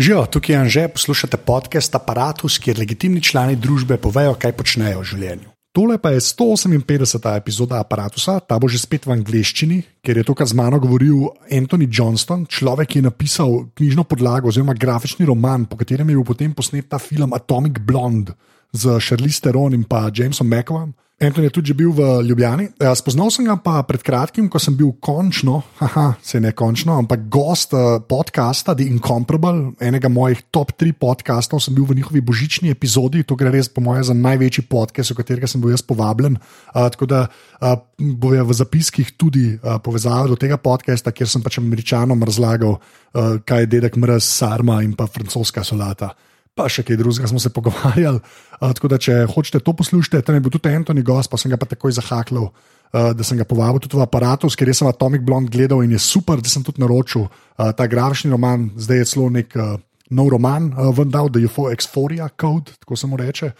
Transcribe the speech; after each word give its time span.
Živijo, 0.00 0.26
tukaj 0.26 0.54
je 0.54 0.58
Anže, 0.58 0.88
poslušate 0.88 1.36
podcast 1.36 1.94
Apparatus, 1.94 2.54
kjer 2.58 2.78
legitimni 2.78 3.20
člani 3.20 3.56
družbe 3.56 3.98
povejo, 4.00 4.32
kaj 4.32 4.54
počnejo 4.56 5.02
v 5.02 5.08
življenju. 5.10 5.50
Tole 5.76 5.98
pa 6.00 6.14
je 6.14 6.22
158. 6.24 7.26
epizoda 7.36 7.82
Apparatusa, 7.84 8.38
ta 8.40 8.56
bo 8.56 8.64
že 8.64 8.80
spet 8.80 9.04
v 9.04 9.12
angleščini, 9.18 9.82
ker 10.00 10.16
je 10.16 10.24
tokrat 10.24 10.48
z 10.48 10.56
mano 10.56 10.80
govoril 10.80 11.28
Anthony 11.52 11.84
Johnston, 11.84 12.46
človek, 12.48 12.88
ki 12.88 13.02
je 13.02 13.08
napisal 13.10 13.52
knjižno 13.76 14.06
podlago 14.08 14.48
oziroma 14.48 14.72
grafični 14.72 15.28
roman, 15.28 15.68
po 15.68 15.76
katerem 15.76 16.08
je 16.08 16.16
bil 16.16 16.24
potem 16.24 16.56
posnet 16.56 16.88
ta 16.88 16.96
film 16.96 17.36
Atomic 17.36 17.84
Blonde 17.84 18.32
z 18.72 18.96
Charlize 19.04 19.44
Theron 19.44 19.76
in 19.76 19.84
pa 19.84 20.08
Jamesom 20.08 20.48
McAvom. 20.48 20.96
Anton 21.20 21.44
je 21.44 21.50
tudi 21.52 21.74
bil 21.76 21.92
v 21.92 22.22
Ljubljani. 22.24 22.70
Ja, 22.80 22.94
spoznal 22.96 23.28
sem 23.28 23.44
ga 23.44 23.52
pa 23.60 23.82
pred 23.84 24.00
kratkim, 24.00 24.46
ko 24.48 24.56
sem 24.56 24.72
bil 24.72 24.94
končno, 25.04 25.58
haha, 25.82 26.14
se 26.24 26.40
ne 26.40 26.54
končno, 26.56 26.94
ampak 26.96 27.26
gost 27.28 27.74
uh, 27.76 28.00
podcasta 28.00 28.72
The 28.72 28.86
Incomparable, 28.88 29.74
enega 29.84 30.08
mojih 30.08 30.40
top 30.48 30.72
3 30.80 30.96
podcastov, 30.96 31.60
sem 31.60 31.76
bil 31.76 31.84
v 31.84 31.98
njihovi 31.98 32.24
božični 32.24 32.72
epizodi. 32.72 33.20
To 33.28 33.36
gre 33.36 33.52
res, 33.52 33.68
po 33.68 33.84
mojem, 33.84 34.08
za 34.08 34.16
največji 34.16 34.64
podcast, 34.64 35.12
v 35.12 35.18
katerega 35.20 35.50
sem 35.50 35.60
bil 35.60 35.74
jaz 35.76 35.84
povabljen. 35.84 36.40
Uh, 36.72 36.88
tako 36.88 37.10
da 37.12 37.26
uh, 37.28 37.76
bo 38.00 38.32
v 38.32 38.56
zapiskih 38.56 39.12
tudi 39.20 39.52
uh, 39.60 39.76
povezava 39.84 40.24
do 40.32 40.40
tega 40.40 40.56
podcasta, 40.56 41.12
kjer 41.12 41.28
sem 41.28 41.44
pač 41.44 41.60
američanom 41.60 42.24
razlagal, 42.24 42.80
uh, 42.80 43.36
kaj 43.44 43.66
je 43.66 43.72
dedek 43.76 44.00
mrz, 44.00 44.24
sarma 44.24 44.80
in 44.88 44.96
pa 44.96 45.04
francoska 45.04 45.68
solata 45.68 46.14
pa 46.60 46.68
še 46.68 46.84
kaj 46.84 46.98
drugega 47.00 47.30
smo 47.30 47.40
se 47.40 47.52
pogovarjali. 47.54 48.20
Uh, 48.60 48.72
tako 48.76 48.92
da, 48.92 49.00
če 49.00 49.24
hočete 49.32 49.62
to 49.64 49.72
poslušati, 49.76 50.20
tam 50.26 50.36
je 50.36 50.44
bil 50.44 50.52
tudi 50.52 50.72
Antoni 50.74 51.04
Gost, 51.06 51.32
pa 51.32 51.40
sem 51.40 51.52
ga 51.52 51.58
pa 51.60 51.68
takoj 51.70 51.94
zahaklil, 51.96 52.50
uh, 52.50 53.12
da 53.16 53.26
sem 53.26 53.40
ga 53.40 53.48
povabil 53.48 53.80
tudi 53.80 53.96
v 53.96 54.04
aparatus, 54.04 54.58
ker 54.58 54.68
sem 54.76 54.90
Atomic 54.90 55.24
Blond 55.24 55.48
gledal 55.52 55.80
in 55.86 55.96
je 55.96 56.02
super, 56.04 56.42
da 56.42 56.52
sem 56.52 56.64
tudi 56.66 56.84
naročil 56.84 57.24
uh, 57.24 57.70
ta 57.76 57.88
grafični 57.88 58.32
roman, 58.34 58.68
zdaj 58.76 59.04
je 59.04 59.14
celo 59.14 59.30
nek. 59.32 59.56
Uh, 59.56 59.78
Nov 60.10 60.26
roman, 60.26 60.64
uh, 60.74 60.88
vendar, 60.90 61.28
da 61.30 61.38
je 61.38 61.46
Euphoria 61.46 62.26
Code, 62.34 62.72
tako 62.82 62.96
se 62.98 63.06
mu 63.06 63.14
reče. 63.14 63.52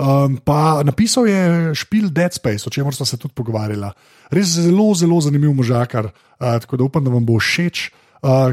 Um, 0.00 0.38
pa 0.40 0.80
napisal 0.80 1.28
je 1.28 1.74
špil 1.76 2.06
Dead 2.08 2.32
Space, 2.32 2.64
o 2.64 2.72
čemer 2.72 2.96
smo 2.96 3.04
se 3.04 3.18
tudi 3.20 3.36
pogovarjali. 3.36 3.90
Res 4.32 4.54
zelo, 4.56 4.86
zelo 4.96 5.20
zanimiv 5.20 5.52
možakar, 5.52 6.08
uh, 6.08 6.56
tako 6.64 6.80
da 6.80 6.88
upam, 6.88 7.04
da 7.04 7.12
vam 7.12 7.28
bo 7.28 7.36
všeč. 7.36 7.90
Uh, 7.92 8.07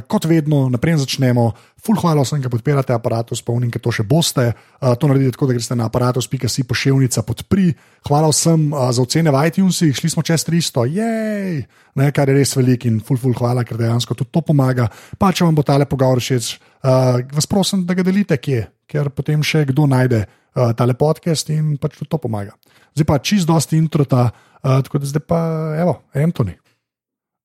kot 0.07 0.25
vedno, 0.29 0.67
naprej 0.69 1.01
začnemo. 1.03 1.51
Ful, 1.85 1.97
hvala 2.01 2.23
vsem, 2.25 2.41
ki 2.41 2.49
podpirate 2.49 2.95
aparatus, 2.95 3.43
spomnim, 3.43 3.69
da 3.69 3.77
to 3.77 3.91
še 3.93 4.01
boste. 4.09 4.47
Uh, 4.81 4.95
to 4.97 5.05
naredite 5.05 5.35
tako, 5.35 5.51
da 5.51 5.53
greste 5.53 5.75
na 5.77 5.85
aparatus.si 5.85 6.65
pošiljnica 6.65 7.21
podpri. 7.21 7.67
Hvala 8.09 8.31
vsem 8.31 8.71
uh, 8.73 8.87
za 8.89 9.05
ocene 9.05 9.29
v 9.29 9.43
iTunesih, 9.51 9.93
šli 9.93 10.09
smo 10.09 10.25
čez 10.25 10.47
300, 10.49 10.85
jej, 10.89 11.61
ne, 12.01 12.09
kar 12.09 12.31
je 12.31 12.37
res 12.39 12.55
velik 12.57 12.87
in 12.89 12.97
ful, 13.05 13.21
ful, 13.21 13.37
hvala, 13.37 13.61
ker 13.61 13.77
dejansko 13.77 14.17
tudi 14.17 14.33
to 14.33 14.41
pomaga. 14.41 14.89
Pa 15.21 15.29
če 15.29 15.45
vam 15.45 15.53
bo 15.53 15.65
tale 15.67 15.85
pogovor 15.85 16.23
všeč, 16.25 16.49
uh, 16.81 17.21
vas 17.37 17.49
prosim, 17.49 17.85
da 17.85 17.93
ga 17.93 18.05
delite 18.07 18.41
kje, 18.41 18.65
ker 18.89 19.13
potem 19.13 19.45
še 19.45 19.67
kdo 19.69 19.85
najde 19.85 20.25
uh, 20.25 20.73
tale 20.73 20.97
podcast 20.97 21.53
in 21.53 21.77
pač 21.77 22.01
tudi 22.01 22.09
to 22.09 22.21
pomaga. 22.21 22.57
Zdaj 22.97 23.13
pa 23.13 23.21
čist 23.21 23.45
dosti 23.45 23.77
introta, 23.77 24.31
uh, 24.33 24.81
tako 24.81 25.05
da 25.05 25.13
zdaj 25.13 25.25
pa, 25.29 25.39
evo, 25.85 25.99
Antoni. 26.17 26.57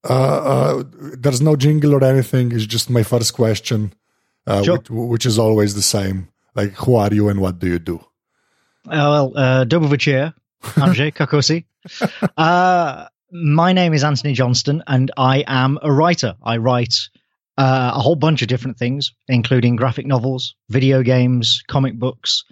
Uh, 0.09 0.13
uh, 0.13 0.85
there's 1.19 1.43
no 1.43 1.57
jingle 1.57 1.95
or 1.95 2.03
anything. 2.05 2.53
It's 2.53 2.67
just 2.67 2.89
my 2.89 3.03
first 3.03 3.35
question, 3.35 3.93
uh, 4.47 4.63
sure. 4.63 4.79
which, 4.79 4.91
which, 4.91 5.27
is 5.27 5.39
always 5.39 5.75
the 5.75 5.83
same. 5.83 6.29
Like, 6.55 6.73
who 6.73 6.97
are 6.97 7.13
you 7.13 7.29
and 7.29 7.41
what 7.41 7.59
do 7.59 7.69
you 7.69 7.79
do? 7.79 7.99
Uh, 8.87 8.91
well, 8.91 9.33
uh, 9.37 9.65
Dobrovichir, 9.67 10.33
Anže 10.63 11.13
Kakosi. 11.19 11.65
Uh, 12.37 13.07
my 13.31 13.73
name 13.73 13.93
is 13.93 14.03
Anthony 14.05 14.33
Johnston, 14.33 14.83
and 14.87 15.11
I 15.17 15.45
am 15.47 15.79
a 15.83 15.93
writer. 15.93 16.35
I 16.43 16.57
write 16.57 16.95
uh, 17.59 17.93
a 17.95 18.01
whole 18.01 18.17
bunch 18.17 18.43
of 18.43 18.49
different 18.49 18.79
things, 18.79 19.13
including 19.29 19.77
graphic 19.77 20.07
novels, 20.07 20.55
video 20.71 21.03
games, 21.03 21.63
comic 21.69 21.95
books, 21.99 22.45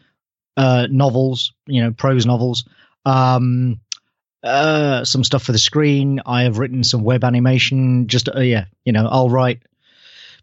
uh, 0.59 0.87
novels, 0.91 1.53
you 1.67 1.83
know, 1.83 1.93
prose 1.93 2.27
novels. 2.27 2.69
Um, 3.07 3.81
uh, 4.43 5.05
some 5.05 5.25
stuff 5.25 5.43
for 5.43 5.53
the 5.53 5.59
screen. 5.59 6.21
I 6.25 6.43
have 6.43 6.59
written 6.59 6.85
some 6.85 7.03
web 7.03 7.25
animation. 7.25 8.07
Just 8.07 8.29
uh, 8.29 8.41
yeah, 8.41 8.67
you 8.85 8.93
know, 8.93 9.09
I'll 9.11 9.31
write 9.31 9.61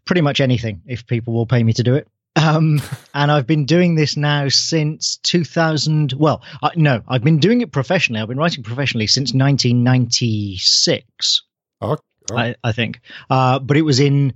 pretty 0.04 0.20
much 0.20 0.40
anything 0.40 0.82
if 0.86 1.06
people 1.06 1.34
will 1.34 1.46
pay 1.46 1.62
me 1.62 1.72
to 1.74 1.82
do 1.82 1.94
it. 1.94 2.08
Um, 2.36 2.82
and 3.14 3.32
I've 3.32 3.46
been 3.46 3.64
doing 3.64 3.94
this 3.94 4.16
now 4.16 4.48
since 4.48 5.16
2000. 5.18 6.14
Well, 6.14 6.42
I, 6.62 6.70
no, 6.76 7.02
I've 7.08 7.24
been 7.24 7.38
doing 7.38 7.62
it 7.62 7.72
professionally. 7.72 8.20
I've 8.20 8.28
been 8.28 8.38
writing 8.38 8.62
professionally 8.62 9.06
since 9.06 9.32
1996. 9.32 11.42
Oh, 11.80 11.96
oh. 12.30 12.36
I, 12.36 12.54
I, 12.62 12.72
think. 12.72 13.00
Uh, 13.30 13.58
but 13.58 13.76
it 13.76 13.82
was 13.82 14.00
in 14.00 14.34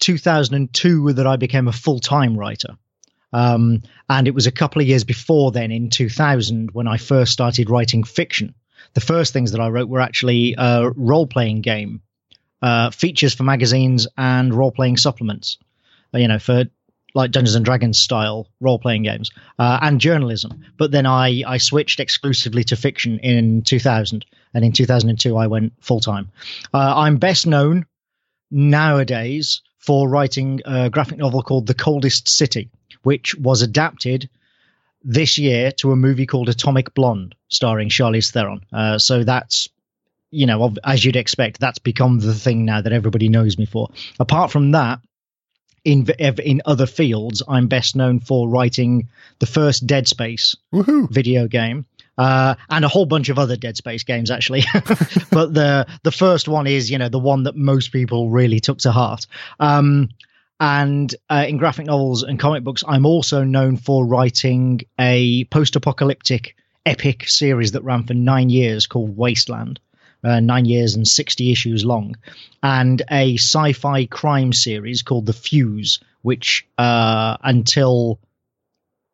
2002 0.00 1.14
that 1.14 1.26
I 1.26 1.36
became 1.36 1.68
a 1.68 1.72
full 1.72 2.00
time 2.00 2.36
writer. 2.36 2.76
Um, 3.34 3.82
and 4.10 4.28
it 4.28 4.34
was 4.34 4.46
a 4.46 4.52
couple 4.52 4.82
of 4.82 4.88
years 4.88 5.04
before 5.04 5.52
then, 5.52 5.72
in 5.72 5.88
2000, 5.88 6.72
when 6.72 6.86
I 6.86 6.98
first 6.98 7.32
started 7.32 7.70
writing 7.70 8.04
fiction 8.04 8.54
the 8.94 9.00
first 9.00 9.32
things 9.32 9.52
that 9.52 9.60
I 9.60 9.68
wrote 9.68 9.88
were 9.88 10.00
actually 10.00 10.54
uh, 10.56 10.90
role 10.96 11.26
playing 11.26 11.62
game 11.62 12.02
uh, 12.60 12.90
features 12.90 13.34
for 13.34 13.42
magazines 13.42 14.06
and 14.16 14.54
role 14.54 14.72
playing 14.72 14.96
supplements. 14.96 15.58
Uh, 16.14 16.18
you 16.18 16.28
know, 16.28 16.38
for 16.38 16.64
like 17.14 17.30
Dungeons 17.30 17.54
and 17.54 17.64
Dragons 17.64 17.98
style 17.98 18.48
role 18.60 18.78
playing 18.78 19.02
games 19.02 19.30
uh, 19.58 19.78
and 19.82 20.00
journalism. 20.00 20.64
But 20.78 20.90
then 20.90 21.06
I 21.06 21.42
I 21.46 21.58
switched 21.58 22.00
exclusively 22.00 22.64
to 22.64 22.76
fiction 22.76 23.18
in 23.18 23.62
2000, 23.62 24.24
and 24.54 24.64
in 24.64 24.72
2002 24.72 25.36
I 25.36 25.46
went 25.46 25.72
full 25.80 26.00
time. 26.00 26.30
Uh, 26.72 26.94
I'm 26.96 27.16
best 27.16 27.46
known 27.46 27.86
nowadays 28.50 29.62
for 29.78 30.08
writing 30.08 30.60
a 30.64 30.88
graphic 30.90 31.18
novel 31.18 31.42
called 31.42 31.66
The 31.66 31.74
Coldest 31.74 32.28
City, 32.28 32.70
which 33.02 33.34
was 33.34 33.62
adapted 33.62 34.28
this 35.04 35.38
year 35.38 35.72
to 35.72 35.92
a 35.92 35.96
movie 35.96 36.26
called 36.26 36.48
Atomic 36.48 36.94
Blonde, 36.94 37.34
starring 37.48 37.88
Charlize 37.88 38.30
Theron. 38.30 38.64
Uh, 38.72 38.98
so 38.98 39.24
that's, 39.24 39.68
you 40.30 40.46
know, 40.46 40.74
as 40.84 41.04
you'd 41.04 41.16
expect, 41.16 41.60
that's 41.60 41.78
become 41.78 42.18
the 42.18 42.34
thing 42.34 42.64
now 42.64 42.80
that 42.80 42.92
everybody 42.92 43.28
knows 43.28 43.58
me 43.58 43.66
for. 43.66 43.90
Apart 44.18 44.50
from 44.50 44.72
that, 44.72 45.00
in 45.84 46.06
in 46.44 46.62
other 46.64 46.86
fields, 46.86 47.42
I'm 47.48 47.66
best 47.66 47.96
known 47.96 48.20
for 48.20 48.48
writing 48.48 49.08
the 49.40 49.46
first 49.46 49.86
Dead 49.86 50.06
Space 50.06 50.54
Woohoo. 50.72 51.10
video 51.10 51.48
game. 51.48 51.86
Uh, 52.18 52.54
and 52.68 52.84
a 52.84 52.88
whole 52.88 53.06
bunch 53.06 53.30
of 53.30 53.38
other 53.38 53.56
Dead 53.56 53.76
Space 53.76 54.02
games, 54.02 54.30
actually. 54.30 54.62
but 55.30 55.54
the 55.54 55.86
the 56.02 56.12
first 56.12 56.46
one 56.46 56.66
is, 56.66 56.90
you 56.90 56.98
know, 56.98 57.08
the 57.08 57.18
one 57.18 57.44
that 57.44 57.56
most 57.56 57.90
people 57.90 58.30
really 58.30 58.60
took 58.60 58.78
to 58.78 58.92
heart. 58.92 59.26
Um, 59.58 60.10
and 60.62 61.12
uh, 61.28 61.44
in 61.48 61.56
graphic 61.56 61.86
novels 61.86 62.22
and 62.22 62.38
comic 62.38 62.62
books, 62.62 62.84
I'm 62.86 63.04
also 63.04 63.42
known 63.42 63.76
for 63.76 64.06
writing 64.06 64.82
a 64.96 65.42
post 65.46 65.74
apocalyptic 65.74 66.54
epic 66.86 67.28
series 67.28 67.72
that 67.72 67.82
ran 67.82 68.04
for 68.04 68.14
nine 68.14 68.48
years 68.48 68.86
called 68.86 69.16
Wasteland. 69.16 69.80
Uh, 70.24 70.38
nine 70.38 70.64
years 70.64 70.94
and 70.94 71.08
60 71.08 71.50
issues 71.50 71.84
long, 71.84 72.14
and 72.62 73.02
a 73.10 73.34
sci 73.34 73.72
fi 73.72 74.06
crime 74.06 74.52
series 74.52 75.02
called 75.02 75.26
The 75.26 75.32
Fuse, 75.32 75.98
which 76.22 76.64
uh, 76.78 77.36
until 77.42 78.20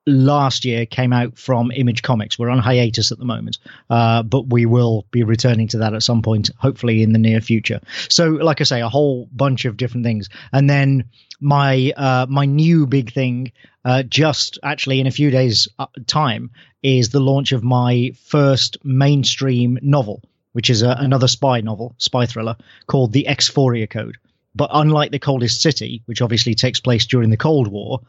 last 0.08 0.64
year 0.64 0.86
came 0.86 1.12
out 1.12 1.38
from 1.38 1.70
Image 1.70 2.02
Comics. 2.02 2.38
We're 2.38 2.48
on 2.48 2.58
hiatus 2.58 3.12
at 3.12 3.18
the 3.18 3.24
moment, 3.24 3.58
uh, 3.90 4.22
but 4.22 4.48
we 4.48 4.66
will 4.66 5.04
be 5.10 5.22
returning 5.22 5.68
to 5.68 5.78
that 5.78 5.94
at 5.94 6.02
some 6.02 6.22
point, 6.22 6.50
hopefully 6.56 7.02
in 7.02 7.12
the 7.12 7.18
near 7.18 7.40
future. 7.40 7.80
So, 8.08 8.28
like 8.30 8.60
I 8.60 8.64
say, 8.64 8.80
a 8.80 8.88
whole 8.88 9.28
bunch 9.32 9.64
of 9.64 9.76
different 9.76 10.04
things, 10.04 10.28
and 10.52 10.68
then 10.68 11.04
my 11.40 11.92
uh, 11.96 12.26
my 12.28 12.46
new 12.46 12.86
big 12.86 13.12
thing, 13.12 13.52
uh, 13.84 14.02
just 14.02 14.58
actually 14.62 15.00
in 15.00 15.06
a 15.06 15.12
few 15.12 15.30
days' 15.30 15.68
uh, 15.78 15.86
time, 16.06 16.50
is 16.82 17.10
the 17.10 17.20
launch 17.20 17.52
of 17.52 17.62
my 17.62 18.12
first 18.24 18.78
mainstream 18.84 19.78
novel, 19.82 20.22
which 20.52 20.70
is 20.70 20.82
a, 20.82 20.96
another 20.98 21.28
spy 21.28 21.60
novel, 21.60 21.94
spy 21.98 22.26
thriller 22.26 22.56
called 22.86 23.12
The 23.12 23.26
Exphoria 23.28 23.88
Code. 23.88 24.16
But 24.54 24.70
unlike 24.72 25.12
The 25.12 25.18
Coldest 25.18 25.62
City, 25.62 26.02
which 26.06 26.22
obviously 26.22 26.54
takes 26.54 26.80
place 26.80 27.06
during 27.06 27.30
the 27.30 27.36
Cold 27.36 27.68
War, 27.68 28.00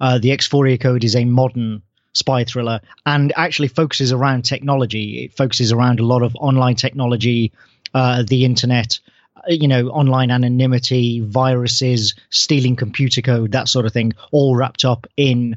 uh, 0.00 0.18
the 0.18 0.30
Exphoria 0.30 0.80
Code 0.80 1.04
is 1.04 1.16
a 1.16 1.24
modern 1.24 1.82
spy 2.12 2.44
thriller 2.44 2.80
and 3.04 3.32
actually 3.36 3.68
focuses 3.68 4.10
around 4.12 4.42
technology. 4.42 5.24
It 5.24 5.34
focuses 5.34 5.70
around 5.70 6.00
a 6.00 6.06
lot 6.06 6.22
of 6.22 6.34
online 6.36 6.74
technology, 6.74 7.52
uh, 7.94 8.24
the 8.26 8.44
internet, 8.44 8.98
uh, 9.36 9.40
you 9.48 9.68
know, 9.68 9.88
online 9.88 10.30
anonymity, 10.30 11.20
viruses, 11.20 12.14
stealing 12.30 12.74
computer 12.74 13.20
code, 13.20 13.52
that 13.52 13.68
sort 13.68 13.86
of 13.86 13.92
thing, 13.92 14.14
all 14.32 14.56
wrapped 14.56 14.84
up 14.84 15.06
in 15.16 15.56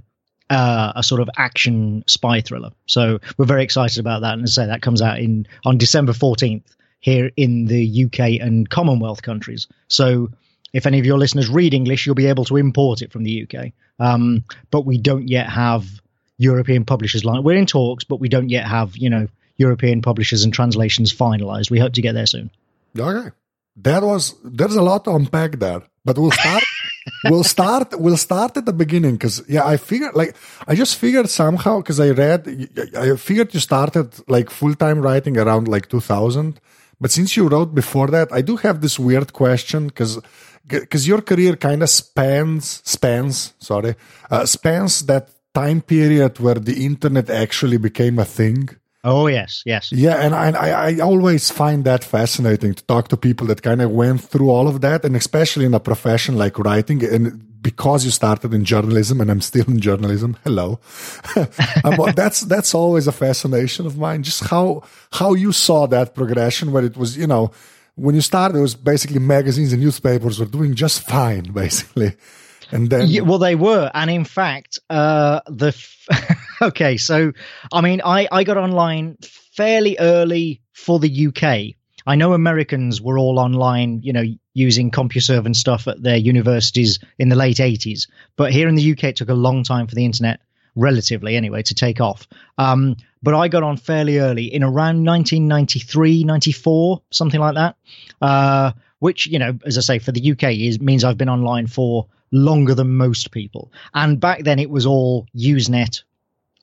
uh, 0.50 0.94
a 0.96 1.04
sort 1.04 1.22
of 1.22 1.30
action 1.38 2.04
spy 2.08 2.42
thriller. 2.42 2.72
So 2.88 3.20
we're 3.38 3.46
very 3.46 3.64
excited 3.64 4.00
about 4.00 4.22
that. 4.22 4.34
And 4.34 4.44
as 4.44 4.58
I 4.58 4.64
say, 4.64 4.68
that 4.68 4.82
comes 4.82 5.02
out 5.02 5.20
in 5.20 5.48
on 5.66 5.78
December 5.78 6.12
14th 6.12 6.64
here 7.00 7.32
in 7.38 7.66
the 7.66 8.06
UK 8.06 8.42
and 8.42 8.70
Commonwealth 8.70 9.22
countries. 9.22 9.68
So 9.88 10.30
if 10.74 10.86
any 10.86 11.00
of 11.00 11.06
your 11.06 11.18
listeners 11.18 11.50
read 11.50 11.74
English, 11.74 12.06
you'll 12.06 12.16
be 12.16 12.28
able 12.28 12.46
to 12.46 12.58
import 12.58 13.02
it 13.02 13.12
from 13.12 13.24
the 13.24 13.44
UK. 13.48 13.72
Um, 14.00 14.44
but 14.72 14.86
we 14.86 14.98
don't 14.98 15.28
yet 15.28 15.50
have 15.50 15.86
European 16.38 16.86
publishers 16.86 17.26
line. 17.26 17.44
We're 17.44 17.58
in 17.58 17.66
talks, 17.66 18.04
but 18.04 18.20
we 18.20 18.30
don't 18.30 18.50
yet 18.50 18.66
have 18.66 18.98
you 18.98 19.10
know 19.10 19.28
European 19.58 20.02
publishers 20.02 20.44
and 20.44 20.54
translations 20.54 21.14
finalized. 21.14 21.70
We 21.70 21.80
hope 21.80 21.94
to 21.94 22.02
get 22.02 22.14
there 22.14 22.26
soon. 22.26 22.50
Okay, 22.98 23.30
that 23.78 24.02
was 24.04 24.36
there's 24.44 24.76
a 24.76 24.82
lot 24.82 25.04
to 25.06 25.12
unpack 25.12 25.60
there, 25.60 25.82
but 26.06 26.18
we'll 26.18 26.32
start. 26.32 26.64
we'll 27.26 27.44
start. 27.44 28.00
We'll 28.00 28.18
start 28.18 28.58
at 28.58 28.66
the 28.66 28.74
beginning 28.74 29.16
because 29.16 29.44
yeah, 29.48 29.66
I 29.66 29.78
figured 29.78 30.16
like 30.16 30.36
I 30.68 30.76
just 30.76 30.96
figured 30.98 31.30
somehow 31.30 31.80
because 31.80 32.00
I 32.00 32.12
read. 32.12 32.48
I 32.98 33.16
figured 33.18 33.54
you 33.54 33.60
started 33.60 34.14
like 34.30 34.50
full 34.50 34.76
time 34.76 35.02
writing 35.02 35.38
around 35.38 35.68
like 35.68 35.90
2000, 35.90 36.60
but 37.02 37.12
since 37.12 37.36
you 37.36 37.48
wrote 37.48 37.76
before 37.76 38.08
that, 38.08 38.32
I 38.32 38.42
do 38.42 38.56
have 38.58 38.82
this 38.82 38.98
weird 38.98 39.34
question 39.34 39.88
because 39.88 40.20
because 40.70 41.08
your 41.08 41.22
career 41.22 41.56
kind 41.56 41.84
of 41.84 41.90
spans 41.90 42.82
spans 42.86 43.54
sorry 43.60 43.96
uh, 44.30 44.46
spans 44.46 45.06
that 45.06 45.30
time 45.54 45.82
period 45.82 46.40
where 46.40 46.56
the 46.56 46.86
internet 46.86 47.30
actually 47.30 47.78
became 47.78 48.20
a 48.20 48.26
thing. 48.26 48.70
Oh 49.04 49.28
yes, 49.28 49.64
yes. 49.66 49.92
Yeah, 49.94 50.16
and 50.16 50.36
I, 50.36 50.52
I, 50.52 50.70
I 50.90 51.00
always 51.00 51.50
find 51.50 51.86
that 51.86 52.04
fascinating 52.04 52.74
to 52.74 52.84
talk 52.84 53.08
to 53.10 53.18
people 53.18 53.48
that 53.48 53.62
kind 53.62 53.82
of 53.82 53.92
went 53.92 54.22
through 54.22 54.50
all 54.50 54.68
of 54.68 54.82
that, 54.82 55.06
and 55.06 55.16
especially 55.16 55.66
in 55.66 55.74
a 55.74 55.80
profession 55.80 56.36
like 56.36 56.60
writing, 56.60 57.04
and 57.06 57.46
because 57.62 58.04
you 58.04 58.12
started 58.12 58.54
in 58.54 58.66
journalism, 58.66 59.22
and 59.22 59.32
I'm 59.32 59.42
still 59.42 59.66
in 59.68 59.80
journalism. 59.80 60.36
Hello, 60.44 60.80
that's 62.14 62.42
that's 62.42 62.76
always 62.76 63.08
a 63.08 63.14
fascination 63.14 63.86
of 63.86 63.98
mine. 63.98 64.24
Just 64.24 64.44
how 64.44 64.84
how 65.14 65.34
you 65.34 65.54
saw 65.54 65.88
that 65.88 66.14
progression, 66.14 66.74
where 66.74 66.84
it 66.84 66.98
was, 66.98 67.16
you 67.16 67.28
know, 67.28 67.52
when 68.00 68.16
you 68.16 68.22
started, 68.22 68.58
it 68.58 68.62
was 68.62 68.76
basically 68.76 69.20
magazines 69.20 69.74
and 69.74 69.82
newspapers 69.82 70.40
were 70.40 70.46
doing 70.46 70.76
just 70.76 71.08
fine, 71.08 71.44
basically. 71.54 72.14
And 72.72 72.90
then, 72.90 73.08
yeah, 73.08 73.22
well, 73.22 73.40
they 73.40 73.56
were, 73.56 73.90
and 73.94 74.12
in 74.12 74.26
fact, 74.26 74.78
uh, 74.90 75.42
the 75.48 75.70
f- 75.70 76.38
okay. 76.62 76.98
So, 76.98 77.34
I 77.74 77.82
mean, 77.82 78.02
I 78.06 78.28
I 78.32 78.44
got 78.44 78.58
online 78.58 79.18
fairly 79.56 79.98
early 80.00 80.62
for 80.74 81.00
the 81.00 81.28
UK. 81.28 81.76
I 82.06 82.16
know 82.16 82.34
Americans 82.34 83.02
were 83.02 83.18
all 83.18 83.40
online, 83.40 84.02
you 84.04 84.14
know, 84.14 84.24
using 84.54 84.92
CompuServe 84.92 85.46
and 85.46 85.56
stuff 85.56 85.88
at 85.88 86.02
their 86.02 86.18
universities 86.18 87.00
in 87.18 87.30
the 87.30 87.36
late 87.36 87.58
80s. 87.58 88.08
But 88.36 88.52
here 88.52 88.68
in 88.68 88.76
the 88.76 88.92
UK, 88.92 89.04
it 89.06 89.16
took 89.16 89.30
a 89.30 89.34
long 89.34 89.64
time 89.64 89.88
for 89.88 89.96
the 89.96 90.06
internet, 90.06 90.40
relatively 90.76 91.36
anyway, 91.36 91.64
to 91.64 91.76
take 91.76 92.02
off. 92.02 92.28
Um, 92.58 92.98
but 93.22 93.34
I 93.34 93.48
got 93.48 93.64
on 93.64 93.78
fairly 93.78 94.20
early 94.20 94.54
in 94.54 94.64
around 94.64 95.06
1993, 95.06 96.24
94, 96.24 97.02
something 97.12 97.40
like 97.40 97.56
that. 97.56 97.76
Uh, 98.22 98.72
which, 99.00 99.28
you 99.28 99.40
know, 99.40 99.58
as 99.66 99.78
I 99.78 99.82
say, 99.82 100.00
for 100.00 100.12
the 100.12 100.32
UK 100.32 100.44
is, 100.56 100.80
means 100.80 101.04
I've 101.04 101.18
been 101.18 101.30
online 101.30 101.68
for 101.68 102.08
longer 102.32 102.76
than 102.76 102.98
most 102.98 103.32
people. 103.32 103.72
And 103.94 104.20
back 104.20 104.44
then 104.44 104.60
it 104.60 104.70
was 104.70 104.86
all 104.86 105.26
Usenet 105.36 106.04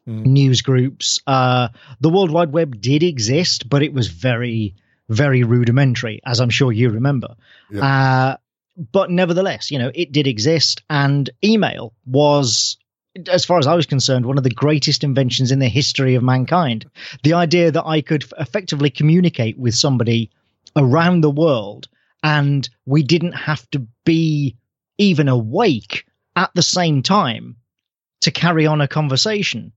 mm. 0.06 0.24
news 0.24 0.62
groups. 0.62 1.20
Uh, 1.26 1.68
the 2.00 2.10
World 2.10 2.30
Wide 2.30 2.52
Web 2.52 2.80
did 2.80 3.02
exist, 3.02 3.68
but 3.68 3.82
it 3.82 3.92
was 3.92 4.08
very, 4.08 4.74
very 5.08 5.42
rudimentary, 5.42 6.20
as 6.24 6.40
I'm 6.40 6.50
sure 6.50 6.72
you 6.72 6.90
remember. 6.90 7.36
Yeah. 7.70 7.84
Uh, 7.84 8.36
but 8.92 9.10
nevertheless, 9.10 9.70
you 9.70 9.78
know, 9.78 9.90
it 9.94 10.12
did 10.12 10.26
exist, 10.26 10.82
and 10.88 11.28
email 11.42 11.94
was. 12.04 12.76
As 13.28 13.44
far 13.44 13.58
as 13.58 13.66
I 13.66 13.74
was 13.74 13.86
concerned, 13.86 14.26
one 14.26 14.38
of 14.38 14.44
the 14.44 14.50
greatest 14.50 15.04
inventions 15.04 15.50
in 15.50 15.58
the 15.58 15.68
history 15.68 16.14
of 16.14 16.22
mankind. 16.22 16.86
The 17.22 17.34
idea 17.34 17.70
that 17.70 17.86
I 17.86 18.00
could 18.00 18.24
effectively 18.38 18.90
communicate 18.90 19.58
with 19.58 19.74
somebody 19.74 20.30
around 20.76 21.22
the 21.22 21.30
world 21.30 21.88
and 22.22 22.68
we 22.84 23.02
didn't 23.02 23.32
have 23.32 23.68
to 23.70 23.86
be 24.04 24.56
even 24.98 25.28
awake 25.28 26.04
at 26.34 26.50
the 26.54 26.62
same 26.62 27.02
time 27.02 27.56
to 28.22 28.30
carry 28.30 28.66
on 28.66 28.80
a 28.80 28.88
conversation 28.88 29.72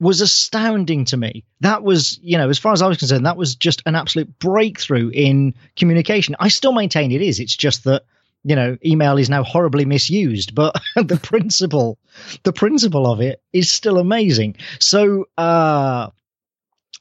was 0.00 0.22
astounding 0.22 1.04
to 1.04 1.16
me. 1.16 1.44
That 1.60 1.82
was, 1.82 2.18
you 2.22 2.38
know, 2.38 2.48
as 2.48 2.58
far 2.58 2.72
as 2.72 2.80
I 2.80 2.88
was 2.88 2.98
concerned, 2.98 3.26
that 3.26 3.36
was 3.36 3.54
just 3.54 3.82
an 3.84 3.94
absolute 3.94 4.38
breakthrough 4.38 5.10
in 5.10 5.54
communication. 5.76 6.36
I 6.40 6.48
still 6.48 6.72
maintain 6.72 7.12
it 7.12 7.20
is. 7.20 7.38
It's 7.38 7.56
just 7.56 7.84
that, 7.84 8.04
you 8.44 8.56
know, 8.56 8.76
email 8.84 9.18
is 9.18 9.28
now 9.28 9.42
horribly 9.42 9.84
misused, 9.84 10.54
but 10.54 10.74
the 10.96 11.18
principle, 11.22 11.98
the 12.42 12.52
principle 12.52 13.10
of 13.10 13.20
it 13.20 13.42
is 13.52 13.70
still 13.70 13.98
amazing. 13.98 14.56
So, 14.78 15.28
uh, 15.36 16.10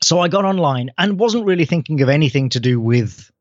so 0.02 0.20
I 0.20 0.28
got 0.28 0.46
online 0.46 0.92
and 0.98 1.20
wasn't 1.20 1.46
really 1.46 1.66
thinking 1.66 2.02
of 2.02 2.10
anything 2.10 2.50
to 2.50 2.60
do 2.60 2.80
with 2.80 3.32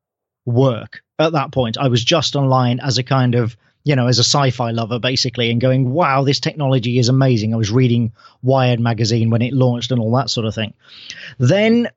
work 0.46 1.02
at 1.18 1.32
that 1.32 1.52
point. 1.52 1.78
I 1.78 1.88
was 1.88 2.04
just 2.04 2.36
online 2.36 2.80
as 2.80 2.98
a 2.98 3.02
kind 3.02 3.34
of 3.34 3.56
you 3.84 3.96
know, 3.96 4.06
as 4.06 4.18
a 4.18 4.24
sci-fi 4.24 4.70
lover, 4.70 4.98
basically, 4.98 5.50
and 5.50 5.62
going, 5.62 5.90
"Wow, 5.90 6.22
this 6.22 6.40
technology 6.40 6.98
is 6.98 7.08
amazing." 7.08 7.54
I 7.54 7.56
was 7.56 7.70
reading 7.70 8.12
Wired 8.42 8.80
magazine 8.80 9.30
when 9.30 9.40
it 9.40 9.54
launched 9.54 9.90
and 9.90 9.98
all 9.98 10.14
that 10.16 10.28
sort 10.28 10.46
of 10.46 10.54
thing. 10.54 10.74
Then 11.38 11.88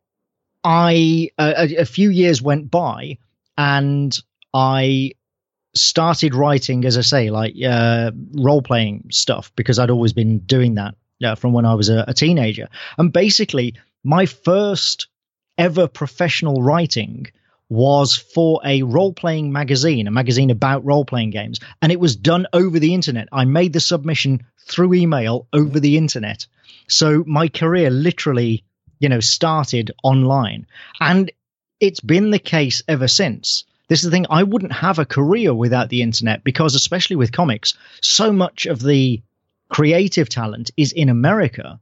I 0.63 1.31
uh, 1.38 1.54
a, 1.57 1.75
a 1.77 1.86
few 1.86 2.09
years 2.09 2.42
went 2.42 2.71
by, 2.71 3.18
and 3.57 4.18
I 4.54 5.12
started 5.73 6.35
writing, 6.35 6.85
as 6.85 6.97
I 6.97 7.01
say, 7.01 7.29
like 7.29 7.56
uh, 7.65 8.12
role 8.33 8.62
playing 8.62 9.07
stuff 9.12 9.51
because 9.56 9.79
I'd 9.79 9.89
always 9.89 10.13
been 10.13 10.39
doing 10.39 10.75
that 10.75 10.95
uh, 11.23 11.35
from 11.35 11.53
when 11.53 11.65
I 11.65 11.75
was 11.75 11.89
a, 11.89 12.06
a 12.07 12.13
teenager. 12.13 12.68
And 12.97 13.13
basically, 13.13 13.75
my 14.03 14.25
first 14.25 15.07
ever 15.57 15.88
professional 15.88 16.62
writing 16.62 17.27
was 17.69 18.18
for 18.18 18.59
a 18.65 18.83
role 18.83 19.13
playing 19.13 19.53
magazine, 19.53 20.07
a 20.07 20.12
magazine 20.12 20.50
about 20.50 20.83
role 20.83 21.06
playing 21.06 21.29
games, 21.29 21.59
and 21.81 21.91
it 21.91 22.00
was 22.00 22.18
done 22.18 22.45
over 22.51 22.79
the 22.79 22.94
internet. 22.94 23.29
I 23.31 23.45
made 23.45 23.71
the 23.71 23.79
submission 23.79 24.45
through 24.68 24.94
email 24.94 25.47
over 25.53 25.79
the 25.79 25.97
internet. 25.97 26.47
So 26.89 27.23
my 27.25 27.47
career 27.47 27.89
literally, 27.89 28.65
you 29.00 29.07
know, 29.07 29.21
started 29.21 29.91
online. 30.03 30.68
And 31.00 31.31
it's 31.79 32.01
been 32.01 32.31
the 32.31 32.39
case 32.39 32.83
ever 32.88 33.07
since. 33.07 33.63
This 33.92 34.00
is 34.00 34.06
the 34.06 34.12
thing, 34.12 34.26
I 34.30 34.44
wouldn't 34.44 34.72
have 34.72 35.00
a 35.00 35.06
career 35.06 35.54
without 35.54 35.90
the 35.90 36.02
internet 36.02 36.44
because, 36.44 36.76
especially 36.76 37.18
with 37.18 37.32
comics, 37.32 37.74
so 38.02 38.32
much 38.32 38.66
of 38.66 38.82
the 38.82 39.22
creative 39.70 40.30
talent 40.30 40.72
is 40.78 40.92
in 40.92 41.10
America 41.10 41.80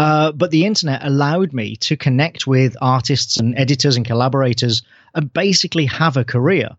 uh, 0.00 0.32
but 0.32 0.50
the 0.50 0.64
internet 0.64 1.04
allowed 1.04 1.52
me 1.52 1.76
to 1.76 1.94
connect 1.94 2.46
with 2.46 2.74
artists 2.80 3.36
and 3.36 3.54
editors 3.58 3.96
and 3.96 4.06
collaborators 4.06 4.80
and 5.14 5.30
basically 5.30 5.84
have 5.84 6.16
a 6.16 6.24
career. 6.24 6.70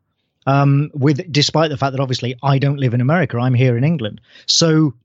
Um, 0.48 0.90
with 0.96 1.32
despite 1.32 1.70
the 1.70 1.78
fact 1.78 1.92
that 1.92 2.00
obviously 2.00 2.36
I 2.42 2.58
don't 2.58 2.80
live 2.80 2.96
in 2.96 3.02
America, 3.02 3.38
I'm 3.38 3.54
here 3.54 3.78
in 3.78 3.84
England. 3.84 4.22
So 4.48 4.96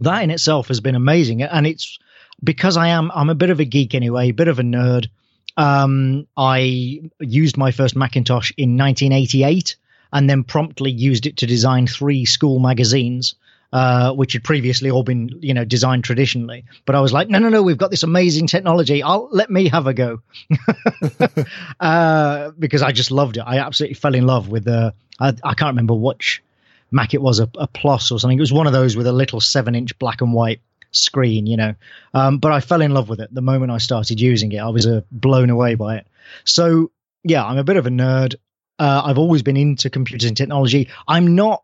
that 0.00 0.22
in 0.22 0.30
itself 0.30 0.68
has 0.68 0.80
been 0.80 0.94
amazing, 0.94 1.40
and 1.40 1.66
it's 1.66 1.98
because 2.44 2.76
I 2.76 2.88
am 2.88 3.10
I'm 3.14 3.30
a 3.30 3.34
bit 3.34 3.48
of 3.48 3.58
a 3.58 3.64
geek 3.64 3.94
anyway, 3.94 4.28
a 4.28 4.32
bit 4.34 4.48
of 4.48 4.58
a 4.58 4.62
nerd. 4.62 5.08
Um, 5.56 6.26
I 6.36 7.00
used 7.20 7.56
my 7.56 7.70
first 7.70 7.96
Macintosh 7.96 8.52
in 8.56 8.76
1988, 8.76 9.76
and 10.12 10.28
then 10.28 10.44
promptly 10.44 10.90
used 10.90 11.26
it 11.26 11.36
to 11.38 11.46
design 11.46 11.86
three 11.86 12.24
school 12.24 12.58
magazines 12.58 13.34
uh, 13.72 14.12
which 14.12 14.32
had 14.32 14.42
previously 14.42 14.90
all 14.90 15.02
been 15.02 15.30
you 15.40 15.54
know 15.54 15.64
designed 15.64 16.04
traditionally. 16.04 16.64
But 16.84 16.96
I 16.96 17.00
was 17.00 17.12
like, 17.12 17.28
no, 17.28 17.38
no, 17.38 17.48
no, 17.48 17.62
we've 17.62 17.78
got 17.78 17.90
this 17.90 18.02
amazing 18.02 18.46
technology. 18.46 19.02
I'll 19.02 19.28
let 19.30 19.50
me 19.50 19.68
have 19.68 19.86
a 19.86 19.94
go 19.94 20.20
uh, 21.80 22.50
because 22.58 22.82
I 22.82 22.92
just 22.92 23.10
loved 23.10 23.36
it. 23.36 23.44
I 23.46 23.58
absolutely 23.58 23.94
fell 23.94 24.14
in 24.14 24.26
love 24.26 24.48
with 24.48 24.64
the. 24.64 24.94
I, 25.18 25.28
I 25.44 25.54
can't 25.54 25.70
remember 25.70 25.94
which 25.94 26.42
Mac 26.90 27.14
it 27.14 27.22
was, 27.22 27.38
a, 27.38 27.48
a 27.58 27.66
Plus 27.66 28.10
or 28.10 28.18
something. 28.18 28.38
It 28.38 28.40
was 28.40 28.52
one 28.52 28.66
of 28.66 28.72
those 28.72 28.96
with 28.96 29.06
a 29.06 29.12
little 29.12 29.40
seven-inch 29.40 29.98
black 29.98 30.20
and 30.20 30.32
white 30.32 30.60
screen, 30.92 31.46
you 31.46 31.56
know. 31.56 31.74
Um, 32.14 32.38
but 32.38 32.52
I 32.52 32.60
fell 32.60 32.80
in 32.80 32.92
love 32.92 33.08
with 33.08 33.20
it 33.20 33.32
the 33.32 33.42
moment 33.42 33.70
I 33.70 33.78
started 33.78 34.20
using 34.20 34.52
it. 34.52 34.58
I 34.58 34.68
was 34.68 34.86
uh, 34.86 35.02
blown 35.10 35.50
away 35.50 35.74
by 35.74 35.96
it. 35.96 36.06
So 36.44 36.90
yeah, 37.24 37.44
I'm 37.44 37.58
a 37.58 37.64
bit 37.64 37.76
of 37.76 37.86
a 37.86 37.90
nerd. 37.90 38.36
Uh, 38.78 39.02
I've 39.04 39.18
always 39.18 39.42
been 39.42 39.56
into 39.56 39.90
computers 39.90 40.26
and 40.26 40.36
technology. 40.36 40.88
I'm 41.06 41.34
not 41.34 41.62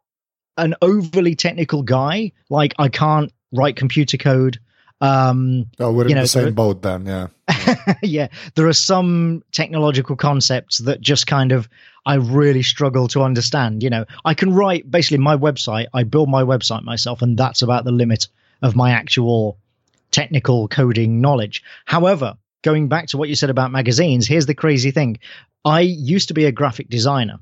an 0.59 0.75
overly 0.83 1.35
technical 1.35 1.83
guy. 1.83 2.33
Like 2.51 2.75
I 2.79 2.89
can't 2.89 3.33
write 3.53 3.77
computer 3.77 4.17
code. 4.17 4.59
Um, 5.01 5.67
oh, 5.79 5.93
we're 5.93 6.07
in 6.09 6.15
know, 6.15 6.23
the 6.23 6.29
same 6.29 6.55
boat 6.55 6.83
then, 6.83 7.05
yeah. 7.07 7.29
yeah, 8.03 8.29
there 8.55 8.67
are 8.67 8.73
some 8.73 9.43
technological 9.53 10.17
concepts 10.17 10.79
that 10.79 11.01
just 11.01 11.27
kind 11.27 11.53
of 11.53 11.69
I 12.07 12.15
really 12.15 12.63
struggle 12.63 13.09
to 13.09 13.23
understand. 13.23 13.83
You 13.83 13.91
know, 13.91 14.05
I 14.25 14.35
can 14.35 14.55
write 14.55 14.91
basically 14.91 15.19
my 15.19 15.37
website. 15.37 15.87
I 15.93 16.05
build 16.05 16.31
my 16.31 16.43
website 16.43 16.83
myself, 16.83 17.21
and 17.21 17.37
that's 17.37 17.63
about 17.63 17.85
the 17.85 17.93
limit 17.93 18.29
of 18.63 18.77
my 18.77 18.91
actual 18.91 19.59
technical 20.11 20.69
coding 20.69 21.21
knowledge. 21.21 21.63
However, 21.85 22.37
going 22.63 22.89
back 22.89 23.09
to 23.09 23.19
what 23.19 23.29
you 23.29 23.35
said 23.35 23.51
about 23.51 23.71
magazines, 23.71 24.27
here's 24.27 24.47
the 24.47 24.55
crazy 24.55 24.91
thing: 24.91 25.19
I 25.65 25.81
used 25.81 26.29
to 26.29 26.35
be 26.35 26.45
a 26.45 26.53
graphic 26.53 26.89
designer 26.89 27.41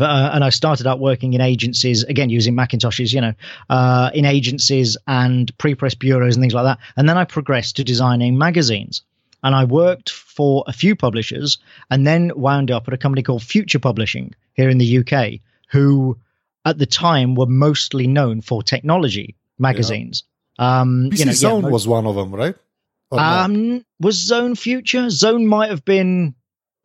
uh, 0.00 0.30
and 0.32 0.44
I 0.44 0.50
started 0.50 0.86
out 0.86 1.00
working 1.00 1.34
in 1.34 1.40
agencies 1.40 2.04
again 2.04 2.30
using 2.30 2.54
Macintoshes, 2.54 3.12
you 3.12 3.20
know, 3.20 3.34
uh, 3.70 4.10
in 4.14 4.24
agencies 4.24 4.96
and 5.06 5.56
pre-press 5.58 5.94
bureaus 5.94 6.36
and 6.36 6.42
things 6.42 6.54
like 6.54 6.64
that. 6.64 6.78
And 6.96 7.08
then 7.08 7.18
I 7.18 7.24
progressed 7.24 7.76
to 7.76 7.84
designing 7.84 8.38
magazines, 8.38 9.02
and 9.42 9.54
I 9.54 9.64
worked 9.64 10.10
for 10.10 10.64
a 10.66 10.72
few 10.72 10.94
publishers, 10.94 11.58
and 11.90 12.06
then 12.06 12.32
wound 12.36 12.70
up 12.70 12.88
at 12.88 12.94
a 12.94 12.98
company 12.98 13.22
called 13.22 13.42
Future 13.42 13.78
Publishing 13.78 14.34
here 14.54 14.68
in 14.68 14.78
the 14.78 14.98
UK, 14.98 15.40
who 15.70 16.18
at 16.64 16.78
the 16.78 16.86
time 16.86 17.34
were 17.34 17.46
mostly 17.46 18.06
known 18.06 18.40
for 18.40 18.62
technology 18.62 19.34
magazines. 19.58 20.24
Yeah. 20.58 20.80
Um, 20.80 21.10
PC 21.12 21.18
you 21.20 21.24
know, 21.26 21.32
Zone 21.32 21.62
yeah, 21.64 21.70
was 21.70 21.86
one 21.88 22.06
of 22.06 22.14
them, 22.14 22.34
right? 22.34 22.54
Um, 23.12 23.84
was 24.00 24.16
Zone 24.16 24.54
Future? 24.54 25.08
Zone 25.10 25.46
might 25.46 25.70
have 25.70 25.84
been 25.84 26.34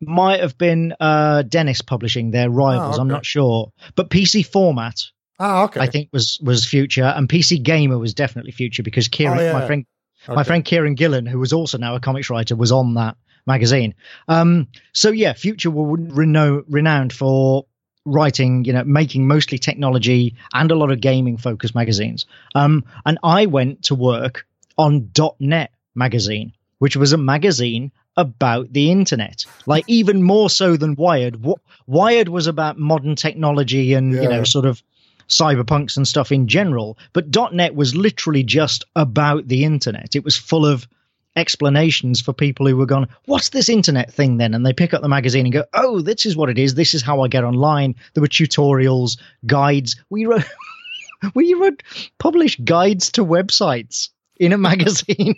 might 0.00 0.40
have 0.40 0.56
been 0.58 0.94
uh, 1.00 1.42
Dennis 1.42 1.82
Publishing, 1.82 2.30
their 2.30 2.50
rivals. 2.50 2.84
Oh, 2.84 2.92
okay. 2.92 3.00
I'm 3.02 3.08
not 3.08 3.26
sure, 3.26 3.72
but 3.94 4.10
PC 4.10 4.46
Format 4.46 4.96
Ah, 5.38 5.64
okay. 5.64 5.80
I 5.80 5.86
think 5.86 6.10
was 6.12 6.38
was 6.42 6.64
Future, 6.64 7.04
and 7.04 7.28
PC 7.28 7.62
Gamer 7.62 7.98
was 7.98 8.14
definitely 8.14 8.52
Future 8.52 8.82
because 8.82 9.08
Kieron, 9.08 9.38
Oh, 9.38 9.42
yeah. 9.42 9.52
my 9.52 9.66
friend, 9.66 9.84
my 10.28 10.44
friend 10.44 10.64
Kieron 10.64 10.96
Gillen, 10.96 11.26
who 11.26 11.38
was 11.40 11.52
also 11.52 11.76
now 11.76 11.96
a 11.96 12.00
comics 12.00 12.30
writer, 12.30 12.54
was 12.54 12.70
on 12.70 12.94
that 12.94 13.16
magazine. 13.46 13.94
Um, 14.28 14.68
so 14.92 15.10
yeah, 15.10 15.32
Future 15.32 15.70
were 15.70 15.96
reno- 15.98 16.62
renowned 16.68 17.12
for 17.12 17.66
writing, 18.04 18.64
you 18.64 18.72
know, 18.72 18.84
making 18.84 19.26
mostly 19.26 19.58
technology 19.58 20.34
and 20.52 20.70
a 20.70 20.74
lot 20.74 20.90
of 20.90 21.00
gaming 21.00 21.36
focused 21.36 21.74
magazines. 21.74 22.26
Um, 22.54 22.84
and 23.06 23.18
I 23.22 23.46
went 23.46 23.84
to 23.84 23.94
work 23.94 24.46
on 24.76 25.10
.NET 25.40 25.70
magazine, 25.94 26.52
which 26.78 26.96
was 26.96 27.12
a 27.12 27.18
magazine 27.18 27.92
about 28.16 28.72
the 28.72 28.90
internet, 28.90 29.44
like 29.66 29.84
even 29.86 30.22
more 30.22 30.50
so 30.50 30.76
than 30.76 30.94
Wired. 30.94 31.34
W- 31.34 31.56
Wired 31.86 32.28
was 32.28 32.46
about 32.46 32.78
modern 32.78 33.16
technology 33.16 33.94
and 33.94 34.12
you 34.12 34.28
know, 34.28 34.44
sort 34.44 34.66
of 34.66 34.82
cyberpunks 35.28 35.96
and 35.96 36.06
stuff 36.06 36.30
in 36.30 36.46
general, 36.46 36.98
but 37.12 37.34
.NET 37.52 37.74
was 37.74 37.96
literally 37.96 38.42
just 38.42 38.84
about 38.94 39.48
the 39.48 39.64
internet. 39.64 40.14
It 40.14 40.24
was 40.24 40.36
full 40.36 40.66
of 40.66 40.86
explanations 41.36 42.20
for 42.20 42.32
people 42.32 42.66
who 42.66 42.76
were 42.76 42.86
going, 42.86 43.08
"What's 43.26 43.50
this 43.50 43.68
internet 43.68 44.12
thing 44.12 44.36
then?" 44.36 44.54
And 44.54 44.64
they 44.64 44.72
pick 44.72 44.94
up 44.94 45.02
the 45.02 45.08
magazine 45.08 45.46
and 45.46 45.52
go, 45.52 45.64
"Oh, 45.74 46.00
this 46.00 46.26
is 46.26 46.36
what 46.36 46.50
it 46.50 46.58
is. 46.58 46.74
This 46.74 46.94
is 46.94 47.02
how 47.02 47.22
I 47.22 47.28
get 47.28 47.44
online." 47.44 47.94
There 48.14 48.22
were 48.22 48.28
tutorials, 48.28 49.18
guides. 49.46 49.96
We 50.10 50.26
wrote, 50.26 50.44
we 51.34 51.54
wrote 51.54 51.82
published 52.18 52.64
guides 52.64 53.10
to 53.12 53.24
websites 53.24 54.10
in 54.38 54.52
a 54.52 54.58
magazine. 54.70 55.34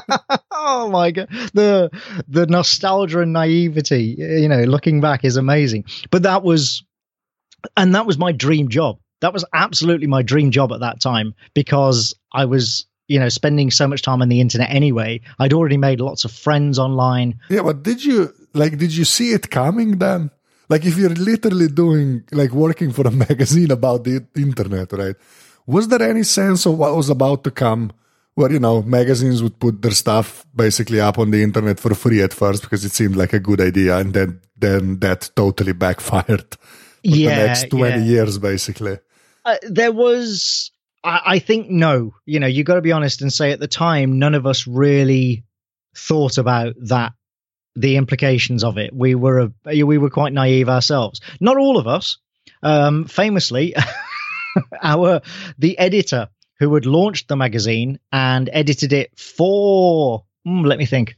oh 0.52 0.88
my 0.90 1.10
god, 1.10 1.28
the 1.52 1.90
the 2.28 2.46
nostalgia 2.46 3.20
and 3.20 3.32
naivety, 3.32 4.16
you 4.18 4.48
know, 4.48 4.62
looking 4.62 5.00
back 5.00 5.24
is 5.24 5.36
amazing. 5.36 5.84
But 6.10 6.22
that 6.22 6.42
was, 6.42 6.82
and 7.76 7.94
that 7.94 8.06
was 8.06 8.18
my 8.18 8.32
dream 8.32 8.68
job. 8.68 8.98
That 9.20 9.32
was 9.32 9.44
absolutely 9.54 10.06
my 10.06 10.22
dream 10.22 10.50
job 10.50 10.72
at 10.72 10.80
that 10.80 11.00
time 11.00 11.34
because 11.54 12.14
I 12.32 12.44
was, 12.44 12.86
you 13.08 13.18
know, 13.18 13.28
spending 13.28 13.70
so 13.70 13.86
much 13.86 14.02
time 14.02 14.22
on 14.22 14.28
the 14.28 14.40
internet 14.40 14.70
anyway. 14.70 15.20
I'd 15.38 15.52
already 15.52 15.76
made 15.76 16.00
lots 16.00 16.24
of 16.24 16.32
friends 16.32 16.78
online. 16.78 17.40
Yeah, 17.48 17.62
but 17.62 17.82
did 17.82 18.04
you 18.04 18.32
like? 18.54 18.78
Did 18.78 18.94
you 18.94 19.04
see 19.04 19.32
it 19.32 19.50
coming 19.50 19.98
then? 19.98 20.30
Like, 20.68 20.86
if 20.86 20.96
you're 20.96 21.10
literally 21.10 21.68
doing 21.68 22.24
like 22.32 22.52
working 22.52 22.92
for 22.92 23.06
a 23.06 23.10
magazine 23.28 23.70
about 23.70 24.04
the 24.04 24.24
internet, 24.34 24.92
right? 24.92 25.16
Was 25.66 25.88
there 25.88 26.02
any 26.02 26.22
sense 26.22 26.66
of 26.66 26.78
what 26.78 26.94
was 26.94 27.10
about 27.10 27.44
to 27.44 27.50
come? 27.50 27.92
Where 28.34 28.50
you 28.50 28.58
know 28.58 28.82
magazines 28.82 29.42
would 29.42 29.60
put 29.60 29.80
their 29.80 29.92
stuff 29.92 30.44
basically 30.56 31.00
up 31.00 31.20
on 31.20 31.30
the 31.30 31.42
internet 31.42 31.78
for 31.78 31.94
free 31.94 32.20
at 32.20 32.32
first 32.32 32.62
because 32.62 32.84
it 32.84 32.90
seemed 32.90 33.14
like 33.14 33.32
a 33.32 33.38
good 33.38 33.60
idea, 33.60 33.96
and 33.98 34.12
then 34.12 34.40
then 34.56 34.98
that 35.00 35.30
totally 35.36 35.72
backfired. 35.72 36.56
For 37.04 37.10
yeah, 37.10 37.38
the 37.38 37.46
next 37.46 37.68
twenty 37.68 37.98
yeah. 37.98 38.12
years, 38.12 38.38
basically. 38.38 38.98
Uh, 39.44 39.56
there 39.68 39.92
was, 39.92 40.70
I, 41.04 41.20
I 41.26 41.38
think, 41.38 41.68
no. 41.68 42.14
You 42.26 42.40
know, 42.40 42.46
you 42.46 42.64
got 42.64 42.74
to 42.74 42.80
be 42.80 42.92
honest 42.92 43.22
and 43.22 43.32
say 43.32 43.52
at 43.52 43.60
the 43.60 43.68
time, 43.68 44.18
none 44.18 44.34
of 44.34 44.46
us 44.46 44.66
really 44.66 45.44
thought 45.94 46.38
about 46.38 46.74
that, 46.88 47.12
the 47.76 47.96
implications 47.96 48.64
of 48.64 48.78
it. 48.78 48.92
We 48.92 49.14
were 49.14 49.52
a, 49.66 49.84
we 49.84 49.98
were 49.98 50.10
quite 50.10 50.32
naive 50.32 50.68
ourselves. 50.68 51.20
Not 51.40 51.58
all 51.58 51.76
of 51.76 51.86
us. 51.86 52.18
Um, 52.62 53.04
famously, 53.04 53.74
our 54.82 55.20
the 55.58 55.78
editor 55.78 56.28
who 56.58 56.72
had 56.74 56.86
launched 56.86 57.28
the 57.28 57.36
magazine 57.36 57.98
and 58.12 58.48
edited 58.52 58.92
it 58.92 59.18
for, 59.18 60.24
hmm, 60.44 60.62
let 60.62 60.78
me 60.78 60.86
think, 60.86 61.16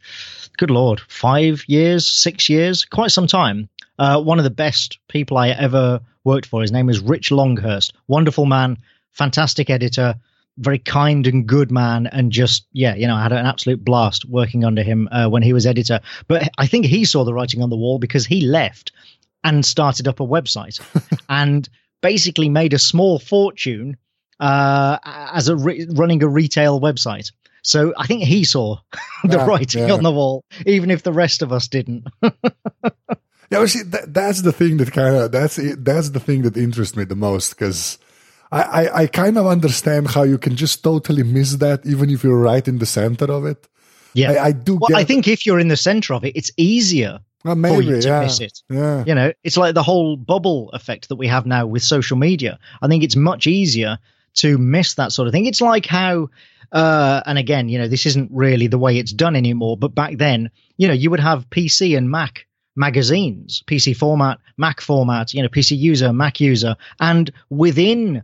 good 0.57 0.71
lord, 0.71 1.01
five 1.09 1.63
years, 1.69 2.07
six 2.07 2.49
years, 2.49 2.85
quite 2.85 3.13
some 3.13 3.27
time. 3.27 3.69
Uh, 3.99 4.21
one 4.21 4.39
of 4.39 4.45
the 4.45 4.51
best 4.51 4.99
people 5.09 5.37
I 5.37 5.51
ever 5.51 6.01
worked 6.25 6.47
for. 6.47 6.63
His 6.63 6.73
name 6.73 6.89
is 6.89 7.01
Rich 7.01 7.31
Longhurst. 7.31 7.93
Wonderful 8.09 8.47
man, 8.47 8.79
fantastic 9.17 9.71
editor, 9.71 10.15
very 10.59 10.79
kind 10.79 11.27
and 11.27 11.47
good 11.47 11.71
man, 11.71 12.07
and 12.07 12.31
just 12.33 12.67
yeah, 12.73 12.95
you 12.95 13.07
know, 13.07 13.15
I 13.17 13.23
had 13.23 13.33
an 13.33 13.47
absolute 13.47 13.85
blast 13.85 14.25
working 14.27 14.65
under 14.65 14.83
him 14.83 15.09
uh, 15.11 15.29
when 15.29 15.43
he 15.43 15.53
was 15.53 15.67
editor. 15.67 16.01
But 16.29 16.49
I 16.59 16.67
think 16.67 16.87
he 16.87 17.05
saw 17.05 17.25
the 17.25 17.35
writing 17.35 17.63
on 17.63 17.71
the 17.71 17.77
wall 17.77 17.99
because 17.99 18.27
he 18.27 18.41
left 18.43 18.93
and 19.45 19.65
started 19.65 20.09
up 20.09 20.21
a 20.21 20.27
website 20.27 20.81
and 21.29 21.69
basically 22.03 22.49
made 22.49 22.73
a 22.75 22.79
small 22.79 23.19
fortune 23.19 23.97
uh, 24.41 24.99
as 25.05 25.49
a 25.49 25.57
re- 25.57 25.87
running 25.95 26.23
a 26.23 26.29
retail 26.29 26.81
website. 26.81 27.33
So 27.63 27.95
I 27.99 28.07
think 28.07 28.23
he 28.23 28.45
saw 28.45 28.79
the 29.25 29.39
Yeah, 29.39 29.47
writing 29.47 29.89
yeah. 29.89 29.95
on 29.95 30.03
the 30.03 30.13
wall, 30.13 30.45
even 30.67 30.91
if 30.91 31.03
the 31.03 31.13
rest 31.13 31.43
of 31.43 31.53
us 31.53 31.69
didn't. 31.69 32.05
Yeah, 33.49 33.65
see, 33.67 33.83
that, 33.85 34.13
that's 34.13 34.43
the 34.43 34.53
thing 34.53 34.79
that 34.79 34.91
kind 34.93 35.15
of 35.15 35.31
that's 35.31 35.57
it, 35.57 35.85
that's 35.85 36.11
the 36.11 36.19
thing 36.19 36.43
that 36.43 36.57
interests 36.57 36.97
me 36.97 37.05
the 37.05 37.15
most 37.15 37.51
because 37.51 37.97
I, 38.53 38.63
I 38.63 39.03
I 39.03 39.07
kind 39.07 39.39
of 39.39 39.47
understand 39.47 40.09
how 40.09 40.23
you 40.23 40.39
can 40.39 40.57
just 40.57 40.83
totally 40.83 41.23
miss 41.23 41.57
that 41.57 41.85
even 41.85 42.11
if 42.11 42.23
you're 42.23 42.39
right 42.39 42.67
in 42.67 42.79
the 42.79 42.87
center 42.87 43.27
of 43.27 43.45
it. 43.45 43.67
yeah. 44.15 44.33
I, 44.33 44.47
I 44.47 44.53
do 44.53 44.79
well. 44.81 44.97
I 44.97 45.05
think 45.05 45.29
if 45.29 45.47
you're 45.47 45.61
in 45.61 45.69
the 45.69 45.77
center 45.77 46.15
of 46.15 46.25
it, 46.25 46.37
it's 46.37 46.51
easier 46.57 47.21
well, 47.45 47.75
for 47.75 47.83
you 47.83 48.01
to 48.01 48.09
yeah, 48.09 48.21
miss 48.21 48.41
it. 48.41 48.63
Yeah, 48.69 49.05
You 49.07 49.15
know, 49.15 49.33
it's 49.45 49.57
like 49.57 49.75
the 49.75 49.83
whole 49.83 50.17
bubble 50.17 50.71
effect 50.71 51.09
that 51.09 51.17
we 51.17 51.29
have 51.29 51.47
now 51.47 51.67
with 51.67 51.83
social 51.83 52.17
media. 52.17 52.59
I 52.83 52.89
think 52.89 53.05
it's 53.05 53.17
much 53.17 53.47
easier 53.47 53.99
to 54.35 54.59
miss 54.59 54.95
that 54.95 55.13
sort 55.13 55.29
of 55.29 55.33
thing. 55.33 55.47
It's 55.47 55.61
like 55.61 55.87
how, 55.87 56.29
uh, 56.73 57.23
and 57.27 57.39
again, 57.39 57.69
you 57.69 57.79
know, 57.79 57.89
this 57.89 58.07
isn't 58.07 58.31
really 58.33 58.67
the 58.67 58.79
way 58.79 58.99
it's 58.99 59.13
done 59.13 59.37
anymore, 59.37 59.77
but 59.77 59.95
back 59.95 60.19
then, 60.19 60.51
you 60.77 60.89
know, 60.89 60.95
you 60.95 61.11
would 61.11 61.21
have 61.21 61.49
PC 61.51 61.97
and 61.97 62.11
Mac 62.11 62.47
magazines, 62.75 63.63
PC 63.67 63.97
format, 63.97 64.39
Mac 64.57 64.81
format, 64.81 65.33
you 65.33 65.43
know, 65.43 65.49
PC 65.49 65.79
user, 65.79 66.13
Mac 66.13 66.41
user, 66.41 66.77
and 67.01 67.33
within 67.49 68.23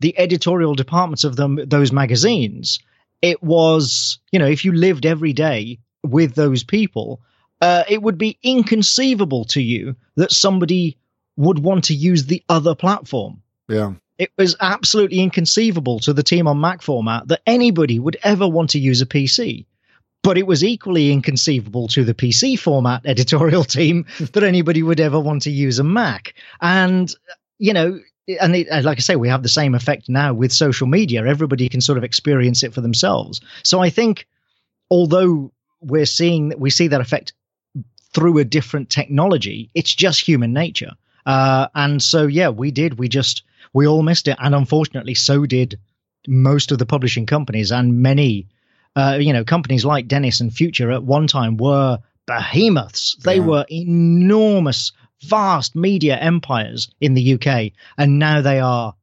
the 0.00 0.18
editorial 0.18 0.74
departments 0.74 1.24
of 1.24 1.36
them, 1.36 1.58
those 1.66 1.92
magazines, 1.92 2.78
it 3.22 3.42
was, 3.42 4.18
you 4.32 4.38
know, 4.38 4.46
if 4.46 4.64
you 4.64 4.72
lived 4.72 5.06
every 5.06 5.32
day 5.32 5.78
with 6.02 6.34
those 6.34 6.62
people, 6.62 7.20
uh, 7.60 7.84
it 7.88 8.02
would 8.02 8.18
be 8.18 8.38
inconceivable 8.42 9.46
to 9.46 9.62
you 9.62 9.96
that 10.16 10.30
somebody 10.30 10.98
would 11.36 11.58
want 11.58 11.84
to 11.84 11.94
use 11.94 12.26
the 12.26 12.42
other 12.48 12.74
platform. 12.74 13.42
yeah, 13.68 13.94
It 14.18 14.30
was 14.36 14.56
absolutely 14.60 15.20
inconceivable 15.20 15.98
to 16.00 16.12
the 16.12 16.22
team 16.22 16.46
on 16.46 16.60
Mac 16.60 16.82
format 16.82 17.28
that 17.28 17.40
anybody 17.46 17.98
would 17.98 18.18
ever 18.22 18.46
want 18.46 18.70
to 18.70 18.78
use 18.78 19.00
a 19.00 19.06
PC. 19.06 19.64
But 20.22 20.38
it 20.38 20.46
was 20.46 20.64
equally 20.64 21.12
inconceivable 21.12 21.88
to 21.88 22.04
the 22.04 22.14
PC 22.14 22.58
format 22.58 23.02
editorial 23.06 23.64
team 23.64 24.06
that 24.18 24.42
anybody 24.42 24.82
would 24.82 25.00
ever 25.00 25.20
want 25.20 25.42
to 25.42 25.50
use 25.50 25.78
a 25.78 25.84
Mac. 25.84 26.34
And, 26.60 27.10
you 27.58 27.72
know, 27.72 28.00
and 28.40 28.56
it, 28.56 28.68
like 28.84 28.98
I 28.98 29.00
say, 29.00 29.16
we 29.16 29.28
have 29.28 29.42
the 29.42 29.48
same 29.48 29.74
effect 29.74 30.08
now 30.08 30.32
with 30.34 30.52
social 30.52 30.86
media. 30.86 31.26
Everybody 31.26 31.68
can 31.68 31.80
sort 31.80 31.98
of 31.98 32.04
experience 32.04 32.62
it 32.62 32.72
for 32.72 32.80
themselves. 32.80 33.40
So 33.62 33.80
I 33.80 33.90
think, 33.90 34.26
although 34.90 35.52
we're 35.80 36.06
seeing 36.06 36.48
that 36.48 36.58
we 36.60 36.70
see 36.70 36.88
that 36.88 37.00
effect 37.00 37.32
through 38.14 38.38
a 38.38 38.44
different 38.44 38.90
technology, 38.90 39.70
it's 39.74 39.94
just 39.94 40.20
human 40.26 40.52
nature. 40.52 40.92
Uh, 41.26 41.68
and 41.74 42.02
so, 42.02 42.26
yeah, 42.26 42.48
we 42.48 42.70
did. 42.70 42.98
We 42.98 43.08
just 43.08 43.42
we 43.72 43.86
all 43.86 44.02
missed 44.02 44.28
it, 44.28 44.36
and 44.40 44.54
unfortunately, 44.54 45.14
so 45.14 45.46
did 45.46 45.78
most 46.26 46.72
of 46.72 46.78
the 46.78 46.86
publishing 46.86 47.26
companies 47.26 47.72
and 47.72 48.00
many, 48.02 48.46
uh, 48.96 49.18
you 49.20 49.32
know, 49.32 49.44
companies 49.44 49.84
like 49.84 50.08
Dennis 50.08 50.40
and 50.40 50.52
Future 50.52 50.90
at 50.92 51.02
one 51.02 51.26
time 51.26 51.56
were 51.56 51.98
behemoths. 52.26 53.16
They 53.24 53.36
Yeah. 53.36 53.46
were 53.46 53.66
enormous, 53.70 54.92
vast 55.28 55.74
media 55.74 56.16
empires 56.16 56.88
in 57.00 57.14
the 57.14 57.34
UK, 57.34 57.72
and 57.98 58.18
now 58.18 58.40
they 58.42 58.60
are 58.60 58.94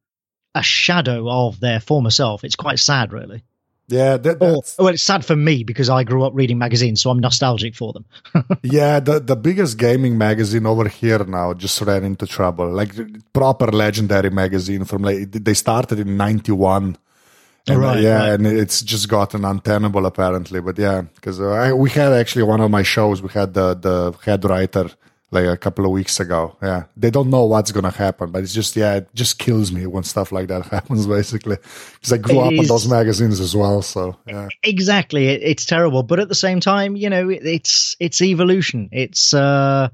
a 0.56 0.64
shadow 0.64 1.30
of 1.30 1.60
their 1.60 1.80
former 1.80 2.10
self. 2.12 2.44
It's 2.44 2.56
quite 2.56 2.80
sad, 2.80 3.14
really. 3.14 3.42
yeah. 3.88 4.18
That, 4.18 4.38
Or, 4.42 4.62
well, 4.80 4.94
it's 4.94 5.04
sad 5.04 5.24
for 5.26 5.36
me 5.36 5.64
because 5.64 5.90
I 5.90 6.04
grew 6.04 6.24
up 6.24 6.34
reading 6.36 6.58
magazines, 6.58 7.02
so 7.02 7.10
I'm 7.10 7.20
nostalgic 7.20 7.76
for 7.76 7.94
them. 7.94 8.06
yeah. 8.64 9.00
The 9.00 9.20
the 9.20 9.36
biggest 9.36 9.78
gaming 9.78 10.18
magazine 10.18 10.66
over 10.66 10.88
here 10.90 11.24
now 11.26 11.54
just 11.54 11.80
ran 11.82 12.04
into 12.04 12.26
trouble. 12.28 12.70
Like 12.70 12.92
proper 13.34 13.68
legendary 13.68 14.30
magazine 14.30 14.86
from 14.86 15.04
like 15.04 15.32
they 15.32 15.54
started 15.54 16.00
in 16.00 16.18
'91. 16.18 16.98
And, 17.68 17.78
uh, 17.78 17.80
Right, 17.80 18.02
yeah, 18.02 18.20
right. 18.20 18.34
and 18.34 18.48
it's 18.48 18.82
just 18.82 19.08
gotten 19.08 19.46
untenable 19.46 20.06
apparently. 20.06 20.60
But 20.62 20.78
yeah, 20.80 21.02
because 21.16 21.40
uh, 21.40 21.74
we 21.76 21.90
had 21.92 22.12
actually 22.12 22.44
one 22.44 22.60
of 22.60 22.72
my 22.72 22.84
shows. 22.84 23.22
We 23.22 23.30
had 23.30 23.54
the 23.54 23.76
the 23.76 24.14
head 24.26 24.44
writer 24.46 24.90
like 25.32 25.46
a 25.46 25.58
couple 25.58 25.86
of 25.86 25.92
weeks 25.92 26.20
ago. 26.20 26.58
Yeah, 26.62 26.84
they 26.96 27.10
don't 27.10 27.30
know 27.30 27.46
what's 27.46 27.72
gonna 27.72 27.92
happen, 27.92 28.32
but 28.32 28.44
it's 28.44 28.54
just 28.54 28.76
yeah, 28.76 28.96
it 28.96 29.10
just 29.16 29.40
kills 29.40 29.72
me 29.72 29.86
when 29.88 30.04
stuff 30.04 30.32
like 30.32 30.48
that 30.48 30.66
happens. 30.72 31.08
Basically, 31.08 31.58
because 31.94 32.14
I 32.14 32.18
grew 32.18 32.42
It 32.42 32.54
up 32.54 32.60
on 32.60 32.66
those 32.68 32.88
magazines 32.88 33.40
as 33.40 33.56
well. 33.56 33.82
So 33.82 34.18
yeah, 34.28 34.50
exactly 34.64 35.28
it, 35.28 35.42
it's 35.44 35.66
terrible 35.66 36.04
but 36.04 36.20
at 36.20 36.30
the 36.30 36.36
same 36.36 36.60
time 36.60 36.96
you 36.96 37.10
know 37.10 37.30
it, 37.30 37.46
it's 37.46 37.96
it's 38.00 38.22
evolution 38.22 38.90
it's 38.92 39.34
uh 39.34 39.90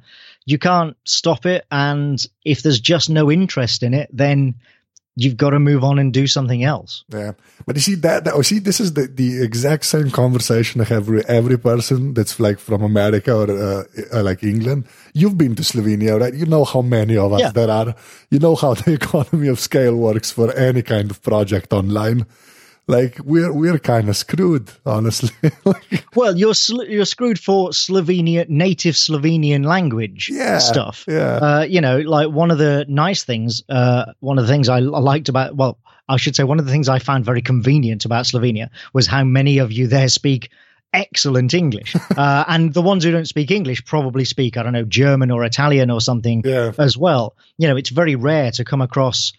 you 0.45 0.57
can't 0.57 0.95
stop 1.05 1.45
it 1.45 1.65
and 1.71 2.25
if 2.43 2.63
there's 2.63 2.79
just 2.79 3.09
no 3.09 3.31
interest 3.31 3.83
in 3.83 3.93
it 3.93 4.09
then 4.11 4.55
you've 5.19 5.35
got 5.35 5.49
to 5.49 5.59
move 5.59 5.83
on 5.83 5.97
and 5.99 6.13
do 6.13 6.27
something 6.27 6.63
else. 6.63 7.03
Yeah, 7.09 7.31
but 7.65 7.75
you 7.75 7.81
see 7.81 7.95
that, 7.95 8.23
that 8.25 8.45
see 8.45 8.59
this 8.59 8.79
is 8.79 8.93
the, 8.93 9.07
the 9.07 9.41
exact 9.43 9.85
same 9.85 10.11
conversation 10.11 10.79
I 10.79 10.83
have 10.85 11.07
with 11.09 11.25
every 11.27 11.57
person 11.57 12.13
that's 12.13 12.39
like 12.39 12.59
from 12.59 12.83
America 12.83 13.33
or 13.35 13.49
uh, 13.51 13.83
uh, 14.13 14.23
like 14.23 14.43
England. 14.43 14.85
You've 15.13 15.37
been 15.37 15.55
to 15.55 15.63
Slovenia, 15.63 16.19
right? 16.21 16.33
You 16.33 16.45
know 16.45 16.63
how 16.65 16.81
many 16.83 17.17
of 17.17 17.33
us 17.33 17.41
Yeah. 17.41 17.51
there 17.51 17.69
are. 17.71 17.95
You 18.29 18.39
know 18.39 18.55
how 18.55 18.75
the 18.75 18.93
economy 19.01 19.47
of 19.49 19.59
scale 19.59 19.95
works 19.97 20.29
for 20.31 20.53
any 20.53 20.83
kind 20.83 21.09
of 21.11 21.21
project 21.23 21.73
online. 21.73 22.25
Like 22.87 23.19
we're 23.23 23.51
we're 23.51 23.79
kind 23.79 24.07
of 24.07 24.15
screwed, 24.15 24.69
honestly. 24.85 25.29
like, 25.65 26.05
Well, 26.15 26.37
you're 26.37 26.53
sl- 26.53 26.83
you're 26.83 27.05
screwed 27.05 27.37
for 27.39 27.69
Slovenia 27.71 28.47
native 28.47 28.95
Slovenian 28.95 29.65
language 29.65 30.29
Yeah, 30.31 30.59
stuff. 30.59 31.03
yeah. 31.07 31.35
Uh, 31.35 31.61
you 31.67 31.81
know, 31.81 31.99
like 31.99 32.29
one 32.29 32.49
of 32.49 32.57
the 32.57 32.85
nice 32.87 33.23
things, 33.25 33.61
uh, 33.69 34.13
one 34.21 34.39
of 34.39 34.47
the 34.47 34.51
things 34.53 34.69
I, 34.69 34.77
I 34.77 34.79
liked 34.79 35.27
about, 35.27 35.55
well, 35.55 35.77
I 36.07 36.15
should 36.15 36.35
say, 36.37 36.45
one 36.45 36.59
of 36.59 36.65
the 36.65 36.71
things 36.71 36.87
I 36.87 36.99
found 36.99 37.25
very 37.25 37.41
convenient 37.41 38.05
about 38.05 38.23
Slovenia 38.25 38.69
was 38.93 39.05
how 39.07 39.25
many 39.25 39.57
of 39.57 39.73
you 39.73 39.87
there 39.87 40.07
speak 40.07 40.49
excellent 40.93 41.53
English, 41.53 41.93
uh, 42.17 42.45
and 42.47 42.73
the 42.73 42.81
ones 42.81 43.03
who 43.03 43.11
don't 43.11 43.27
speak 43.27 43.51
English 43.51 43.83
probably 43.83 44.23
speak, 44.23 44.55
I 44.55 44.63
don't 44.63 44.71
know, 44.71 44.85
German 44.85 45.31
or 45.31 45.43
Italian 45.43 45.91
or 45.91 45.99
something 45.99 46.41
Yeah. 46.45 46.71
as 46.77 46.97
well. 46.97 47.35
You 47.57 47.67
know, 47.67 47.75
it's 47.75 47.89
very 47.89 48.15
rare 48.15 48.51
to 48.51 48.63
come 48.63 48.81
across 48.81 49.33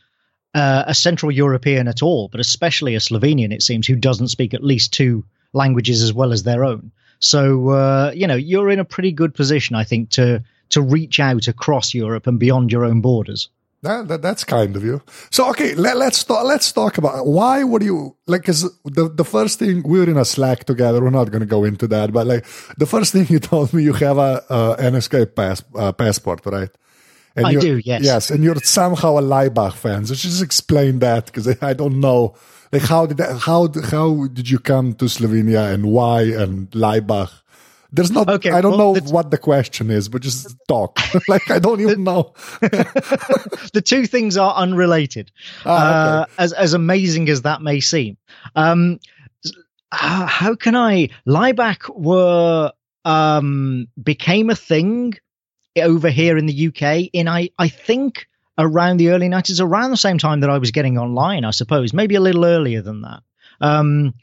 uh, 0.54 0.84
a 0.86 0.94
Central 0.94 1.30
European 1.30 1.88
at 1.88 2.02
all, 2.02 2.28
but 2.28 2.40
especially 2.40 2.94
a 2.94 3.00
Slovenian, 3.00 3.52
it 3.52 3.62
seems, 3.62 3.86
who 3.86 3.96
doesn't 3.96 4.28
speak 4.28 4.54
at 4.54 4.64
least 4.64 4.92
two 4.92 5.24
languages 5.52 6.02
as 6.02 6.12
well 6.12 6.32
as 6.32 6.42
their 6.42 6.64
own. 6.64 6.90
So, 7.20 7.70
uh, 7.70 8.12
you 8.14 8.26
know, 8.26 8.36
you're 8.36 8.70
in 8.70 8.78
a 8.78 8.84
pretty 8.84 9.12
good 9.12 9.34
position, 9.34 9.76
I 9.76 9.84
think, 9.84 10.10
to 10.10 10.42
to 10.70 10.82
reach 10.82 11.18
out 11.18 11.48
across 11.48 11.94
Europe 11.94 12.26
and 12.26 12.38
beyond 12.38 12.70
your 12.70 12.84
own 12.84 13.00
borders. 13.00 13.48
That, 13.82 14.08
that 14.08 14.22
that's 14.22 14.42
kind 14.42 14.74
of 14.74 14.84
you. 14.84 15.02
So 15.30 15.48
okay, 15.50 15.74
let, 15.74 15.96
let's 15.96 16.24
talk. 16.24 16.44
Let's 16.44 16.72
talk 16.72 16.98
about 16.98 17.26
why 17.26 17.62
would 17.62 17.82
you 17.82 18.16
like? 18.26 18.42
Because 18.42 18.62
the 18.84 19.08
the 19.08 19.24
first 19.24 19.60
thing 19.60 19.82
we 19.84 20.00
were 20.00 20.10
in 20.10 20.16
a 20.16 20.24
Slack 20.24 20.64
together. 20.64 21.00
We're 21.00 21.10
not 21.10 21.30
going 21.30 21.40
to 21.40 21.46
go 21.46 21.62
into 21.64 21.86
that, 21.88 22.12
but 22.12 22.26
like 22.26 22.44
the 22.76 22.86
first 22.86 23.12
thing 23.12 23.26
you 23.28 23.38
told 23.52 23.72
me, 23.72 23.84
you 23.84 23.92
have 23.92 24.18
a, 24.18 24.44
a 24.50 24.76
NSK 24.80 25.34
pass, 25.34 25.62
uh, 25.76 25.92
passport, 25.92 26.44
right? 26.46 26.70
And 27.38 27.46
I 27.46 27.54
do, 27.54 27.78
yes. 27.78 28.02
Yes, 28.02 28.30
and 28.30 28.42
you're 28.42 28.56
somehow 28.56 29.18
a 29.18 29.22
Laibach 29.22 29.74
fan. 29.74 30.06
So 30.06 30.14
just 30.14 30.42
explain 30.42 30.98
that 30.98 31.26
because 31.26 31.46
I 31.62 31.72
don't 31.72 32.00
know. 32.00 32.34
Like 32.72 32.82
how 32.82 33.06
did 33.06 33.16
that, 33.18 33.38
how 33.38 33.68
how 33.90 34.26
did 34.26 34.50
you 34.50 34.58
come 34.58 34.92
to 34.94 35.06
Slovenia 35.06 35.72
and 35.72 35.86
why 35.86 36.22
and 36.22 36.70
Laibach? 36.72 37.30
There's 37.90 38.10
not. 38.10 38.28
Okay, 38.28 38.50
I 38.50 38.60
don't 38.60 38.76
well, 38.76 38.94
know 38.94 39.00
what 39.10 39.30
the 39.30 39.38
question 39.38 39.90
is, 39.90 40.08
but 40.08 40.20
just 40.20 40.54
talk. 40.68 40.98
like 41.28 41.50
I 41.50 41.58
don't 41.58 41.80
even 41.80 42.04
know. 42.04 42.34
the 42.60 43.82
two 43.82 44.06
things 44.06 44.36
are 44.36 44.54
unrelated, 44.54 45.30
Ah, 45.64 46.22
uh, 46.22 46.26
as 46.38 46.52
as 46.52 46.74
amazing 46.74 47.28
as 47.30 47.42
that 47.42 47.62
may 47.62 47.80
seem. 47.80 48.18
Um, 48.54 48.98
how 49.90 50.54
can 50.54 50.74
I? 50.74 51.08
Laibach 51.26 51.88
were 51.96 52.72
um, 53.06 53.88
became 54.02 54.50
a 54.50 54.56
thing 54.56 55.14
over 55.82 56.10
here 56.10 56.36
in 56.36 56.46
the 56.46 56.68
UK 56.68 57.10
in 57.12 57.28
I 57.28 57.50
I 57.58 57.68
think 57.68 58.26
around 58.56 58.96
the 58.96 59.10
early 59.10 59.28
nineties, 59.28 59.60
around 59.60 59.90
the 59.90 59.96
same 59.96 60.18
time 60.18 60.40
that 60.40 60.50
I 60.50 60.58
was 60.58 60.70
getting 60.70 60.98
online, 60.98 61.44
I 61.44 61.52
suppose, 61.52 61.92
maybe 61.92 62.16
a 62.16 62.20
little 62.20 62.44
earlier 62.44 62.82
than 62.82 63.02
that. 63.02 63.22
Um, 63.60 64.14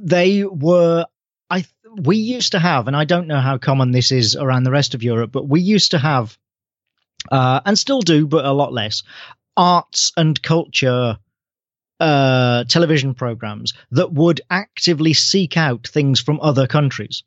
they 0.00 0.44
were 0.44 1.06
I 1.50 1.64
we 1.96 2.16
used 2.16 2.52
to 2.52 2.58
have, 2.58 2.88
and 2.88 2.96
I 2.96 3.04
don't 3.04 3.28
know 3.28 3.40
how 3.40 3.58
common 3.58 3.92
this 3.92 4.10
is 4.10 4.36
around 4.36 4.64
the 4.64 4.70
rest 4.70 4.94
of 4.94 5.02
Europe, 5.02 5.30
but 5.32 5.48
we 5.48 5.60
used 5.60 5.92
to 5.92 5.98
have, 5.98 6.36
uh, 7.30 7.60
and 7.64 7.78
still 7.78 8.00
do, 8.00 8.26
but 8.26 8.44
a 8.44 8.52
lot 8.52 8.72
less, 8.72 9.02
arts 9.56 10.12
and 10.16 10.40
culture 10.42 11.18
uh, 12.00 12.64
television 12.64 13.14
programs 13.14 13.72
that 13.92 14.12
would 14.12 14.40
actively 14.50 15.14
seek 15.14 15.56
out 15.56 15.86
things 15.86 16.20
from 16.20 16.40
other 16.40 16.66
countries. 16.66 17.22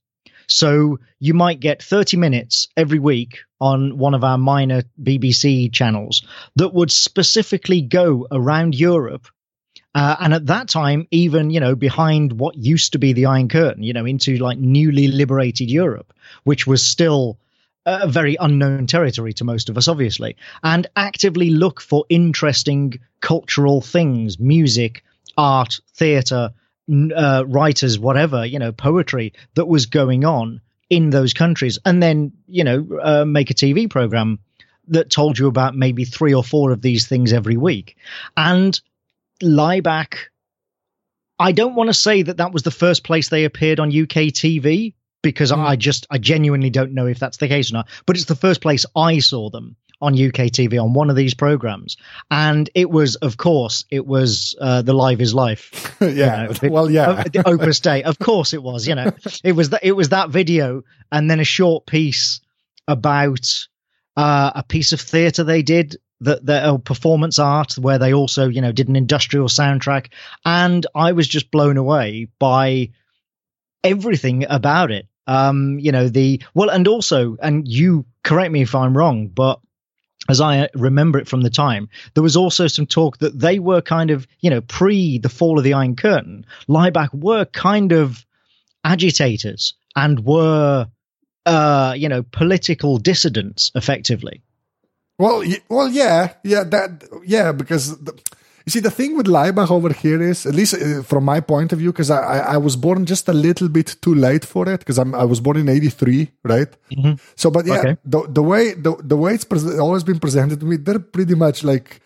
So 0.48 1.00
you 1.20 1.34
might 1.34 1.60
get 1.60 1.84
30 1.84 2.18
minutes 2.18 2.68
every 2.78 3.00
week 3.00 3.40
on 3.60 3.98
one 3.98 4.14
of 4.14 4.24
our 4.24 4.38
minor 4.38 4.84
BBC 5.02 5.72
channels 5.72 6.26
that 6.56 6.74
would 6.74 6.92
specifically 6.92 7.82
go 7.82 8.28
around 8.32 8.76
Europe. 8.76 9.28
Uh, 9.94 10.16
and 10.20 10.34
at 10.34 10.46
that 10.46 10.70
time, 10.70 11.08
even, 11.12 11.50
you 11.50 11.60
know, 11.60 11.76
behind 11.76 12.34
what 12.34 12.56
used 12.56 12.94
to 12.94 13.00
be 13.00 13.14
the 13.14 13.26
Iron 13.26 13.50
Curtain, 13.50 13.84
you 13.84 13.94
know, 13.94 14.06
into 14.06 14.38
like 14.38 14.58
newly 14.58 15.08
liberated 15.08 15.72
Europe, 15.72 16.14
which 16.44 16.68
was 16.68 16.86
still 16.86 17.40
a 17.86 18.08
very 18.08 18.36
unknown 18.40 18.86
territory 18.86 19.34
to 19.34 19.44
most 19.44 19.70
of 19.70 19.78
us, 19.78 19.88
obviously, 19.88 20.36
and 20.62 20.88
actively 20.96 21.50
look 21.50 21.82
for 21.82 22.06
interesting 22.10 23.00
cultural 23.22 23.82
things, 23.82 24.40
music, 24.40 25.04
art, 25.38 25.80
theatre, 25.96 26.52
uh, 26.90 27.44
writers, 27.46 28.00
whatever, 28.00 28.46
you 28.46 28.60
know, 28.60 28.72
poetry 28.72 29.34
that 29.56 29.66
was 29.66 29.88
going 29.88 30.26
on 30.26 30.62
in 30.90 31.10
those 31.10 31.34
countries, 31.34 31.80
and 31.86 32.02
then, 32.02 32.32
you 32.48 32.64
know, 32.64 32.88
uh, 33.02 33.26
make 33.26 33.52
a 33.52 33.54
TV 33.54 33.90
program 33.90 34.40
that 34.88 35.10
told 35.10 35.38
you 35.38 35.48
about 35.48 35.76
maybe 35.76 36.06
three 36.06 36.34
or 36.34 36.44
four 36.44 36.72
of 36.72 36.82
these 36.82 37.08
things 37.08 37.34
every 37.34 37.58
week. 37.58 37.98
And 38.38 38.80
Laibach, 39.44 40.30
I 41.38 41.52
don't 41.52 41.76
want 41.76 41.90
to 41.90 41.94
say 41.94 42.22
that 42.22 42.38
that 42.38 42.54
was 42.54 42.64
the 42.64 42.72
first 42.72 43.04
place 43.04 43.30
they 43.30 43.44
appeared 43.44 43.80
on 43.80 43.90
UK 43.90 44.32
TV 44.32 44.94
because 45.22 45.52
I 45.52 45.76
just, 45.76 46.08
I 46.10 46.20
genuinely 46.20 46.70
don't 46.70 46.94
know 46.94 47.06
if 47.06 47.20
that's 47.20 47.38
the 47.38 47.50
case 47.50 47.70
or 47.70 47.74
not, 47.74 47.90
but 48.06 48.16
it's 48.16 48.26
the 48.26 48.36
first 48.36 48.62
place 48.62 48.86
I 48.96 49.20
saw 49.20 49.50
them 49.50 49.76
on 50.02 50.14
UK 50.14 50.52
TV 50.52 50.82
on 50.82 50.94
one 50.94 51.10
of 51.10 51.16
these 51.16 51.34
programs. 51.34 51.98
And 52.30 52.70
it 52.76 52.90
was, 52.90 53.16
of 53.18 53.38
course, 53.38 53.86
it 53.90 54.06
was 54.06 54.56
uh, 54.62 54.82
The 54.84 54.94
Live 54.94 55.22
is 55.22 55.34
Life. 55.34 55.96
yeah. 56.02 56.08
you 56.44 56.48
know, 56.48 56.54
the- 56.54 56.70
well, 56.70 56.90
yeah. 56.90 57.24
the 57.34 57.48
Opus 57.48 57.80
Dei. 57.80 58.04
Of 58.04 58.20
course 58.20 58.54
it 58.54 58.62
was, 58.62 58.88
you 58.88 58.96
know. 58.96 59.12
It 59.44 59.54
was 59.54 59.70
that 59.72 59.82
it 59.84 59.94
was 59.94 60.10
that 60.10 60.30
video 60.30 60.84
and 61.12 61.30
then 61.30 61.40
a 61.40 61.44
short 61.46 61.86
piece 61.86 62.42
about 62.88 63.68
uh, 64.16 64.52
a 64.56 64.64
piece 64.64 64.94
of 64.94 65.02
theater 65.02 65.44
they 65.44 65.62
did 65.62 65.98
that 66.22 66.46
the 66.46 66.56
uh, 66.56 66.78
performance 66.78 67.38
art 67.40 67.74
where 67.78 67.98
they 68.00 68.14
also, 68.14 68.48
you 68.50 68.62
know, 68.62 68.72
did 68.72 68.88
an 68.90 68.96
industrial 68.96 69.48
soundtrack 69.48 70.08
and 70.46 70.86
I 70.96 71.12
was 71.12 71.28
just 71.28 71.52
blown 71.52 71.78
away 71.78 72.28
by 72.40 72.90
everything 73.84 74.46
about 74.50 74.92
it. 74.92 75.08
Um, 75.28 75.78
you 75.80 75.92
know, 75.92 76.08
the 76.08 76.42
well 76.54 76.70
and 76.70 76.88
also 76.88 77.38
and 77.42 77.68
you 77.68 78.06
correct 78.24 78.52
me 78.52 78.62
if 78.62 78.74
I'm 78.76 78.98
wrong, 78.98 79.28
but 79.28 79.60
as 80.30 80.42
I 80.42 80.70
remember 80.74 81.20
it 81.20 81.28
from 81.28 81.42
the 81.42 81.50
time, 81.50 81.90
there 82.14 82.24
was 82.24 82.36
also 82.36 82.68
some 82.68 82.86
talk 82.86 83.18
that 83.20 83.40
they 83.40 83.60
were 83.60 83.82
kind 83.82 84.12
of, 84.12 84.28
you 84.40 84.50
know, 84.50 84.62
pre 84.62 85.20
the 85.20 85.30
fall 85.30 85.58
of 85.58 85.64
the 85.64 85.74
Iron 85.74 85.96
Curtain, 85.96 86.46
Laibach 86.68 87.14
were 87.14 87.46
kind 87.46 87.92
of 87.92 88.26
agitators 88.84 89.74
and 89.96 90.24
were, 90.24 90.88
uh, 91.46 91.94
you 91.98 92.10
know, 92.10 92.24
political 92.24 92.98
dissidents 92.98 93.72
effectively. 93.76 94.42
Well, 95.20 95.44
well, 95.70 95.90
yeah, 95.90 96.34
yeah, 96.44 96.64
that, 96.64 97.04
yeah, 97.26 97.52
because 97.52 97.98
the, 97.98 98.20
you 98.68 98.72
see, 98.72 98.82
the 98.82 98.92
thing 98.92 99.16
with 99.16 99.28
Laibach 99.28 99.72
over 99.72 99.94
here 99.94 100.22
is, 100.22 100.46
at 100.46 100.54
least 100.54 100.74
uh, 100.74 101.02
from 101.02 101.24
my 101.24 101.40
point 101.40 101.72
of 101.72 101.80
view, 101.80 101.94
because 101.94 102.12
I, 102.12 102.20
I, 102.22 102.38
I 102.56 102.58
was 102.58 102.76
born 102.76 103.06
just 103.06 103.30
a 103.30 103.34
little 103.34 103.70
bit 103.70 103.96
too 104.02 104.14
late 104.14 104.44
for 104.44 104.68
it, 104.68 104.80
because 104.80 104.98
I'm 105.00 105.16
I 105.16 105.24
was 105.24 105.40
born 105.40 105.56
in 105.56 105.70
'83, 105.70 106.30
right? 106.44 106.68
So, 107.38 107.50
but 107.50 107.66
yeah, 107.66 107.80
Okay. 107.80 107.96
the 108.04 108.28
the 108.28 108.44
way 108.44 108.74
the 108.74 108.92
the 109.02 109.16
way 109.16 109.36
it's 109.36 109.46
pres 109.46 109.64
always 109.80 110.04
been 110.04 110.20
presented 110.20 110.60
to 110.60 110.66
me, 110.66 110.76
they're 110.76 111.00
pretty 111.00 111.36
much 111.36 111.64
like 111.64 112.02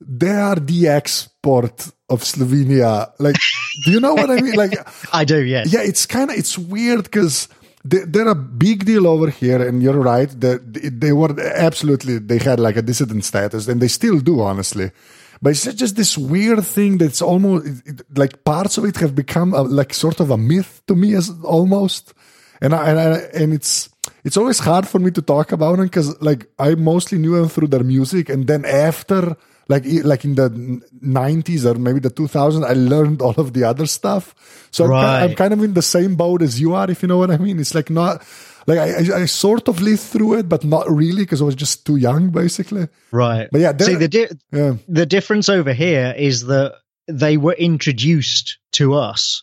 they 0.00 0.30
are 0.30 0.54
the 0.56 0.88
export 0.88 1.90
of 2.08 2.22
Slovenia. 2.22 3.12
Like, 3.18 3.36
do 3.84 3.90
you 3.92 4.00
know 4.00 4.14
what 4.14 4.30
I 4.30 4.40
mean? 4.40 4.54
Like, 4.54 4.72
I 5.12 5.24
do, 5.26 5.38
yes. 5.44 5.70
yeah, 5.70 5.82
it's 5.82 6.06
kind 6.06 6.30
of 6.30 6.38
it's 6.38 6.56
weird 6.56 7.02
because 7.04 7.48
they, 7.84 7.98
they're 8.06 8.28
a 8.28 8.34
big 8.34 8.86
deal 8.86 9.06
over 9.06 9.28
here, 9.28 9.60
and 9.68 9.82
you're 9.82 10.00
right. 10.00 10.30
That 10.40 10.72
they, 10.72 10.88
they 10.88 11.12
were 11.12 11.38
absolutely 11.38 12.16
they 12.18 12.38
had 12.38 12.58
like 12.60 12.78
a 12.78 12.82
dissident 12.82 13.24
status, 13.26 13.68
and 13.68 13.80
they 13.82 13.88
still 13.88 14.20
do, 14.20 14.40
honestly. 14.40 14.90
But 15.42 15.50
it's 15.50 15.64
just 15.74 15.96
this 15.96 16.18
weird 16.18 16.64
thing 16.64 16.98
that's 16.98 17.22
almost 17.22 17.66
it- 17.66 17.82
it- 18.00 18.18
like 18.18 18.44
parts 18.44 18.78
of 18.78 18.84
it 18.84 18.96
have 18.96 19.14
become 19.14 19.54
a, 19.54 19.62
like 19.62 19.94
sort 19.94 20.20
of 20.20 20.30
a 20.30 20.36
myth 20.36 20.82
to 20.88 20.94
me, 20.96 21.14
as 21.14 21.30
almost. 21.44 22.12
And 22.60 22.74
I, 22.74 22.90
and 22.90 22.98
I, 22.98 23.12
and 23.34 23.52
it's 23.52 23.88
it's 24.24 24.36
always 24.36 24.58
hard 24.58 24.86
for 24.88 24.98
me 24.98 25.10
to 25.12 25.22
talk 25.22 25.52
about 25.52 25.76
them 25.76 25.86
because 25.86 26.20
like 26.20 26.48
I 26.58 26.74
mostly 26.74 27.18
knew 27.18 27.36
them 27.36 27.48
through 27.48 27.68
their 27.68 27.84
music, 27.84 28.28
and 28.28 28.46
then 28.48 28.64
after 28.64 29.36
like 29.68 29.84
like 30.02 30.24
in 30.24 30.34
the 30.34 30.80
nineties 31.00 31.64
or 31.64 31.74
maybe 31.74 32.00
the 32.00 32.10
two 32.10 32.26
thousands, 32.26 32.64
I 32.64 32.72
learned 32.72 33.22
all 33.22 33.34
of 33.38 33.52
the 33.52 33.62
other 33.64 33.86
stuff. 33.86 34.34
So 34.72 34.84
I'm, 34.84 34.90
ki- 34.90 34.96
I'm 35.30 35.34
kind 35.36 35.52
of 35.52 35.62
in 35.62 35.74
the 35.74 35.82
same 35.82 36.16
boat 36.16 36.42
as 36.42 36.60
you 36.60 36.74
are, 36.74 36.90
if 36.90 37.02
you 37.02 37.08
know 37.08 37.18
what 37.18 37.30
I 37.30 37.38
mean. 37.38 37.60
It's 37.60 37.74
like 37.74 37.90
not 37.90 38.22
like 38.68 38.78
I, 38.78 39.22
I, 39.22 39.24
sort 39.24 39.66
of 39.66 39.80
lived 39.80 40.02
through 40.02 40.34
it, 40.34 40.48
but 40.48 40.62
not 40.62 40.90
really 40.90 41.22
because 41.22 41.40
I 41.40 41.44
was 41.44 41.54
just 41.54 41.86
too 41.86 41.96
young, 41.96 42.28
basically. 42.28 42.88
Right. 43.10 43.48
But 43.50 43.62
yeah, 43.62 43.76
See, 43.78 43.94
the 43.94 44.08
di- 44.08 44.28
Yeah, 44.52 44.74
the 44.86 45.06
difference 45.06 45.48
over 45.48 45.72
here 45.72 46.14
is 46.16 46.44
that 46.46 46.74
they 47.06 47.38
were 47.38 47.54
introduced 47.54 48.58
to 48.72 48.92
us 48.92 49.42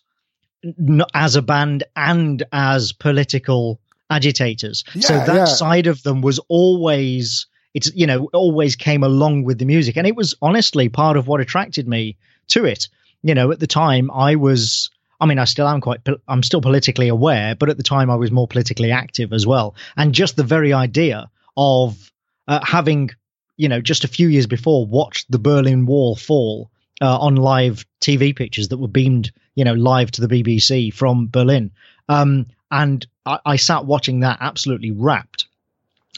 as 1.16 1.36
a 1.36 1.42
band 1.42 1.84
and 1.96 2.44
as 2.52 2.92
political 2.94 3.80
agitators. 4.12 4.84
so 5.00 5.14
that 5.18 5.36
yeah. 5.36 5.46
side 5.46 5.88
of 5.88 6.04
them 6.04 6.22
was 6.22 6.40
always 6.48 7.48
it's 7.74 7.92
you 7.96 8.06
know 8.06 8.30
always 8.32 8.76
came 8.76 9.04
along 9.04 9.44
with 9.44 9.58
the 9.58 9.66
music, 9.66 9.98
and 9.98 10.06
it 10.06 10.16
was 10.16 10.36
honestly 10.44 10.88
part 10.88 11.18
of 11.18 11.28
what 11.28 11.42
attracted 11.42 11.88
me 11.88 12.16
to 12.50 12.64
it. 12.64 12.90
You 13.24 13.34
know, 13.34 13.52
at 13.52 13.60
the 13.60 13.68
time 13.68 14.12
I 14.12 14.36
was. 14.36 14.92
I 15.19 15.25
mean, 15.25 15.39
I 15.39 15.45
still 15.45 15.67
am 15.67 15.82
quite. 15.82 16.01
I'm 16.28 16.43
still 16.43 16.62
politically 16.62 17.08
aware, 17.08 17.56
but 17.56 17.69
at 17.69 17.78
the 17.78 17.84
time 17.84 18.10
I 18.10 18.15
was 18.15 18.32
more 18.32 18.47
politically 18.47 18.91
active 18.91 19.34
as 19.34 19.47
well. 19.47 19.75
And 19.95 20.13
just 20.13 20.36
the 20.36 20.43
very 20.43 20.73
idea 20.73 21.30
of 21.56 22.12
uh, 22.47 22.60
having, 22.63 23.12
you 23.58 23.69
know, 23.69 23.82
just 23.82 24.04
a 24.04 24.10
few 24.10 24.28
years 24.28 24.47
before 24.47 24.86
watched 24.86 25.32
the 25.32 25.39
Berlin 25.39 25.86
Wall 25.86 26.15
fall 26.15 26.69
uh, 27.01 27.17
on 27.17 27.36
live 27.36 27.86
TV 28.01 28.36
pictures 28.36 28.69
that 28.69 28.78
were 28.78 28.88
beamed, 28.88 29.32
you 29.56 29.63
know, 29.63 29.73
live 29.73 30.12
to 30.12 30.25
the 30.25 30.28
BBC 30.28 30.93
from 30.93 31.28
Berlin. 31.28 31.71
Um, 32.10 32.47
and 32.71 33.06
I, 33.25 33.39
I, 33.45 33.56
sat 33.56 33.86
watching 33.86 34.19
that 34.19 34.38
absolutely 34.41 34.91
rapt, 34.91 35.45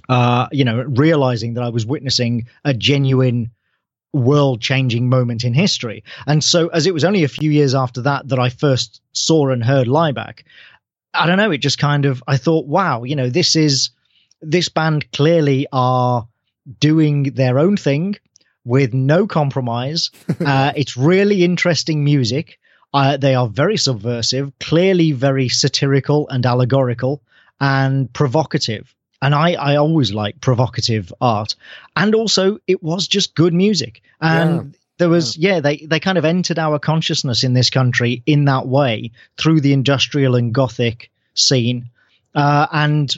uh, 0.10 0.48
you 0.52 0.66
know, 0.66 0.82
realizing 0.82 1.54
that 1.54 1.64
I 1.64 1.70
was 1.70 1.86
witnessing 1.86 2.48
a 2.66 2.74
genuine 2.74 3.52
world 4.14 4.62
changing 4.62 5.10
moment 5.10 5.44
in 5.44 5.54
history. 5.54 6.04
And 6.26 6.44
so, 6.44 6.68
as 6.68 6.86
it 6.86 6.94
was 6.94 7.04
only 7.04 7.24
a 7.24 7.30
few 7.30 7.52
years 7.52 7.76
after 7.76 8.02
that 8.02 8.28
that 8.30 8.40
I 8.40 8.50
first 8.50 9.02
saw 9.14 9.50
and 9.50 9.64
heard 9.64 9.88
Laibach, 9.88 10.44
I 11.14 11.26
don't 11.26 11.38
know, 11.38 11.52
it 11.52 11.60
just 11.60 11.80
kind 11.80 12.06
of, 12.06 12.24
I 12.28 12.38
thought, 12.38 12.66
wow, 12.68 13.04
you 13.04 13.16
know, 13.16 13.30
this 13.30 13.56
is, 13.56 13.90
this 14.42 14.70
band 14.70 15.12
clearly 15.12 15.68
are 15.72 16.28
doing 16.80 17.24
their 17.24 17.60
own 17.60 17.78
thing 17.78 18.16
with 18.64 18.94
no 18.94 19.26
compromise. 19.28 20.12
uh, 20.46 20.74
it's 20.76 20.98
really 20.98 21.44
interesting 21.44 22.04
music. 22.04 22.60
Uh, 22.94 23.18
they 23.18 23.36
are 23.36 23.48
very 23.48 23.78
subversive, 23.78 24.52
clearly 24.60 25.12
very 25.12 25.50
satirical 25.50 26.28
and 26.30 26.46
allegorical 26.46 27.22
and 27.60 28.12
provocative. 28.14 28.94
And 29.22 29.34
I, 29.34 29.54
I 29.54 29.76
always 29.78 30.14
like 30.14 30.42
provocative 30.42 31.12
art. 31.20 31.56
And 31.96 32.14
also, 32.14 32.60
it 32.68 32.84
was 32.84 33.08
just 33.08 33.36
good 33.36 33.54
music. 33.54 34.02
And 34.22 34.52
yeah. 34.52 34.80
there 35.00 35.10
was, 35.10 35.36
yeah. 35.36 35.56
yeah, 35.56 35.60
they, 35.60 35.78
they 35.78 36.00
kind 36.00 36.18
of 36.18 36.26
entered 36.26 36.60
our 36.60 36.78
consciousness 36.78 37.44
in 37.44 37.54
this 37.54 37.70
country 37.70 38.22
in 38.26 38.46
that 38.46 38.68
way 38.68 39.12
through 39.38 39.62
the 39.62 39.74
industrial 39.74 40.36
and 40.36 40.54
gothic 40.54 41.10
scene. 41.34 41.90
Uh, 42.36 42.68
and 42.72 43.16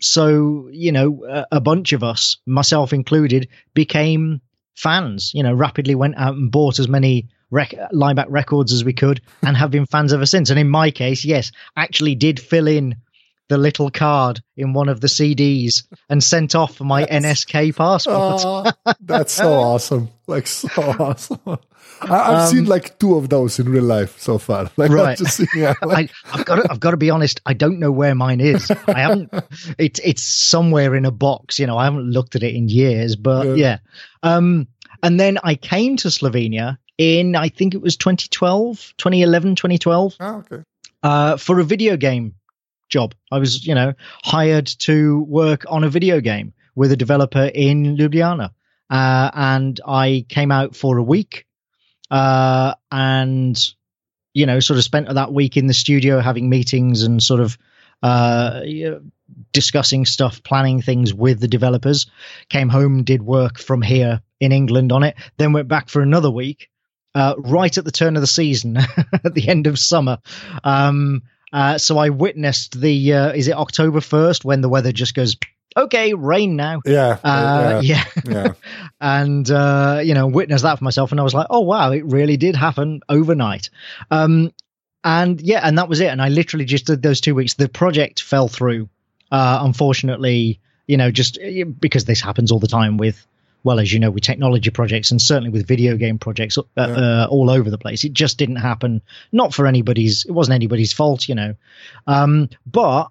so, 0.00 0.68
you 0.70 0.92
know, 0.92 1.24
a, 1.28 1.46
a 1.52 1.60
bunch 1.60 1.92
of 1.92 2.04
us, 2.04 2.36
myself 2.44 2.92
included, 2.92 3.48
became 3.72 4.40
fans. 4.74 5.32
You 5.34 5.42
know, 5.42 5.54
rapidly 5.54 5.94
went 5.94 6.16
out 6.18 6.34
and 6.34 6.52
bought 6.52 6.78
as 6.78 6.88
many 6.88 7.26
rec- 7.50 7.74
Laibach 7.92 8.26
records 8.28 8.72
as 8.72 8.84
we 8.84 8.92
could, 8.92 9.20
and 9.42 9.56
have 9.56 9.70
been 9.70 9.86
fans 9.86 10.12
ever 10.12 10.26
since. 10.26 10.50
And 10.50 10.58
in 10.58 10.68
my 10.68 10.90
case, 10.90 11.24
yes, 11.24 11.52
actually 11.76 12.14
did 12.14 12.38
fill 12.38 12.68
in 12.68 12.96
the 13.48 13.58
little 13.58 13.90
card 13.90 14.40
in 14.56 14.72
one 14.72 14.88
of 14.88 15.00
the 15.00 15.06
CDs 15.06 15.84
and 16.08 16.22
sent 16.22 16.54
off 16.54 16.76
for 16.76 16.84
my 16.84 17.04
that's, 17.04 17.44
NSK 17.44 17.76
passport. 17.76 18.42
Oh, 18.44 18.94
that's 19.00 19.32
so 19.32 19.52
awesome! 19.54 20.10
Like 20.26 20.46
so 20.46 20.68
awesome. 20.76 21.58
I, 22.00 22.06
have 22.06 22.40
um, 22.40 22.48
seen 22.48 22.64
like 22.66 22.98
two 22.98 23.16
of 23.16 23.28
those 23.28 23.58
in 23.58 23.68
real 23.68 23.84
life 23.84 24.18
so 24.20 24.38
far. 24.38 24.70
Like, 24.76 24.90
right. 24.90 25.18
Just, 25.18 25.40
yeah, 25.54 25.74
like, 25.82 26.12
I, 26.26 26.36
have 26.36 26.46
got 26.46 26.56
to, 26.56 26.70
I've 26.70 26.80
got 26.80 26.92
to 26.92 26.96
be 26.96 27.10
honest. 27.10 27.40
I 27.44 27.54
don't 27.54 27.80
know 27.80 27.90
where 27.90 28.14
mine 28.14 28.40
is. 28.40 28.70
I 28.70 29.00
haven't. 29.00 29.32
It's 29.78 30.00
it's 30.04 30.22
somewhere 30.22 30.94
in 30.94 31.04
a 31.04 31.10
box. 31.10 31.58
You 31.58 31.66
know, 31.66 31.76
I 31.76 31.84
haven't 31.84 32.10
looked 32.10 32.36
at 32.36 32.42
it 32.42 32.54
in 32.54 32.68
years. 32.68 33.16
But 33.16 33.46
yeah. 33.46 33.54
yeah. 33.54 33.78
Um, 34.22 34.68
and 35.02 35.18
then 35.18 35.38
I 35.42 35.54
came 35.54 35.96
to 35.98 36.08
Slovenia 36.08 36.78
in 36.96 37.36
I 37.36 37.48
think 37.48 37.74
it 37.74 37.80
was 37.80 37.96
2012, 37.96 38.94
2011, 38.98 39.54
2012. 39.56 40.16
Oh, 40.20 40.34
okay. 40.36 40.62
Uh, 41.02 41.36
for 41.36 41.60
a 41.60 41.64
video 41.64 41.96
game 41.96 42.34
job. 42.88 43.14
I 43.30 43.38
was, 43.38 43.66
you 43.66 43.74
know, 43.74 43.94
hired 44.24 44.66
to 44.80 45.20
work 45.20 45.64
on 45.68 45.84
a 45.84 45.88
video 45.88 46.20
game 46.20 46.52
with 46.74 46.92
a 46.92 46.96
developer 46.96 47.44
in 47.44 47.96
Ljubljana. 47.96 48.50
Uh, 48.90 49.30
and 49.34 49.80
I 49.86 50.24
came 50.28 50.50
out 50.50 50.74
for 50.74 50.96
a 50.96 51.02
week 51.02 51.46
uh, 52.10 52.74
and 52.90 53.58
you 54.32 54.46
know 54.46 54.60
sort 54.60 54.78
of 54.78 54.84
spent 54.84 55.12
that 55.12 55.32
week 55.32 55.56
in 55.56 55.66
the 55.66 55.74
studio 55.74 56.20
having 56.20 56.48
meetings 56.48 57.02
and 57.02 57.22
sort 57.22 57.40
of 57.40 57.58
uh, 58.02 58.60
discussing 59.52 60.06
stuff, 60.06 60.42
planning 60.42 60.80
things 60.80 61.12
with 61.12 61.40
the 61.40 61.48
developers. 61.48 62.06
Came 62.48 62.68
home, 62.68 63.02
did 63.02 63.22
work 63.22 63.58
from 63.58 63.82
here 63.82 64.22
in 64.40 64.52
England 64.52 64.92
on 64.92 65.02
it, 65.02 65.16
then 65.36 65.52
went 65.52 65.68
back 65.68 65.88
for 65.88 66.00
another 66.00 66.30
week. 66.30 66.70
Uh, 67.14 67.34
right 67.38 67.76
at 67.76 67.84
the 67.84 67.90
turn 67.90 68.14
of 68.16 68.20
the 68.20 68.28
season, 68.28 68.76
at 69.12 69.34
the 69.34 69.48
end 69.48 69.66
of 69.66 69.78
summer, 69.78 70.18
um, 70.62 71.22
uh, 71.52 71.78
so 71.78 71.98
I 71.98 72.10
witnessed 72.10 72.80
the 72.80 73.12
uh, 73.14 73.32
is 73.32 73.48
it 73.48 73.54
October 73.54 74.00
first 74.00 74.44
when 74.44 74.60
the 74.60 74.68
weather 74.68 74.92
just 74.92 75.14
goes 75.14 75.36
okay, 75.76 76.14
rain 76.14 76.56
now. 76.56 76.80
Yeah. 76.84 77.18
Uh, 77.22 77.80
yeah. 77.84 78.04
Yeah. 78.26 78.52
and, 79.00 79.48
uh, 79.50 80.00
you 80.02 80.14
know, 80.14 80.26
witnessed 80.26 80.64
that 80.64 80.78
for 80.78 80.84
myself. 80.84 81.10
And 81.10 81.20
I 81.20 81.24
was 81.24 81.34
like, 81.34 81.46
oh, 81.50 81.60
wow, 81.60 81.92
it 81.92 82.04
really 82.04 82.36
did 82.36 82.56
happen 82.56 83.00
overnight. 83.08 83.70
Um, 84.10 84.52
and 85.04 85.40
yeah, 85.40 85.60
and 85.62 85.78
that 85.78 85.88
was 85.88 86.00
it. 86.00 86.08
And 86.08 86.20
I 86.20 86.28
literally 86.28 86.64
just 86.64 86.86
did 86.86 87.02
those 87.02 87.20
two 87.20 87.34
weeks. 87.34 87.54
The 87.54 87.68
project 87.68 88.22
fell 88.22 88.48
through, 88.48 88.88
uh, 89.30 89.60
unfortunately, 89.62 90.60
you 90.86 90.96
know, 90.96 91.10
just 91.10 91.38
uh, 91.38 91.64
because 91.64 92.04
this 92.04 92.20
happens 92.20 92.50
all 92.50 92.58
the 92.58 92.68
time 92.68 92.96
with, 92.96 93.24
well, 93.68 93.80
as 93.80 93.92
you 93.92 94.00
know, 94.00 94.10
with 94.10 94.22
technology 94.22 94.70
projects 94.70 95.10
and 95.10 95.20
certainly 95.20 95.50
with 95.50 95.66
video 95.66 95.98
game 95.98 96.18
projects 96.18 96.56
uh, 96.56 96.62
yeah. 96.78 96.84
uh, 96.84 97.28
all 97.30 97.50
over 97.50 97.68
the 97.68 97.76
place. 97.76 98.02
It 98.02 98.14
just 98.14 98.38
didn't 98.38 98.56
happen. 98.56 99.02
Not 99.30 99.52
for 99.52 99.66
anybody's, 99.66 100.24
it 100.24 100.32
wasn't 100.32 100.54
anybody's 100.54 100.94
fault, 100.94 101.28
you 101.28 101.34
know. 101.34 101.54
Um, 102.06 102.48
but 102.64 103.08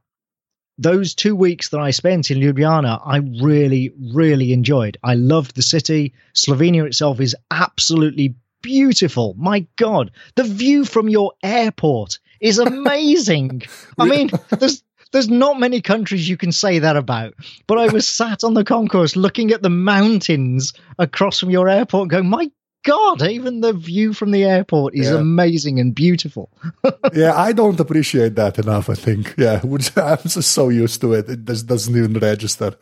those 0.79 1.13
two 1.13 1.35
weeks 1.35 1.69
that 1.69 1.79
I 1.79 1.91
spent 1.91 2.31
in 2.31 2.39
Ljubljana, 2.39 2.99
I 3.05 3.17
really, 3.17 3.93
really 4.15 4.51
enjoyed. 4.51 4.97
I 5.03 5.13
loved 5.13 5.55
the 5.55 5.61
city. 5.61 6.15
Slovenia 6.33 6.87
itself 6.87 7.19
is 7.19 7.35
absolutely 7.51 8.33
beautiful. 8.63 9.35
My 9.37 9.67
God, 9.75 10.09
the 10.33 10.43
view 10.43 10.85
from 10.85 11.07
your 11.07 11.33
airport 11.43 12.17
is 12.41 12.57
amazing. 12.71 13.61
I 13.99 14.05
mean, 14.05 14.31
there's 14.49 14.81
there's 15.11 15.29
not 15.29 15.59
many 15.59 15.81
countries 15.81 16.29
you 16.29 16.37
can 16.37 16.51
say 16.51 16.79
that 16.79 16.97
about. 16.97 17.33
But 17.67 17.79
I 17.79 17.87
was 17.87 18.07
sat 18.21 18.43
on 18.43 18.53
the 18.53 18.63
concourse 18.63 19.15
looking 19.15 19.51
at 19.51 19.61
the 19.61 19.69
mountains 19.69 20.73
across 20.99 21.39
from 21.39 21.49
your 21.49 21.69
airport, 21.69 22.09
going, 22.09 22.29
"My 22.29 22.49
God, 22.87 23.21
even 23.21 23.59
the 23.59 23.73
view 23.73 24.13
from 24.13 24.31
the 24.31 24.45
airport 24.45 24.95
is 24.95 25.09
yeah. 25.09 25.17
amazing 25.17 25.77
and 25.79 25.93
beautiful. 25.93 26.49
yeah, 27.13 27.35
I 27.35 27.51
don't 27.51 27.79
appreciate 27.79 28.35
that 28.35 28.57
enough, 28.59 28.89
I 28.89 28.93
think. 28.93 29.35
Yeah, 29.37 29.59
I'm 29.63 30.17
just 30.19 30.51
so 30.51 30.69
used 30.69 31.01
to 31.01 31.13
it. 31.13 31.29
It 31.29 31.43
just 31.43 31.67
doesn't 31.67 31.95
even 31.95 32.13
register. 32.13 32.75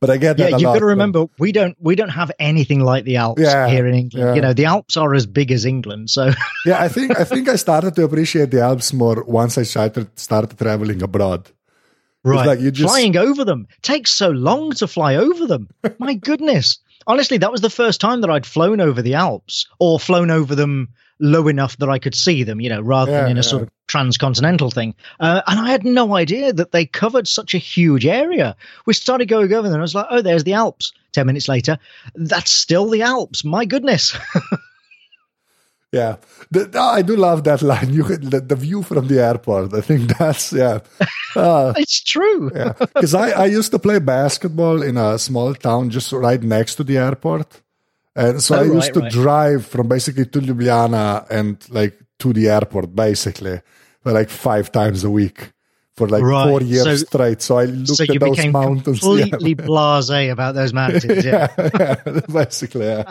But 0.00 0.10
I 0.10 0.16
get 0.16 0.36
that. 0.38 0.50
Yeah, 0.50 0.56
you've 0.56 0.74
got 0.74 0.80
to 0.80 0.86
remember 0.86 1.26
we 1.38 1.52
don't 1.52 1.76
we 1.78 1.94
don't 1.94 2.08
have 2.08 2.32
anything 2.40 2.80
like 2.80 3.04
the 3.04 3.18
Alps 3.18 3.40
yeah, 3.40 3.68
here 3.68 3.86
in 3.86 3.94
England. 3.94 4.26
Yeah. 4.26 4.34
You 4.34 4.40
know, 4.40 4.52
the 4.52 4.64
Alps 4.64 4.96
are 4.96 5.14
as 5.14 5.26
big 5.26 5.52
as 5.52 5.64
England. 5.64 6.10
So 6.10 6.32
Yeah, 6.66 6.82
I 6.82 6.88
think 6.88 7.16
I 7.16 7.22
think 7.22 7.48
I 7.48 7.54
started 7.54 7.94
to 7.94 8.02
appreciate 8.02 8.50
the 8.50 8.62
Alps 8.62 8.92
more 8.92 9.22
once 9.22 9.58
I 9.58 9.62
started 9.62 10.18
started 10.18 10.58
traveling 10.58 11.04
abroad. 11.04 11.48
Right. 12.24 12.46
Like 12.46 12.60
just... 12.60 12.82
Flying 12.82 13.16
over 13.16 13.44
them 13.44 13.66
takes 13.82 14.12
so 14.12 14.30
long 14.30 14.72
to 14.72 14.86
fly 14.86 15.16
over 15.16 15.46
them. 15.46 15.68
My 15.98 16.14
goodness 16.14 16.78
honestly, 17.06 17.38
that 17.38 17.52
was 17.52 17.60
the 17.60 17.70
first 17.70 18.00
time 18.00 18.20
that 18.20 18.30
I'd 18.30 18.46
flown 18.46 18.80
over 18.80 19.02
the 19.02 19.14
Alps 19.14 19.66
or 19.78 19.98
flown 19.98 20.30
over 20.30 20.54
them 20.54 20.88
low 21.20 21.46
enough 21.48 21.76
that 21.78 21.88
I 21.88 21.98
could 21.98 22.14
see 22.14 22.42
them, 22.42 22.60
you 22.60 22.68
know, 22.68 22.80
rather 22.80 23.12
yeah, 23.12 23.22
than 23.22 23.30
in 23.32 23.36
a 23.36 23.40
yeah. 23.40 23.48
sort 23.48 23.62
of 23.62 23.70
transcontinental 23.86 24.70
thing. 24.70 24.94
Uh, 25.20 25.42
and 25.46 25.60
I 25.60 25.70
had 25.70 25.84
no 25.84 26.16
idea 26.16 26.52
that 26.52 26.72
they 26.72 26.84
covered 26.84 27.28
such 27.28 27.54
a 27.54 27.58
huge 27.58 28.06
area. 28.06 28.56
We 28.86 28.94
started 28.94 29.28
going 29.28 29.52
over 29.52 29.68
there, 29.68 29.74
and 29.74 29.82
I 29.82 29.82
was 29.82 29.94
like, 29.94 30.06
oh, 30.10 30.20
there's 30.20 30.44
the 30.44 30.54
Alps. 30.54 30.92
10 31.12 31.26
minutes 31.26 31.48
later, 31.48 31.78
that's 32.14 32.50
still 32.50 32.88
the 32.88 33.02
Alps. 33.02 33.44
My 33.44 33.64
goodness. 33.64 34.16
Yeah, 35.92 36.16
the, 36.50 36.70
I 36.80 37.02
do 37.02 37.16
love 37.16 37.44
that 37.44 37.60
line. 37.60 37.92
You 37.92 38.04
the, 38.04 38.40
the, 38.40 38.56
view 38.56 38.82
from 38.82 39.08
the 39.08 39.20
airport. 39.22 39.74
I 39.74 39.82
think 39.82 40.16
that's 40.18 40.50
yeah. 40.50 40.78
Uh, 41.36 41.74
it's 41.76 42.02
true. 42.02 42.50
yeah, 42.54 42.72
because 42.78 43.14
I 43.14 43.30
I 43.32 43.44
used 43.44 43.70
to 43.72 43.78
play 43.78 43.98
basketball 43.98 44.82
in 44.82 44.96
a 44.96 45.18
small 45.18 45.54
town 45.54 45.90
just 45.90 46.10
right 46.12 46.42
next 46.42 46.76
to 46.76 46.84
the 46.84 46.96
airport, 46.96 47.60
and 48.16 48.42
so 48.42 48.56
oh, 48.56 48.60
I 48.60 48.64
used 48.64 48.74
right, 48.74 48.94
to 48.94 49.00
right. 49.00 49.12
drive 49.12 49.66
from 49.66 49.88
basically 49.88 50.24
to 50.24 50.40
Ljubljana 50.40 51.26
and 51.28 51.58
like 51.68 51.98
to 52.20 52.32
the 52.32 52.48
airport 52.48 52.96
basically, 52.96 53.60
for 54.02 54.12
like 54.12 54.30
five 54.30 54.72
times 54.72 55.04
a 55.04 55.10
week 55.10 55.52
for 55.94 56.08
like 56.08 56.22
right. 56.22 56.48
four 56.48 56.62
years 56.62 56.84
so, 56.84 56.96
straight. 56.96 57.42
So 57.42 57.58
I 57.58 57.64
looked 57.64 57.88
so 57.88 58.04
at 58.04 58.20
those 58.20 58.46
mountains. 58.46 59.00
Completely 59.00 59.50
yeah. 59.50 59.66
blasé 59.66 60.32
about 60.32 60.54
those 60.54 60.72
mountains. 60.72 61.04
Yeah, 61.04 61.48
yeah, 61.58 61.96
yeah 62.06 62.20
basically. 62.32 62.86
Yeah. 62.86 63.10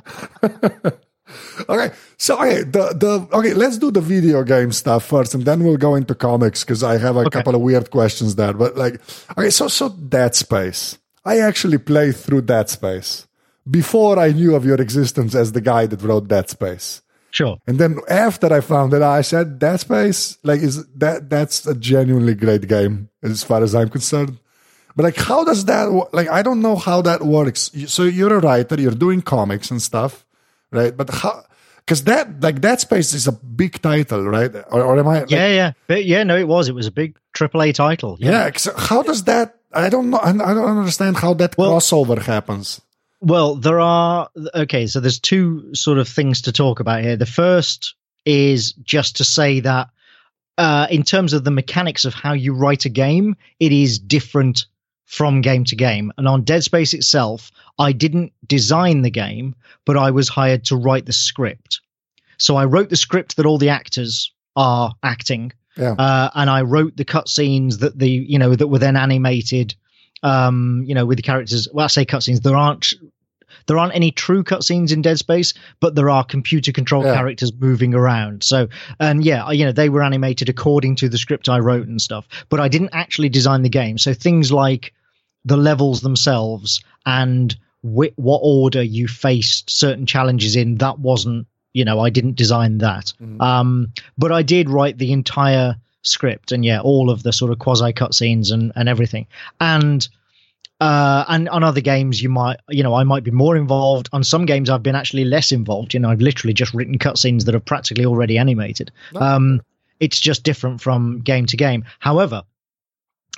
Okay, 1.70 1.96
so 2.18 2.36
okay, 2.36 2.64
the 2.64 2.94
the 2.94 3.28
okay, 3.38 3.54
let's 3.54 3.78
do 3.78 3.92
the 3.92 4.02
video 4.02 4.44
game 4.44 4.72
stuff 4.72 5.06
first, 5.06 5.34
and 5.34 5.46
then 5.46 5.64
we'll 5.64 5.78
go 5.78 5.96
into 5.96 6.16
comics 6.16 6.64
because 6.64 6.84
I 6.84 6.98
have 6.98 7.16
a 7.16 7.22
okay. 7.22 7.30
couple 7.30 7.56
of 7.56 7.62
weird 7.62 7.92
questions 7.92 8.36
there. 8.36 8.54
But 8.54 8.76
like, 8.76 9.02
okay, 9.38 9.50
so 9.50 9.68
so 9.68 9.90
Dead 9.90 10.36
Space. 10.36 10.98
I 11.24 11.40
actually 11.40 11.78
played 11.78 12.16
through 12.16 12.44
Dead 12.44 12.70
Space 12.70 13.28
before 13.70 14.18
I 14.18 14.32
knew 14.32 14.56
of 14.56 14.66
your 14.66 14.82
existence 14.82 15.36
as 15.36 15.52
the 15.52 15.62
guy 15.62 15.86
that 15.86 16.02
wrote 16.02 16.28
Dead 16.28 16.50
Space. 16.50 17.02
Sure. 17.32 17.58
And 17.66 17.80
then 17.80 18.00
after 18.10 18.54
I 18.54 18.60
found 18.60 18.94
it, 18.94 19.02
I 19.02 19.22
said 19.22 19.58
Dead 19.58 19.78
Space, 19.80 20.38
like, 20.44 20.62
is 20.62 20.86
that 20.96 21.30
that's 21.30 21.66
a 21.66 21.74
genuinely 21.74 22.36
great 22.36 22.68
game 22.68 23.10
as 23.24 23.44
far 23.44 23.64
as 23.64 23.74
I'm 23.74 23.90
concerned. 23.90 24.38
But 24.96 25.04
like, 25.04 25.16
how 25.16 25.46
does 25.46 25.66
that? 25.66 25.86
Like, 26.12 26.28
I 26.28 26.42
don't 26.42 26.62
know 26.62 26.76
how 26.76 27.02
that 27.04 27.24
works. 27.24 27.72
So 27.88 28.04
you're 28.04 28.36
a 28.36 28.42
writer, 28.42 28.80
you're 28.80 28.92
doing 28.92 29.22
comics 29.22 29.72
and 29.72 29.82
stuff, 29.82 30.26
right? 30.72 30.96
But 30.96 31.10
how? 31.10 31.44
Because 31.78 32.04
that, 32.06 32.42
like, 32.42 32.62
Dead 32.62 32.80
Space 32.80 33.14
is 33.14 33.28
a 33.28 33.32
big 33.32 33.82
title, 33.82 34.24
right? 34.26 34.54
Or, 34.72 34.82
or 34.84 35.00
am 35.00 35.08
I? 35.08 35.22
like- 35.22 35.32
yeah, 35.32 35.48
yeah, 35.48 35.72
but 35.88 36.06
yeah, 36.06 36.24
no, 36.24 36.38
it 36.38 36.48
was. 36.48 36.70
It 36.70 36.76
was 36.76 36.88
a 36.88 36.92
big 36.92 37.18
AAA 37.34 37.74
title. 37.74 38.18
Yeah. 38.20 38.52
how 38.78 39.02
does 39.04 39.24
that? 39.26 39.56
I 39.74 39.90
don't 39.90 40.10
know. 40.10 40.18
I 40.18 40.30
I 40.30 40.54
don't 40.54 40.78
understand 40.78 41.18
how 41.18 41.34
that 41.36 41.58
Well- 41.58 41.72
crossover 41.72 42.22
happens. 42.22 42.82
Well, 43.24 43.56
there 43.56 43.80
are 43.80 44.30
okay. 44.56 44.88
So 44.88 45.00
there's 45.00 45.20
two 45.20 45.76
sort 45.76 46.00
of 46.00 46.08
things 46.08 46.42
to 46.44 46.52
talk 46.52 46.80
about 46.80 47.04
here. 47.04 47.16
The 47.18 47.28
first 47.28 47.94
is 48.26 48.74
just 48.74 49.18
to 49.18 49.24
say 49.24 49.60
that 49.60 49.90
uh, 50.58 50.88
in 50.90 51.04
terms 51.04 51.34
of 51.34 51.44
the 51.44 51.52
mechanics 51.52 52.04
of 52.06 52.14
how 52.16 52.34
you 52.34 52.54
write 52.54 52.86
a 52.86 52.90
game, 52.90 53.36
it 53.60 53.72
is 53.72 54.00
different 54.00 54.66
from 55.12 55.42
game 55.42 55.66
to 55.66 55.76
game. 55.76 56.10
And 56.18 56.26
on 56.26 56.44
Dead 56.44 56.64
Space 56.64 56.94
itself, 56.94 57.52
I 57.78 57.92
didn't 57.92 58.32
design 58.48 59.02
the 59.02 59.10
game, 59.12 59.56
but 59.86 59.98
I 59.98 60.12
was 60.12 60.30
hired 60.30 60.64
to 60.66 60.78
write 60.78 61.06
the 61.06 61.12
script. 61.12 61.82
So 62.38 62.56
I 62.56 62.64
wrote 62.64 62.90
the 62.90 62.96
script 62.96 63.36
that 63.36 63.46
all 63.46 63.58
the 63.58 63.70
actors 63.70 64.32
are 64.56 64.94
acting, 65.04 65.52
Yeah. 65.78 65.92
uh, 66.00 66.30
and 66.34 66.50
I 66.50 66.62
wrote 66.62 66.96
the 66.96 67.04
cutscenes 67.06 67.80
that 67.80 68.00
the 68.00 68.10
you 68.10 68.40
know 68.40 68.56
that 68.56 68.68
were 68.70 68.80
then 68.80 68.96
animated. 68.96 69.76
Um, 70.24 70.84
you 70.86 70.94
know, 70.94 71.08
with 71.08 71.18
the 71.18 71.24
characters. 71.24 71.68
Well, 71.74 71.84
I 71.86 71.88
say 71.88 72.06
cutscenes. 72.06 72.44
There 72.44 72.56
aren't 72.56 72.94
there 73.66 73.78
aren't 73.80 73.96
any 73.96 74.12
true 74.12 74.44
cutscenes 74.44 74.92
in 74.94 75.02
Dead 75.02 75.18
Space, 75.18 75.54
but 75.80 75.96
there 75.96 76.10
are 76.12 76.24
computer 76.24 76.72
controlled 76.72 77.06
Yeah. 77.06 77.16
characters 77.16 77.52
moving 77.60 77.96
around. 77.96 78.44
So, 78.44 78.68
and 79.00 79.26
yeah, 79.26 79.50
you 79.52 79.66
know, 79.66 79.72
they 79.72 79.90
were 79.90 80.04
animated 80.04 80.48
according 80.48 80.96
to 80.98 81.10
the 81.10 81.18
script 81.18 81.50
I 81.50 81.58
wrote 81.60 81.88
and 81.88 82.00
stuff, 82.02 82.28
but 82.50 82.60
I 82.60 82.68
didn't 82.68 82.92
actually 82.94 83.30
design 83.30 83.64
the 83.64 83.70
game. 83.70 83.98
So 83.98 84.14
things 84.14 84.52
like 84.52 84.94
the 85.46 85.58
levels 85.58 86.02
themselves 86.02 86.84
and 87.06 87.56
whi- 87.82 88.14
what 88.16 88.40
order 88.44 88.82
you 88.84 89.08
faced 89.08 89.70
certain 89.70 90.06
challenges 90.06 90.56
in, 90.56 90.78
that 90.78 91.00
wasn't, 91.00 91.48
you 91.74 91.86
know, 91.86 92.00
I 92.00 92.10
didn't 92.10 92.36
design 92.36 92.78
that. 92.80 93.14
Mhm. 93.22 93.42
Um, 93.42 93.94
but 94.18 94.32
I 94.32 94.44
did 94.44 94.70
write 94.70 94.98
the 94.98 95.12
entire 95.12 95.76
script 96.04 96.52
and 96.52 96.66
yeah, 96.66 96.80
all 96.82 97.10
of 97.10 97.24
the 97.24 97.32
sort 97.34 97.52
of 97.52 97.60
quasi 97.60 97.94
cutscenes 97.94 98.52
and, 98.52 98.72
and 98.76 98.90
everything. 98.90 99.28
And 99.60 100.08
uh, 100.80 101.26
and 101.28 101.48
on 101.50 101.64
other 101.64 101.80
games, 101.82 102.24
you 102.24 102.28
might, 102.30 102.58
you 102.70 102.82
know, 102.82 102.96
I 102.96 103.04
might 103.04 103.24
be 103.24 103.30
more 103.30 103.56
involved. 103.56 104.10
On 104.14 104.24
some 104.24 104.48
games, 104.48 104.68
I've 104.68 104.82
been 104.82 104.96
actually 104.96 105.26
less 105.26 105.52
involved. 105.52 105.94
You 105.94 106.00
know, 106.00 106.10
I've 106.10 106.22
literally 106.22 106.56
just 106.56 106.74
written 106.74 106.98
cutscenes 106.98 107.46
that 107.46 107.54
are 107.54 107.60
practically 107.60 108.04
already 108.04 108.40
animated. 108.40 108.92
Um, 109.16 109.62
it's 110.00 110.20
just 110.20 110.44
different 110.44 110.82
from 110.82 111.20
game 111.20 111.46
to 111.46 111.56
game. 111.56 111.86
However, 112.00 112.42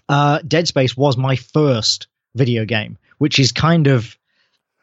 uh, 0.09 0.39
Dead 0.47 0.67
Space 0.67 0.95
was 0.97 1.17
my 1.17 1.35
first 1.35 2.07
video 2.35 2.65
game, 2.65 2.97
which 3.17 3.39
is 3.39 3.51
kind 3.51 3.87
of 3.87 4.17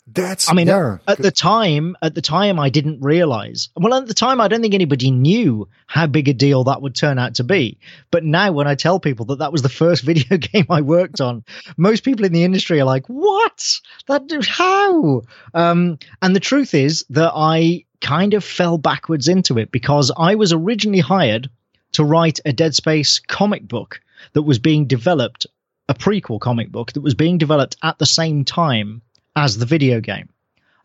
That's. 0.06 0.48
I 0.50 0.54
mean, 0.54 0.66
yeah. 0.66 0.98
at 1.06 1.18
the 1.18 1.30
time, 1.30 1.96
at 2.02 2.14
the 2.14 2.22
time, 2.22 2.58
I 2.58 2.70
didn't 2.70 3.00
realize. 3.00 3.68
Well, 3.76 3.94
at 3.94 4.06
the 4.06 4.14
time, 4.14 4.40
I 4.40 4.48
don't 4.48 4.62
think 4.62 4.74
anybody 4.74 5.10
knew 5.10 5.68
how 5.86 6.06
big 6.06 6.28
a 6.28 6.32
deal 6.32 6.64
that 6.64 6.82
would 6.82 6.94
turn 6.94 7.18
out 7.18 7.34
to 7.36 7.44
be. 7.44 7.78
But 8.10 8.24
now, 8.24 8.52
when 8.52 8.66
I 8.66 8.74
tell 8.74 8.98
people 8.98 9.26
that 9.26 9.38
that 9.38 9.52
was 9.52 9.62
the 9.62 9.68
first 9.68 10.02
video 10.10 10.38
game 10.38 10.66
I 10.70 10.80
worked 10.80 11.20
on, 11.20 11.44
most 11.76 12.04
people 12.04 12.24
in 12.24 12.32
the 12.32 12.44
industry 12.44 12.80
are 12.80 12.84
like, 12.84 13.06
"What? 13.06 13.80
That? 14.08 14.30
How?" 14.48 15.22
Um, 15.54 15.98
and 16.22 16.34
the 16.34 16.40
truth 16.40 16.74
is 16.74 17.04
that 17.10 17.32
I 17.34 17.84
kind 18.00 18.34
of 18.34 18.42
fell 18.42 18.78
backwards 18.78 19.28
into 19.28 19.58
it 19.58 19.70
because 19.70 20.10
I 20.16 20.34
was 20.34 20.52
originally 20.52 21.00
hired 21.00 21.50
to 21.92 22.04
write 22.04 22.40
a 22.44 22.52
Dead 22.52 22.74
Space 22.74 23.18
comic 23.18 23.66
book 23.66 24.00
that 24.32 24.42
was 24.42 24.58
being 24.58 24.86
developed, 24.86 25.46
a 25.88 25.94
prequel 25.94 26.40
comic 26.40 26.70
book 26.70 26.92
that 26.92 27.00
was 27.00 27.14
being 27.14 27.38
developed 27.38 27.76
at 27.82 27.98
the 27.98 28.06
same 28.06 28.44
time 28.44 29.02
as 29.34 29.58
the 29.58 29.66
video 29.66 30.00
game. 30.00 30.28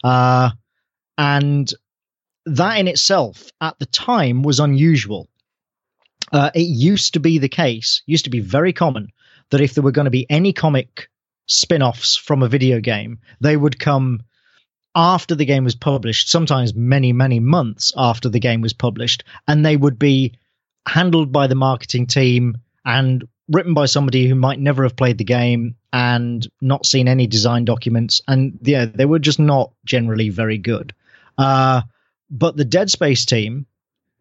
Uh, 0.04 0.52
and 1.18 1.74
that 2.46 2.80
in 2.80 2.88
itself 2.88 3.50
at 3.62 3.78
the 3.80 3.86
time 3.86 4.44
was 4.44 4.60
unusual. 4.60 5.28
Uh, 6.32 6.52
it 6.54 6.62
used 6.62 7.14
to 7.14 7.20
be 7.20 7.38
the 7.38 7.50
case, 7.50 8.02
used 8.06 8.26
to 8.26 8.32
be 8.32 8.40
very 8.40 8.74
common, 8.74 9.10
that 9.52 9.62
if 9.62 9.74
there 9.74 9.84
were 9.84 9.92
going 9.92 10.06
to 10.06 10.12
be 10.12 10.26
any 10.30 10.54
comic 10.54 11.10
spin 11.48 11.82
offs 11.82 12.18
from 12.18 12.42
a 12.42 12.48
video 12.48 12.80
game, 12.80 13.20
they 13.40 13.56
would 13.56 13.80
come 13.80 14.22
after 14.96 15.36
the 15.36 15.46
game 15.46 15.64
was 15.64 15.76
published, 15.76 16.30
sometimes 16.30 16.74
many, 16.74 17.14
many 17.14 17.40
months 17.40 17.92
after 17.98 18.30
the 18.30 18.40
game 18.40 18.62
was 18.62 18.74
published, 18.74 19.24
and 19.48 19.66
they 19.66 19.76
would 19.76 20.00
be 20.00 20.34
handled 20.88 21.32
by 21.32 21.48
the 21.48 21.56
marketing 21.56 22.08
team 22.08 22.58
and 22.86 23.28
written 23.50 23.74
by 23.74 23.86
somebody 23.86 24.28
who 24.28 24.36
might 24.36 24.60
never 24.60 24.84
have 24.84 24.96
played 24.96 25.18
the 25.18 25.24
game 25.24 25.76
and 25.94 26.48
not 26.62 26.86
seen 26.86 27.08
any 27.08 27.28
design 27.28 27.66
documents. 27.66 28.22
And 28.28 28.58
yeah, 28.62 28.86
they 28.86 29.06
were 29.06 29.20
just 29.20 29.40
not 29.40 29.72
generally 29.86 30.30
very 30.30 30.58
good. 30.58 30.94
Uh, 31.38 31.82
but 32.30 32.58
the 32.58 32.66
Dead 32.66 32.90
Space 32.90 33.26
team, 33.26 33.66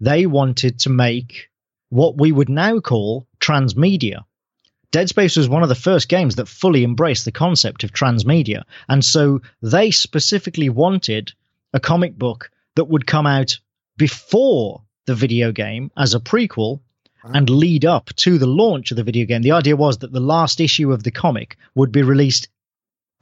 they 0.01 0.27
wanted 0.27 0.81
to 0.81 0.91
make 0.91 1.51
what 1.89 2.19
we 2.19 2.33
would 2.33 2.49
now 2.49 2.81
call 2.81 3.27
transmedia. 3.41 4.25
Dead 4.91 5.09
Space 5.09 5.37
was 5.37 5.49
one 5.49 5.63
of 5.63 5.69
the 5.69 5.75
first 5.75 6.09
games 6.09 6.37
that 6.37 6.49
fully 6.49 6.85
embraced 6.85 7.25
the 7.25 7.33
concept 7.33 7.83
of 7.83 7.93
transmedia. 7.93 8.63
And 8.89 9.05
so 9.05 9.43
they 9.63 9.91
specifically 9.91 10.69
wanted 10.69 11.33
a 11.73 11.81
comic 11.81 12.17
book 12.17 12.51
that 12.77 12.85
would 12.85 13.07
come 13.07 13.27
out 13.27 13.59
before 13.97 14.83
the 15.07 15.15
video 15.15 15.51
game 15.53 15.91
as 15.97 16.15
a 16.15 16.21
prequel 16.21 16.81
and 17.25 17.49
lead 17.49 17.85
up 17.85 18.11
to 18.17 18.39
the 18.39 18.47
launch 18.47 18.91
of 18.91 18.97
the 18.97 19.03
video 19.03 19.27
game. 19.27 19.43
The 19.43 19.53
idea 19.53 19.77
was 19.77 19.99
that 19.99 20.13
the 20.13 20.21
last 20.21 20.61
issue 20.61 20.93
of 20.93 21.03
the 21.03 21.11
comic 21.11 21.57
would 21.75 21.93
be 21.93 22.03
released 22.03 22.49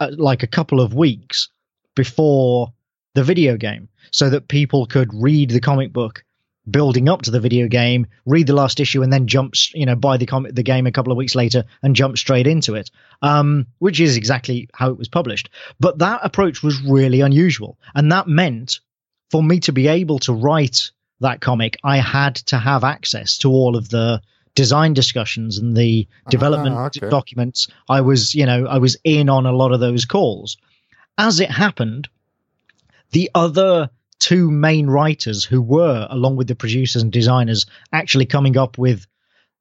uh, 0.01 0.11
like 0.17 0.43
a 0.43 0.49
couple 0.49 0.81
of 0.81 0.95
weeks 0.95 1.49
before 1.95 2.73
the 3.15 3.23
video 3.23 3.57
game 3.57 3.89
so 4.11 4.31
that 4.31 4.49
people 4.49 4.87
could 4.87 5.11
read 5.13 5.51
the 5.51 5.61
comic 5.61 5.93
book 5.93 6.25
building 6.71 7.09
up 7.09 7.23
to 7.23 7.31
the 7.31 7.41
video 7.41 7.67
game, 7.67 8.07
read 8.25 8.47
the 8.47 8.55
last 8.55 8.79
issue, 8.79 9.03
and 9.03 9.13
then 9.13 9.27
jump, 9.27 9.55
you 9.75 9.85
know, 9.85 9.97
buy 9.97 10.17
the 10.17 10.27
comic, 10.27 10.55
the 10.55 10.63
game 10.63 10.87
a 10.87 10.93
couple 10.93 11.13
of 11.13 11.19
weeks 11.19 11.35
later 11.35 11.65
and 11.83 11.97
jump 11.97 12.17
straight 12.17 12.47
into 12.47 12.75
it. 12.75 12.91
Um, 13.21 13.67
which 13.79 14.01
is 14.01 14.17
exactly 14.17 14.69
how 14.75 14.91
it 14.91 14.99
was 14.99 15.09
published. 15.09 15.51
But 15.81 15.99
that 15.99 16.21
approach 16.23 16.63
was 16.63 16.81
really 16.83 17.21
unusual, 17.21 17.79
and 17.95 18.13
that 18.13 18.29
meant 18.29 18.81
for 19.31 19.43
me 19.43 19.61
to 19.61 19.73
be 19.73 19.89
able 19.89 20.19
to 20.21 20.33
write 20.33 20.91
that 21.23 21.41
comic, 21.41 21.77
I 21.85 21.99
had 21.99 22.37
to 22.37 22.59
have 22.59 22.85
access 22.85 23.39
to 23.39 23.49
all 23.51 23.77
of 23.77 23.89
the 23.89 24.21
design 24.55 24.93
discussions 24.93 25.59
and 25.59 25.77
the 25.77 26.07
development 26.29 26.77
Ah, 26.77 26.87
okay. 26.87 27.09
documents. 27.09 27.69
I 27.89 28.01
was, 28.03 28.35
you 28.35 28.45
know, 28.47 28.67
I 28.67 28.79
was 28.79 28.97
in 29.05 29.29
on 29.29 29.47
a 29.47 29.53
lot 29.53 29.73
of 29.73 29.81
those 29.81 30.05
calls. 30.05 30.57
As 31.19 31.41
it 31.41 31.51
happened, 31.51 32.09
the 33.13 33.31
other 33.35 33.91
two 34.19 34.51
main 34.51 34.87
writers 34.89 35.45
who 35.45 35.61
were, 35.61 36.07
along 36.11 36.37
with 36.37 36.47
the 36.49 36.55
producers 36.55 37.03
and 37.03 37.11
designers, 37.11 37.67
actually 37.93 38.27
coming 38.27 38.57
up 38.57 38.79
with 38.79 39.07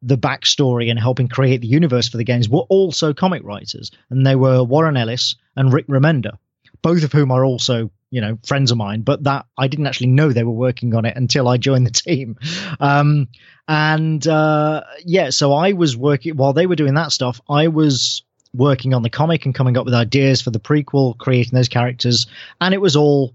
the 0.04 0.18
backstory 0.18 0.90
and 0.90 1.00
helping 1.00 1.28
create 1.28 1.62
the 1.62 1.68
universe 1.68 2.08
for 2.10 2.18
the 2.18 2.24
games 2.24 2.50
were 2.50 2.66
also 2.70 3.14
comic 3.14 3.44
writers. 3.44 3.92
And 4.10 4.26
they 4.26 4.36
were 4.36 4.64
Warren 4.64 4.98
Ellis 4.98 5.36
and 5.56 5.72
Rick 5.72 5.88
Remender, 5.88 6.38
both 6.82 7.04
of 7.04 7.12
whom 7.12 7.32
are 7.32 7.46
also, 7.46 7.92
you 8.10 8.22
know, 8.22 8.38
friends 8.46 8.72
of 8.72 8.78
mine, 8.78 9.02
but 9.02 9.24
that 9.24 9.46
I 9.58 9.68
didn't 9.68 9.88
actually 9.88 10.08
know 10.08 10.32
they 10.32 10.44
were 10.44 10.52
working 10.52 10.96
on 10.96 11.06
it 11.06 11.16
until 11.16 11.48
I 11.48 11.58
joined 11.58 11.86
the 11.86 11.92
team. 11.92 12.38
Um, 12.80 13.28
and 13.68 14.26
uh, 14.28 14.84
yeah, 15.06 15.30
so 15.30 15.54
I 15.54 15.74
was 15.74 15.96
working 15.96 16.36
while 16.36 16.54
they 16.54 16.66
were 16.66 16.76
doing 16.76 16.96
that 16.96 17.12
stuff, 17.12 17.40
I 17.50 17.68
was 17.68 18.24
working 18.54 18.94
on 18.94 19.02
the 19.02 19.10
comic 19.10 19.46
and 19.46 19.56
coming 19.56 19.78
up 19.78 19.86
with 19.86 19.94
ideas 19.94 20.42
for 20.42 20.52
the 20.52 20.60
prequel, 20.60 21.18
creating 21.18 21.54
those 21.54 21.70
characters, 21.70 22.28
and 22.60 22.74
it 22.74 22.82
was 22.82 22.96
all 22.96 23.34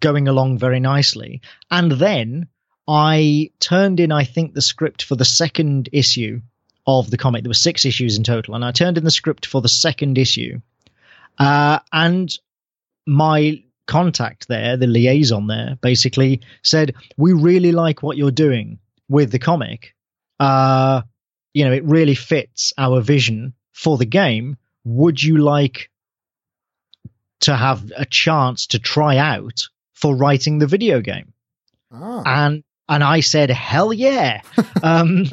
going 0.00 0.28
along 0.28 0.58
very 0.58 0.80
nicely. 0.80 1.40
And 1.70 1.92
then 1.92 2.48
I 2.86 3.50
turned 3.60 4.00
in, 4.00 4.12
I 4.12 4.24
think, 4.24 4.54
the 4.54 4.62
script 4.62 5.02
for 5.02 5.16
the 5.16 5.24
second 5.24 5.88
issue 5.92 6.40
of 6.86 7.10
the 7.10 7.18
comic. 7.18 7.42
There 7.42 7.50
were 7.50 7.54
six 7.54 7.84
issues 7.84 8.16
in 8.16 8.24
total, 8.24 8.54
and 8.54 8.64
I 8.64 8.72
turned 8.72 8.96
in 8.96 9.04
the 9.04 9.10
script 9.10 9.44
for 9.44 9.60
the 9.60 9.68
second 9.68 10.18
issue. 10.18 10.60
Uh, 11.38 11.80
and 11.92 12.36
my 13.08 13.62
contact 13.86 14.46
there, 14.48 14.76
the 14.76 14.86
liaison 14.86 15.46
there, 15.46 15.78
basically 15.80 16.40
said, 16.62 16.94
"We 17.16 17.32
really 17.32 17.72
like 17.72 18.02
what 18.02 18.16
you're 18.16 18.30
doing 18.30 18.78
with 19.08 19.32
the 19.32 19.38
comic. 19.38 19.94
Uh, 20.38 21.02
you 21.54 21.64
know, 21.64 21.72
it 21.72 21.84
really 21.84 22.14
fits 22.14 22.72
our 22.76 23.00
vision 23.00 23.54
for 23.72 23.96
the 23.96 24.04
game. 24.04 24.56
Would 24.84 25.22
you 25.22 25.38
like 25.38 25.90
to 27.40 27.56
have 27.56 27.90
a 27.96 28.04
chance 28.04 28.66
to 28.66 28.78
try 28.78 29.16
out 29.16 29.66
for 29.94 30.14
writing 30.14 30.58
the 30.58 30.66
video 30.66 31.00
game?" 31.00 31.32
Ah. 31.90 32.22
and 32.26 32.62
and 32.90 33.02
I 33.02 33.20
said, 33.20 33.50
"Hell 33.50 33.92
yeah!" 33.92 34.42
um, 34.82 35.26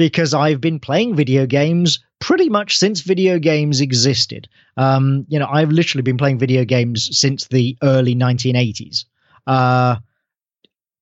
because 0.00 0.32
I've 0.32 0.62
been 0.62 0.80
playing 0.80 1.14
video 1.14 1.44
games 1.44 1.98
pretty 2.20 2.48
much 2.48 2.78
since 2.78 3.02
video 3.02 3.38
games 3.38 3.82
existed. 3.82 4.48
Um, 4.78 5.26
you 5.28 5.38
know, 5.38 5.46
I've 5.46 5.70
literally 5.70 6.00
been 6.00 6.16
playing 6.16 6.38
video 6.38 6.64
games 6.64 7.18
since 7.18 7.48
the 7.48 7.76
early 7.82 8.14
1980s. 8.14 9.04
Uh, 9.46 9.96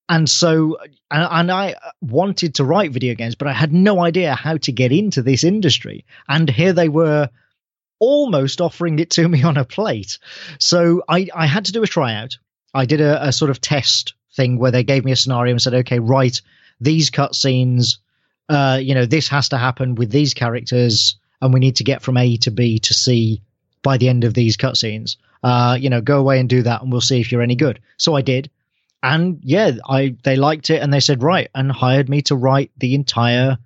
and 0.08 0.28
so, 0.28 0.78
and, 1.12 1.28
and 1.30 1.52
I 1.52 1.76
wanted 2.00 2.56
to 2.56 2.64
write 2.64 2.90
video 2.90 3.14
games, 3.14 3.36
but 3.36 3.46
I 3.46 3.52
had 3.52 3.72
no 3.72 4.00
idea 4.00 4.34
how 4.34 4.56
to 4.56 4.72
get 4.72 4.90
into 4.90 5.22
this 5.22 5.44
industry. 5.44 6.04
And 6.28 6.50
here 6.50 6.72
they 6.72 6.88
were 6.88 7.30
almost 8.00 8.60
offering 8.60 8.98
it 8.98 9.10
to 9.10 9.28
me 9.34 9.44
on 9.44 9.56
a 9.56 9.64
plate. 9.64 10.18
So 10.58 11.04
I, 11.08 11.28
I 11.32 11.46
had 11.46 11.66
to 11.66 11.72
do 11.72 11.84
a 11.84 11.86
tryout. 11.86 12.36
I 12.74 12.84
did 12.84 13.00
a, 13.00 13.28
a 13.28 13.32
sort 13.32 13.52
of 13.52 13.60
test 13.60 14.14
thing 14.34 14.58
where 14.58 14.72
they 14.72 14.82
gave 14.82 15.04
me 15.04 15.12
a 15.12 15.16
scenario 15.16 15.52
and 15.52 15.62
said, 15.62 15.74
okay, 15.74 16.00
write 16.00 16.42
these 16.80 17.10
cutscenes. 17.10 17.98
Uh, 18.48 18.78
you 18.80 18.94
know, 18.94 19.06
this 19.06 19.28
has 19.28 19.50
to 19.50 19.58
happen 19.58 19.94
with 19.94 20.10
these 20.10 20.34
characters, 20.34 21.16
and 21.40 21.52
we 21.52 21.60
need 21.60 21.76
to 21.76 21.84
get 21.84 22.02
from 22.02 22.16
A 22.16 22.36
to 22.38 22.50
B 22.50 22.78
to 22.80 22.94
C 22.94 23.42
by 23.82 23.96
the 23.98 24.08
end 24.08 24.24
of 24.24 24.34
these 24.34 24.56
cutscenes. 24.56 25.16
Uh, 25.42 25.76
you 25.78 25.90
know, 25.90 26.00
go 26.00 26.18
away 26.18 26.40
and 26.40 26.48
do 26.48 26.62
that, 26.62 26.82
and 26.82 26.90
we'll 26.90 27.00
see 27.00 27.20
if 27.20 27.30
you're 27.30 27.42
any 27.42 27.56
good. 27.56 27.80
So 27.96 28.16
I 28.16 28.22
did, 28.22 28.50
and 29.02 29.38
yeah, 29.42 29.72
I 29.88 30.16
they 30.24 30.36
liked 30.36 30.70
it, 30.70 30.82
and 30.82 30.92
they 30.92 31.00
said 31.00 31.22
right, 31.22 31.48
and 31.54 31.70
hired 31.70 32.08
me 32.08 32.22
to 32.22 32.36
write 32.36 32.70
the 32.78 32.94
entire 32.94 33.58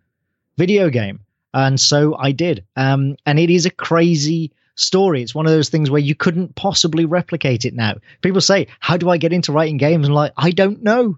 video 0.59 0.91
game, 0.91 1.21
and 1.55 1.81
so 1.81 2.17
I 2.17 2.33
did. 2.33 2.65
Um, 2.77 3.17
and 3.25 3.39
it 3.39 3.51
is 3.51 3.67
a 3.67 3.71
crazy 3.71 4.53
story. 4.75 5.23
It's 5.23 5.35
one 5.35 5.47
of 5.47 5.53
those 5.53 5.69
things 5.69 5.91
where 5.91 6.01
you 6.01 6.15
couldn't 6.15 6.55
possibly 6.55 7.05
replicate 7.05 7.65
it 7.65 7.75
now. 7.75 7.95
People 8.21 8.41
say, 8.41 8.67
"How 8.81 8.97
do 8.97 9.09
I 9.09 9.17
get 9.17 9.33
into 9.33 9.53
writing 9.53 9.77
games?" 9.77 10.07
And 10.07 10.15
like, 10.15 10.33
I 10.37 10.51
don't 10.51 10.83
know. 10.83 11.17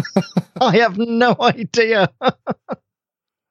I 0.60 0.78
have 0.78 0.98
no 0.98 1.36
idea. 1.40 2.10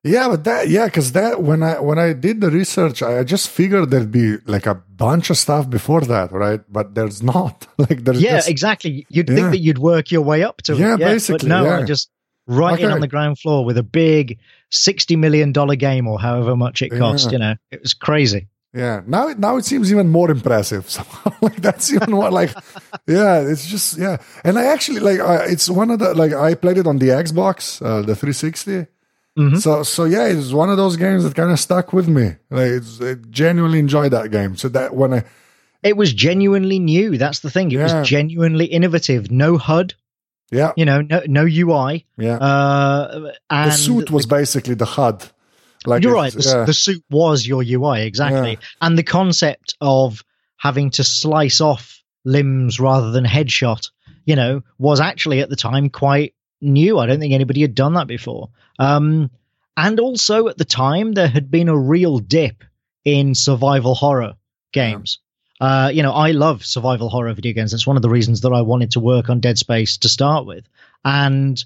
Yeah, 0.07 0.27
but 0.29 0.43
that 0.45 0.69
yeah, 0.69 0.85
because 0.85 1.11
that 1.11 1.41
when 1.43 1.61
I 1.63 1.79
when 1.79 1.99
I 1.99 2.13
did 2.13 2.41
the 2.41 2.49
research, 2.49 3.01
I 3.03 3.23
just 3.23 3.49
figured 3.49 3.89
there'd 3.91 4.11
be 4.11 4.37
like 4.45 4.65
a 4.65 4.75
bunch 4.75 5.29
of 5.29 5.37
stuff 5.37 5.69
before 5.69 6.01
that, 6.01 6.31
right? 6.31 6.61
But 6.69 6.95
there's 6.95 7.21
not. 7.21 7.67
Like 7.77 8.03
there's 8.05 8.21
yeah, 8.21 8.37
just, 8.37 8.49
exactly. 8.49 9.05
You'd 9.09 9.29
Yeah. 9.29 9.35
think 9.35 9.51
that 9.51 9.59
you'd 9.59 9.77
work 9.79 10.11
your 10.11 10.21
way 10.23 10.43
up 10.43 10.61
to 10.63 10.75
Yeah, 10.75 10.95
it. 10.95 10.99
basically, 10.99 11.49
But 11.49 11.55
no, 11.55 11.65
yeah. 11.65 11.79
I 11.79 11.83
just 11.83 12.09
right 12.47 12.79
in 12.79 12.91
on 12.91 13.01
the 13.01 13.07
ground 13.07 13.37
floor 13.39 13.65
with 13.65 13.77
a 13.77 13.83
big 13.83 14.39
sixty 14.71 15.15
million 15.15 15.51
dollar 15.51 15.75
game 15.75 16.07
or 16.07 16.19
however 16.19 16.55
much 16.55 16.81
it 16.81 16.89
cost. 16.89 17.25
Yeah. 17.25 17.31
You 17.33 17.39
know, 17.39 17.55
it 17.71 17.81
was 17.81 17.93
crazy. 17.93 18.47
yeah. 18.73 19.01
Now 19.05 19.27
it 19.29 19.37
now 19.39 19.57
it 19.57 19.65
seems 19.65 19.91
even 19.91 20.07
more 20.09 20.29
impressive. 20.31 20.89
Somehow, 20.97 21.31
like 21.41 21.61
that's 21.61 21.91
even 21.93 22.11
more 22.11 22.31
like 22.31 22.51
yeah. 23.07 23.41
It's 23.51 23.65
just 23.67 23.97
yeah. 23.97 24.17
And 24.43 24.57
I 24.57 24.65
actually 24.73 24.99
like 25.01 25.19
I, 25.19 25.45
it's 25.53 25.69
one 25.69 25.91
of 25.91 25.99
the 25.99 26.13
like 26.13 26.33
I 26.33 26.55
played 26.55 26.77
it 26.77 26.87
on 26.87 26.97
the 26.99 27.09
Xbox, 27.09 27.81
uh, 27.81 28.01
the 28.01 28.15
360. 28.15 28.87
Mhm. 29.37 29.61
So 29.61 29.83
so 29.83 30.05
yeah, 30.05 30.25
it's 30.27 30.51
one 30.51 30.69
of 30.69 30.77
those 30.77 30.97
games 30.97 31.23
that 31.23 31.35
kind 31.35 31.51
of 31.51 31.59
stuck 31.59 31.93
with 31.93 32.07
me. 32.07 32.35
Like 32.49 32.81
I 33.01 33.15
genuinely 33.29 33.79
enjoyed 33.79 34.11
that 34.11 34.31
game. 34.31 34.55
So 34.57 34.67
that 34.69 34.95
when 34.95 35.13
I 35.13 35.23
It 35.83 35.95
was 35.95 36.11
genuinely 36.11 36.79
new. 36.79 37.17
That's 37.17 37.39
the 37.41 37.49
thing. 37.51 37.71
It 37.71 37.75
Yeah. 37.75 37.99
was 37.99 38.09
genuinely 38.09 38.65
innovative. 38.65 39.29
No 39.31 39.57
HUD. 39.57 39.93
yeah 40.51 40.71
You 40.75 40.85
know, 40.85 41.01
no 41.01 41.21
no 41.27 41.43
UI. 41.45 42.05
yeah 42.17 42.37
Uh, 42.37 43.31
and 43.49 43.71
the 43.71 43.75
suit 43.75 44.09
was 44.11 44.25
basically 44.25 44.75
the 44.75 44.85
HUD. 44.85 45.23
Like 45.85 46.03
You're 46.03 46.13
right. 46.13 46.33
The, 46.33 46.43
yeah. 46.43 46.65
the 46.65 46.73
suit 46.73 47.03
was 47.09 47.45
your 47.47 47.61
UI 47.63 48.01
exactly, 48.07 48.51
Yeah. 48.51 48.67
and 48.81 48.97
the 48.97 49.03
concept 49.03 49.75
of 49.79 50.23
having 50.57 50.89
to 50.91 51.03
slice 51.03 51.61
off 51.61 52.01
limbs 52.25 52.79
rather 52.79 53.11
than 53.11 53.23
headshot, 53.25 53.89
you 54.25 54.35
know, 54.35 54.63
was 54.79 54.99
actually 54.99 55.39
at 55.41 55.49
the 55.49 55.55
time 55.55 55.89
quite 55.89 56.33
new. 56.61 56.99
I 56.99 57.05
don't 57.05 57.19
think 57.19 57.33
anybody 57.33 57.61
had 57.61 57.75
done 57.75 57.93
that 57.93 58.07
before. 58.07 58.49
Um, 58.79 59.31
and 59.75 59.99
also 59.99 60.47
at 60.47 60.57
the 60.57 60.65
time, 60.65 61.13
there 61.13 61.27
had 61.27 61.51
been 61.51 61.69
a 61.69 61.77
real 61.77 62.19
dip 62.19 62.63
in 63.05 63.35
survival 63.35 63.95
horror 63.95 64.35
games. 64.73 65.19
Uh, 65.59 65.89
you 65.93 66.03
know, 66.03 66.11
I 66.11 66.31
love 66.31 66.65
survival 66.65 67.09
horror 67.09 67.33
video 67.33 67.53
games. 67.53 67.71
That's 67.71 67.87
one 67.87 67.95
of 67.95 68.01
the 68.01 68.09
reasons 68.09 68.41
that 68.41 68.53
I 68.53 68.61
wanted 68.61 68.91
to 68.91 68.99
work 68.99 69.29
on 69.29 69.39
Dead 69.39 69.57
Space 69.57 69.97
to 69.97 70.09
start 70.09 70.45
with, 70.45 70.67
and 71.03 71.63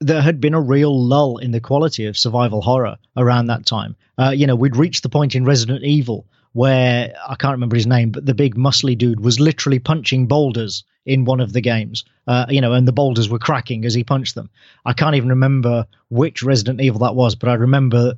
there 0.00 0.22
had 0.22 0.40
been 0.40 0.54
a 0.54 0.60
real 0.60 0.98
lull 0.98 1.36
in 1.36 1.50
the 1.50 1.60
quality 1.60 2.06
of 2.06 2.16
survival 2.16 2.62
horror 2.62 2.96
around 3.16 3.46
that 3.46 3.66
time. 3.66 3.96
Uh, 4.16 4.30
you 4.30 4.46
know, 4.46 4.56
we'd 4.56 4.76
reached 4.76 5.02
the 5.02 5.10
point 5.10 5.34
in 5.34 5.44
Resident 5.44 5.84
Evil 5.84 6.26
where 6.52 7.14
I 7.28 7.34
can't 7.36 7.52
remember 7.52 7.76
his 7.76 7.86
name, 7.86 8.10
but 8.10 8.26
the 8.26 8.34
big 8.34 8.56
muscly 8.56 8.96
dude 8.96 9.20
was 9.20 9.38
literally 9.38 9.78
punching 9.78 10.26
boulders 10.26 10.84
in 11.06 11.24
one 11.24 11.40
of 11.40 11.52
the 11.52 11.60
games. 11.60 12.04
Uh, 12.30 12.46
you 12.48 12.60
know, 12.60 12.72
and 12.74 12.86
the 12.86 12.92
boulders 12.92 13.28
were 13.28 13.40
cracking 13.40 13.84
as 13.84 13.94
he 13.94 14.04
punched 14.04 14.34
them. 14.36 14.48
I 14.90 14.92
can't 14.92 15.16
even 15.16 15.30
remember 15.30 15.86
which 16.10 16.44
Resident 16.44 16.80
Evil 16.80 17.00
that 17.00 17.16
was, 17.16 17.34
but 17.34 17.48
I 17.48 17.54
remember 17.54 18.14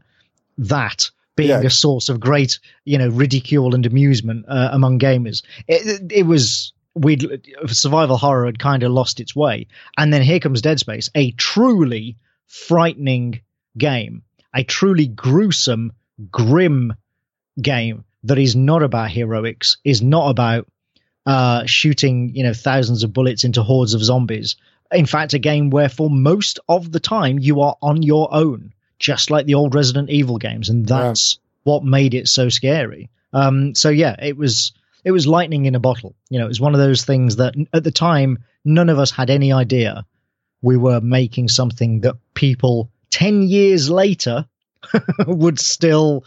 that 0.59 1.11
being 1.35 1.49
Yeah. 1.49 1.63
a 1.67 1.71
source 1.71 2.11
of 2.11 2.21
great, 2.21 2.59
you 2.85 2.99
know, 2.99 3.09
ridicule 3.09 3.75
and 3.75 3.87
amusement 3.87 4.45
uh, 4.49 4.69
among 4.73 4.99
gamers. 4.99 5.43
It, 5.67 5.87
it, 5.87 6.13
it 6.13 6.27
was 6.27 6.73
we'd 6.95 7.23
survival 7.69 8.19
horror 8.19 8.45
had 8.45 8.59
kind 8.59 8.83
of 8.83 8.93
lost 8.93 9.19
its 9.19 9.35
way, 9.35 9.67
and 9.97 10.13
then 10.13 10.21
here 10.21 10.41
comes 10.41 10.61
Dead 10.61 10.79
Space, 10.79 11.09
a 11.15 11.31
truly 11.33 12.17
frightening 12.47 13.41
game, 13.79 14.23
a 14.55 14.63
truly 14.63 15.07
gruesome, 15.07 15.93
grim 16.31 16.93
game 17.63 18.05
that 18.25 18.39
is 18.39 18.55
not 18.55 18.83
about 18.83 19.11
heroics, 19.11 19.79
is 19.85 20.03
not 20.03 20.29
about 20.29 20.69
uh, 21.27 21.65
shooting, 21.67 22.35
you 22.35 22.43
know, 22.43 22.53
thousands 22.53 23.03
of 23.03 23.13
bullets 23.13 23.45
into 23.45 23.63
hordes 23.63 23.95
of 23.95 24.03
zombies. 24.03 24.57
In 24.91 25.07
fact, 25.07 25.35
a 25.35 25.39
game 25.39 25.71
where 25.71 25.89
for 25.89 26.11
most 26.11 26.59
of 26.69 26.93
the 26.93 27.01
time 27.01 27.39
you 27.39 27.61
are 27.61 27.77
on 27.81 28.03
your 28.03 28.33
own, 28.35 28.73
just 28.99 29.31
like 29.31 29.47
the 29.47 29.55
old 29.55 29.75
Resident 29.75 30.11
Evil 30.11 30.39
games, 30.39 30.69
and 30.69 30.87
that's 30.87 31.39
what 31.65 31.85
made 31.85 32.15
it 32.15 32.29
so 32.29 32.49
scary. 32.49 33.11
Um, 33.33 33.75
so 33.75 33.89
yeah, 33.89 34.17
it 34.21 34.37
was 34.37 34.73
it 35.05 35.13
was 35.13 35.27
lightning 35.27 35.67
in 35.67 35.75
a 35.75 35.81
bottle. 35.81 36.15
You 36.29 36.39
know, 36.39 36.45
it 36.45 36.49
was 36.49 36.61
one 36.61 36.75
of 36.75 36.81
those 36.81 37.05
things 37.05 37.37
that 37.37 37.55
at 37.73 37.85
the 37.85 37.91
time 37.91 38.39
none 38.65 38.89
of 38.89 38.99
us 38.99 39.11
had 39.11 39.31
any 39.31 39.53
idea 39.53 40.05
we 40.63 40.77
were 40.77 41.01
making 41.01 41.49
something 41.49 42.01
that 42.01 42.15
people 42.35 42.91
10 43.11 43.43
years 43.43 43.91
later 43.91 44.47
would 45.27 45.59
still 45.59 46.25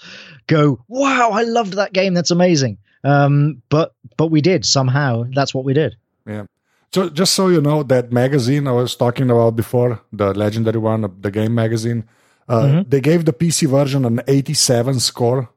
go, 0.48 0.84
"Wow, 0.88 1.32
I 1.32 1.44
loved 1.44 1.74
that 1.74 1.94
game. 1.94 2.14
That's 2.14 2.32
amazing." 2.32 2.78
Um, 3.06 3.62
but 3.70 3.94
but 4.18 4.32
we 4.32 4.42
did 4.42 4.66
somehow. 4.66 5.26
That's 5.36 5.54
what 5.54 5.64
we 5.66 5.74
did. 5.74 5.96
Yeah. 6.28 6.46
So 6.94 7.10
just 7.10 7.34
so 7.34 7.50
you 7.50 7.62
know, 7.62 7.84
that 7.84 8.12
magazine 8.12 8.68
I 8.68 8.72
was 8.72 8.96
talking 8.96 9.30
about 9.30 9.56
before, 9.56 10.02
the 10.14 10.34
legendary 10.34 10.80
one, 10.80 11.02
the 11.22 11.30
game 11.32 11.54
magazine, 11.54 12.04
uh, 12.50 12.62
Mhm. 12.64 12.90
they 12.90 13.02
gave 13.02 13.26
the 13.26 13.34
PC 13.34 13.68
version 13.68 14.06
an 14.06 14.22
87 14.28 15.00
score. 15.00 15.50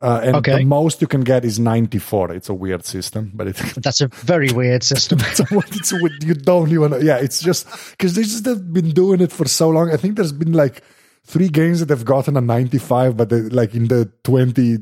Uh, 0.00 0.20
and 0.24 0.36
Okay. 0.36 0.58
the 0.58 0.64
most 0.64 1.00
you 1.00 1.06
can 1.06 1.20
get 1.22 1.44
is 1.44 1.58
94. 1.58 2.32
It's 2.32 2.48
a 2.48 2.54
weird 2.54 2.84
system, 2.84 3.30
but 3.34 3.46
it, 3.48 3.56
That's 3.84 4.00
a 4.00 4.08
very 4.08 4.50
weird 4.52 4.82
system. 4.82 5.18
it's, 5.20 5.40
a, 5.40 5.46
it's 5.78 5.92
a, 5.92 5.96
you 6.26 6.34
don't 6.34 6.70
even 6.72 6.92
yeah 7.06 7.18
it's 7.18 7.40
just 7.40 7.66
because 7.92 8.14
they 8.14 8.22
just 8.22 8.44
have 8.46 8.72
been 8.72 8.90
doing 8.90 9.20
it 9.20 9.30
for 9.32 9.46
so 9.46 9.68
long 9.70 9.90
i 9.92 9.96
think 9.96 10.16
there's 10.16 10.32
been 10.32 10.52
like 10.52 10.82
three 11.24 11.48
games 11.48 11.80
that 11.80 11.88
have 11.90 12.04
gotten 12.04 12.36
a 12.36 12.40
95 12.40 13.16
but 13.16 13.28
they, 13.30 13.40
like 13.42 13.74
in 13.74 13.88
the 13.88 14.10
20 14.24 14.78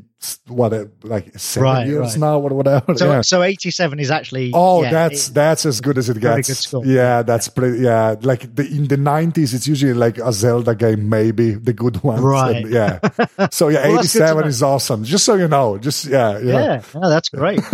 what 0.47 0.71
like 1.03 1.31
seven 1.39 1.63
Right, 1.63 1.87
years 1.87 2.11
right. 2.11 2.17
now 2.19 2.39
or 2.39 2.49
whatever 2.49 2.95
So 2.95 3.05
yeah. 3.09 3.21
so 3.21 3.41
87 3.41 3.99
is 3.99 4.11
actually 4.11 4.51
Oh, 4.53 4.83
yeah, 4.83 4.91
that's 4.91 5.29
it- 5.29 5.33
that's 5.33 5.65
as 5.65 5.81
good 5.81 5.97
as 5.97 6.09
it 6.09 6.19
gets. 6.19 6.71
Yeah, 6.85 7.23
that's 7.23 7.47
pretty. 7.47 7.79
Yeah, 7.83 8.15
like 8.21 8.53
the, 8.55 8.63
in 8.67 8.87
the 8.87 8.97
nineties, 8.97 9.53
it's 9.55 9.67
usually 9.67 9.93
like 9.95 10.19
a 10.19 10.31
Zelda 10.31 10.75
game, 10.75 11.09
maybe 11.09 11.53
the 11.55 11.73
good 11.73 12.03
ones. 12.03 12.21
Right. 12.21 12.57
And, 12.57 12.71
yeah. 12.71 12.99
So 13.51 13.69
yeah, 13.69 13.87
Well, 13.87 13.95
that's 13.97 14.13
good 14.13 14.19
to 14.19 14.25
eighty-seven 14.25 14.47
is 14.47 14.61
awesome. 14.61 15.03
Just 15.05 15.25
so 15.25 15.33
you 15.35 15.47
know. 15.47 15.79
Just 15.79 16.05
yeah, 16.05 16.37
yeah. 16.37 16.53
yeah, 16.53 16.81
no, 16.99 17.09
that's 17.09 17.29
great. 17.29 17.61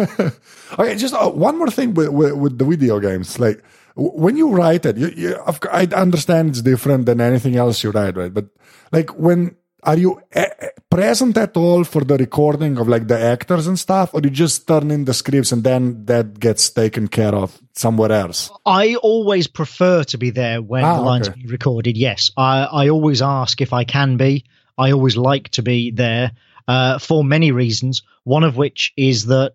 Okay, 0.80 0.96
just 0.96 1.14
uh, 1.14 1.30
one 1.30 1.58
more 1.58 1.70
thing 1.72 1.94
with, 1.94 2.10
with, 2.10 2.34
with 2.34 2.58
the 2.58 2.66
video 2.66 3.00
games. 3.00 3.40
Like 3.40 3.64
when 3.98 4.38
you 4.38 4.50
write 4.50 4.86
it, 4.86 4.98
you, 4.98 5.10
you, 5.10 5.36
I 5.72 5.86
understand 5.96 6.50
it's 6.50 6.62
different 6.62 7.06
than 7.06 7.20
anything 7.20 7.56
else 7.56 7.84
you 7.84 7.92
write, 7.92 8.16
right? 8.16 8.34
But 8.34 8.46
like 8.92 9.10
when 9.18 9.56
are 9.84 9.98
you 9.98 10.22
eh, 10.34 10.46
present 10.90 11.38
at 11.38 11.56
all 11.58 11.84
for 11.84 12.04
the 12.04 12.18
recording 12.18 12.78
of 12.78 12.88
like 12.88 13.08
the 13.08 13.20
actors 13.20 13.68
and 13.68 13.80
stuff, 13.80 14.14
or 14.14 14.22
you 14.22 14.30
just 14.30 14.68
turn 14.68 14.92
in 14.92 15.06
the 15.06 15.14
scripts 15.14 15.52
and 15.52 15.64
then 15.64 16.06
that 16.06 16.40
gets 16.40 16.70
taken 16.70 17.08
care 17.08 17.34
of 17.34 17.60
somewhere 17.74 18.12
else? 18.12 18.52
I 18.66 18.96
always 18.96 19.48
prefer 19.48 20.04
to 20.06 20.18
be 20.18 20.30
there 20.30 20.62
when 20.62 20.84
Ah, 20.84 20.98
the 20.98 21.02
lines 21.02 21.28
okay. 21.28 21.34
are 21.34 21.38
being 21.38 21.48
recorded. 21.48 21.98
Yes, 21.98 22.32
I, 22.38 22.64
I 22.64 22.90
always 22.90 23.22
ask 23.22 23.62
if 23.62 23.74
I 23.74 23.84
can 23.84 24.18
be. 24.18 24.46
I 24.78 24.92
always 24.92 25.18
like 25.18 25.50
to 25.50 25.64
be 25.64 25.92
there 25.92 26.34
uh, 26.68 27.00
for 27.00 27.24
many 27.24 27.52
reasons. 27.52 28.04
One 28.26 28.44
of 28.44 28.58
which 28.58 28.94
is 28.96 29.26
that 29.28 29.54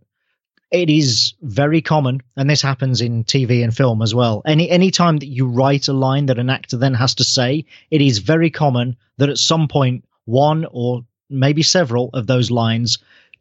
it 0.73 0.89
is 0.89 1.35
very 1.43 1.83
common, 1.83 2.23
and 2.37 2.49
this 2.49 2.63
happens 2.63 3.03
in 3.03 3.25
TV 3.25 3.63
and 3.63 3.77
film 3.77 4.01
as 4.01 4.15
well. 4.15 4.43
Any 4.47 4.71
any 4.71 4.91
time 4.91 5.19
that 5.19 5.27
you 5.27 5.47
write 5.47 5.87
a 5.87 5.93
line 5.93 6.27
that 6.27 6.39
an 6.39 6.49
actor 6.49 6.79
then 6.79 6.95
has 6.95 7.15
to 7.17 7.25
say, 7.25 7.67
it 7.91 8.01
is 8.01 8.19
very 8.19 8.51
common 8.51 8.97
that 9.19 9.29
at 9.29 9.39
some 9.39 9.69
point 9.69 10.05
one 10.25 10.67
or 10.71 11.05
maybe 11.29 11.63
several 11.63 12.09
of 12.15 12.27
those 12.27 12.51
lines 12.51 12.99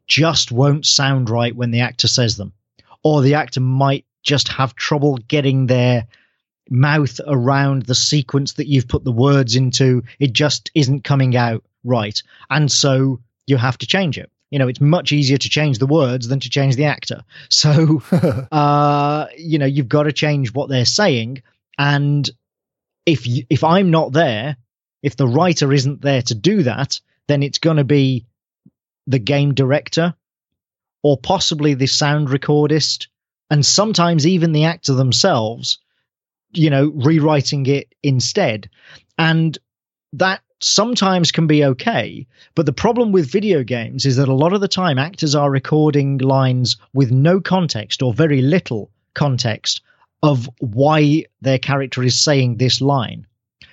just 0.08 0.52
won't 0.52 0.86
sound 0.86 1.30
right 1.30 1.56
when 1.56 1.72
the 1.72 1.80
actor 1.80 2.08
says 2.08 2.36
them, 2.36 2.52
or 3.02 3.22
the 3.22 3.36
actor 3.36 3.62
might 3.62 4.06
just 4.24 4.50
have 4.50 4.76
trouble 4.76 5.18
getting 5.30 5.68
their 5.68 6.06
mouth 6.70 7.20
around 7.28 7.84
the 7.84 7.96
sequence 7.96 8.54
that 8.54 8.68
you've 8.68 8.88
put 8.88 9.06
the 9.06 9.12
words 9.12 9.56
into. 9.56 10.04
It 10.20 10.34
just 10.34 10.70
isn't 10.76 11.06
coming 11.06 11.38
out 11.38 11.64
right, 11.86 12.22
and 12.50 12.70
so 12.70 13.22
you 13.48 13.56
have 13.56 13.78
to 13.78 13.88
change 13.88 14.18
it. 14.18 14.30
You 14.52 14.60
know, 14.60 14.68
it's 14.68 14.82
much 14.82 15.12
easier 15.12 15.38
to 15.38 15.50
change 15.50 15.80
the 15.80 15.88
words 15.88 16.28
than 16.28 16.42
to 16.42 16.50
change 16.50 16.76
the 16.76 16.86
actor. 16.86 17.24
So, 17.50 18.04
uh, 18.52 19.28
you 19.38 19.58
know, 19.58 19.66
you've 19.66 19.90
got 19.90 20.04
to 20.04 20.12
change 20.12 20.54
what 20.54 20.70
they're 20.70 20.86
saying. 20.86 21.42
And 21.78 22.30
if 23.06 23.28
you, 23.28 23.46
if 23.50 23.64
I'm 23.64 23.90
not 23.90 24.12
there, 24.12 24.58
if 25.02 25.16
the 25.16 25.28
writer 25.28 25.72
isn't 25.74 26.02
there 26.02 26.22
to 26.22 26.36
do 26.36 26.64
that, 26.64 27.00
then 27.28 27.44
it's 27.44 27.60
going 27.60 27.78
to 27.78 27.84
be 27.84 28.26
the 29.08 29.20
game 29.20 29.54
director 29.54 30.14
or 31.04 31.18
possibly 31.18 31.74
the 31.74 31.88
sound 31.88 32.28
recordist, 32.28 33.08
and 33.50 33.66
sometimes 33.66 34.28
even 34.28 34.52
the 34.52 34.66
actor 34.66 34.94
themselves, 34.94 35.80
you 36.54 36.70
know, 36.70 36.92
rewriting 36.94 37.66
it 37.66 37.94
instead. 38.04 38.70
And 39.18 39.58
that 40.14 40.42
sometimes 40.64 41.32
can 41.32 41.48
be 41.48 41.64
okay. 41.66 42.28
But 42.56 42.66
the 42.66 42.74
problem 42.74 43.12
with 43.12 43.32
video 43.32 43.64
games 43.64 44.06
is 44.06 44.18
that 44.18 44.30
a 44.30 44.34
lot 44.34 44.54
of 44.54 44.62
the 44.62 44.68
time 44.68 44.98
actors 44.98 45.36
are 45.36 45.50
recording 45.50 46.18
lines 46.20 46.78
with 46.94 47.12
no 47.12 47.40
context 47.40 48.02
or 48.02 48.14
very 48.14 48.42
little 48.42 48.92
context 49.14 49.82
of 50.24 50.50
why 50.60 51.26
their 51.42 51.58
character 51.58 52.04
is 52.04 52.20
saying 52.20 52.58
this 52.58 52.82
line. 52.82 53.26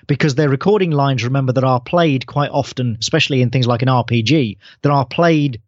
Because 0.06 0.34
they're 0.34 0.48
recording 0.48 0.90
lines, 0.90 1.24
remember, 1.24 1.52
that 1.52 1.64
are 1.64 1.80
played 1.80 2.26
quite 2.26 2.50
often, 2.50 2.96
especially 2.98 3.42
in 3.42 3.50
things 3.50 3.66
like 3.66 3.82
an 3.82 3.88
RPG, 3.88 4.56
that 4.82 4.90
are 4.90 5.04
played 5.04 5.60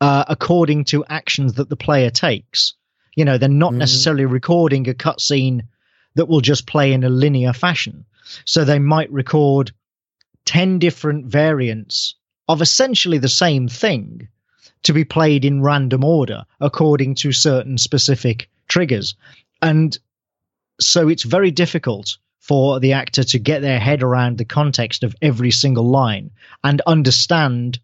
uh, 0.00 0.24
according 0.28 0.84
to 0.84 1.04
actions 1.04 1.54
that 1.54 1.68
the 1.68 1.76
player 1.76 2.08
takes. 2.08 2.74
You 3.14 3.24
know, 3.24 3.36
they're 3.36 3.48
not 3.48 3.72
mm. 3.72 3.78
necessarily 3.78 4.24
recording 4.24 4.88
a 4.88 4.94
cutscene 4.94 5.62
that 6.14 6.28
will 6.28 6.40
just 6.40 6.66
play 6.66 6.92
in 6.92 7.04
a 7.04 7.10
linear 7.10 7.52
fashion. 7.52 8.06
So 8.44 8.64
they 8.64 8.78
might 8.78 9.10
record 9.12 9.72
10 10.46 10.78
different 10.78 11.26
variants 11.26 12.14
of 12.48 12.62
essentially 12.62 13.18
the 13.18 13.28
same 13.28 13.68
thing 13.68 14.28
to 14.84 14.92
be 14.92 15.04
played 15.04 15.44
in 15.44 15.62
random 15.62 16.04
order 16.04 16.44
according 16.60 17.14
to 17.16 17.32
certain 17.32 17.76
specific 17.76 18.48
triggers. 18.68 19.14
And 19.60 19.98
so 20.80 21.08
it's 21.08 21.24
very 21.24 21.50
difficult 21.50 22.18
for 22.38 22.78
the 22.78 22.92
actor 22.92 23.24
to 23.24 23.38
get 23.38 23.62
their 23.62 23.80
head 23.80 24.02
around 24.02 24.38
the 24.38 24.44
context 24.44 25.02
of 25.02 25.16
every 25.20 25.50
single 25.50 25.88
line 25.88 26.30
and 26.62 26.80
understand 26.86 27.80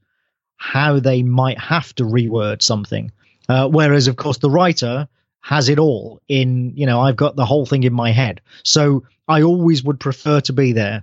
how 0.56 1.00
they 1.00 1.24
might 1.24 1.58
have 1.58 1.92
to 1.96 2.04
reword 2.04 2.62
something. 2.62 3.10
Uh, 3.48 3.68
whereas, 3.68 4.06
of 4.06 4.14
course, 4.14 4.38
the 4.38 4.50
writer 4.50 5.08
has 5.40 5.68
it 5.68 5.80
all 5.80 6.20
in, 6.28 6.72
you 6.76 6.86
know, 6.86 7.00
I've 7.00 7.16
got 7.16 7.34
the 7.34 7.44
whole 7.44 7.66
thing 7.66 7.82
in 7.82 7.92
my 7.92 8.12
head. 8.12 8.40
So 8.62 9.02
I 9.26 9.42
always 9.42 9.82
would 9.82 9.98
prefer 9.98 10.40
to 10.42 10.52
be 10.52 10.72
there 10.72 11.02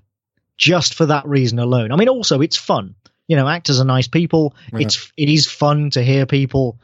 just 0.60 0.94
for 0.94 1.08
that 1.08 1.26
reason 1.26 1.58
alone. 1.58 1.92
I 1.92 1.96
mean, 1.96 2.10
also 2.10 2.42
it's 2.42 2.58
fun. 2.58 2.94
You 3.28 3.36
know, 3.36 3.48
actors 3.48 3.80
are 3.80 3.86
nice 3.86 4.08
people. 4.08 4.56
Yeah. 4.72 4.80
It's 4.82 5.12
it 5.18 5.30
is 5.30 5.48
fun 5.48 5.90
to 5.92 6.04
hear 6.04 6.28
people 6.28 6.78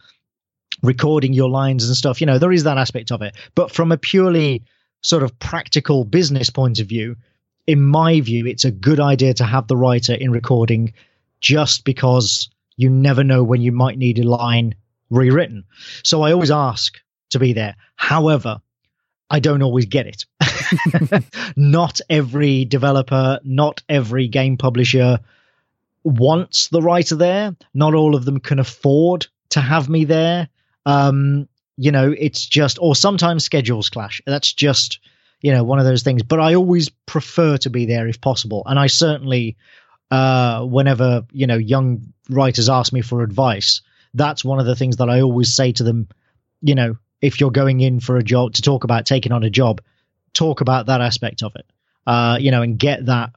recording 0.81 1.33
your 1.33 1.49
lines 1.49 1.85
and 1.85 1.95
stuff. 1.95 2.21
You 2.21 2.27
know, 2.27 2.39
there 2.39 2.51
is 2.51 2.63
that 2.63 2.77
aspect 2.77 3.11
of 3.11 3.21
it. 3.21 3.35
But 3.53 3.71
from 3.71 3.91
a 3.91 3.97
purely 3.97 4.63
sort 5.01 5.21
of 5.21 5.37
practical 5.37 6.03
business 6.03 6.49
point 6.49 6.79
of 6.79 6.87
view, 6.87 7.17
in 7.67 7.81
my 7.81 8.21
view, 8.21 8.47
it's 8.47 8.65
a 8.65 8.71
good 8.71 8.99
idea 8.99 9.33
to 9.35 9.43
have 9.43 9.67
the 9.67 9.77
writer 9.77 10.13
in 10.13 10.31
recording 10.31 10.93
just 11.41 11.83
because 11.83 12.49
you 12.77 12.89
never 12.89 13.23
know 13.23 13.43
when 13.43 13.61
you 13.61 13.71
might 13.71 13.97
need 13.97 14.19
a 14.19 14.27
line 14.27 14.75
rewritten. 15.09 15.65
So 16.03 16.21
I 16.21 16.31
always 16.31 16.51
ask 16.51 16.99
to 17.31 17.39
be 17.39 17.53
there. 17.53 17.75
However, 17.95 18.61
I 19.35 19.39
don't 19.39 19.61
always 19.61 19.85
get 19.85 20.07
it. 20.07 20.25
not 21.57 21.99
every 22.09 22.63
developer, 22.63 23.37
not 23.43 23.83
every 23.89 24.29
game 24.29 24.55
publisher 24.55 25.19
wants 26.05 26.69
the 26.69 26.81
writer 26.81 27.17
there. 27.17 27.53
Not 27.73 27.95
all 27.95 28.15
of 28.15 28.23
them 28.23 28.39
can 28.39 28.59
afford 28.59 29.27
to 29.49 29.59
have 29.59 29.89
me 29.89 30.05
there. 30.05 30.47
Um, 30.85 31.49
you 31.75 31.91
know, 31.91 32.15
it's 32.17 32.45
just, 32.45 32.79
or 32.79 32.95
sometimes 32.95 33.43
schedules 33.43 33.89
clash. 33.89 34.21
That's 34.25 34.53
just, 34.53 34.99
you 35.41 35.51
know, 35.51 35.65
one 35.65 35.79
of 35.79 35.85
those 35.85 36.03
things. 36.03 36.23
But 36.23 36.39
I 36.39 36.55
always 36.55 36.87
prefer 37.05 37.57
to 37.57 37.69
be 37.69 37.85
there 37.85 38.07
if 38.07 38.21
possible. 38.21 38.63
And 38.65 38.79
I 38.79 38.87
certainly, 38.87 39.57
uh, 40.11 40.63
whenever, 40.63 41.25
you 41.33 41.45
know, 41.45 41.57
young 41.57 42.13
writers 42.29 42.69
ask 42.69 42.93
me 42.93 43.01
for 43.01 43.21
advice, 43.21 43.81
that's 44.13 44.45
one 44.45 44.61
of 44.61 44.65
the 44.65 44.77
things 44.77 44.95
that 44.95 45.09
I 45.09 45.19
always 45.19 45.53
say 45.53 45.73
to 45.73 45.83
them, 45.83 46.07
you 46.61 46.75
know, 46.75 46.95
if 47.25 47.39
you're 47.39 47.51
going 47.51 47.81
in 47.81 47.99
for 47.99 48.17
a 48.17 48.23
job 48.23 48.53
to 48.53 48.61
talk 48.61 48.83
about 48.83 49.05
taking 49.05 49.31
on 49.31 49.43
a 49.43 49.49
job, 49.49 49.81
talk 50.33 50.61
about 50.61 50.85
that 50.85 51.01
aspect 51.01 51.41
of 51.41 51.55
it, 51.55 51.65
uh, 52.05 52.37
you 52.39 52.51
know, 52.51 52.61
and 52.61 52.77
get 52.77 53.05
that 53.07 53.31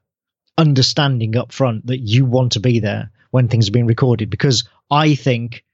understanding 0.59 1.37
up 1.37 1.53
front 1.53 1.87
that 1.87 1.99
you 1.99 2.27
want 2.27 2.53
to 2.53 2.61
be 2.61 2.81
there 2.81 3.11
when 3.31 3.49
things 3.49 3.69
are 3.69 3.73
being 3.73 3.87
recorded. 3.87 4.29
Because 4.29 4.69
I 4.91 5.15
think 5.15 5.65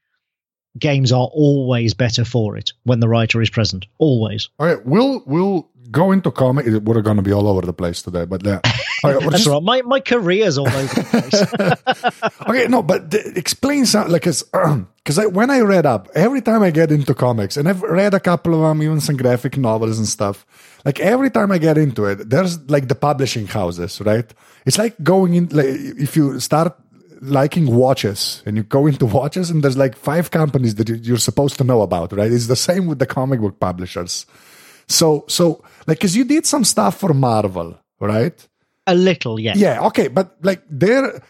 games 0.79 1.12
are 1.12 1.29
always 1.33 1.95
better 1.95 2.25
for 2.25 2.57
it 2.57 2.72
when 2.85 3.01
the 3.01 3.09
writer 3.09 3.41
is 3.41 3.51
present. 3.51 3.87
Always. 3.99 4.49
All 4.59 4.66
right, 4.66 4.85
we'll 4.85 5.22
we'll 5.27 5.68
go 5.91 6.12
into 6.12 6.31
comic. 6.31 6.66
We're 6.66 7.03
going 7.03 7.16
to 7.16 7.22
be 7.22 7.33
all 7.33 7.49
over 7.49 7.62
the 7.62 7.72
place 7.72 8.03
today, 8.03 8.25
but 8.25 8.47
uh, 8.47 8.61
yeah. 8.64 8.72
Right, 9.05 9.20
That's 9.31 9.45
just... 9.45 9.47
right. 9.47 9.62
My 9.62 9.83
my 9.83 10.01
career's 10.01 10.59
all 10.59 10.68
over 10.68 10.83
the 10.83 11.79
place. 12.11 12.41
okay, 12.49 12.66
no, 12.68 12.83
but 12.83 13.11
the, 13.11 13.33
explain 13.37 13.87
something 13.87 14.12
like 14.12 14.22
because 14.22 14.43
because 15.05 15.18
when 15.33 15.51
I 15.51 15.61
read 15.61 15.87
up, 15.87 16.09
every 16.14 16.41
time 16.41 16.62
I 16.62 16.70
get 16.70 16.91
into 16.91 17.14
comics, 17.14 17.57
and 17.57 17.68
I've 17.68 17.83
read 17.83 18.14
a 18.14 18.20
couple 18.20 18.55
of 18.55 18.61
them, 18.61 18.83
even 18.83 19.01
some 19.01 19.16
graphic 19.16 19.57
novels 19.57 19.99
and 19.99 20.09
stuff. 20.09 20.47
Like 20.85 21.01
every 21.01 21.31
time 21.31 21.51
I 21.51 21.59
get 21.59 21.79
into 21.79 22.05
it, 22.05 22.29
there's 22.29 22.61
like 22.68 22.89
the 22.89 22.95
publishing 22.95 23.47
houses, 23.47 24.01
right? 24.01 24.27
It's 24.66 24.79
like 24.79 25.03
going 25.03 25.35
in. 25.35 25.49
Like 25.49 25.66
if 25.66 26.16
you 26.16 26.41
start 26.41 26.77
liking 27.25 27.66
watches. 27.66 28.43
And 28.47 28.57
you 28.57 28.62
go 28.62 28.87
into 28.87 29.07
watches 29.07 29.51
and 29.51 29.62
there's 29.62 29.77
like 29.77 29.97
five 29.97 30.31
companies 30.31 30.75
that 30.77 30.89
you're 30.89 31.16
supposed 31.16 31.59
to 31.59 31.64
know 31.64 31.83
about 31.83 32.12
right? 32.12 32.31
It's 32.31 32.47
the 32.47 32.57
same 32.57 32.87
with 32.87 32.99
the 32.99 33.07
comic 33.07 33.41
book 33.41 33.59
publishers. 33.59 34.27
So 34.89 35.25
so 35.29 35.62
like 35.87 35.99
because 35.99 36.16
you 36.16 36.25
did 36.25 36.47
some 36.47 36.64
stuff 36.64 36.99
for 36.99 37.14
marvel 37.14 37.79
right? 38.01 38.49
A 38.87 38.95
little 38.95 39.41
yeah. 39.41 39.55
Yeah 39.57 39.87
okay 39.87 40.09
but 40.09 40.37
like 40.43 40.62
they're 40.68 41.22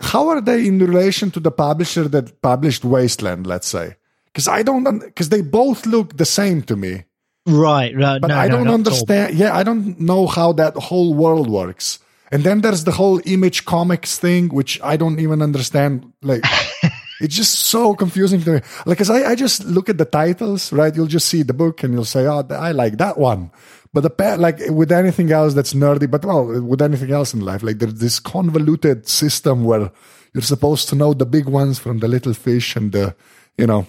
how 0.00 0.28
are 0.28 0.40
they 0.40 0.66
in 0.66 0.78
relation 0.78 1.30
to 1.32 1.40
the 1.40 1.50
publisher 1.50 2.08
that 2.08 2.40
published 2.40 2.84
wasteland 2.84 3.46
let's 3.46 3.66
say? 3.66 3.96
Because 4.26 4.46
i 4.46 4.62
don't 4.62 4.84
because 5.00 5.28
they 5.28 5.42
both 5.42 5.86
look 5.86 6.16
the 6.16 6.24
same 6.24 6.62
to 6.62 6.76
me. 6.76 7.04
Right 7.46 7.96
right. 7.96 8.20
But 8.20 8.28
no, 8.28 8.36
i 8.36 8.48
don't 8.48 8.68
understand 8.68 9.34
yeah 9.34 9.56
i 9.56 9.62
don't 9.62 9.98
know 9.98 10.26
how 10.26 10.52
that 10.52 10.76
whole 10.76 11.14
world 11.14 11.50
works 11.50 11.98
and 12.30 12.44
then 12.44 12.60
there's 12.60 12.84
the 12.84 12.92
whole 12.92 13.20
image 13.24 13.64
comics 13.64 14.18
thing, 14.18 14.48
which 14.48 14.80
I 14.82 14.96
don't 14.96 15.18
even 15.18 15.42
understand. 15.42 16.12
Like, 16.22 16.44
it's 17.20 17.34
just 17.34 17.54
so 17.54 17.94
confusing 17.94 18.40
to 18.42 18.52
me. 18.54 18.60
Like, 18.86 18.98
cause 18.98 19.10
I, 19.10 19.30
I 19.30 19.34
just 19.34 19.64
look 19.64 19.88
at 19.88 19.98
the 19.98 20.04
titles, 20.04 20.72
right? 20.72 20.94
You'll 20.94 21.06
just 21.06 21.28
see 21.28 21.42
the 21.42 21.54
book 21.54 21.82
and 21.82 21.92
you'll 21.92 22.04
say, 22.04 22.26
oh, 22.26 22.46
I 22.50 22.72
like 22.72 22.98
that 22.98 23.18
one. 23.18 23.50
But 23.92 24.02
the 24.02 24.36
like 24.38 24.60
with 24.68 24.92
anything 24.92 25.32
else 25.32 25.54
that's 25.54 25.74
nerdy, 25.74 26.08
but 26.08 26.24
well, 26.24 26.62
with 26.62 26.80
anything 26.80 27.10
else 27.10 27.34
in 27.34 27.40
life, 27.40 27.64
like 27.64 27.80
there's 27.80 27.94
this 27.94 28.20
convoluted 28.20 29.08
system 29.08 29.64
where 29.64 29.90
you're 30.32 30.42
supposed 30.42 30.88
to 30.90 30.94
know 30.94 31.12
the 31.12 31.26
big 31.26 31.46
ones 31.46 31.80
from 31.80 31.98
the 31.98 32.06
little 32.06 32.34
fish 32.34 32.76
and 32.76 32.92
the, 32.92 33.16
you 33.58 33.66
know, 33.66 33.88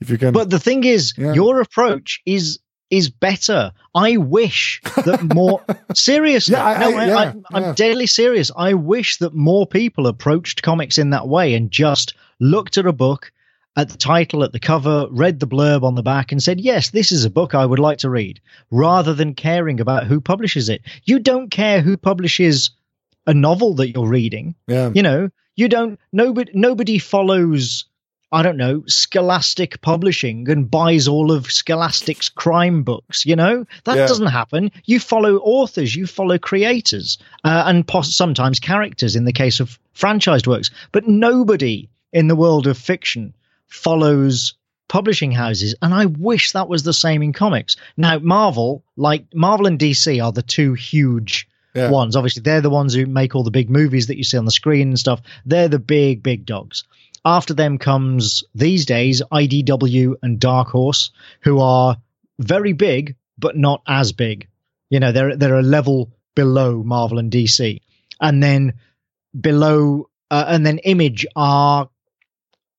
if 0.00 0.10
you 0.10 0.18
can. 0.18 0.32
But 0.32 0.50
the 0.50 0.58
thing 0.58 0.82
is, 0.82 1.14
yeah. 1.16 1.32
your 1.32 1.60
approach 1.60 2.20
is 2.26 2.58
is 2.90 3.10
better. 3.10 3.72
I 3.94 4.16
wish 4.16 4.80
that 5.04 5.22
more 5.34 5.62
seriously. 5.94 6.54
yeah, 6.54 6.64
I, 6.64 6.78
no, 6.78 6.96
I, 6.96 7.06
yeah, 7.06 7.16
I, 7.52 7.56
am 7.56 7.62
yeah. 7.62 7.74
deadly 7.74 8.06
serious. 8.06 8.50
I 8.56 8.74
wish 8.74 9.18
that 9.18 9.34
more 9.34 9.66
people 9.66 10.06
approached 10.06 10.62
comics 10.62 10.98
in 10.98 11.10
that 11.10 11.28
way 11.28 11.54
and 11.54 11.70
just 11.70 12.14
looked 12.38 12.78
at 12.78 12.86
a 12.86 12.92
book, 12.92 13.32
at 13.76 13.88
the 13.88 13.98
title, 13.98 14.44
at 14.44 14.52
the 14.52 14.60
cover, 14.60 15.06
read 15.10 15.40
the 15.40 15.46
blurb 15.46 15.82
on 15.82 15.96
the 15.96 16.02
back, 16.02 16.32
and 16.32 16.42
said, 16.42 16.60
"Yes, 16.60 16.90
this 16.90 17.12
is 17.12 17.24
a 17.24 17.30
book 17.30 17.54
I 17.54 17.66
would 17.66 17.78
like 17.78 17.98
to 17.98 18.10
read," 18.10 18.40
rather 18.70 19.14
than 19.14 19.34
caring 19.34 19.80
about 19.80 20.06
who 20.06 20.20
publishes 20.20 20.68
it. 20.68 20.82
You 21.04 21.18
don't 21.18 21.50
care 21.50 21.82
who 21.82 21.96
publishes 21.96 22.70
a 23.26 23.34
novel 23.34 23.74
that 23.74 23.90
you're 23.90 24.06
reading. 24.06 24.54
Yeah. 24.68 24.90
You 24.94 25.02
know, 25.02 25.30
you 25.56 25.68
don't. 25.68 25.98
Nobody. 26.12 26.52
Nobody 26.54 26.98
follows 26.98 27.85
I 28.32 28.42
don't 28.42 28.56
know, 28.56 28.82
Scholastic 28.86 29.80
Publishing 29.82 30.50
and 30.50 30.70
buys 30.70 31.06
all 31.06 31.30
of 31.30 31.50
Scholastic's 31.50 32.28
crime 32.28 32.82
books. 32.82 33.24
You 33.24 33.36
know, 33.36 33.64
that 33.84 33.96
yeah. 33.96 34.06
doesn't 34.06 34.26
happen. 34.26 34.72
You 34.84 34.98
follow 34.98 35.36
authors, 35.36 35.94
you 35.94 36.06
follow 36.06 36.36
creators, 36.36 37.18
uh, 37.44 37.64
and 37.66 37.86
pos- 37.86 38.14
sometimes 38.14 38.58
characters 38.58 39.14
in 39.14 39.24
the 39.24 39.32
case 39.32 39.60
of 39.60 39.78
franchised 39.94 40.46
works. 40.46 40.70
But 40.90 41.06
nobody 41.06 41.88
in 42.12 42.28
the 42.28 42.36
world 42.36 42.66
of 42.66 42.76
fiction 42.76 43.32
follows 43.68 44.54
publishing 44.88 45.32
houses. 45.32 45.74
And 45.82 45.94
I 45.94 46.06
wish 46.06 46.52
that 46.52 46.68
was 46.68 46.82
the 46.82 46.92
same 46.92 47.22
in 47.22 47.32
comics. 47.32 47.76
Now, 47.96 48.18
Marvel, 48.18 48.84
like 48.96 49.24
Marvel 49.34 49.66
and 49.66 49.78
DC, 49.78 50.22
are 50.22 50.32
the 50.32 50.42
two 50.42 50.74
huge. 50.74 51.48
Yeah. 51.74 51.90
Ones 51.90 52.16
obviously 52.16 52.40
they're 52.40 52.62
the 52.62 52.70
ones 52.70 52.94
who 52.94 53.04
make 53.04 53.34
all 53.34 53.44
the 53.44 53.50
big 53.50 53.68
movies 53.68 54.06
that 54.06 54.16
you 54.16 54.24
see 54.24 54.38
on 54.38 54.46
the 54.46 54.50
screen 54.50 54.88
and 54.88 54.98
stuff. 54.98 55.20
They're 55.44 55.68
the 55.68 55.78
big 55.78 56.22
big 56.22 56.46
dogs. 56.46 56.84
After 57.26 57.54
them 57.54 57.78
comes 57.78 58.44
these 58.54 58.86
days 58.86 59.20
IDW 59.32 60.14
and 60.22 60.38
Dark 60.38 60.68
Horse, 60.68 61.10
who 61.40 61.58
are 61.58 61.96
very 62.38 62.72
big 62.72 63.16
but 63.36 63.56
not 63.56 63.82
as 63.88 64.12
big. 64.12 64.46
You 64.90 65.00
know, 65.00 65.10
they're 65.10 65.36
they're 65.36 65.58
a 65.58 65.62
level 65.62 66.12
below 66.36 66.84
Marvel 66.84 67.18
and 67.18 67.32
DC, 67.32 67.80
and 68.20 68.40
then 68.40 68.74
below 69.38 70.08
uh, 70.30 70.44
and 70.46 70.64
then 70.64 70.78
Image 70.78 71.26
are 71.34 71.90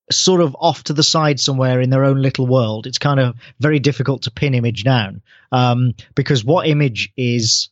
sort 0.10 0.40
of 0.40 0.56
off 0.58 0.86
to 0.86 0.94
the 0.94 1.04
side 1.04 1.42
somewhere 1.42 1.82
in 1.82 1.90
their 1.90 2.06
own 2.06 2.22
little 2.22 2.48
world. 2.48 2.88
It's 2.88 3.00
kind 3.00 3.20
of 3.20 3.36
very 3.60 3.80
difficult 3.80 4.22
to 4.22 4.32
pin 4.32 4.54
Image 4.54 4.86
down 4.86 5.22
um, 5.52 5.94
because 6.16 6.46
what 6.46 6.68
Image 6.68 7.12
is 7.18 7.68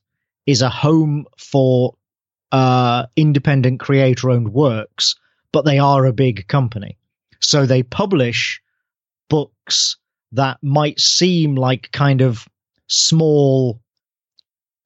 is 0.46 0.62
a 0.62 0.70
home 0.70 1.26
for 1.38 1.96
uh, 2.52 3.06
independent 3.16 3.80
creator 3.80 4.30
owned 4.30 4.54
works 4.54 5.16
but 5.56 5.64
they 5.64 5.80
are 5.80 6.06
a 6.06 6.12
big 6.12 6.46
company. 6.50 6.98
So 7.40 7.66
they 7.66 7.82
publish 7.82 8.62
books 9.30 9.96
that 10.34 10.58
might 10.62 11.00
seem 11.00 11.56
like 11.56 11.94
kind 11.94 12.20
of 12.20 12.46
small 12.88 13.80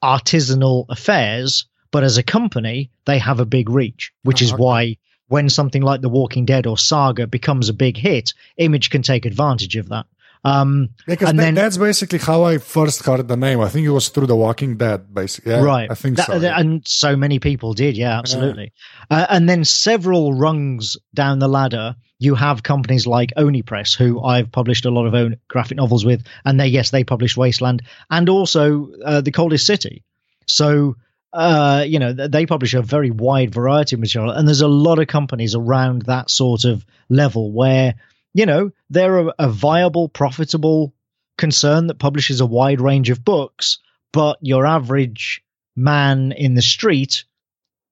artisanal 0.03 0.85
affairs, 0.87 1.65
but 1.89 2.03
as 2.03 2.19
a 2.19 2.23
company, 2.23 2.91
they 3.05 3.17
have 3.17 3.39
a 3.39 3.47
big 3.47 3.67
reach, 3.67 4.13
which 4.21 4.43
Oh, 4.43 4.45
is 4.45 4.53
okay. 4.53 4.61
why 4.61 4.97
when 5.27 5.49
something 5.49 5.81
like 5.81 6.01
The 6.01 6.09
Walking 6.09 6.45
Dead 6.45 6.67
or 6.67 6.77
Saga 6.77 7.25
becomes 7.25 7.69
a 7.69 7.73
big 7.73 7.97
hit, 7.97 8.35
Image 8.57 8.91
can 8.91 9.01
take 9.01 9.25
advantage 9.25 9.75
of 9.75 9.89
that. 9.89 10.05
Um, 10.45 10.89
Because 11.05 11.29
And 11.29 11.39
then- 11.39 11.53
that's 11.55 11.77
basically 11.77 12.19
how 12.19 12.43
I 12.43 12.59
first 12.59 13.03
heard 13.03 13.27
the 13.27 13.35
name. 13.35 13.59
I 13.59 13.67
think 13.67 13.85
it 13.85 13.89
was 13.91 14.07
through 14.09 14.27
The 14.27 14.35
Walking 14.35 14.77
Dead, 14.77 15.13
basically. 15.13 15.51
Yeah, 15.51 15.61
right. 15.63 15.91
I 15.91 15.95
think 15.95 16.15
That- 16.17 16.27
so. 16.27 16.39
that- 16.39 16.59
And 16.59 16.81
so 16.87 17.15
many 17.17 17.39
people 17.39 17.73
did. 17.73 17.97
Yeah, 17.97 18.17
absolutely. 18.17 18.71
Uh, 19.11 19.25
and 19.29 19.49
then 19.49 19.65
several 19.65 20.33
rungs 20.33 20.95
down 21.13 21.39
the 21.39 21.49
ladder, 21.49 21.95
you 22.19 22.35
have 22.35 22.63
companies 22.63 23.05
like 23.05 23.33
Oni 23.35 23.61
Press, 23.63 23.93
who 23.93 24.21
I've 24.23 24.51
published 24.51 24.85
a 24.85 24.91
lot 24.91 25.05
of 25.07 25.13
own 25.13 25.35
graphic 25.49 25.77
novels 25.77 26.05
with, 26.05 26.23
and 26.45 26.59
they 26.59 26.67
yes 26.67 26.89
they 26.91 27.03
published 27.03 27.35
Wasteland 27.37 27.81
and 28.09 28.29
also 28.29 28.89
uh, 29.05 29.21
The 29.21 29.31
Coldest 29.31 29.65
City. 29.65 30.03
So 30.45 30.95
uh, 31.31 31.83
you 31.87 31.99
know 31.99 32.11
they 32.11 32.45
publish 32.45 32.73
a 32.73 32.81
very 32.81 33.11
wide 33.11 33.53
variety 33.53 33.95
of 33.95 33.99
material, 33.99 34.31
and 34.31 34.47
there's 34.47 34.61
a 34.61 34.67
lot 34.67 34.99
of 34.99 35.07
companies 35.07 35.53
around 35.53 36.03
that 36.03 36.29
sort 36.29 36.63
of 36.65 36.85
level 37.09 37.51
where 37.51 37.93
you 38.33 38.45
know 38.45 38.71
they're 38.89 39.27
a, 39.27 39.33
a 39.39 39.49
viable, 39.49 40.09
profitable 40.09 40.93
concern 41.37 41.87
that 41.87 41.99
publishes 41.99 42.41
a 42.41 42.45
wide 42.45 42.81
range 42.81 43.09
of 43.09 43.23
books, 43.23 43.79
but 44.11 44.37
your 44.41 44.65
average 44.65 45.43
man 45.75 46.31
in 46.33 46.53
the 46.53 46.61
street 46.61 47.23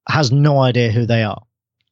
has 0.07 0.31
no 0.31 0.59
idea 0.59 0.91
who 0.91 1.05
they 1.05 1.23
are. 1.23 1.43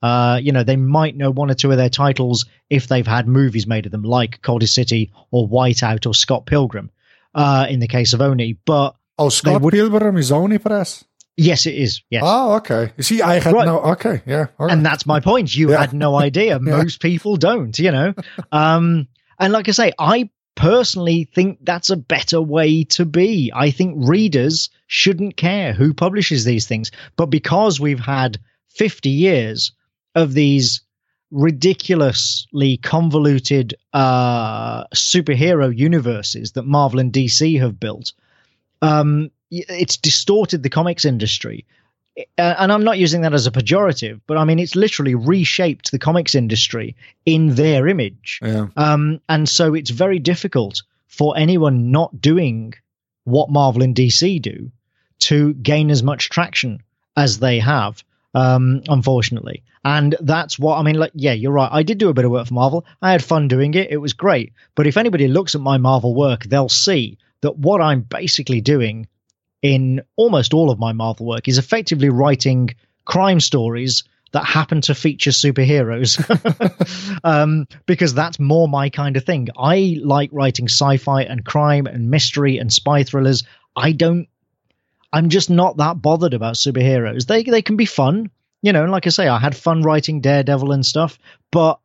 Uh, 0.01 0.37
you 0.37 0.51
know, 0.51 0.63
they 0.63 0.75
might 0.75 1.15
know 1.15 1.31
one 1.31 1.49
or 1.49 1.55
two 1.55 1.71
of 1.71 1.77
their 1.77 1.89
titles 1.89 2.45
if 2.69 2.87
they've 2.87 3.07
had 3.07 3.27
movies 3.27 3.65
made 3.65 3.85
of 3.85 3.91
them, 3.91 4.03
like 4.03 4.41
Coldest 4.41 4.75
City 4.75 5.11
or 5.31 5.47
Whiteout 5.47 6.05
or 6.05 6.13
Scott 6.13 6.45
Pilgrim, 6.45 6.91
uh, 7.33 7.65
in 7.69 7.79
the 7.79 7.87
case 7.87 8.13
of 8.13 8.21
Oni. 8.21 8.53
But 8.65 8.95
oh, 9.17 9.29
Scott 9.29 9.61
would- 9.61 9.73
Pilgrim 9.73 10.17
is 10.17 10.31
Oni 10.31 10.57
Press? 10.57 11.03
Yes, 11.37 11.65
it 11.65 11.75
is. 11.75 12.01
Yes. 12.09 12.23
Oh, 12.25 12.53
okay. 12.55 12.91
You 12.97 13.03
see, 13.03 13.21
I 13.21 13.39
had 13.39 13.53
Right. 13.53 13.65
no. 13.65 13.79
Okay, 13.79 14.21
yeah. 14.25 14.47
right. 14.57 14.71
and 14.71 14.85
that's 14.85 15.05
my 15.05 15.19
point. 15.19 15.55
You 15.55 15.71
Yeah. 15.71 15.81
had 15.81 15.93
no 15.93 16.15
idea. 16.15 16.59
Most 16.61 17.01
people 17.01 17.35
don't, 17.37 17.77
you 17.77 17.91
know. 17.91 18.13
Um, 18.51 19.07
and 19.39 19.51
like 19.53 19.67
I 19.67 19.71
say, 19.71 19.91
I 19.99 20.29
personally 20.55 21.25
think 21.35 21.59
that's 21.63 21.89
a 21.89 21.97
better 21.97 22.41
way 22.41 22.85
to 22.85 23.03
be. 23.05 23.51
I 23.53 23.71
think 23.71 23.95
readers 24.07 24.69
shouldn't 24.87 25.35
care 25.35 25.73
who 25.73 25.93
publishes 25.93 26.45
these 26.45 26.65
things, 26.67 26.91
but 27.17 27.25
because 27.25 27.79
we've 27.79 27.99
had 27.99 28.37
50 28.69 29.09
years 29.09 29.73
of 30.15 30.33
these 30.33 30.81
ridiculously 31.31 32.77
convoluted 32.77 33.75
uh, 33.93 34.85
superhero 34.95 35.75
universes 35.75 36.53
that 36.53 36.65
Marvel 36.65 36.99
and 36.99 37.11
DC 37.11 37.59
have 37.59 37.79
built, 37.79 38.13
um, 38.81 39.29
it's 39.69 39.97
distorted 39.97 40.63
the 40.63 40.69
comics 40.69 41.05
industry 41.05 41.65
uh, 42.17 42.23
and 42.37 42.71
I'm 42.71 42.83
not 42.83 42.97
using 42.97 43.21
that 43.21 43.33
as 43.33 43.45
a 43.45 43.51
pejorative, 43.51 44.21
but 44.25 44.37
I 44.37 44.45
mean 44.45 44.59
it's 44.59 44.75
literally 44.75 45.15
reshaped 45.15 45.91
the 45.91 45.99
comics 45.99 46.35
industry 46.35 46.95
in 47.25 47.55
their 47.55 47.87
image. 47.87 48.39
yeah. 48.41 48.67
Um, 48.77 49.19
and 49.27 49.47
so 49.49 49.73
it's 49.73 49.89
very 49.89 50.19
difficult 50.19 50.83
for 51.07 51.37
anyone 51.37 51.91
not 51.91 52.21
doing 52.21 52.73
what 53.25 53.49
Marvel 53.49 53.83
and 53.83 53.95
DC 53.95 54.41
do 54.41 54.71
to 55.19 55.53
gain 55.53 55.89
as 55.89 56.03
much 56.03 56.29
traction 56.29 56.81
as 57.17 57.39
they 57.39 57.59
have, 57.59 58.03
um, 58.33 58.81
unfortunately. 58.87 59.63
And 59.83 60.15
that's 60.19 60.57
what 60.57 60.77
I 60.77 60.83
mean. 60.83 60.95
Like, 60.95 61.11
yeah, 61.13 61.33
you're 61.33 61.51
right. 61.51 61.69
I 61.71 61.83
did 61.83 61.97
do 61.97 62.09
a 62.09 62.13
bit 62.13 62.25
of 62.25 62.31
work 62.31 62.47
for 62.47 62.53
Marvel. 62.53 62.85
I 63.01 63.11
had 63.11 63.23
fun 63.23 63.47
doing 63.47 63.73
it. 63.75 63.91
It 63.91 63.97
was 63.97 64.13
great. 64.13 64.53
But 64.73 64.87
if 64.87 64.97
anybody 64.97 65.27
looks 65.27 65.53
at 65.53 65.61
my 65.61 65.77
Marvel 65.77 66.15
work, 66.15 66.43
they'll 66.43 66.69
see 66.69 67.17
that 67.41 67.57
what 67.57 67.81
I'm 67.81 68.01
basically 68.01 68.61
doing 68.61 69.07
in 69.65 69.99
almost 70.15 70.53
all 70.53 70.69
of 70.69 70.77
my 70.77 70.93
Marvel 70.93 71.25
work 71.25 71.47
is 71.47 71.57
effectively 71.57 72.09
writing 72.09 72.69
crime 73.03 73.39
stories 73.39 74.03
that 74.31 74.45
happen 74.45 74.79
to 74.81 74.93
feature 74.93 75.31
superheroes 75.31 76.19
um, 77.23 77.67
because 77.87 78.13
that's 78.13 78.39
more 78.39 78.67
my 78.67 78.91
kind 78.91 79.17
of 79.17 79.23
thing. 79.23 79.47
I 79.57 79.97
like 80.03 80.29
writing 80.31 80.67
sci-fi 80.67 81.23
and 81.23 81.43
crime 81.43 81.87
and 81.87 82.11
mystery 82.11 82.59
and 82.59 82.71
spy 82.71 83.01
thrillers. 83.03 83.43
I 83.75 83.91
don't. 83.91 84.27
I'm 85.11 85.29
just 85.29 85.49
not 85.49 85.77
that 85.77 85.99
bothered 85.99 86.35
about 86.35 86.55
superheroes. 86.55 87.25
They 87.25 87.41
they 87.41 87.63
can 87.63 87.75
be 87.75 87.85
fun, 87.85 88.29
you 88.61 88.71
know. 88.71 88.83
And 88.83 88.91
like 88.91 89.07
I 89.07 89.09
say, 89.09 89.27
I 89.27 89.39
had 89.39 89.57
fun 89.57 89.81
writing 89.81 90.21
Daredevil 90.21 90.73
and 90.73 90.85
stuff, 90.85 91.17
but 91.49 91.79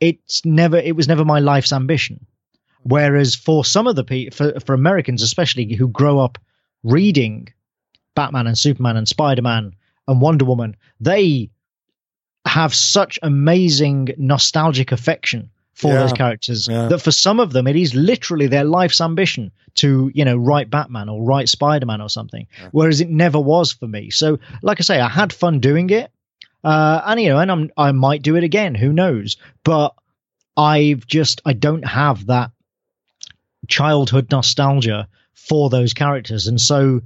it's 0.00 0.42
never. 0.46 0.78
It 0.78 0.96
was 0.96 1.06
never 1.06 1.24
my 1.24 1.40
life's 1.40 1.72
ambition. 1.72 2.24
Whereas 2.82 3.34
for 3.34 3.62
some 3.62 3.86
of 3.86 3.96
the 3.96 4.04
people, 4.04 4.34
for, 4.34 4.58
for 4.60 4.72
Americans 4.72 5.20
especially, 5.20 5.74
who 5.74 5.88
grow 5.88 6.18
up 6.18 6.38
reading 6.86 7.48
Batman 8.14 8.46
and 8.46 8.56
Superman 8.58 8.96
and 8.96 9.06
Spider 9.08 9.42
Man 9.42 9.74
and 10.08 10.20
Wonder 10.20 10.44
Woman, 10.44 10.76
they 11.00 11.50
have 12.46 12.74
such 12.74 13.18
amazing 13.22 14.08
nostalgic 14.16 14.92
affection 14.92 15.50
for 15.74 15.92
Yeah. 15.92 15.98
those 16.00 16.12
characters 16.12 16.68
Yeah. 16.68 16.88
that 16.88 17.00
for 17.00 17.10
some 17.10 17.40
of 17.40 17.52
them 17.52 17.66
it 17.66 17.76
is 17.76 17.94
literally 17.94 18.46
their 18.46 18.64
life's 18.64 19.00
ambition 19.00 19.50
to 19.74 20.10
you 20.14 20.24
know 20.24 20.36
write 20.36 20.70
Batman 20.70 21.08
or 21.10 21.22
write 21.22 21.48
Spider 21.50 21.84
Man 21.86 22.00
or 22.00 22.08
something, 22.08 22.46
whereas 22.70 23.00
it 23.02 23.10
never 23.10 23.38
was 23.38 23.72
for 23.72 23.86
me. 23.86 24.08
So, 24.10 24.38
like 24.62 24.80
I 24.80 24.82
say, 24.84 25.00
I 25.00 25.08
had 25.08 25.32
fun 25.34 25.60
doing 25.60 25.90
it, 25.90 26.10
uh, 26.64 27.02
and 27.04 27.20
you 27.20 27.28
know, 27.28 27.38
and 27.38 27.50
I'm 27.52 27.70
I 27.76 27.92
might 27.92 28.22
do 28.22 28.36
it 28.36 28.44
again. 28.44 28.74
Who 28.74 28.92
knows? 28.92 29.36
But 29.64 29.92
I've 30.56 31.06
just 31.06 31.42
I 31.44 31.52
don't 31.52 31.84
have 31.84 32.26
that 32.26 32.52
childhood 33.68 34.30
nostalgia 34.30 35.08
for 35.36 35.70
those 35.70 35.94
characters, 35.94 36.48
and 36.48 36.60
so 36.60 37.02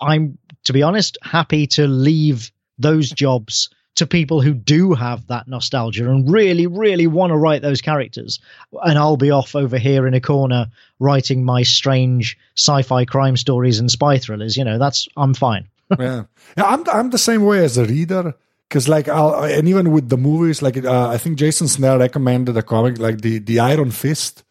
I'm, 0.00 0.38
to 0.64 0.72
be 0.72 0.82
honest, 0.82 1.18
happy 1.22 1.66
to 1.68 1.86
leave 1.86 2.50
those 2.78 3.10
jobs 3.10 3.70
to 3.98 4.06
people 4.06 4.40
who 4.40 4.54
do 4.54 4.94
have 4.94 5.26
that 5.26 5.48
nostalgia 5.48 6.08
and 6.08 6.30
really, 6.30 6.68
really 6.68 7.08
want 7.08 7.32
to 7.32 7.36
write 7.36 7.62
those 7.62 7.80
characters. 7.80 8.38
And 8.84 8.96
I'll 8.96 9.16
be 9.16 9.32
off 9.32 9.56
over 9.56 9.76
here 9.76 10.06
in 10.06 10.14
a 10.14 10.20
corner 10.20 10.68
writing 11.00 11.44
my 11.44 11.64
strange 11.64 12.38
sci-fi 12.56 13.04
crime 13.04 13.36
stories 13.36 13.80
and 13.80 13.90
spy 13.90 14.18
thrillers. 14.18 14.56
You 14.56 14.64
know, 14.64 14.78
that's 14.78 15.08
I'm 15.16 15.34
fine. 15.34 15.68
yeah, 15.98 16.24
yeah. 16.56 16.64
I'm 16.64 16.88
I'm 16.88 17.10
the 17.10 17.18
same 17.18 17.44
way 17.44 17.64
as 17.64 17.76
a 17.76 17.86
reader 17.86 18.34
because 18.68 18.88
like 18.88 19.08
I'll 19.08 19.42
and 19.42 19.66
even 19.66 19.90
with 19.90 20.08
the 20.08 20.16
movies, 20.16 20.62
like 20.62 20.76
uh, 20.84 21.08
I 21.08 21.18
think 21.18 21.36
Jason 21.36 21.66
Snell 21.66 21.98
recommended 21.98 22.56
a 22.56 22.62
comic 22.62 22.98
like 22.98 23.22
the 23.22 23.38
the 23.40 23.58
Iron 23.58 23.90
Fist. 23.90 24.44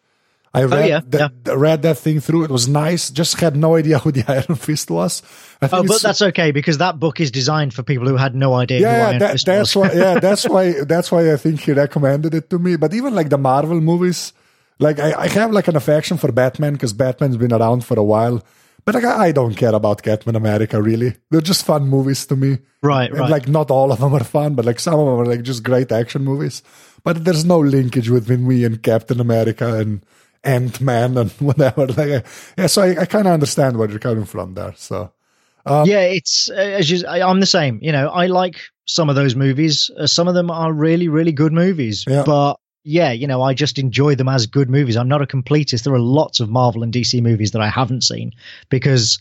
I 0.54 0.64
oh, 0.64 0.68
read 0.68 0.84
Oh, 0.84 0.86
yeah, 0.88 1.02
that, 1.08 1.58
read 1.58 1.82
that 1.84 1.98
thing 1.98 2.20
through. 2.20 2.46
It 2.46 2.52
was 2.52 2.68
nice. 2.68 3.10
Just 3.10 3.40
had 3.40 3.56
no 3.56 3.76
idea 3.76 4.00
who 4.00 4.12
the 4.12 4.24
Iron 4.28 4.56
Fist 4.56 4.90
was. 4.90 5.22
I 5.62 5.66
oh, 5.66 5.68
think 5.68 5.84
Oh, 5.84 5.88
but 5.88 6.02
that's 6.02 6.22
okay 6.22 6.52
because 6.52 6.78
that 6.80 7.00
book 7.00 7.20
is 7.20 7.32
designed 7.32 7.74
for 7.74 7.84
people 7.84 8.08
who 8.08 8.16
had 8.16 8.36
no 8.36 8.54
idea 8.54 8.80
who 8.80 8.84
yeah, 8.86 9.08
Iron 9.08 9.20
that, 9.20 9.32
Fist 9.34 9.46
that's 9.46 9.76
was. 9.76 9.92
why. 9.94 10.00
Yeah, 10.00 10.20
that's 10.20 10.48
why. 10.50 10.72
That's 10.84 11.12
why 11.12 11.34
I 11.34 11.38
think 11.38 11.62
he 11.62 11.74
recommended 11.74 12.34
it 12.34 12.50
to 12.50 12.60
me. 12.60 12.76
But 12.78 12.94
even 12.94 13.14
like 13.14 13.30
the 13.30 13.38
Marvel 13.38 13.82
movies, 13.82 14.34
like 14.80 15.00
I, 15.00 15.14
I 15.14 15.28
have 15.28 15.52
like 15.52 15.68
an 15.68 15.76
affection 15.76 16.18
for 16.18 16.32
Batman 16.32 16.74
because 16.74 16.94
Batman's 16.94 17.38
been 17.38 17.54
around 17.54 17.84
for 17.84 18.00
a 18.00 18.04
while. 18.04 18.44
But 18.86 18.96
like 18.96 19.04
I, 19.04 19.26
I 19.28 19.32
don't 19.34 19.56
care 19.56 19.76
about 19.76 20.02
Captain 20.02 20.36
America 20.36 20.82
really. 20.82 21.14
They're 21.30 21.42
just 21.42 21.66
fun 21.66 21.90
movies 21.90 22.26
to 22.28 22.38
me. 22.38 22.60
Right, 22.82 23.10
And, 23.10 23.20
right. 23.20 23.30
like 23.30 23.48
not 23.50 23.70
all 23.70 23.92
of 23.92 24.00
them 24.00 24.14
are 24.14 24.24
fun, 24.24 24.56
but 24.56 24.64
like 24.64 24.80
some 24.80 24.98
of 24.98 25.06
them 25.06 25.20
are 25.20 25.26
like 25.26 25.42
just 25.42 25.64
great 25.64 25.92
action 25.92 26.24
movies. 26.24 26.64
But 27.04 27.26
there's 27.26 27.44
no 27.44 27.60
linkage 27.60 28.10
between 28.10 28.48
me 28.48 28.64
and 28.64 28.82
Captain 28.82 29.20
America 29.20 29.76
and 29.76 30.02
Ant 30.48 30.82
Man 30.82 31.18
and 31.18 31.32
whatever. 31.40 31.88
Like, 31.88 32.26
yeah, 32.58 32.68
so 32.68 32.82
I, 32.82 33.02
I 33.02 33.06
kind 33.06 33.28
of 33.28 33.34
understand 33.34 33.78
where 33.78 33.90
you're 33.90 34.00
coming 34.00 34.26
from 34.26 34.54
there. 34.54 34.74
So 34.78 35.12
yeah, 35.68 36.02
it's 36.02 36.50
as 36.50 36.90
you, 36.90 37.06
I, 37.08 37.22
I'm 37.22 37.40
the 37.40 37.46
same. 37.46 37.80
You 37.82 37.92
know, 37.92 38.10
I 38.10 38.28
like 38.28 38.56
some 38.86 39.10
of 39.10 39.16
those 39.16 39.36
movies. 39.36 39.92
Uh, 39.98 40.08
some 40.08 40.28
of 40.28 40.34
them 40.34 40.50
are 40.50 40.72
really, 40.72 41.08
really 41.08 41.32
good 41.32 41.54
movies. 41.54 42.06
Yeah. 42.08 42.24
But 42.26 42.56
yeah, 42.84 43.12
you 43.12 43.28
know, 43.28 43.42
I 43.42 43.54
just 43.54 43.80
enjoy 43.80 44.16
them 44.16 44.30
as 44.30 44.46
good 44.48 44.70
movies. 44.70 44.96
I'm 44.96 45.10
not 45.10 45.22
a 45.22 45.28
completist. 45.28 45.84
There 45.84 45.94
are 45.94 46.00
lots 46.00 46.40
of 46.40 46.50
Marvel 46.50 46.84
and 46.84 46.94
DC 46.94 47.22
movies 47.22 47.52
that 47.52 47.62
I 47.62 47.68
haven't 47.68 48.02
seen 48.02 48.32
because, 48.70 49.20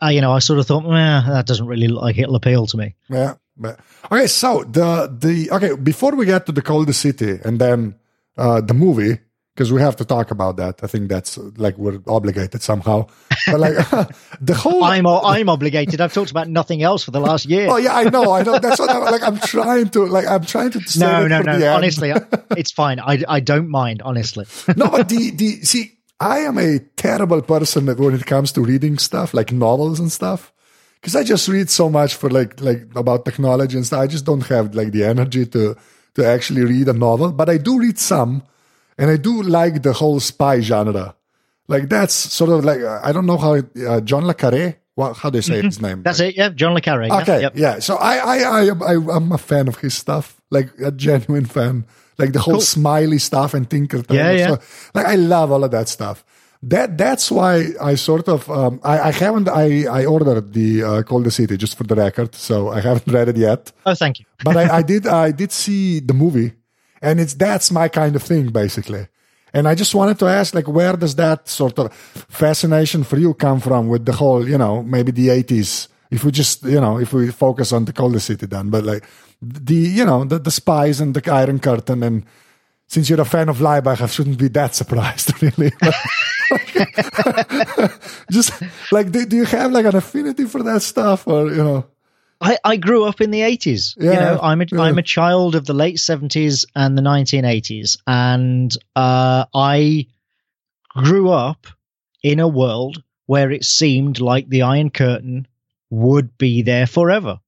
I, 0.00 0.10
you 0.10 0.20
know, 0.20 0.32
I 0.32 0.40
sort 0.40 0.58
of 0.58 0.66
thought, 0.66 0.84
eh, 0.84 1.30
that 1.30 1.46
doesn't 1.46 1.66
really 1.66 1.88
look 1.88 2.02
like 2.02 2.18
it'll 2.18 2.36
appeal 2.36 2.66
to 2.66 2.76
me. 2.76 2.94
Yeah. 3.08 3.34
But, 3.56 3.80
okay, 4.10 4.28
so 4.28 4.62
the 4.62 5.12
the 5.18 5.50
okay 5.50 5.74
before 5.74 6.14
we 6.14 6.26
get 6.26 6.46
to 6.46 6.52
the 6.52 6.62
coldest 6.62 7.00
city 7.00 7.40
and 7.44 7.60
then 7.60 7.96
uh, 8.36 8.60
the 8.60 8.74
movie 8.74 9.18
because 9.58 9.72
we 9.72 9.80
have 9.80 9.96
to 9.96 10.04
talk 10.04 10.30
about 10.30 10.56
that. 10.58 10.84
I 10.84 10.86
think 10.86 11.08
that's 11.08 11.36
like 11.56 11.76
we're 11.76 11.98
obligated 12.06 12.62
somehow. 12.62 13.08
But 13.48 13.58
like 13.58 13.74
the 14.40 14.54
whole 14.54 14.84
I'm 14.84 15.04
I'm 15.04 15.48
obligated. 15.48 16.00
I've 16.00 16.12
talked 16.12 16.30
about 16.30 16.48
nothing 16.48 16.80
else 16.80 17.02
for 17.02 17.10
the 17.10 17.18
last 17.18 17.46
year. 17.46 17.66
Oh 17.68 17.76
yeah, 17.76 17.96
I 17.96 18.04
know, 18.04 18.30
I 18.30 18.44
know. 18.44 18.60
That's 18.60 18.78
what 18.78 18.88
I'm 18.88 19.02
like. 19.02 19.24
I'm 19.26 19.38
trying 19.40 19.88
to 19.90 20.06
like. 20.06 20.28
I'm 20.28 20.44
trying 20.44 20.70
to 20.70 20.98
no, 21.00 21.26
no, 21.26 21.42
no. 21.42 21.74
Honestly, 21.74 22.12
it's 22.56 22.70
fine. 22.70 23.00
I 23.00 23.24
I 23.28 23.40
don't 23.40 23.68
mind. 23.68 24.00
Honestly. 24.02 24.46
no, 24.76 24.90
but 24.90 25.08
the 25.08 25.32
the 25.32 25.62
see, 25.62 25.98
I 26.20 26.38
am 26.40 26.56
a 26.56 26.78
terrible 26.94 27.42
person 27.42 27.86
when 27.86 28.14
it 28.14 28.26
comes 28.26 28.52
to 28.52 28.60
reading 28.60 28.96
stuff 28.98 29.34
like 29.34 29.50
novels 29.50 29.98
and 29.98 30.12
stuff, 30.12 30.52
because 31.00 31.16
I 31.16 31.24
just 31.24 31.48
read 31.48 31.68
so 31.68 31.90
much 31.90 32.14
for 32.14 32.30
like 32.30 32.60
like 32.60 32.86
about 32.94 33.24
technology 33.24 33.76
and 33.76 33.84
stuff. 33.84 34.02
I 34.02 34.06
just 34.06 34.24
don't 34.24 34.46
have 34.46 34.76
like 34.76 34.92
the 34.92 35.02
energy 35.02 35.46
to 35.46 35.74
to 36.14 36.24
actually 36.24 36.62
read 36.62 36.86
a 36.86 36.92
novel, 36.92 37.32
but 37.32 37.50
I 37.50 37.58
do 37.58 37.80
read 37.80 37.98
some. 37.98 38.44
And 38.98 39.10
I 39.10 39.16
do 39.16 39.42
like 39.42 39.82
the 39.82 39.92
whole 39.92 40.20
spy 40.20 40.60
genre. 40.60 41.14
Like 41.68 41.88
that's 41.88 42.14
sort 42.14 42.50
of 42.50 42.64
like 42.64 42.80
I 42.82 43.12
don't 43.12 43.26
know 43.26 43.36
how 43.38 43.54
it, 43.54 43.66
uh, 43.86 44.00
John 44.00 44.26
le 44.26 44.34
Carre. 44.34 44.76
Well, 44.96 45.14
how 45.14 45.30
do 45.30 45.38
you 45.38 45.42
say 45.42 45.62
his 45.62 45.80
name? 45.80 46.02
That's 46.02 46.18
it. 46.18 46.36
Yeah, 46.36 46.48
John 46.48 46.74
le 46.74 46.80
yeah, 46.84 47.20
Okay, 47.22 47.40
yep. 47.42 47.52
yeah. 47.54 47.78
So 47.78 47.94
I, 47.96 48.16
I, 48.16 48.36
I, 48.38 48.68
I, 48.68 48.94
I'm 49.16 49.30
a 49.30 49.38
fan 49.38 49.68
of 49.68 49.76
his 49.78 49.94
stuff, 49.94 50.40
like 50.50 50.70
a 50.84 50.90
genuine 50.90 51.44
fan, 51.44 51.86
like 52.18 52.32
the 52.32 52.40
whole 52.40 52.54
Cool. 52.54 52.60
smiley 52.62 53.18
stuff 53.18 53.54
and 53.54 53.70
Tinker 53.70 54.02
Yeah, 54.10 54.32
yeah. 54.32 54.46
So, 54.48 54.58
like 54.94 55.06
I 55.06 55.14
love 55.14 55.52
all 55.52 55.62
of 55.62 55.70
that 55.70 55.88
stuff. 55.88 56.24
That 56.64 56.98
that's 56.98 57.30
why 57.30 57.66
I 57.80 57.94
sort 57.94 58.26
of 58.26 58.50
um, 58.50 58.80
I, 58.82 58.98
I 58.98 59.12
haven't 59.12 59.48
I 59.48 59.84
I 59.84 60.04
ordered 60.06 60.52
the 60.52 60.82
uh, 60.82 61.02
Coldest 61.04 61.36
City 61.36 61.56
just 61.56 61.78
for 61.78 61.84
the 61.84 61.94
record, 61.94 62.34
so 62.34 62.70
I 62.70 62.80
haven't 62.80 63.06
read 63.14 63.28
it 63.28 63.36
yet. 63.36 63.70
Oh, 63.86 63.94
thank 63.94 64.18
you. 64.18 64.24
But 64.42 64.56
I, 64.56 64.78
I 64.78 64.82
did 64.92 65.06
I 65.06 65.30
did 65.30 65.52
see 65.52 66.00
the 66.00 66.14
movie, 66.14 66.54
and 67.02 67.20
it's 67.20 67.34
that's 67.34 67.70
my 67.70 67.88
kind 67.88 68.16
of 68.16 68.22
thing 68.22 68.50
basically. 68.50 69.08
And 69.54 69.66
I 69.66 69.74
just 69.74 69.94
wanted 69.94 70.18
to 70.18 70.26
ask, 70.26 70.54
like, 70.54 70.68
where 70.68 70.96
does 70.96 71.14
that 71.16 71.48
sort 71.48 71.78
of 71.78 71.92
fascination 71.94 73.02
for 73.02 73.16
you 73.16 73.34
come 73.34 73.60
from 73.60 73.88
with 73.88 74.04
the 74.04 74.12
whole, 74.12 74.46
you 74.46 74.58
know, 74.58 74.82
maybe 74.82 75.10
the 75.10 75.28
80s? 75.28 75.88
If 76.10 76.24
we 76.24 76.32
just, 76.32 76.64
you 76.64 76.80
know, 76.80 76.98
if 76.98 77.12
we 77.12 77.30
focus 77.30 77.72
on 77.72 77.84
the 77.84 77.92
Cold 77.92 78.20
City 78.20 78.46
then, 78.46 78.70
but 78.70 78.84
like 78.84 79.04
the, 79.40 79.74
you 79.74 80.04
know, 80.04 80.24
the, 80.24 80.38
the 80.38 80.50
spies 80.50 81.00
and 81.00 81.14
the 81.14 81.32
Iron 81.32 81.60
Curtain. 81.60 82.02
And 82.02 82.24
since 82.86 83.08
you're 83.08 83.20
a 83.20 83.24
fan 83.24 83.48
of 83.48 83.58
Laibach, 83.58 84.00
I 84.00 84.06
shouldn't 84.06 84.38
be 84.38 84.48
that 84.48 84.74
surprised, 84.74 85.32
really. 85.42 85.70
just 88.30 88.52
like, 88.92 89.12
do, 89.12 89.26
do 89.26 89.36
you 89.36 89.44
have 89.44 89.72
like 89.72 89.86
an 89.86 89.96
affinity 89.96 90.44
for 90.44 90.62
that 90.62 90.82
stuff 90.82 91.26
or, 91.26 91.50
you 91.50 91.64
know? 91.64 91.86
I, 92.40 92.58
I 92.64 92.76
grew 92.76 93.04
up 93.04 93.20
in 93.20 93.30
the 93.30 93.40
80s. 93.40 93.96
you 93.96 94.04
know, 94.04 94.38
I'm 94.40 94.60
a 94.60 94.66
yeah. 94.70 94.84
am 94.84 94.98
a 94.98 95.02
child 95.02 95.54
of 95.54 95.66
the 95.66 95.74
late 95.74 95.96
70s 95.96 96.64
and 96.74 96.96
the 96.96 97.02
1980s 97.02 97.98
and 98.06 98.72
uh, 98.94 99.44
I 99.52 100.06
grew 100.94 101.30
up 101.30 101.66
in 102.22 102.40
a 102.40 102.48
world 102.48 103.02
where 103.26 103.50
it 103.50 103.64
seemed 103.64 104.20
like 104.20 104.48
the 104.48 104.62
Iron 104.62 104.90
Curtain 104.90 105.46
would 105.90 106.36
be 106.38 106.62
there 106.62 106.86
forever. 106.86 107.40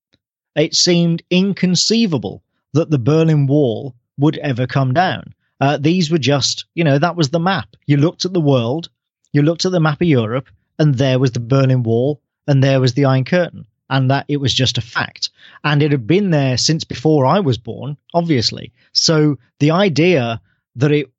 It 0.57 0.74
seemed 0.74 1.22
inconceivable 1.30 2.43
that 2.72 2.91
the 2.91 2.99
Berlin 2.99 3.47
Wall 3.47 3.95
would 4.18 4.38
ever 4.38 4.66
come 4.66 4.93
down. 4.93 5.34
Uh, 5.61 5.76
these 5.76 6.11
were 6.11 6.18
just, 6.18 6.64
you 6.74 6.84
know, 6.84 6.99
that 6.99 7.16
was 7.16 7.30
the 7.30 7.41
map. 7.41 7.76
You 7.86 7.97
looked 7.97 8.24
at 8.24 8.32
the 8.32 8.41
world, 8.41 8.88
you 9.32 9.43
looked 9.43 9.64
at 9.64 9.72
the 9.72 9.80
map 9.80 10.01
of 10.01 10.09
Europe, 10.09 10.49
and 10.78 10.95
there 10.95 11.18
was 11.18 11.32
the 11.32 11.41
Berlin 11.41 11.82
Wall, 11.82 12.20
and 12.47 12.62
there 12.62 12.80
was 12.80 12.95
the 12.95 13.05
Iron 13.05 13.24
Curtain, 13.24 13.66
and 13.91 14.11
that 14.11 14.24
it 14.28 14.38
was 14.38 14.55
just 14.55 14.78
a 14.78 14.80
fact. 14.80 15.30
And 15.64 15.82
it 15.82 15.91
had 15.91 16.07
been 16.07 16.30
there 16.30 16.57
since 16.57 16.84
before 16.84 17.26
I 17.26 17.41
was 17.41 17.59
born, 17.59 17.97
obviously. 18.14 18.72
So 18.93 19.38
the 19.59 19.72
idea 19.72 20.41
that 20.76 20.93
it 20.93 21.11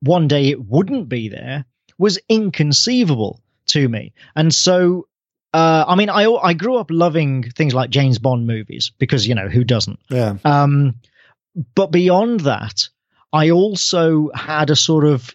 one 0.00 0.28
day 0.28 0.48
it 0.48 0.62
wouldn't 0.62 1.08
be 1.08 1.28
there 1.28 1.64
was 1.96 2.18
inconceivable 2.28 3.40
to 3.66 3.88
me. 3.88 4.12
And 4.34 4.52
so, 4.52 5.06
uh, 5.54 5.84
I 5.86 5.94
mean, 5.94 6.10
I 6.10 6.24
I 6.24 6.52
grew 6.54 6.76
up 6.76 6.90
loving 6.90 7.44
things 7.44 7.72
like 7.72 7.90
James 7.90 8.18
Bond 8.18 8.46
movies 8.46 8.90
because 8.98 9.26
you 9.26 9.36
know 9.36 9.48
who 9.48 9.62
doesn't. 9.62 10.00
Yeah. 10.10 10.36
Um, 10.44 10.96
but 11.74 11.92
beyond 11.92 12.40
that, 12.40 12.88
I 13.32 13.50
also 13.50 14.30
had 14.34 14.70
a 14.70 14.76
sort 14.76 15.04
of 15.04 15.34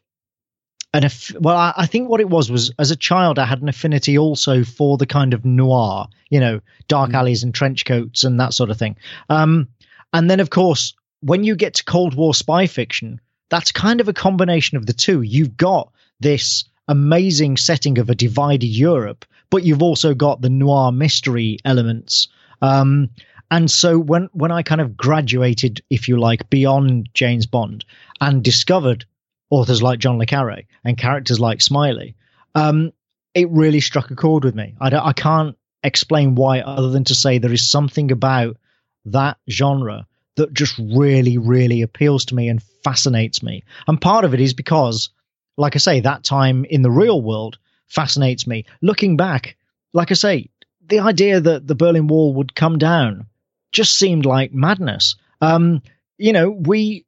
an 0.93 1.03
aff- 1.05 1.35
well, 1.39 1.57
I, 1.57 1.73
I 1.77 1.85
think 1.85 2.09
what 2.09 2.21
it 2.21 2.29
was 2.29 2.49
was 2.49 2.71
as 2.79 2.91
a 2.91 2.95
child 2.95 3.39
I 3.39 3.45
had 3.45 3.61
an 3.61 3.69
affinity 3.69 4.17
also 4.17 4.63
for 4.63 4.97
the 4.97 5.05
kind 5.05 5.33
of 5.33 5.45
noir, 5.45 6.07
you 6.29 6.39
know, 6.39 6.61
dark 6.87 7.13
alleys 7.13 7.43
and 7.43 7.53
trench 7.53 7.85
coats 7.85 8.23
and 8.23 8.39
that 8.39 8.53
sort 8.53 8.69
of 8.69 8.77
thing. 8.77 8.95
Um, 9.29 9.67
and 10.13 10.29
then 10.29 10.39
of 10.39 10.49
course, 10.49 10.93
when 11.21 11.43
you 11.43 11.55
get 11.55 11.75
to 11.75 11.83
Cold 11.83 12.15
War 12.15 12.33
spy 12.33 12.67
fiction, 12.67 13.19
that's 13.49 13.71
kind 13.71 14.01
of 14.01 14.07
a 14.07 14.13
combination 14.13 14.77
of 14.77 14.85
the 14.85 14.93
two. 14.93 15.21
You've 15.21 15.57
got 15.57 15.91
this 16.19 16.65
amazing 16.87 17.57
setting 17.57 17.97
of 17.97 18.09
a 18.09 18.15
divided 18.15 18.67
Europe, 18.67 19.25
but 19.49 19.63
you've 19.63 19.83
also 19.83 20.13
got 20.13 20.41
the 20.41 20.49
noir 20.49 20.91
mystery 20.91 21.57
elements. 21.65 22.27
Um, 22.61 23.09
and 23.49 23.69
so 23.69 23.97
when 23.99 24.29
when 24.33 24.51
I 24.51 24.61
kind 24.63 24.81
of 24.81 24.97
graduated, 24.97 25.81
if 25.89 26.07
you 26.07 26.19
like, 26.19 26.49
beyond 26.49 27.09
James 27.13 27.45
Bond 27.45 27.85
and 28.19 28.43
discovered 28.43 29.05
authors 29.49 29.81
like 29.81 29.99
John 29.99 30.17
le 30.17 30.25
Carre 30.25 30.63
and 30.83 30.97
characters 30.97 31.39
like 31.39 31.61
Smiley, 31.61 32.15
um, 32.55 32.91
it 33.33 33.49
really 33.49 33.79
struck 33.79 34.11
a 34.11 34.15
chord 34.15 34.43
with 34.43 34.55
me. 34.55 34.75
I, 34.79 34.95
I 34.95 35.13
can't 35.13 35.55
explain 35.83 36.35
why, 36.35 36.61
other 36.61 36.89
than 36.89 37.03
to 37.05 37.15
say 37.15 37.37
there 37.37 37.53
is 37.53 37.69
something 37.69 38.11
about 38.11 38.57
that 39.05 39.37
genre 39.49 40.07
that 40.35 40.53
just 40.53 40.77
really, 40.77 41.37
really 41.37 41.81
appeals 41.81 42.25
to 42.25 42.35
me 42.35 42.47
and 42.49 42.61
fascinates 42.83 43.41
me. 43.41 43.63
And 43.87 43.99
part 43.99 44.25
of 44.25 44.33
it 44.33 44.41
is 44.41 44.53
because, 44.53 45.09
like 45.57 45.75
I 45.75 45.79
say, 45.79 45.99
that 46.01 46.23
time 46.23 46.65
in 46.65 46.81
the 46.81 46.91
real 46.91 47.21
world 47.21 47.57
fascinates 47.87 48.45
me. 48.47 48.65
Looking 48.81 49.17
back, 49.17 49.55
like 49.93 50.11
I 50.11 50.15
say, 50.15 50.49
the 50.85 50.99
idea 50.99 51.39
that 51.39 51.67
the 51.67 51.75
Berlin 51.75 52.07
Wall 52.07 52.33
would 52.35 52.55
come 52.55 52.77
down 52.77 53.27
just 53.71 53.97
seemed 53.97 54.25
like 54.25 54.53
madness. 54.53 55.15
Um, 55.41 55.81
you 56.17 56.33
know, 56.33 56.49
we, 56.49 57.05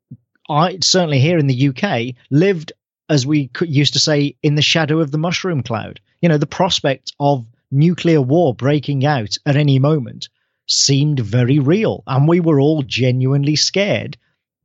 I 0.50 0.78
certainly 0.82 1.20
here 1.20 1.38
in 1.38 1.47
the 1.47 1.70
UK, 1.70 2.16
lived 2.30 2.72
as 3.10 3.26
we 3.26 3.50
used 3.62 3.93
to 3.93 4.00
say 4.00 4.36
in 4.43 4.56
the 4.56 4.62
shadow 4.62 5.00
of 5.00 5.12
the 5.12 5.18
mushroom 5.18 5.64
cloud. 5.64 6.00
You 6.22 6.30
know, 6.30 6.38
the 6.38 6.45
prospect 6.45 7.14
of 7.20 7.45
nuclear 7.72 8.22
war 8.22 8.54
breaking 8.54 9.06
out 9.06 9.38
at 9.45 9.56
any 9.56 9.80
moment 9.80 10.30
seemed 10.68 11.20
very 11.20 11.60
real, 11.60 12.04
and 12.08 12.28
we 12.28 12.39
were 12.39 12.60
all 12.60 12.84
genuinely 12.84 13.56
scared 13.56 14.18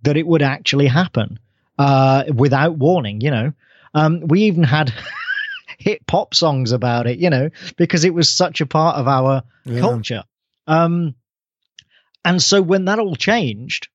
that 0.03 0.17
it 0.17 0.27
would 0.27 0.43
actually 0.43 0.87
happen 0.87 1.39
uh, 1.79 2.25
without 2.35 2.77
warning. 2.77 3.21
You 3.21 3.31
know, 3.31 3.53
um, 3.95 4.21
we 4.27 4.43
even 4.43 4.63
had 4.65 4.93
hit 5.79 6.07
pop 6.07 6.35
songs 6.35 6.73
about 6.73 7.07
it. 7.07 7.19
You 7.19 7.31
know, 7.31 7.51
because 7.77 8.05
it 8.05 8.15
was 8.15 8.29
such 8.29 8.61
a 8.61 8.67
part 8.67 8.97
of 8.97 9.09
our 9.09 9.43
Yeah. 9.65 9.81
culture. 9.81 10.25
Um, 10.67 11.15
and 12.25 12.43
so 12.43 12.63
when 12.63 12.87
that 12.87 12.99
all 12.99 13.17
changed, 13.17 13.89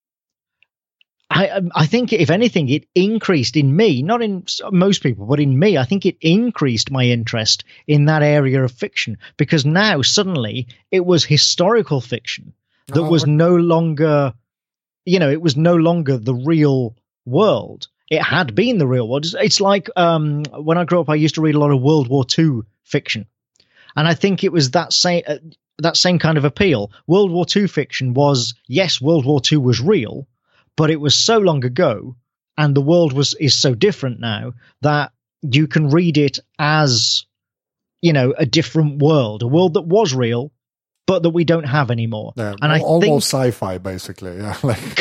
I 1.30 1.50
um, 1.50 1.72
I 1.76 1.86
think 1.86 2.12
if 2.12 2.30
anything, 2.30 2.70
it 2.70 2.88
increased 2.96 3.56
in 3.56 3.76
me, 3.76 4.02
not 4.02 4.22
in 4.22 4.46
most 4.72 5.04
people, 5.04 5.26
but 5.26 5.40
in 5.40 5.58
me. 5.58 5.78
I 5.78 5.86
think 5.86 6.06
it 6.06 6.18
increased 6.22 6.92
my 6.92 7.06
interest 7.06 7.64
in 7.88 8.06
that 8.06 8.24
area 8.24 8.64
of 8.64 8.72
fiction 8.72 9.18
because 9.38 9.66
now 9.66 10.02
suddenly 10.02 10.68
it 10.92 11.06
was 11.06 11.24
historical 11.24 12.02
fiction 12.02 12.54
that 12.88 13.02
Oh, 13.02 13.10
was 13.10 13.28
no 13.28 13.56
longer, 13.56 14.34
you 15.06 15.20
know, 15.20 15.30
it 15.30 15.42
was 15.42 15.56
no 15.56 15.76
longer 15.76 16.18
the 16.18 16.34
real 16.34 16.96
world. 17.26 17.88
It 18.10 18.24
had 18.24 18.56
been 18.56 18.80
the 18.80 18.88
real 18.88 19.08
world. 19.08 19.26
It's, 19.26 19.36
it's 19.36 19.62
like 19.62 19.88
um, 19.96 20.44
when 20.46 20.80
I 20.80 20.86
grew 20.86 21.00
up, 21.02 21.10
I 21.10 21.16
used 21.16 21.36
to 21.36 21.42
read 21.42 21.54
a 21.54 21.60
lot 21.60 21.72
of 21.72 21.82
World 21.82 22.08
War 22.08 22.26
II 22.38 22.62
fiction, 22.84 23.28
and 23.96 24.08
I 24.08 24.16
think 24.16 24.44
it 24.44 24.52
was 24.52 24.72
that 24.72 24.94
same 24.94 25.24
uh, 25.28 25.38
that 25.78 25.96
same 25.96 26.18
kind 26.18 26.38
of 26.38 26.44
appeal. 26.44 26.92
World 27.06 27.32
War 27.32 27.46
II 27.56 27.68
fiction 27.68 28.16
was 28.16 28.56
yes, 28.68 29.00
World 29.00 29.26
War 29.26 29.42
II 29.52 29.60
was 29.60 29.80
real, 29.80 30.28
but 30.80 30.90
it 30.90 31.02
was 31.02 31.14
so 31.14 31.38
long 31.40 31.66
ago, 31.66 32.16
and 32.58 32.74
the 32.74 32.82
world 32.82 33.12
was 33.12 33.34
is 33.34 33.54
so 33.54 33.76
different 33.76 34.22
now 34.22 34.54
that 34.82 35.12
you 35.42 35.68
can 35.68 35.90
read 35.90 36.18
it 36.18 36.40
as 36.58 37.26
you 38.02 38.14
know 38.14 38.34
a 38.38 38.46
different 38.46 39.02
world, 39.02 39.44
a 39.44 39.48
world 39.48 39.74
that 39.74 39.82
was 39.82 40.16
real, 40.16 40.54
but 41.06 41.22
that 41.24 41.32
we 41.32 41.44
don't 41.44 41.66
have 41.66 41.92
anymore. 41.92 42.32
Yeah, 42.38 42.56
and 42.62 42.72
I 42.72 42.80
al- 42.80 43.02
think 43.02 43.12
almost 43.12 43.28
sci-fi, 43.28 43.78
basically. 43.78 44.38
Yeah, 44.38 44.56
like 44.64 44.96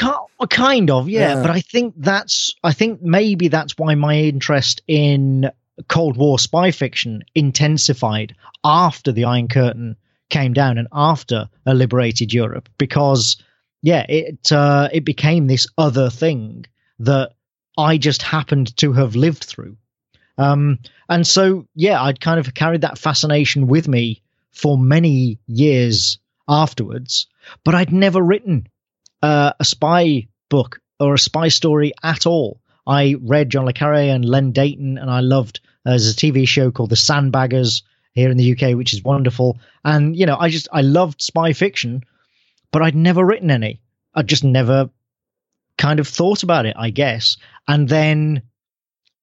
Kind 0.51 0.91
of, 0.91 1.09
yeah. 1.09 1.35
Yeah. 1.35 1.43
But 1.43 1.53
I 1.53 1.61
think 1.61 1.95
that's, 1.97 2.55
I 2.64 2.72
think 2.72 3.01
maybe 3.01 3.47
that's 3.47 3.79
why 3.79 3.95
my 3.95 4.16
interest 4.16 4.83
in 4.89 5.49
Cold 5.89 6.16
War 6.16 6.41
spy 6.41 6.72
fiction 6.72 7.22
intensified 7.37 8.35
after 8.64 9.12
the 9.12 9.26
Iron 9.26 9.47
Curtain 9.47 9.97
came 10.29 10.55
down 10.55 10.76
and 10.79 10.89
after 10.93 11.49
a 11.66 11.74
liberated 11.74 12.33
Europe, 12.33 12.68
because 12.79 13.37
yeah, 13.83 14.05
it 14.09 14.51
uh, 14.53 14.89
it 14.93 15.05
became 15.05 15.47
this 15.47 15.66
other 15.76 16.11
thing 16.11 16.66
that 17.01 17.33
I 17.76 17.99
just 17.99 18.22
happened 18.22 18.76
to 18.79 18.93
have 18.93 19.16
lived 19.16 19.45
through. 19.45 19.76
Um, 20.37 20.79
and 21.09 21.26
so, 21.26 21.66
yeah, 21.74 22.01
I'd 22.03 22.20
kind 22.20 22.39
of 22.39 22.55
carried 22.55 22.83
that 22.83 22.99
fascination 22.99 23.66
with 23.66 23.89
me 23.89 24.22
for 24.53 24.79
many 24.79 25.39
years 25.47 26.18
afterwards, 26.49 27.26
but 27.64 27.74
I'd 27.74 27.93
never 27.93 28.22
written 28.22 28.68
uh, 29.22 29.53
a 29.59 29.64
spy 29.64 30.29
book 30.49 30.81
or 31.01 31.14
a 31.14 31.18
spy 31.18 31.49
story 31.49 31.93
at 32.03 32.26
all. 32.26 32.61
I 32.87 33.16
read 33.20 33.51
John 33.51 33.66
le 33.66 33.72
Carre 33.72 34.11
and 34.11 34.24
Len 34.24 34.53
Deighton, 34.53 34.99
and 34.99 35.11
I 35.11 35.20
loved 35.20 35.61
uh, 35.85 35.91
there's 35.91 36.11
a 36.11 36.16
TV 36.16 36.47
show 36.47 36.70
called 36.70 36.91
The 36.91 36.97
Sandbaggers 36.97 37.83
here 38.12 38.31
in 38.31 38.37
the 38.37 38.53
UK, 38.53 38.76
which 38.76 38.93
is 38.93 39.03
wonderful. 39.03 39.59
And 39.85 40.16
you 40.16 40.26
know, 40.26 40.37
I 40.37 40.49
just 40.49 40.68
I 40.72 40.83
loved 40.83 41.22
spy 41.22 41.53
fiction, 41.53 42.05
but 42.73 42.83
I'd 42.83 42.97
never 42.97 43.25
written 43.25 43.51
any. 43.51 43.81
I'd 44.14 44.29
just 44.29 44.45
never 44.45 44.91
kind 45.77 46.01
of 46.01 46.09
thought 46.09 46.43
about 46.43 46.66
it, 46.66 46.77
I 46.79 46.91
guess. 46.91 47.37
And 47.66 47.89
then 47.89 48.43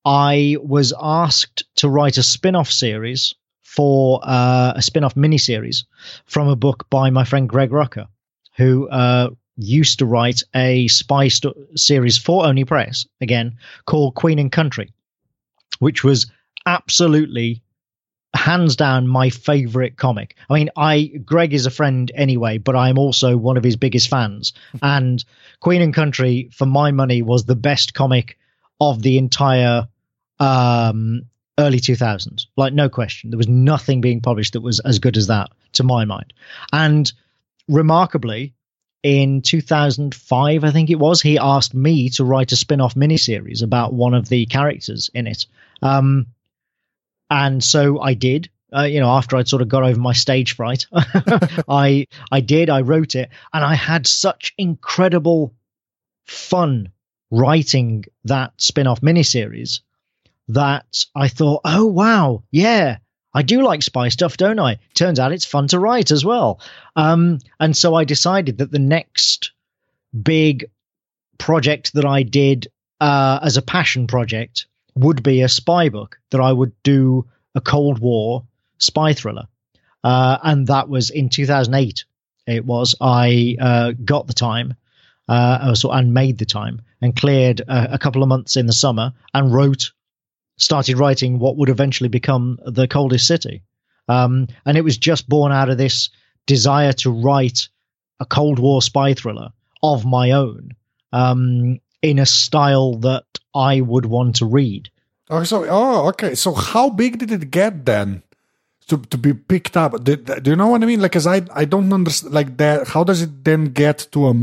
I 0.05 0.57
was 0.61 0.93
asked 0.99 1.63
to 1.77 1.89
write 1.89 2.17
a 2.17 2.23
spin-off 2.23 2.71
series 2.71 3.33
for 3.63 4.21
uh, 4.23 4.73
a 4.75 4.81
spin-off 4.81 5.15
miniseries 5.15 5.83
from 6.25 6.47
a 6.47 6.55
book 6.55 6.89
by 6.89 7.09
my 7.09 7.25
friend 7.25 7.49
Greg 7.49 7.71
Rucka, 7.71 8.07
who 8.55 8.87
uh, 8.89 9.31
used 9.57 9.99
to 9.99 10.05
write 10.05 10.43
a 10.53 10.87
spy 10.87 11.27
sto- 11.27 11.55
series 11.75 12.17
for 12.17 12.45
Oni 12.45 12.65
Press 12.65 13.05
again 13.19 13.57
called 13.85 14.15
Queen 14.15 14.39
and 14.39 14.51
Country, 14.51 14.93
which 15.79 16.03
was 16.03 16.31
absolutely 16.65 17.61
hands 18.35 18.75
down 18.75 19.07
my 19.07 19.29
favorite 19.29 19.97
comic. 19.97 20.35
I 20.49 20.53
mean, 20.53 20.69
I 20.75 21.11
Greg 21.25 21.53
is 21.53 21.65
a 21.65 21.71
friend 21.71 22.11
anyway, 22.13 22.57
but 22.57 22.75
I'm 22.75 22.97
also 22.97 23.37
one 23.37 23.57
of 23.57 23.63
his 23.63 23.75
biggest 23.75 24.09
fans. 24.09 24.53
and 24.81 25.23
Queen 25.59 25.81
and 25.81 25.93
Country, 25.93 26.49
for 26.51 26.65
my 26.65 26.91
money, 26.91 27.21
was 27.21 27.45
the 27.45 27.55
best 27.55 27.93
comic 27.93 28.37
of 28.79 29.01
the 29.01 29.17
entire 29.17 29.87
um, 30.39 31.23
early 31.57 31.79
2000s. 31.79 32.47
Like, 32.57 32.73
no 32.73 32.89
question. 32.89 33.29
There 33.29 33.37
was 33.37 33.47
nothing 33.47 34.01
being 34.01 34.21
published 34.21 34.53
that 34.53 34.61
was 34.61 34.79
as 34.81 34.99
good 34.99 35.17
as 35.17 35.27
that, 35.27 35.51
to 35.73 35.83
my 35.83 36.05
mind. 36.05 36.33
And 36.73 37.11
remarkably, 37.67 38.53
in 39.03 39.41
2005, 39.41 40.63
I 40.63 40.71
think 40.71 40.89
it 40.89 40.99
was, 40.99 41.21
he 41.21 41.37
asked 41.37 41.73
me 41.73 42.09
to 42.11 42.25
write 42.25 42.51
a 42.51 42.55
spin 42.55 42.81
off 42.81 42.95
miniseries 42.95 43.63
about 43.63 43.93
one 43.93 44.13
of 44.13 44.27
the 44.29 44.45
characters 44.47 45.09
in 45.13 45.27
it. 45.27 45.45
Um, 45.81 46.27
and 47.35 47.61
so 47.61 47.99
I 47.99 48.13
did. 48.13 48.49
Uh, 48.75 48.83
you 48.83 48.99
know, 48.99 49.09
after 49.09 49.35
I'd 49.35 49.47
sort 49.47 49.61
of 49.61 49.67
got 49.67 49.83
over 49.83 49.99
my 49.99 50.13
stage 50.13 50.55
fright, 50.55 50.87
I 51.67 52.07
I 52.31 52.39
did. 52.39 52.69
I 52.69 52.81
wrote 52.81 53.15
it, 53.15 53.29
and 53.53 53.63
I 53.63 53.75
had 53.75 54.07
such 54.07 54.53
incredible 54.57 55.53
fun 56.25 56.89
writing 57.31 58.05
that 58.23 58.53
spin-off 58.57 59.01
miniseries 59.01 59.81
that 60.47 61.05
I 61.13 61.27
thought, 61.27 61.61
oh 61.65 61.85
wow, 61.85 62.43
yeah, 62.51 62.97
I 63.33 63.41
do 63.41 63.61
like 63.61 63.83
spy 63.83 64.09
stuff, 64.09 64.37
don't 64.37 64.59
I? 64.59 64.79
Turns 64.93 65.19
out 65.19 65.33
it's 65.33 65.45
fun 65.45 65.67
to 65.69 65.79
write 65.79 66.11
as 66.11 66.23
well. 66.23 66.61
Um, 66.95 67.39
and 67.59 67.75
so 67.75 67.95
I 67.95 68.05
decided 68.05 68.59
that 68.59 68.71
the 68.71 68.79
next 68.79 69.51
big 70.23 70.65
project 71.37 71.93
that 71.93 72.05
I 72.05 72.23
did 72.23 72.67
uh, 73.01 73.39
as 73.41 73.57
a 73.57 73.61
passion 73.61 74.07
project 74.07 74.67
would 74.95 75.23
be 75.23 75.41
a 75.41 75.49
spy 75.49 75.89
book 75.89 76.17
that 76.31 76.41
I 76.41 76.51
would 76.51 76.71
do 76.83 77.27
a 77.53 77.61
Cold 77.61 77.99
War 77.99 78.45
spy 78.77 79.13
thriller, 79.13 79.47
uh, 80.03 80.37
and 80.43 80.67
that 80.67 80.89
was 80.89 81.09
in 81.09 81.29
2008. 81.29 82.05
It 82.47 82.65
was 82.65 82.95
I 83.01 83.57
uh, 83.59 83.91
got 84.03 84.27
the 84.27 84.33
time, 84.33 84.75
uh, 85.27 85.75
and 85.91 86.13
made 86.13 86.37
the 86.37 86.45
time, 86.45 86.81
and 87.01 87.15
cleared 87.15 87.61
a, 87.61 87.95
a 87.95 87.97
couple 87.97 88.23
of 88.23 88.29
months 88.29 88.55
in 88.55 88.67
the 88.67 88.73
summer, 88.73 89.13
and 89.33 89.53
wrote, 89.53 89.91
started 90.57 90.97
writing 90.97 91.39
what 91.39 91.57
would 91.57 91.69
eventually 91.69 92.09
become 92.09 92.59
the 92.65 92.87
Coldest 92.87 93.27
City, 93.27 93.63
um, 94.07 94.47
and 94.65 94.77
it 94.77 94.83
was 94.83 94.97
just 94.97 95.27
born 95.27 95.51
out 95.51 95.69
of 95.69 95.77
this 95.77 96.09
desire 96.45 96.93
to 96.93 97.09
write 97.09 97.67
a 98.19 98.25
Cold 98.25 98.59
War 98.59 98.81
spy 98.81 99.13
thriller 99.13 99.49
of 99.83 100.05
my 100.05 100.31
own. 100.31 100.71
Um, 101.11 101.79
in 102.05 102.19
a 102.19 102.25
style 102.25 102.93
that 102.99 103.25
I 103.53 103.81
would 103.81 104.05
want 104.05 104.35
to 104.37 104.45
read. 104.45 104.89
Oh, 105.29 105.43
so 105.43 105.65
oh, 105.67 106.07
okay. 106.09 106.35
So 106.35 106.53
how 106.53 106.89
big 106.89 107.17
did 107.17 107.31
it 107.31 107.49
get 107.49 107.85
then? 107.85 108.21
To, 108.89 108.97
to 108.97 109.17
be 109.17 109.33
picked 109.33 109.75
up. 109.75 110.03
Do, 110.03 110.15
do 110.15 110.51
you 110.51 110.55
know 110.55 110.67
what 110.67 110.83
I 110.83 110.85
mean? 110.85 111.01
Like, 111.01 111.13
cause 111.13 111.25
I 111.25 111.41
I 111.55 111.65
don't 111.65 111.91
understand 111.91 112.35
like 112.35 112.57
that. 112.57 112.89
How 112.89 113.03
does 113.03 113.23
it 113.23 113.43
then 113.43 113.73
get 113.73 114.07
to 114.11 114.27
a? 114.27 114.33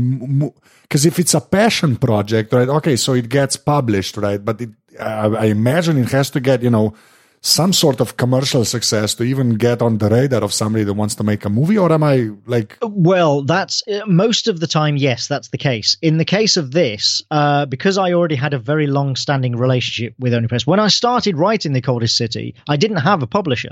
Because 0.81 1.05
if 1.05 1.17
it's 1.17 1.33
a 1.33 1.39
passion 1.39 1.95
project, 1.95 2.51
right? 2.51 2.67
Okay, 2.67 2.97
so 2.97 3.13
it 3.13 3.29
gets 3.29 3.55
published, 3.55 4.17
right? 4.17 4.43
But 4.43 4.59
it, 4.59 4.71
I, 4.99 5.27
I 5.27 5.45
imagine 5.45 5.97
it 5.97 6.11
has 6.11 6.29
to 6.31 6.41
get 6.41 6.61
you 6.61 6.69
know 6.69 6.93
some 7.45 7.73
sort 7.73 7.99
of 7.99 8.15
commercial 8.15 8.63
success 8.63 9.13
to 9.13 9.23
even 9.23 9.55
get 9.55 9.81
on 9.81 9.97
the 9.97 10.09
radar 10.09 10.41
of 10.41 10.53
somebody 10.53 10.85
that 10.85 10.93
wants 10.93 11.13
to 11.13 11.25
make 11.25 11.43
a 11.43 11.49
movie 11.49 11.77
or 11.77 11.91
am 11.91 12.01
i 12.01 12.29
like 12.45 12.77
well 12.81 13.41
that's 13.41 13.85
uh, 13.89 13.99
most 14.07 14.47
of 14.47 14.61
the 14.61 14.67
time 14.67 14.95
yes 14.95 15.27
that's 15.27 15.49
the 15.49 15.57
case. 15.57 15.97
In 16.01 16.17
the 16.17 16.25
case 16.25 16.55
of 16.55 16.71
this 16.71 17.21
uh, 17.31 17.65
because 17.65 17.97
i 17.97 18.13
already 18.13 18.35
had 18.35 18.53
a 18.53 18.59
very 18.59 18.87
long 18.87 19.17
standing 19.17 19.57
relationship 19.57 20.15
with 20.17 20.33
Oni 20.33 20.47
Press 20.47 20.65
when 20.65 20.79
i 20.79 20.87
started 20.87 21.37
writing 21.37 21.73
the 21.73 21.81
coldest 21.81 22.15
city 22.15 22.55
i 22.69 22.77
didn't 22.77 22.97
have 22.97 23.21
a 23.21 23.27
publisher. 23.27 23.71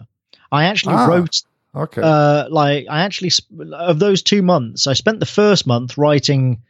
I 0.51 0.65
actually 0.65 0.95
ah, 0.95 1.05
wrote 1.05 1.41
okay. 1.74 2.01
uh, 2.03 2.49
like 2.49 2.88
i 2.89 3.03
actually 3.03 3.32
of 3.74 3.99
those 3.99 4.22
two 4.22 4.41
months 4.41 4.86
i 4.86 4.93
spent 4.93 5.22
the 5.22 5.26
first 5.26 5.65
month 5.65 5.97
writing 5.97 6.61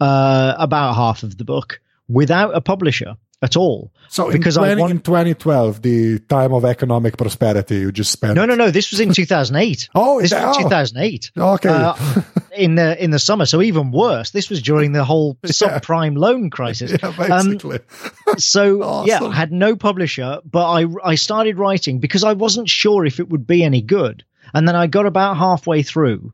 uh, 0.00 0.54
about 0.58 0.94
half 0.94 1.22
of 1.22 1.38
the 1.38 1.44
book 1.44 1.80
without 2.08 2.56
a 2.56 2.60
publisher 2.60 3.16
at 3.42 3.56
all. 3.56 3.92
So 4.08 4.30
because 4.32 4.56
in, 4.56 4.62
20, 4.62 4.72
I 4.72 4.80
want, 4.80 4.90
in 4.90 5.00
2012, 5.00 5.82
the 5.82 6.18
time 6.20 6.52
of 6.52 6.64
economic 6.64 7.16
prosperity, 7.16 7.76
you 7.76 7.92
just 7.92 8.10
spent. 8.10 8.34
No, 8.34 8.46
no, 8.46 8.54
no. 8.54 8.70
This 8.70 8.90
was 8.90 9.00
in 9.00 9.12
2008. 9.12 9.88
oh, 9.94 10.20
this 10.20 10.32
was 10.32 10.56
oh. 10.56 10.62
2008. 10.62 11.30
Okay. 11.36 11.68
Uh, 11.68 11.94
in 12.56 12.74
the 12.74 13.02
in 13.02 13.10
the 13.10 13.18
summer, 13.18 13.46
so 13.46 13.62
even 13.62 13.92
worse. 13.92 14.30
This 14.30 14.50
was 14.50 14.60
during 14.62 14.92
the 14.92 15.04
whole 15.04 15.34
subprime 15.46 16.14
yeah. 16.14 16.20
loan 16.20 16.50
crisis. 16.50 16.90
Yeah, 16.90 17.12
basically. 17.16 17.80
Um, 18.26 18.38
so 18.38 18.82
awesome. 18.82 19.08
yeah, 19.08 19.22
I 19.22 19.34
had 19.34 19.52
no 19.52 19.76
publisher, 19.76 20.40
but 20.44 20.68
I 20.68 20.86
I 21.04 21.14
started 21.14 21.58
writing 21.58 22.00
because 22.00 22.24
I 22.24 22.32
wasn't 22.32 22.68
sure 22.68 23.04
if 23.04 23.20
it 23.20 23.28
would 23.28 23.46
be 23.46 23.62
any 23.62 23.82
good, 23.82 24.24
and 24.52 24.66
then 24.66 24.74
I 24.74 24.86
got 24.86 25.06
about 25.06 25.36
halfway 25.36 25.82
through, 25.82 26.32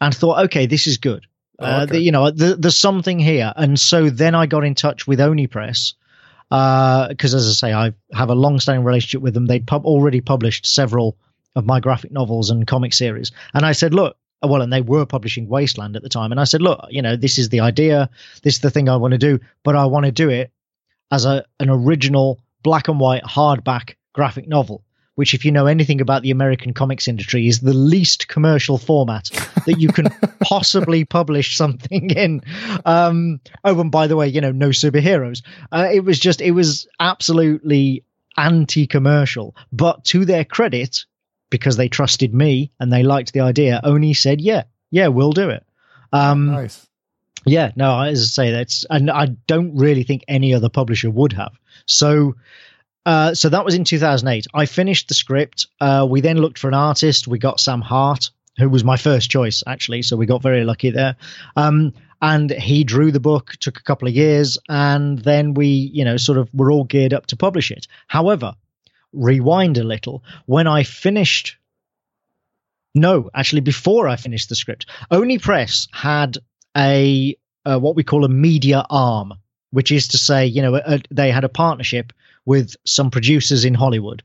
and 0.00 0.14
thought, 0.14 0.44
okay, 0.44 0.66
this 0.66 0.86
is 0.86 0.96
good. 0.96 1.26
Uh, 1.58 1.80
okay. 1.84 1.92
the, 1.92 2.00
you 2.00 2.12
know, 2.12 2.30
the, 2.30 2.54
there's 2.54 2.76
something 2.76 3.18
here, 3.18 3.52
and 3.56 3.80
so 3.80 4.10
then 4.10 4.34
I 4.34 4.46
got 4.46 4.64
in 4.64 4.74
touch 4.74 5.06
with 5.06 5.20
Oni 5.20 5.46
Press 5.46 5.94
because 6.48 7.34
uh, 7.34 7.38
as 7.38 7.48
I 7.48 7.52
say, 7.52 7.72
I 7.72 7.92
have 8.12 8.30
a 8.30 8.34
long-standing 8.34 8.84
relationship 8.84 9.20
with 9.20 9.34
them. 9.34 9.46
They'd 9.46 9.66
pub- 9.66 9.84
already 9.84 10.20
published 10.20 10.66
several 10.66 11.16
of 11.56 11.66
my 11.66 11.80
graphic 11.80 12.12
novels 12.12 12.50
and 12.50 12.66
comic 12.66 12.92
series, 12.94 13.32
and 13.54 13.66
I 13.66 13.72
said, 13.72 13.94
"Look, 13.94 14.16
well," 14.42 14.62
and 14.62 14.72
they 14.72 14.82
were 14.82 15.06
publishing 15.06 15.48
Wasteland 15.48 15.96
at 15.96 16.02
the 16.02 16.08
time, 16.08 16.30
and 16.30 16.40
I 16.40 16.44
said, 16.44 16.62
"Look, 16.62 16.86
you 16.90 17.02
know, 17.02 17.16
this 17.16 17.38
is 17.38 17.48
the 17.48 17.60
idea. 17.60 18.10
This 18.42 18.54
is 18.54 18.60
the 18.60 18.70
thing 18.70 18.88
I 18.88 18.96
want 18.96 19.12
to 19.12 19.18
do, 19.18 19.40
but 19.64 19.74
I 19.74 19.86
want 19.86 20.06
to 20.06 20.12
do 20.12 20.28
it 20.28 20.52
as 21.10 21.24
a 21.24 21.44
an 21.58 21.70
original 21.70 22.40
black 22.62 22.88
and 22.88 23.00
white 23.00 23.24
hardback 23.24 23.94
graphic 24.12 24.46
novel." 24.46 24.84
Which, 25.16 25.34
if 25.34 25.44
you 25.44 25.50
know 25.50 25.66
anything 25.66 26.00
about 26.00 26.22
the 26.22 26.30
American 26.30 26.72
comics 26.72 27.08
industry, 27.08 27.48
is 27.48 27.60
the 27.60 27.74
least 27.74 28.28
commercial 28.28 28.78
format 28.78 29.30
that 29.66 29.80
you 29.80 29.88
can 29.88 30.06
possibly 30.40 31.04
publish 31.04 31.56
something 31.56 32.10
in. 32.10 32.42
Um, 32.84 33.40
oh, 33.64 33.80
and 33.80 33.90
by 33.90 34.06
the 34.06 34.16
way, 34.16 34.28
you 34.28 34.40
know, 34.40 34.52
no 34.52 34.68
superheroes. 34.68 35.42
Uh, 35.72 35.88
it 35.92 36.04
was 36.04 36.18
just, 36.18 36.40
it 36.40 36.52
was 36.52 36.86
absolutely 37.00 38.04
anti 38.36 38.86
commercial. 38.86 39.56
But 39.72 40.04
to 40.06 40.24
their 40.24 40.44
credit, 40.44 41.04
because 41.50 41.76
they 41.76 41.88
trusted 41.88 42.34
me 42.34 42.70
and 42.80 42.92
they 42.92 43.02
liked 43.02 43.32
the 43.32 43.40
idea, 43.40 43.80
Oni 43.84 44.14
said, 44.14 44.40
yeah, 44.40 44.64
yeah, 44.90 45.08
we'll 45.08 45.32
do 45.32 45.50
it. 45.50 45.64
Um, 46.12 46.46
nice. 46.46 46.86
Yeah, 47.44 47.70
no, 47.76 48.00
as 48.00 48.20
I 48.20 48.24
say, 48.24 48.50
that's, 48.50 48.84
and 48.90 49.10
I 49.10 49.26
don't 49.46 49.76
really 49.76 50.02
think 50.02 50.24
any 50.26 50.52
other 50.52 50.68
publisher 50.68 51.10
would 51.10 51.32
have. 51.34 51.52
So, 51.86 52.34
uh, 53.06 53.32
so 53.34 53.48
that 53.48 53.64
was 53.64 53.74
in 53.74 53.84
2008. 53.84 54.48
I 54.52 54.66
finished 54.66 55.06
the 55.06 55.14
script. 55.14 55.68
Uh, 55.80 56.06
we 56.10 56.20
then 56.20 56.38
looked 56.38 56.58
for 56.58 56.66
an 56.66 56.74
artist. 56.74 57.28
We 57.28 57.38
got 57.38 57.60
Sam 57.60 57.80
Hart, 57.80 58.30
who 58.58 58.68
was 58.68 58.82
my 58.82 58.96
first 58.96 59.30
choice, 59.30 59.62
actually. 59.64 60.02
So 60.02 60.16
we 60.16 60.26
got 60.26 60.42
very 60.42 60.64
lucky 60.64 60.90
there. 60.90 61.14
Um, 61.54 61.94
and 62.20 62.50
he 62.50 62.82
drew 62.82 63.12
the 63.12 63.20
book, 63.20 63.52
took 63.60 63.78
a 63.78 63.82
couple 63.84 64.08
of 64.08 64.14
years, 64.14 64.58
and 64.68 65.20
then 65.20 65.54
we, 65.54 65.68
you 65.68 66.04
know, 66.04 66.16
sort 66.16 66.36
of 66.36 66.52
were 66.52 66.72
all 66.72 66.82
geared 66.82 67.14
up 67.14 67.26
to 67.26 67.36
publish 67.36 67.70
it. 67.70 67.86
However, 68.08 68.54
rewind 69.12 69.78
a 69.78 69.84
little. 69.84 70.24
When 70.46 70.66
I 70.66 70.82
finished, 70.82 71.56
no, 72.92 73.30
actually, 73.34 73.60
before 73.60 74.08
I 74.08 74.16
finished 74.16 74.48
the 74.48 74.56
script, 74.56 74.86
Oni 75.12 75.38
Press 75.38 75.86
had 75.92 76.38
a 76.76 77.36
uh, 77.64 77.78
what 77.78 77.94
we 77.94 78.02
call 78.02 78.24
a 78.24 78.28
media 78.28 78.84
arm, 78.90 79.34
which 79.70 79.92
is 79.92 80.08
to 80.08 80.18
say, 80.18 80.46
you 80.46 80.62
know, 80.62 80.74
a, 80.74 81.00
they 81.10 81.30
had 81.30 81.44
a 81.44 81.48
partnership 81.48 82.12
with 82.46 82.76
some 82.86 83.10
producers 83.10 83.64
in 83.64 83.74
Hollywood 83.74 84.22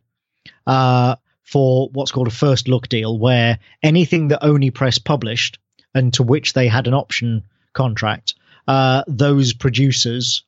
uh, 0.68 1.16
for 1.44 1.90
what's 1.90 2.12
called 2.12 2.28
a 2.28 2.32
first 2.32 2.68
look 2.68 2.88
deal, 2.88 3.18
where 3.20 3.60
anything 3.84 4.30
that 4.30 4.46
Oni 4.46 4.72
Press 4.72 4.98
published 4.98 5.60
and 5.94 6.14
to 6.14 6.24
which 6.24 6.54
they 6.54 6.68
had 6.68 6.88
an 6.88 6.94
option 6.94 7.44
contract, 7.74 8.36
uh, 8.68 9.04
those 9.08 9.54
producers 9.54 10.44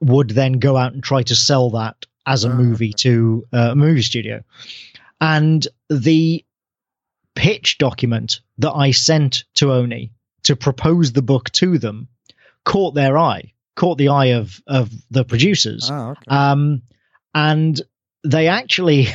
would 0.00 0.30
then 0.30 0.52
go 0.52 0.76
out 0.76 0.92
and 0.92 1.02
try 1.02 1.22
to 1.22 1.34
sell 1.34 1.70
that 1.70 2.06
as 2.26 2.44
a 2.44 2.50
ah, 2.50 2.54
movie 2.54 2.92
to 2.92 3.46
uh, 3.52 3.70
a 3.72 3.76
movie 3.76 4.02
studio. 4.02 4.42
And 5.20 5.66
the 5.88 6.44
pitch 7.34 7.78
document 7.78 8.40
that 8.58 8.72
I 8.72 8.90
sent 8.92 9.44
to 9.54 9.72
Oni 9.72 10.12
to 10.44 10.56
propose 10.56 11.12
the 11.12 11.22
book 11.22 11.50
to 11.52 11.78
them 11.78 12.08
caught 12.64 12.94
their 12.94 13.18
eye 13.18 13.52
caught 13.80 13.96
the 13.96 14.08
eye 14.08 14.32
of 14.32 14.60
of 14.66 14.90
the 15.10 15.24
producers. 15.24 15.88
Oh, 15.90 16.10
okay. 16.10 16.22
um, 16.28 16.82
and 17.34 17.80
they 18.22 18.48
actually, 18.48 19.08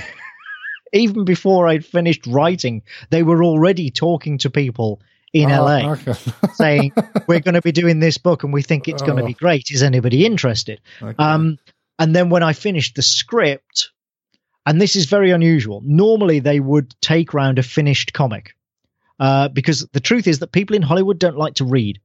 even 0.94 1.24
before 1.24 1.68
I'd 1.68 1.86
finished 1.86 2.26
writing, 2.26 2.82
they 3.12 3.22
were 3.22 3.44
already 3.44 3.92
talking 3.92 4.40
to 4.40 4.50
people 4.50 5.02
in 5.34 5.52
oh, 5.52 5.66
LA 5.66 5.92
okay. 5.92 6.14
saying, 6.54 6.94
We're 7.28 7.42
going 7.42 7.54
to 7.54 7.62
be 7.62 7.72
doing 7.72 8.00
this 8.00 8.18
book 8.18 8.44
and 8.44 8.52
we 8.52 8.64
think 8.64 8.88
it's 8.88 9.04
oh. 9.04 9.06
going 9.06 9.18
to 9.20 9.26
be 9.26 9.34
great. 9.34 9.70
Is 9.70 9.84
anybody 9.84 10.26
interested? 10.26 10.82
Okay. 11.00 11.16
Um, 11.24 11.60
and 12.00 12.16
then 12.16 12.30
when 12.30 12.42
I 12.42 12.54
finished 12.54 12.96
the 12.96 13.04
script, 13.04 13.92
and 14.66 14.82
this 14.82 14.96
is 14.96 15.06
very 15.06 15.30
unusual, 15.30 15.82
normally 15.86 16.40
they 16.40 16.60
would 16.60 16.96
take 17.02 17.36
round 17.36 17.60
a 17.60 17.64
finished 17.64 18.14
comic. 18.14 18.56
Uh, 19.18 19.48
because 19.48 19.88
the 19.94 20.02
truth 20.02 20.28
is 20.28 20.40
that 20.40 20.52
people 20.52 20.76
in 20.76 20.82
Hollywood 20.82 21.20
don't 21.20 21.38
like 21.38 21.54
to 21.56 21.66
read. 21.66 22.02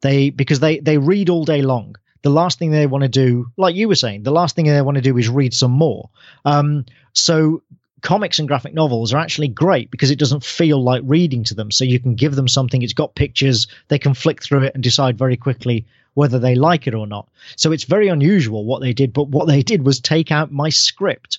They 0.00 0.30
because 0.30 0.60
they 0.60 0.78
they 0.78 0.98
read 0.98 1.28
all 1.28 1.44
day 1.44 1.62
long. 1.62 1.96
The 2.22 2.30
last 2.30 2.58
thing 2.58 2.70
they 2.70 2.86
want 2.86 3.02
to 3.02 3.08
do, 3.08 3.50
like 3.56 3.74
you 3.74 3.88
were 3.88 3.94
saying, 3.94 4.24
the 4.24 4.30
last 4.30 4.54
thing 4.54 4.66
they 4.66 4.82
want 4.82 4.96
to 4.96 5.02
do 5.02 5.16
is 5.16 5.28
read 5.28 5.54
some 5.54 5.70
more. 5.70 6.10
Um, 6.44 6.84
so 7.14 7.62
comics 8.02 8.38
and 8.38 8.48
graphic 8.48 8.74
novels 8.74 9.12
are 9.12 9.18
actually 9.18 9.48
great 9.48 9.90
because 9.90 10.10
it 10.10 10.18
doesn't 10.18 10.44
feel 10.44 10.82
like 10.82 11.02
reading 11.04 11.44
to 11.44 11.54
them. 11.54 11.70
So 11.70 11.84
you 11.84 11.98
can 11.98 12.14
give 12.14 12.34
them 12.34 12.48
something, 12.48 12.82
it's 12.82 12.92
got 12.92 13.14
pictures, 13.14 13.68
they 13.88 13.98
can 13.98 14.14
flick 14.14 14.42
through 14.42 14.64
it 14.64 14.74
and 14.74 14.82
decide 14.82 15.18
very 15.18 15.36
quickly 15.36 15.86
whether 16.14 16.38
they 16.38 16.54
like 16.54 16.86
it 16.86 16.94
or 16.94 17.06
not. 17.06 17.28
So 17.56 17.72
it's 17.72 17.84
very 17.84 18.08
unusual 18.08 18.64
what 18.64 18.80
they 18.80 18.92
did, 18.92 19.12
but 19.12 19.28
what 19.28 19.46
they 19.46 19.62
did 19.62 19.84
was 19.84 20.00
take 20.00 20.32
out 20.32 20.52
my 20.52 20.70
script 20.70 21.38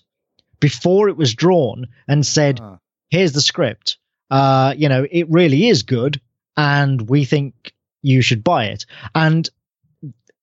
before 0.59 1.09
it 1.09 1.17
was 1.17 1.33
drawn 1.33 1.87
and 2.07 2.25
said, 2.25 2.59
uh. 2.61 2.77
here's 3.09 3.33
the 3.33 3.41
script. 3.41 3.97
Uh, 4.29 4.73
you 4.77 4.87
know, 4.87 5.05
it 5.09 5.29
really 5.29 5.67
is 5.67 5.83
good 5.83 6.21
and 6.55 7.09
we 7.09 7.25
think 7.25 7.73
you 8.01 8.21
should 8.21 8.43
buy 8.43 8.65
it. 8.65 8.85
And 9.13 9.49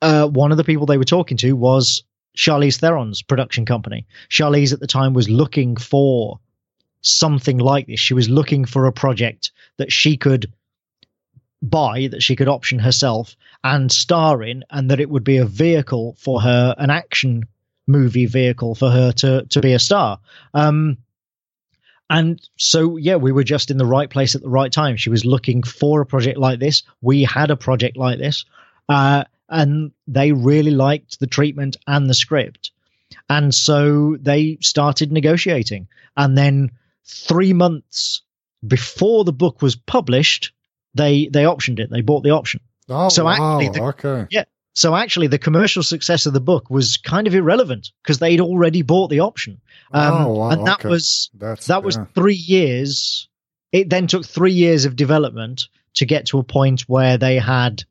uh, 0.01 0.29
one 0.29 0.51
of 0.51 0.57
the 0.57 0.65
people 0.65 0.87
they 0.87 0.99
were 0.99 1.05
talking 1.05 1.37
to 1.39 1.53
was 1.53 2.05
Charlize 2.37 2.79
Theron's 2.79 3.23
production 3.23 3.67
company. 3.67 4.07
Charlize 4.31 4.73
at 4.73 4.81
the 4.81 4.87
time 4.87 5.13
was 5.13 5.29
looking 5.29 5.77
for 5.77 6.39
something 7.01 7.59
like 7.59 7.87
this. 7.87 8.01
She 8.01 8.15
was 8.15 8.29
looking 8.29 8.65
for 8.65 8.87
a 8.87 8.93
project 8.93 9.53
that 9.77 9.93
she 9.93 10.17
could 10.17 10.53
buy, 11.61 12.09
that 12.09 12.23
she 12.23 12.37
could 12.37 12.49
option 12.49 12.79
herself 12.79 13.35
and 13.65 13.91
star 13.91 14.43
in, 14.43 14.65
and 14.71 14.91
that 14.91 15.01
it 15.01 15.11
would 15.11 15.25
be 15.25 15.39
a 15.39 15.45
vehicle 15.45 16.17
for 16.19 16.41
her, 16.41 16.75
an 16.79 16.91
action 16.91 17.45
movie 17.89 18.27
vehicle 18.27 18.75
for 18.75 18.91
her 18.91 19.13
to 19.13 19.45
to 19.47 19.61
be 19.61 19.73
a 19.73 19.79
star. 19.79 20.21
Um, 20.55 20.99
and 22.11 22.41
so, 22.57 22.97
yeah, 22.97 23.17
we 23.17 23.33
were 23.33 23.45
just 23.45 23.71
in 23.71 23.77
the 23.77 23.87
right 23.87 24.09
place 24.09 24.35
at 24.35 24.43
the 24.43 24.49
right 24.49 24.73
time. 24.73 24.97
She 24.97 25.11
was 25.11 25.25
looking 25.25 25.63
for 25.63 26.01
a 26.01 26.07
project 26.07 26.39
like 26.39 26.59
this. 26.59 26.83
We 27.03 27.25
had 27.25 27.51
a 27.51 27.57
project 27.57 27.97
like 27.97 28.19
this. 28.19 28.45
Uh, 28.89 29.25
and 29.49 29.93
they 30.07 30.33
really 30.33 30.71
liked 30.71 31.21
the 31.21 31.27
treatment 31.27 31.77
and 31.87 32.09
the 32.09 32.15
script. 32.15 32.71
And 33.29 33.55
so 33.55 34.17
they 34.21 34.59
started 34.61 35.13
negotiating. 35.13 35.89
And 36.17 36.37
then 36.37 36.73
three 37.05 37.53
months 37.53 38.23
before 38.67 39.25
the 39.25 39.33
book 39.33 39.63
was 39.63 39.77
published, 39.77 40.53
they 40.95 41.29
they 41.29 41.45
optioned 41.45 41.79
it. 41.79 41.91
They 41.91 42.01
bought 42.01 42.23
the 42.23 42.31
option. 42.31 42.61
Oh, 42.89 43.09
so 43.09 43.25
wow. 43.25 43.59
actually, 43.59 43.79
the, 43.79 43.85
okay. 43.89 44.27
Yeah. 44.31 44.45
So 44.79 44.95
actually, 44.95 45.27
the 45.27 45.41
commercial 45.41 45.83
success 45.83 46.27
of 46.27 46.35
the 46.35 46.41
book 46.41 46.71
was 46.71 46.99
kind 46.99 47.27
of 47.27 47.35
irrelevant 47.35 47.91
because 48.01 48.21
they'd 48.21 48.41
already 48.41 48.83
bought 48.83 49.11
the 49.11 49.19
option. 49.19 49.61
Um, 49.93 50.15
oh, 50.15 50.35
wow, 50.35 50.51
and 50.51 50.69
that 50.69 50.79
okay. 50.79 50.89
was 50.89 51.31
That's, 51.35 51.67
that 51.67 51.83
was 51.83 51.97
yeah. 51.97 52.05
three 52.15 52.37
years. 52.37 53.27
It 53.73 53.91
then 53.91 54.07
took 54.07 54.25
three 54.25 54.53
years 54.53 54.85
of 54.85 54.95
development 54.95 55.65
to 55.95 56.07
get 56.07 56.27
to 56.27 56.39
a 56.39 56.45
point 56.45 56.83
where 56.83 57.19
they 57.19 57.39
had 57.41 57.83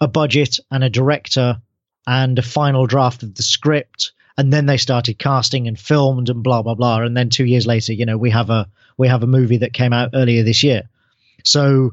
a 0.00 0.08
budget 0.08 0.58
and 0.72 0.82
a 0.82 0.90
director 0.90 1.62
and 2.04 2.36
a 2.36 2.42
final 2.42 2.88
draft 2.88 3.22
of 3.22 3.36
the 3.36 3.44
script 3.44 4.10
and 4.36 4.52
then 4.52 4.66
they 4.66 4.76
started 4.76 5.20
casting 5.20 5.68
and 5.68 5.78
filmed 5.78 6.30
and 6.30 6.42
blah 6.42 6.62
blah 6.62 6.74
blah 6.74 7.00
and 7.00 7.16
then 7.16 7.28
2 7.28 7.44
years 7.44 7.66
later 7.66 7.92
you 7.92 8.06
know 8.06 8.16
we 8.16 8.30
have 8.30 8.50
a 8.50 8.68
we 8.96 9.08
have 9.08 9.22
a 9.22 9.26
movie 9.26 9.58
that 9.58 9.72
came 9.72 9.92
out 9.92 10.10
earlier 10.14 10.42
this 10.42 10.62
year 10.62 10.88
so 11.44 11.92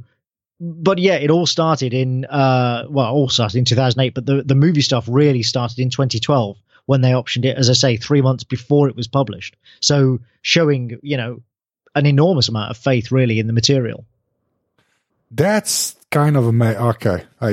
but 0.59 0.97
yeah 0.97 1.15
it 1.15 1.29
all 1.29 1.45
started 1.45 1.93
in 1.93 2.25
uh 2.25 2.85
well 2.89 3.11
all 3.11 3.29
started 3.29 3.57
in 3.57 3.65
2008 3.65 4.13
but 4.13 4.25
the 4.25 4.43
the 4.43 4.55
movie 4.55 4.81
stuff 4.81 5.05
really 5.09 5.43
started 5.43 5.79
in 5.79 5.89
2012 5.89 6.57
when 6.85 7.01
they 7.01 7.11
optioned 7.11 7.45
it 7.45 7.57
as 7.57 7.69
i 7.69 7.73
say 7.73 7.97
3 7.97 8.21
months 8.21 8.43
before 8.43 8.87
it 8.87 8.95
was 8.95 9.07
published 9.07 9.55
so 9.81 10.19
showing 10.41 10.97
you 11.01 11.17
know 11.17 11.41
an 11.95 12.05
enormous 12.05 12.47
amount 12.47 12.71
of 12.71 12.77
faith 12.77 13.11
really 13.11 13.39
in 13.39 13.47
the 13.47 13.53
material 13.53 14.05
that's 15.31 15.95
kind 16.15 16.37
of 16.37 16.45
a 16.45 16.49
amazing. 16.49 16.81
Okay, 16.81 17.23
I 17.41 17.49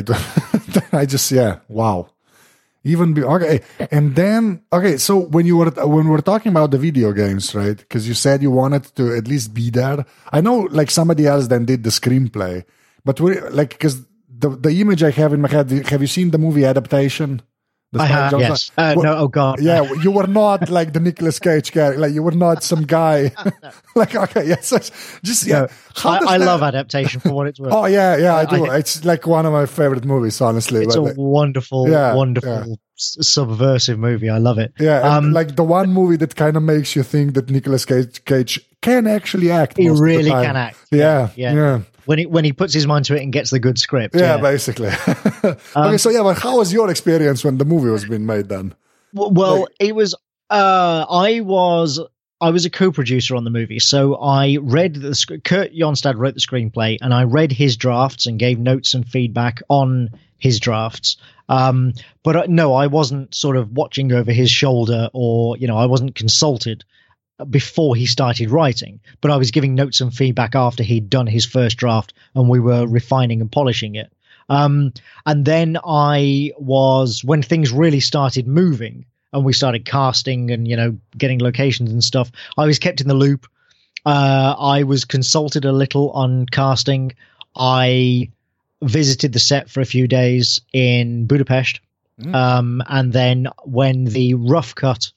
I 0.92 1.06
just 1.06 1.30
yeah, 1.32 1.58
wow. 1.68 2.08
Even 2.84 3.14
be, 3.14 3.22
okay, 3.22 3.60
and 3.92 4.14
then 4.16 4.62
okay. 4.72 4.96
So 4.96 5.16
when 5.18 5.46
you 5.46 5.56
were 5.56 5.70
when 5.70 6.04
we 6.06 6.10
were 6.10 6.22
talking 6.22 6.50
about 6.50 6.70
the 6.72 6.78
video 6.78 7.12
games, 7.12 7.54
right? 7.54 7.76
Because 7.76 8.08
you 8.08 8.14
said 8.14 8.42
you 8.42 8.50
wanted 8.50 8.84
to 8.96 9.14
at 9.16 9.28
least 9.28 9.54
be 9.54 9.70
there. 9.70 10.04
I 10.32 10.40
know, 10.40 10.66
like 10.70 10.90
somebody 10.90 11.26
else 11.26 11.46
then 11.46 11.64
did 11.64 11.84
the 11.84 11.90
screenplay, 11.90 12.64
but 13.04 13.20
we 13.20 13.40
like 13.40 13.70
because 13.70 14.04
the 14.28 14.50
the 14.50 14.80
image 14.80 15.02
I 15.02 15.10
have 15.10 15.32
in 15.32 15.40
my 15.40 15.48
head. 15.48 15.70
Have 15.88 16.00
you 16.00 16.06
seen 16.06 16.30
the 16.30 16.38
movie 16.38 16.64
adaptation? 16.64 17.42
I 17.94 18.06
have, 18.06 18.40
yes. 18.40 18.70
Uh, 18.78 18.94
no, 18.96 19.16
oh 19.18 19.28
god. 19.28 19.60
Yeah, 19.60 19.82
you 20.02 20.10
were 20.10 20.26
not 20.26 20.70
like 20.70 20.94
the 20.94 21.00
Nicolas 21.00 21.38
Cage 21.38 21.72
character. 21.72 22.00
Like 22.00 22.14
you 22.14 22.22
were 22.22 22.30
not 22.30 22.62
some 22.62 22.84
guy. 22.84 23.32
like 23.94 24.14
okay, 24.14 24.48
yes, 24.48 24.70
just 25.22 25.46
yeah. 25.46 25.66
No, 26.02 26.10
I, 26.10 26.34
I 26.34 26.36
love 26.38 26.62
adaptation 26.62 27.20
for 27.20 27.32
what 27.32 27.48
it's 27.48 27.60
worth. 27.60 27.72
oh 27.72 27.84
yeah, 27.84 28.16
yeah, 28.16 28.36
I 28.36 28.46
do. 28.46 28.66
I, 28.66 28.78
it's 28.78 29.04
like 29.04 29.26
one 29.26 29.44
of 29.44 29.52
my 29.52 29.66
favorite 29.66 30.06
movies, 30.06 30.40
honestly. 30.40 30.82
It's 30.84 30.96
but, 30.96 31.02
a 31.02 31.04
like, 31.04 31.16
wonderful, 31.18 31.88
yeah, 31.88 32.14
wonderful. 32.14 32.64
Yeah. 32.66 32.74
Subversive 32.94 33.98
movie. 33.98 34.30
I 34.30 34.38
love 34.38 34.58
it. 34.58 34.72
Yeah, 34.78 35.00
um, 35.00 35.32
like 35.32 35.56
the 35.56 35.64
one 35.64 35.92
movie 35.92 36.16
that 36.16 36.34
kind 36.34 36.56
of 36.56 36.62
makes 36.62 36.96
you 36.96 37.02
think 37.02 37.34
that 37.34 37.50
Nicolas 37.50 37.84
Cage, 37.84 38.24
Cage 38.24 38.60
can 38.80 39.06
actually 39.06 39.50
act. 39.50 39.76
He 39.76 39.90
really 39.90 40.30
can 40.30 40.56
act. 40.56 40.78
Yeah, 40.90 41.30
yeah. 41.36 41.52
yeah 41.52 41.80
when 42.04 42.18
he 42.18 42.26
when 42.26 42.44
he 42.44 42.52
puts 42.52 42.74
his 42.74 42.86
mind 42.86 43.04
to 43.06 43.16
it 43.16 43.22
and 43.22 43.32
gets 43.32 43.50
the 43.50 43.58
good 43.58 43.78
script. 43.78 44.14
Yeah, 44.14 44.36
yeah. 44.36 44.40
basically. 44.40 44.90
okay, 45.44 45.58
um, 45.74 45.98
so 45.98 46.10
yeah, 46.10 46.22
but 46.22 46.38
how 46.38 46.58
was 46.58 46.72
your 46.72 46.90
experience 46.90 47.44
when 47.44 47.58
the 47.58 47.64
movie 47.64 47.90
was 47.90 48.04
being 48.04 48.26
made 48.26 48.48
then? 48.48 48.74
Well, 49.12 49.60
like, 49.60 49.68
it 49.78 49.94
was. 49.94 50.14
Uh, 50.50 51.06
I 51.08 51.40
was 51.40 52.00
I 52.40 52.50
was 52.50 52.64
a 52.64 52.70
co-producer 52.70 53.36
on 53.36 53.44
the 53.44 53.50
movie, 53.50 53.78
so 53.78 54.16
I 54.16 54.58
read 54.60 54.96
the 54.96 55.40
Kurt 55.44 55.72
Johnstad 55.72 56.16
wrote 56.16 56.34
the 56.34 56.40
screenplay, 56.40 56.98
and 57.00 57.14
I 57.14 57.22
read 57.22 57.52
his 57.52 57.76
drafts 57.76 58.26
and 58.26 58.38
gave 58.38 58.58
notes 58.58 58.94
and 58.94 59.06
feedback 59.06 59.62
on 59.68 60.10
his 60.38 60.58
drafts. 60.58 61.16
Um, 61.48 61.92
but 62.24 62.36
uh, 62.36 62.46
no, 62.48 62.74
I 62.74 62.88
wasn't 62.88 63.34
sort 63.34 63.56
of 63.56 63.72
watching 63.72 64.12
over 64.12 64.32
his 64.32 64.50
shoulder, 64.50 65.08
or 65.12 65.56
you 65.56 65.68
know, 65.68 65.76
I 65.76 65.86
wasn't 65.86 66.16
consulted 66.16 66.84
before 67.50 67.96
he 67.96 68.06
started 68.06 68.50
writing, 68.50 69.00
but 69.20 69.30
I 69.30 69.36
was 69.36 69.50
giving 69.50 69.74
notes 69.74 70.00
and 70.00 70.14
feedback 70.14 70.54
after 70.54 70.82
he'd 70.82 71.10
done 71.10 71.26
his 71.26 71.44
first 71.44 71.76
draft 71.76 72.12
and 72.34 72.48
we 72.48 72.60
were 72.60 72.86
refining 72.86 73.40
and 73.40 73.50
polishing 73.50 73.94
it. 73.94 74.12
Um, 74.48 74.92
and 75.24 75.44
then 75.44 75.78
I 75.84 76.52
was, 76.58 77.24
when 77.24 77.42
things 77.42 77.72
really 77.72 78.00
started 78.00 78.46
moving 78.46 79.04
and 79.32 79.44
we 79.44 79.52
started 79.52 79.84
casting 79.84 80.50
and, 80.50 80.68
you 80.68 80.76
know, 80.76 80.98
getting 81.16 81.40
locations 81.40 81.90
and 81.90 82.04
stuff, 82.04 82.30
I 82.58 82.66
was 82.66 82.78
kept 82.78 83.00
in 83.00 83.08
the 83.08 83.14
loop. 83.14 83.46
Uh, 84.04 84.54
I 84.58 84.82
was 84.82 85.04
consulted 85.04 85.64
a 85.64 85.72
little 85.72 86.10
on 86.10 86.46
casting. 86.46 87.14
I 87.56 88.30
visited 88.82 89.32
the 89.32 89.38
set 89.38 89.70
for 89.70 89.80
a 89.80 89.86
few 89.86 90.08
days 90.08 90.60
in 90.72 91.26
Budapest. 91.26 91.80
Mm. 92.20 92.34
Um, 92.34 92.82
and 92.88 93.12
then 93.12 93.48
when 93.64 94.04
the 94.04 94.34
rough 94.34 94.74
cut 94.74 95.12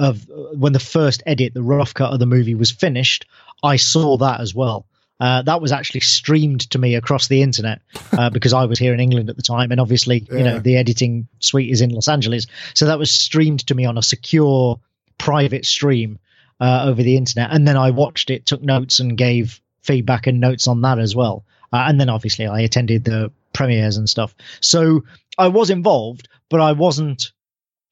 of 0.00 0.26
when 0.54 0.72
the 0.72 0.80
first 0.80 1.22
edit, 1.26 1.54
the 1.54 1.62
rough 1.62 1.94
cut 1.94 2.12
of 2.12 2.18
the 2.18 2.26
movie 2.26 2.54
was 2.54 2.70
finished, 2.70 3.26
I 3.62 3.76
saw 3.76 4.16
that 4.16 4.40
as 4.40 4.54
well. 4.54 4.86
Uh, 5.20 5.42
that 5.42 5.60
was 5.60 5.70
actually 5.70 6.00
streamed 6.00 6.62
to 6.70 6.78
me 6.78 6.94
across 6.94 7.28
the 7.28 7.42
internet 7.42 7.82
uh, 8.12 8.30
because 8.36 8.54
I 8.54 8.64
was 8.64 8.78
here 8.78 8.94
in 8.94 9.00
England 9.00 9.28
at 9.28 9.36
the 9.36 9.42
time, 9.42 9.70
and 9.70 9.78
obviously, 9.78 10.26
yeah. 10.30 10.38
you 10.38 10.44
know, 10.44 10.58
the 10.58 10.78
editing 10.78 11.28
suite 11.40 11.70
is 11.70 11.82
in 11.82 11.90
Los 11.90 12.08
Angeles, 12.08 12.46
so 12.74 12.86
that 12.86 12.98
was 12.98 13.10
streamed 13.10 13.66
to 13.66 13.74
me 13.74 13.84
on 13.84 13.98
a 13.98 14.02
secure 14.02 14.80
private 15.18 15.66
stream 15.66 16.18
uh, 16.58 16.86
over 16.86 17.02
the 17.02 17.18
internet, 17.18 17.50
and 17.52 17.68
then 17.68 17.76
I 17.76 17.90
watched 17.90 18.30
it, 18.30 18.46
took 18.46 18.62
notes, 18.62 18.98
and 18.98 19.18
gave 19.18 19.60
feedback 19.82 20.26
and 20.26 20.40
notes 20.40 20.66
on 20.66 20.80
that 20.82 20.98
as 20.98 21.14
well. 21.14 21.44
Uh, 21.72 21.84
and 21.86 22.00
then 22.00 22.08
obviously, 22.08 22.46
I 22.46 22.60
attended 22.60 23.04
the 23.04 23.30
premieres 23.52 23.98
and 23.98 24.08
stuff, 24.08 24.34
so 24.60 25.04
I 25.36 25.48
was 25.48 25.68
involved, 25.68 26.28
but 26.48 26.62
I 26.62 26.72
wasn't 26.72 27.32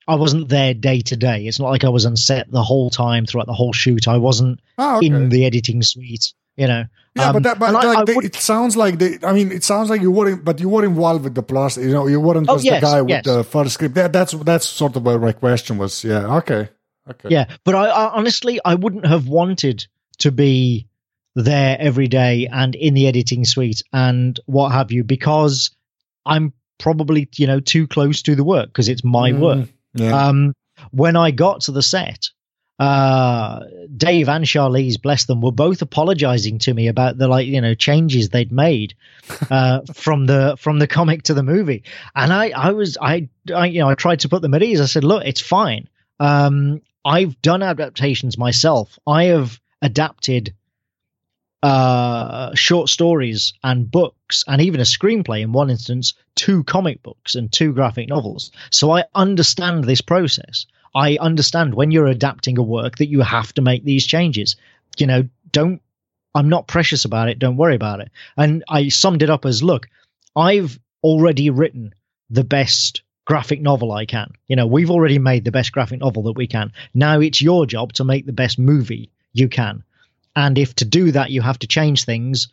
I 0.08 0.14
wasn't 0.14 0.48
there 0.48 0.74
day 0.74 1.00
to 1.02 1.16
day. 1.16 1.46
It's 1.46 1.60
not 1.60 1.68
like 1.68 1.84
I 1.84 1.90
was 1.90 2.06
on 2.06 2.16
set 2.16 2.50
the 2.50 2.62
whole 2.62 2.90
time 2.90 3.26
throughout 3.26 3.46
the 3.46 3.52
whole 3.52 3.72
shoot. 3.72 4.08
I 4.08 4.16
wasn't 4.16 4.60
oh, 4.78 4.96
okay. 4.96 5.06
in 5.06 5.28
the 5.28 5.44
editing 5.44 5.82
suite. 5.82 6.32
You 6.56 6.66
know. 6.66 6.84
Yeah, 7.14 7.26
um, 7.26 7.32
but 7.34 7.42
that, 7.44 7.58
but 7.58 7.72
like, 7.72 7.84
I, 7.84 8.00
I 8.00 8.04
they, 8.04 8.14
it 8.14 8.34
sounds 8.34 8.76
like 8.76 8.98
they. 8.98 9.18
I 9.22 9.32
mean, 9.32 9.52
it 9.52 9.62
sounds 9.64 9.90
like 9.90 10.00
you 10.00 10.10
weren't, 10.10 10.44
but 10.44 10.60
you 10.60 10.68
were 10.68 10.84
involved 10.84 11.24
with 11.24 11.34
the 11.34 11.42
plus. 11.42 11.76
You 11.76 11.92
know, 11.92 12.06
you 12.06 12.20
weren't 12.20 12.48
oh, 12.48 12.54
just 12.54 12.64
yes, 12.64 12.80
the 12.80 12.86
guy 12.86 13.02
with 13.02 13.10
yes. 13.10 13.24
the 13.24 13.44
first 13.44 13.74
script. 13.74 13.94
That, 13.94 14.12
that's 14.12 14.32
that's 14.32 14.66
sort 14.66 14.96
of 14.96 15.04
where 15.04 15.18
my 15.18 15.32
question 15.32 15.78
was. 15.78 16.02
Yeah. 16.02 16.36
Okay. 16.38 16.70
Okay. 17.08 17.28
Yeah, 17.30 17.46
but 17.64 17.74
I, 17.74 17.86
I 17.88 18.12
honestly, 18.12 18.60
I 18.64 18.74
wouldn't 18.74 19.06
have 19.06 19.28
wanted 19.28 19.86
to 20.18 20.32
be 20.32 20.88
there 21.34 21.76
every 21.78 22.08
day 22.08 22.48
and 22.50 22.74
in 22.74 22.94
the 22.94 23.06
editing 23.06 23.44
suite 23.44 23.82
and 23.92 24.40
what 24.46 24.70
have 24.72 24.90
you 24.90 25.04
because 25.04 25.70
I'm 26.26 26.52
probably 26.78 27.28
you 27.36 27.46
know 27.46 27.60
too 27.60 27.86
close 27.86 28.22
to 28.22 28.34
the 28.34 28.44
work 28.44 28.68
because 28.68 28.88
it's 28.88 29.04
my 29.04 29.32
mm. 29.32 29.38
work. 29.38 29.68
Yeah. 29.94 30.28
Um, 30.28 30.54
when 30.90 31.16
I 31.16 31.30
got 31.30 31.62
to 31.62 31.72
the 31.72 31.82
set, 31.82 32.30
uh, 32.78 33.64
Dave 33.96 34.28
and 34.28 34.44
Charlize, 34.44 35.00
bless 35.00 35.24
them, 35.24 35.40
were 35.40 35.50
both 35.50 35.82
apologizing 35.82 36.58
to 36.60 36.74
me 36.74 36.86
about 36.86 37.18
the 37.18 37.26
like 37.26 37.46
you 37.46 37.60
know 37.60 37.74
changes 37.74 38.28
they'd 38.28 38.52
made 38.52 38.94
uh, 39.50 39.80
from 39.92 40.26
the 40.26 40.56
from 40.58 40.78
the 40.78 40.86
comic 40.86 41.24
to 41.24 41.34
the 41.34 41.42
movie, 41.42 41.82
and 42.14 42.32
I 42.32 42.50
I 42.50 42.70
was 42.70 42.96
I, 43.00 43.28
I 43.54 43.66
you 43.66 43.80
know 43.80 43.88
I 43.88 43.94
tried 43.94 44.20
to 44.20 44.28
put 44.28 44.42
them 44.42 44.54
at 44.54 44.62
ease. 44.62 44.80
I 44.80 44.86
said, 44.86 45.04
look, 45.04 45.24
it's 45.24 45.40
fine. 45.40 45.88
Um, 46.20 46.80
I've 47.04 47.40
done 47.42 47.62
adaptations 47.62 48.38
myself. 48.38 48.98
I 49.06 49.24
have 49.24 49.60
adapted 49.82 50.54
uh, 51.62 51.97
Uh, 52.28 52.54
short 52.54 52.90
stories 52.90 53.54
and 53.64 53.90
books 53.90 54.44
and 54.46 54.60
even 54.60 54.80
a 54.80 54.84
screenplay 54.84 55.40
in 55.40 55.50
one 55.50 55.70
instance, 55.70 56.12
two 56.34 56.62
comic 56.64 57.02
books 57.02 57.34
and 57.34 57.50
two 57.50 57.72
graphic 57.72 58.06
novels. 58.06 58.50
So 58.70 58.90
I 58.90 59.04
understand 59.14 59.84
this 59.84 60.02
process. 60.02 60.66
I 60.94 61.16
understand 61.16 61.72
when 61.72 61.90
you're 61.90 62.06
adapting 62.06 62.58
a 62.58 62.62
work 62.62 62.98
that 62.98 63.08
you 63.08 63.22
have 63.22 63.54
to 63.54 63.62
make 63.62 63.82
these 63.82 64.06
changes. 64.06 64.56
You 64.98 65.06
know, 65.06 65.28
don't, 65.52 65.80
I'm 66.34 66.50
not 66.50 66.68
precious 66.68 67.06
about 67.06 67.30
it. 67.30 67.38
Don't 67.38 67.56
worry 67.56 67.76
about 67.76 68.00
it. 68.00 68.10
And 68.36 68.62
I 68.68 68.90
summed 68.90 69.22
it 69.22 69.30
up 69.30 69.46
as 69.46 69.62
look, 69.62 69.88
I've 70.36 70.78
already 71.02 71.48
written 71.48 71.94
the 72.28 72.44
best 72.44 73.00
graphic 73.24 73.62
novel 73.62 73.90
I 73.90 74.04
can. 74.04 74.32
You 74.48 74.56
know, 74.56 74.66
we've 74.66 74.90
already 74.90 75.18
made 75.18 75.46
the 75.46 75.58
best 75.58 75.72
graphic 75.72 76.00
novel 76.00 76.24
that 76.24 76.36
we 76.36 76.46
can. 76.46 76.72
Now 76.92 77.20
it's 77.20 77.40
your 77.40 77.64
job 77.64 77.94
to 77.94 78.04
make 78.04 78.26
the 78.26 78.32
best 78.34 78.58
movie 78.58 79.08
you 79.32 79.48
can. 79.48 79.82
And 80.38 80.56
if 80.56 80.72
to 80.76 80.84
do 80.84 81.10
that 81.10 81.32
you 81.32 81.42
have 81.42 81.58
to 81.58 81.66
change 81.66 82.04
things, 82.04 82.46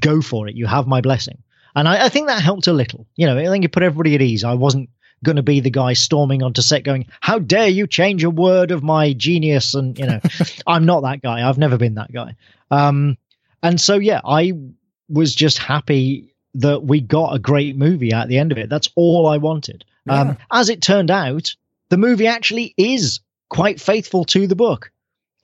go 0.00 0.20
for 0.20 0.48
it. 0.48 0.56
You 0.56 0.66
have 0.66 0.88
my 0.88 1.00
blessing. 1.00 1.38
And 1.76 1.86
I, 1.86 2.06
I 2.06 2.08
think 2.08 2.26
that 2.26 2.42
helped 2.42 2.66
a 2.66 2.72
little. 2.72 3.06
You 3.14 3.28
know, 3.28 3.38
I 3.38 3.46
think 3.46 3.64
it 3.64 3.70
put 3.70 3.84
everybody 3.84 4.16
at 4.16 4.22
ease. 4.22 4.42
I 4.42 4.54
wasn't 4.54 4.90
going 5.24 5.36
to 5.36 5.42
be 5.44 5.60
the 5.60 5.70
guy 5.70 5.92
storming 5.92 6.42
onto 6.42 6.62
set 6.62 6.82
going, 6.82 7.06
How 7.20 7.38
dare 7.38 7.68
you 7.68 7.86
change 7.86 8.24
a 8.24 8.30
word 8.30 8.72
of 8.72 8.82
my 8.82 9.12
genius? 9.12 9.74
And, 9.74 9.96
you 9.96 10.04
know, 10.04 10.20
I'm 10.66 10.84
not 10.84 11.02
that 11.02 11.22
guy. 11.22 11.48
I've 11.48 11.58
never 11.58 11.76
been 11.76 11.94
that 11.94 12.12
guy. 12.12 12.34
Um, 12.72 13.16
and 13.62 13.80
so, 13.80 13.98
yeah, 13.98 14.20
I 14.24 14.54
was 15.08 15.32
just 15.32 15.58
happy 15.58 16.34
that 16.54 16.82
we 16.82 17.00
got 17.00 17.36
a 17.36 17.38
great 17.38 17.76
movie 17.76 18.12
at 18.12 18.26
the 18.26 18.38
end 18.38 18.50
of 18.50 18.58
it. 18.58 18.68
That's 18.68 18.88
all 18.96 19.28
I 19.28 19.36
wanted. 19.36 19.84
Yeah. 20.06 20.20
Um, 20.20 20.38
as 20.50 20.70
it 20.70 20.82
turned 20.82 21.12
out, 21.12 21.54
the 21.88 21.98
movie 21.98 22.26
actually 22.26 22.74
is 22.76 23.20
quite 23.48 23.80
faithful 23.80 24.24
to 24.24 24.48
the 24.48 24.56
book. 24.56 24.90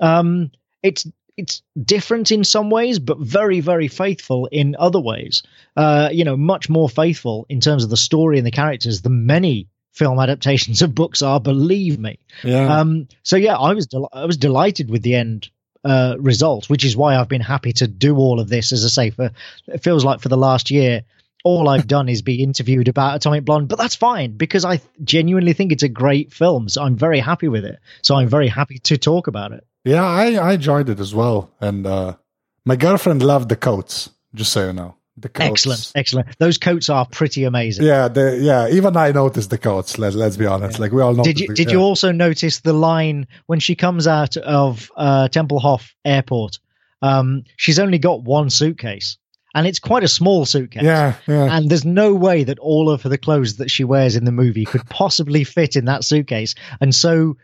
Um, 0.01 0.51
it's 0.83 1.07
it's 1.39 1.62
different 1.80 2.32
in 2.32 2.43
some 2.43 2.68
ways, 2.68 2.99
but 2.99 3.18
very, 3.18 3.61
very 3.61 3.86
faithful 3.86 4.47
in 4.47 4.74
other 4.76 5.01
ways. 5.01 5.45
Uh, 5.76 6.09
you 6.12 6.24
know, 6.24 6.36
much 6.36 6.68
more 6.68 6.89
faithful 6.89 7.47
in 7.49 7.61
terms 7.61 7.84
of 7.84 7.91
the 7.91 7.97
story 7.97 8.39
and 8.39 8.47
the 8.47 8.51
characters 8.51 9.03
than 9.03 9.24
many 9.24 9.68
film 9.93 10.18
adaptations 10.18 10.82
of 10.82 10.97
books 10.97 11.22
are. 11.22 11.41
Believe 11.41 11.99
me. 11.99 12.18
Yeah. 12.43 12.80
Um, 12.80 13.07
so 13.22 13.36
yeah, 13.36 13.57
I 13.57 13.74
was 13.74 13.86
del- 13.86 14.09
I 14.12 14.24
was 14.24 14.36
delighted 14.36 14.91
with 14.91 15.03
the 15.03 15.14
end 15.14 15.49
uh, 15.84 16.16
result, 16.18 16.68
which 16.68 16.84
is 16.84 16.97
why 16.97 17.16
I've 17.16 17.28
been 17.28 17.41
happy 17.41 17.72
to 17.74 17.86
do 17.86 18.16
all 18.16 18.41
of 18.41 18.49
this. 18.49 18.72
As 18.72 18.84
I 18.84 18.89
say, 18.89 19.11
for 19.11 19.30
it 19.68 19.82
feels 19.84 20.05
like 20.05 20.20
for 20.20 20.28
the 20.28 20.36
last 20.36 20.72
year, 20.72 21.05
all 21.45 21.68
I've 21.68 21.86
done 21.97 22.09
is 22.09 22.20
be 22.20 22.43
interviewed 22.43 22.89
about 22.89 23.14
Atomic 23.14 23.45
Blonde, 23.45 23.68
but 23.68 23.78
that's 23.78 23.95
fine 23.95 24.36
because 24.36 24.64
I 24.64 24.80
genuinely 25.05 25.53
think 25.53 25.70
it's 25.70 25.84
a 25.84 25.89
great 25.89 26.32
film. 26.32 26.68
So 26.68 26.82
I'm 26.82 26.97
very 26.97 27.20
happy 27.20 27.47
with 27.47 27.64
it. 27.64 27.78
So 28.03 28.16
I'm 28.16 28.28
very 28.28 28.49
happy 28.49 28.78
to 28.78 28.99
talk 28.99 29.28
about 29.28 29.53
it. 29.53 29.64
Yeah, 29.89 30.05
I, 30.05 30.34
I 30.34 30.53
enjoyed 30.53 30.89
it 30.91 31.01
as 31.01 31.14
well. 31.14 31.51
And 31.61 31.86
uh, 31.86 32.16
my 32.64 32.76
girlfriend 32.76 33.22
loved 33.22 33.49
the 33.49 33.57
coats, 33.57 34.11
just 34.34 34.53
so 34.53 34.66
you 34.66 34.72
know. 34.74 34.97
The 35.16 35.28
coats. 35.28 35.51
Excellent, 35.51 35.93
excellent. 35.97 36.39
Those 36.39 36.59
coats 36.59 36.89
are 36.89 37.07
pretty 37.07 37.45
amazing. 37.45 37.84
Yeah, 37.84 38.07
the, 38.07 38.39
yeah. 38.41 38.68
Even 38.68 38.97
I 38.97 39.11
noticed 39.11 39.51
the 39.51 39.59
coats. 39.59 39.99
Let, 39.99 40.14
let's 40.14 40.36
be 40.36 40.47
honest. 40.47 40.76
Yeah. 40.76 40.82
Like 40.82 40.93
we 40.93 41.03
all 41.03 41.14
know. 41.14 41.24
Did 41.24 41.41
you 41.41 41.49
the, 41.49 41.55
Did 41.55 41.68
yeah. 41.68 41.72
you 41.72 41.80
also 41.80 42.12
notice 42.12 42.61
the 42.61 42.72
line 42.72 43.26
when 43.47 43.59
she 43.59 43.74
comes 43.74 44.07
out 44.07 44.36
of 44.36 44.93
uh, 44.97 45.28
Tempelhof 45.28 45.91
Airport? 46.05 46.59
Um, 47.03 47.45
she's 47.57 47.78
only 47.78 47.99
got 47.99 48.22
one 48.22 48.51
suitcase, 48.51 49.18
and 49.55 49.66
it's 49.66 49.80
quite 49.80 50.05
a 50.05 50.09
small 50.09 50.47
suitcase. 50.47 50.84
Yeah, 50.84 51.14
yeah. 51.26 51.57
And 51.57 51.68
there's 51.68 51.84
no 51.84 52.14
way 52.14 52.45
that 52.45 52.59
all 52.61 52.91
of 52.91 53.03
the 53.03 53.18
clothes 53.18 53.57
that 53.57 53.70
she 53.70 53.82
wears 53.82 54.14
in 54.14 54.24
the 54.24 54.32
movie 54.32 54.66
could 54.66 54.86
possibly 54.89 55.43
fit 55.43 55.74
in 55.74 55.86
that 55.86 56.05
suitcase, 56.05 56.55
and 56.80 56.95
so 56.95 57.36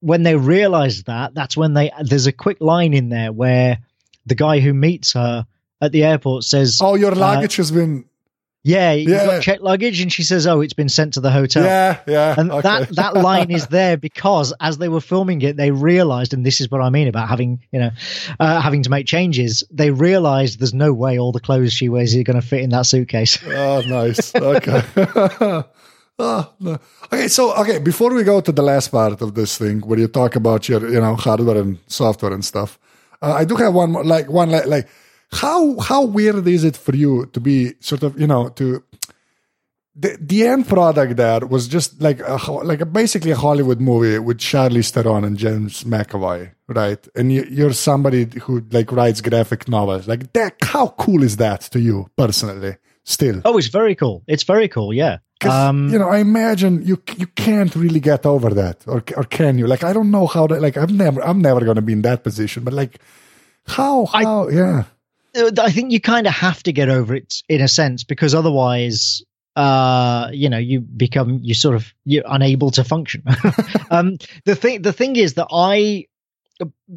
when 0.00 0.22
they 0.22 0.36
realize 0.36 1.02
that, 1.04 1.34
that's 1.34 1.56
when 1.56 1.74
they 1.74 1.90
there's 2.02 2.26
a 2.26 2.32
quick 2.32 2.60
line 2.60 2.94
in 2.94 3.08
there 3.08 3.32
where 3.32 3.78
the 4.26 4.34
guy 4.34 4.60
who 4.60 4.74
meets 4.74 5.12
her 5.12 5.46
at 5.80 5.92
the 5.92 6.04
airport 6.04 6.44
says, 6.44 6.78
"Oh, 6.80 6.94
your 6.94 7.12
luggage 7.12 7.58
uh, 7.58 7.62
has 7.62 7.70
been." 7.70 8.04
Yeah, 8.64 8.92
you 8.92 9.10
yeah. 9.10 9.24
got 9.24 9.42
checked 9.42 9.62
luggage, 9.62 10.00
and 10.00 10.12
she 10.12 10.24
says, 10.24 10.46
"Oh, 10.46 10.60
it's 10.60 10.74
been 10.74 10.88
sent 10.88 11.14
to 11.14 11.20
the 11.20 11.30
hotel." 11.30 11.64
Yeah, 11.64 12.00
yeah. 12.06 12.34
And 12.36 12.50
okay. 12.50 12.60
that 12.62 12.96
that 12.96 13.14
line 13.14 13.50
is 13.50 13.68
there 13.68 13.96
because 13.96 14.52
as 14.60 14.78
they 14.78 14.88
were 14.88 15.00
filming 15.00 15.40
it, 15.42 15.56
they 15.56 15.70
realized, 15.70 16.34
and 16.34 16.44
this 16.44 16.60
is 16.60 16.70
what 16.70 16.80
I 16.80 16.90
mean 16.90 17.08
about 17.08 17.28
having 17.28 17.62
you 17.72 17.78
know 17.78 17.90
uh, 18.38 18.60
having 18.60 18.82
to 18.82 18.90
make 18.90 19.06
changes. 19.06 19.64
They 19.70 19.90
realized 19.90 20.60
there's 20.60 20.74
no 20.74 20.92
way 20.92 21.18
all 21.18 21.32
the 21.32 21.40
clothes 21.40 21.72
she 21.72 21.88
wears 21.88 22.14
are 22.14 22.22
going 22.24 22.40
to 22.40 22.46
fit 22.46 22.60
in 22.60 22.70
that 22.70 22.86
suitcase. 22.86 23.38
Oh, 23.46 23.82
nice. 23.86 24.34
Okay. 24.34 25.62
Oh, 26.18 26.52
no. 26.58 26.78
Okay, 27.12 27.28
so 27.28 27.54
okay, 27.54 27.78
before 27.78 28.12
we 28.12 28.24
go 28.24 28.40
to 28.40 28.50
the 28.50 28.62
last 28.62 28.88
part 28.88 29.22
of 29.22 29.34
this 29.34 29.56
thing, 29.56 29.80
where 29.80 29.98
you 29.98 30.08
talk 30.08 30.34
about 30.34 30.68
your, 30.68 30.88
you 30.88 31.00
know, 31.00 31.14
hardware 31.14 31.58
and 31.58 31.78
software 31.86 32.32
and 32.32 32.44
stuff, 32.44 32.78
uh, 33.22 33.34
I 33.34 33.44
do 33.44 33.54
have 33.56 33.72
one 33.74 33.92
more, 33.92 34.04
like 34.04 34.28
one 34.28 34.50
like, 34.50 34.66
like 34.66 34.88
how 35.30 35.78
how 35.78 36.04
weird 36.04 36.46
is 36.48 36.64
it 36.64 36.76
for 36.76 36.96
you 36.96 37.26
to 37.26 37.40
be 37.40 37.74
sort 37.80 38.02
of, 38.02 38.18
you 38.20 38.26
know, 38.26 38.48
to 38.50 38.82
the 39.94 40.16
the 40.20 40.46
end 40.46 40.66
product 40.66 41.16
there 41.16 41.46
was 41.46 41.68
just 41.68 42.00
like 42.00 42.20
a, 42.20 42.36
like 42.64 42.80
a, 42.80 42.86
basically 42.86 43.30
a 43.30 43.36
Hollywood 43.36 43.80
movie 43.80 44.18
with 44.18 44.38
Charlize 44.38 44.90
Theron 44.90 45.24
and 45.24 45.36
James 45.36 45.84
McAvoy, 45.84 46.52
right? 46.68 47.08
And 47.14 47.32
you, 47.32 47.44
you're 47.48 47.72
somebody 47.72 48.28
who 48.42 48.64
like 48.70 48.90
writes 48.90 49.20
graphic 49.20 49.68
novels, 49.68 50.08
like 50.08 50.32
that. 50.32 50.56
How 50.62 50.88
cool 50.98 51.22
is 51.22 51.36
that 51.36 51.60
to 51.72 51.80
you 51.80 52.10
personally? 52.16 52.76
Still, 53.04 53.40
oh, 53.44 53.56
it's 53.56 53.68
very 53.68 53.94
cool. 53.94 54.22
It's 54.26 54.42
very 54.42 54.68
cool. 54.68 54.92
Yeah. 54.92 55.18
Um, 55.44 55.88
you 55.88 55.98
know, 55.98 56.08
I 56.08 56.18
imagine 56.18 56.82
you 56.84 57.00
you 57.16 57.26
can't 57.28 57.74
really 57.76 58.00
get 58.00 58.26
over 58.26 58.50
that, 58.50 58.82
or 58.86 59.04
or 59.16 59.24
can 59.24 59.58
you? 59.58 59.66
Like, 59.66 59.84
I 59.84 59.92
don't 59.92 60.10
know 60.10 60.26
how 60.26 60.46
that. 60.48 60.60
Like, 60.60 60.76
I'm 60.76 60.96
never 60.96 61.22
I'm 61.22 61.40
never 61.40 61.60
going 61.60 61.76
to 61.76 61.82
be 61.82 61.92
in 61.92 62.02
that 62.02 62.24
position, 62.24 62.64
but 62.64 62.74
like, 62.74 62.98
how 63.66 64.06
how 64.06 64.48
I, 64.48 64.52
yeah. 64.52 64.84
I 65.36 65.70
think 65.70 65.92
you 65.92 66.00
kind 66.00 66.26
of 66.26 66.32
have 66.32 66.62
to 66.64 66.72
get 66.72 66.88
over 66.88 67.14
it 67.14 67.42
in 67.48 67.60
a 67.60 67.68
sense 67.68 68.02
because 68.02 68.34
otherwise, 68.34 69.22
uh, 69.54 70.30
you 70.32 70.48
know, 70.48 70.58
you 70.58 70.80
become 70.80 71.40
you 71.42 71.54
sort 71.54 71.76
of 71.76 71.92
you're 72.04 72.24
unable 72.26 72.70
to 72.72 72.82
function. 72.82 73.22
um, 73.90 74.18
the 74.44 74.56
thing 74.56 74.82
the 74.82 74.92
thing 74.92 75.16
is 75.16 75.34
that 75.34 75.48
I 75.52 76.06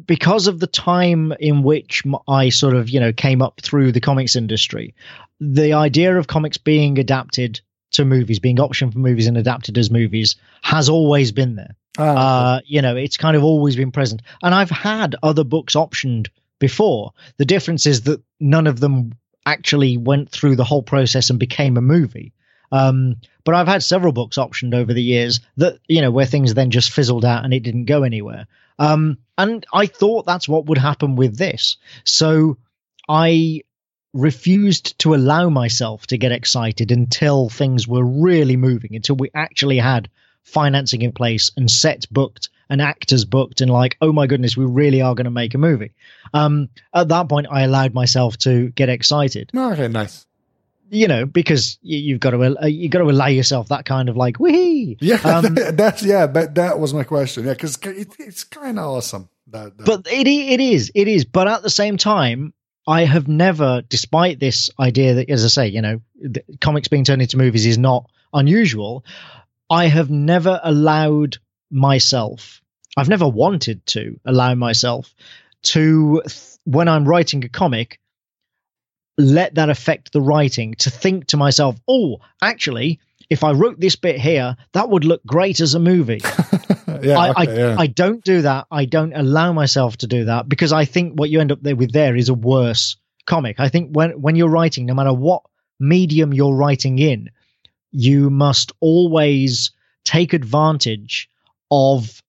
because 0.04 0.48
of 0.48 0.58
the 0.58 0.66
time 0.66 1.32
in 1.38 1.62
which 1.62 2.02
I 2.26 2.48
sort 2.48 2.74
of 2.74 2.88
you 2.88 2.98
know 2.98 3.12
came 3.12 3.42
up 3.42 3.60
through 3.62 3.92
the 3.92 4.00
comics 4.00 4.34
industry, 4.34 4.94
the 5.40 5.74
idea 5.74 6.16
of 6.18 6.26
comics 6.26 6.58
being 6.58 6.98
adapted 6.98 7.60
to 7.92 8.04
movies, 8.04 8.38
being 8.38 8.56
optioned 8.56 8.92
for 8.92 8.98
movies 8.98 9.26
and 9.26 9.36
adapted 9.36 9.78
as 9.78 9.90
movies, 9.90 10.36
has 10.62 10.88
always 10.88 11.32
been 11.32 11.56
there. 11.56 11.74
Oh, 11.98 12.04
uh, 12.04 12.60
you 12.64 12.80
know, 12.82 12.96
it's 12.96 13.16
kind 13.16 13.36
of 13.36 13.44
always 13.44 13.76
been 13.76 13.92
present. 13.92 14.22
And 14.42 14.54
I've 14.54 14.70
had 14.70 15.14
other 15.22 15.44
books 15.44 15.74
optioned 15.74 16.28
before. 16.58 17.12
The 17.36 17.44
difference 17.44 17.86
is 17.86 18.02
that 18.02 18.22
none 18.40 18.66
of 18.66 18.80
them 18.80 19.12
actually 19.44 19.96
went 19.96 20.30
through 20.30 20.56
the 20.56 20.64
whole 20.64 20.82
process 20.82 21.30
and 21.30 21.38
became 21.38 21.76
a 21.76 21.82
movie. 21.82 22.32
Um, 22.70 23.16
but 23.44 23.54
I've 23.54 23.68
had 23.68 23.82
several 23.82 24.12
books 24.12 24.38
optioned 24.38 24.74
over 24.74 24.94
the 24.94 25.02
years 25.02 25.40
that, 25.58 25.78
you 25.88 26.00
know, 26.00 26.10
where 26.10 26.24
things 26.24 26.54
then 26.54 26.70
just 26.70 26.90
fizzled 26.90 27.24
out 27.24 27.44
and 27.44 27.52
it 27.52 27.60
didn't 27.60 27.84
go 27.84 28.02
anywhere. 28.02 28.46
Um, 28.78 29.18
and 29.36 29.66
I 29.74 29.86
thought 29.86 30.24
that's 30.24 30.48
what 30.48 30.66
would 30.66 30.78
happen 30.78 31.16
with 31.16 31.36
this. 31.36 31.76
So 32.04 32.56
I 33.08 33.62
refused 34.12 34.98
to 35.00 35.14
allow 35.14 35.48
myself 35.48 36.06
to 36.08 36.18
get 36.18 36.32
excited 36.32 36.92
until 36.92 37.48
things 37.48 37.88
were 37.88 38.04
really 38.04 38.56
moving, 38.56 38.94
until 38.94 39.16
we 39.16 39.30
actually 39.34 39.78
had 39.78 40.08
financing 40.44 41.02
in 41.02 41.12
place 41.12 41.50
and 41.56 41.70
sets 41.70 42.06
booked 42.06 42.48
and 42.68 42.82
actors 42.82 43.24
booked 43.24 43.60
and 43.60 43.70
like, 43.70 43.96
oh 44.00 44.12
my 44.12 44.26
goodness, 44.26 44.56
we 44.56 44.64
really 44.64 45.02
are 45.02 45.14
going 45.14 45.24
to 45.24 45.30
make 45.30 45.54
a 45.54 45.58
movie. 45.58 45.92
Um, 46.34 46.68
at 46.94 47.08
that 47.08 47.28
point, 47.28 47.46
I 47.50 47.62
allowed 47.62 47.94
myself 47.94 48.38
to 48.38 48.70
get 48.70 48.88
excited. 48.88 49.50
Okay, 49.54 49.88
nice. 49.88 50.26
You 50.90 51.08
know, 51.08 51.24
because 51.24 51.78
you, 51.82 52.14
have 52.14 52.20
got 52.20 52.30
to 52.30 52.62
uh, 52.62 52.66
you 52.66 52.90
got 52.90 52.98
to 52.98 53.08
allow 53.08 53.28
yourself 53.28 53.68
that 53.68 53.86
kind 53.86 54.10
of 54.10 54.16
like 54.16 54.38
wee. 54.38 54.98
Yeah, 55.00 55.16
um, 55.24 55.54
that's 55.54 56.02
yeah. 56.02 56.26
But 56.26 56.54
that 56.56 56.78
was 56.78 56.92
my 56.92 57.04
question. 57.04 57.46
Yeah, 57.46 57.54
because 57.54 57.78
it, 57.82 58.14
it's 58.18 58.44
kind 58.44 58.78
of 58.78 58.84
awesome. 58.84 59.30
That, 59.46 59.76
that. 59.78 59.86
But 59.86 60.06
it 60.12 60.26
it 60.26 60.60
is 60.60 60.92
it 60.94 61.08
is. 61.08 61.24
But 61.24 61.48
at 61.48 61.62
the 61.62 61.70
same 61.70 61.96
time, 61.96 62.52
I 62.86 63.04
have 63.04 63.28
never, 63.28 63.82
despite 63.82 64.40
this 64.40 64.70
idea 64.78 65.14
that, 65.14 65.30
as 65.30 65.44
I 65.44 65.48
say, 65.48 65.68
you 65.68 65.82
know, 65.82 66.00
comics 66.60 66.88
being 66.88 67.04
turned 67.04 67.22
into 67.22 67.36
movies 67.36 67.66
is 67.66 67.78
not 67.78 68.10
unusual. 68.32 69.04
I 69.70 69.86
have 69.86 70.10
never 70.10 70.60
allowed 70.62 71.38
myself, 71.70 72.60
I've 72.96 73.08
never 73.08 73.26
wanted 73.28 73.86
to 73.86 74.20
allow 74.24 74.54
myself 74.54 75.14
to, 75.62 76.22
when 76.64 76.88
I'm 76.88 77.06
writing 77.06 77.44
a 77.44 77.48
comic, 77.48 77.98
let 79.16 79.54
that 79.54 79.70
affect 79.70 80.12
the 80.12 80.20
writing, 80.20 80.74
to 80.80 80.90
think 80.90 81.28
to 81.28 81.36
myself, 81.36 81.76
oh, 81.88 82.18
actually, 82.42 83.00
if 83.30 83.44
I 83.44 83.52
wrote 83.52 83.80
this 83.80 83.96
bit 83.96 84.20
here, 84.20 84.56
that 84.72 84.90
would 84.90 85.04
look 85.04 85.24
great 85.24 85.60
as 85.60 85.74
a 85.74 85.78
movie. 85.78 86.20
yeah, 87.02 87.18
I, 87.18 87.30
okay, 87.30 87.52
I, 87.52 87.56
yeah. 87.56 87.76
I 87.78 87.86
don't 87.86 88.24
do 88.24 88.42
that. 88.42 88.66
I 88.70 88.84
don't 88.84 89.12
allow 89.12 89.52
myself 89.52 89.96
to 89.98 90.06
do 90.06 90.26
that 90.26 90.48
because 90.48 90.72
I 90.72 90.84
think 90.84 91.18
what 91.18 91.30
you 91.30 91.40
end 91.40 91.52
up 91.52 91.62
there 91.62 91.76
with 91.76 91.92
there 91.92 92.16
is 92.16 92.28
a 92.28 92.34
worse 92.34 92.96
comic. 93.26 93.60
I 93.60 93.68
think 93.68 93.92
when 93.92 94.20
when 94.20 94.36
you're 94.36 94.48
writing, 94.48 94.86
no 94.86 94.94
matter 94.94 95.12
what 95.12 95.42
medium 95.78 96.32
you're 96.32 96.54
writing 96.54 96.98
in, 96.98 97.30
you 97.90 98.30
must 98.30 98.72
always 98.80 99.72
take 100.04 100.32
advantage 100.32 101.28
of 101.70 102.22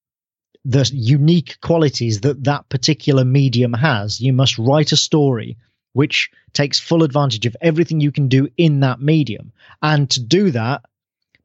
the 0.66 0.90
unique 0.94 1.58
qualities 1.62 2.22
that 2.22 2.44
that 2.46 2.70
particular 2.70 3.26
medium 3.26 3.74
has. 3.74 4.22
You 4.22 4.34
must 4.34 4.58
write 4.58 4.92
a 4.92 4.98
story 4.98 5.58
which 5.94 6.32
takes 6.54 6.80
full 6.80 7.04
advantage 7.04 7.46
of 7.46 7.56
everything 7.62 8.00
you 8.00 8.12
can 8.12 8.28
do 8.28 8.48
in 8.58 8.80
that 8.82 9.02
medium. 9.02 9.52
And 9.82 10.10
to 10.12 10.22
do 10.22 10.52
that 10.52 10.84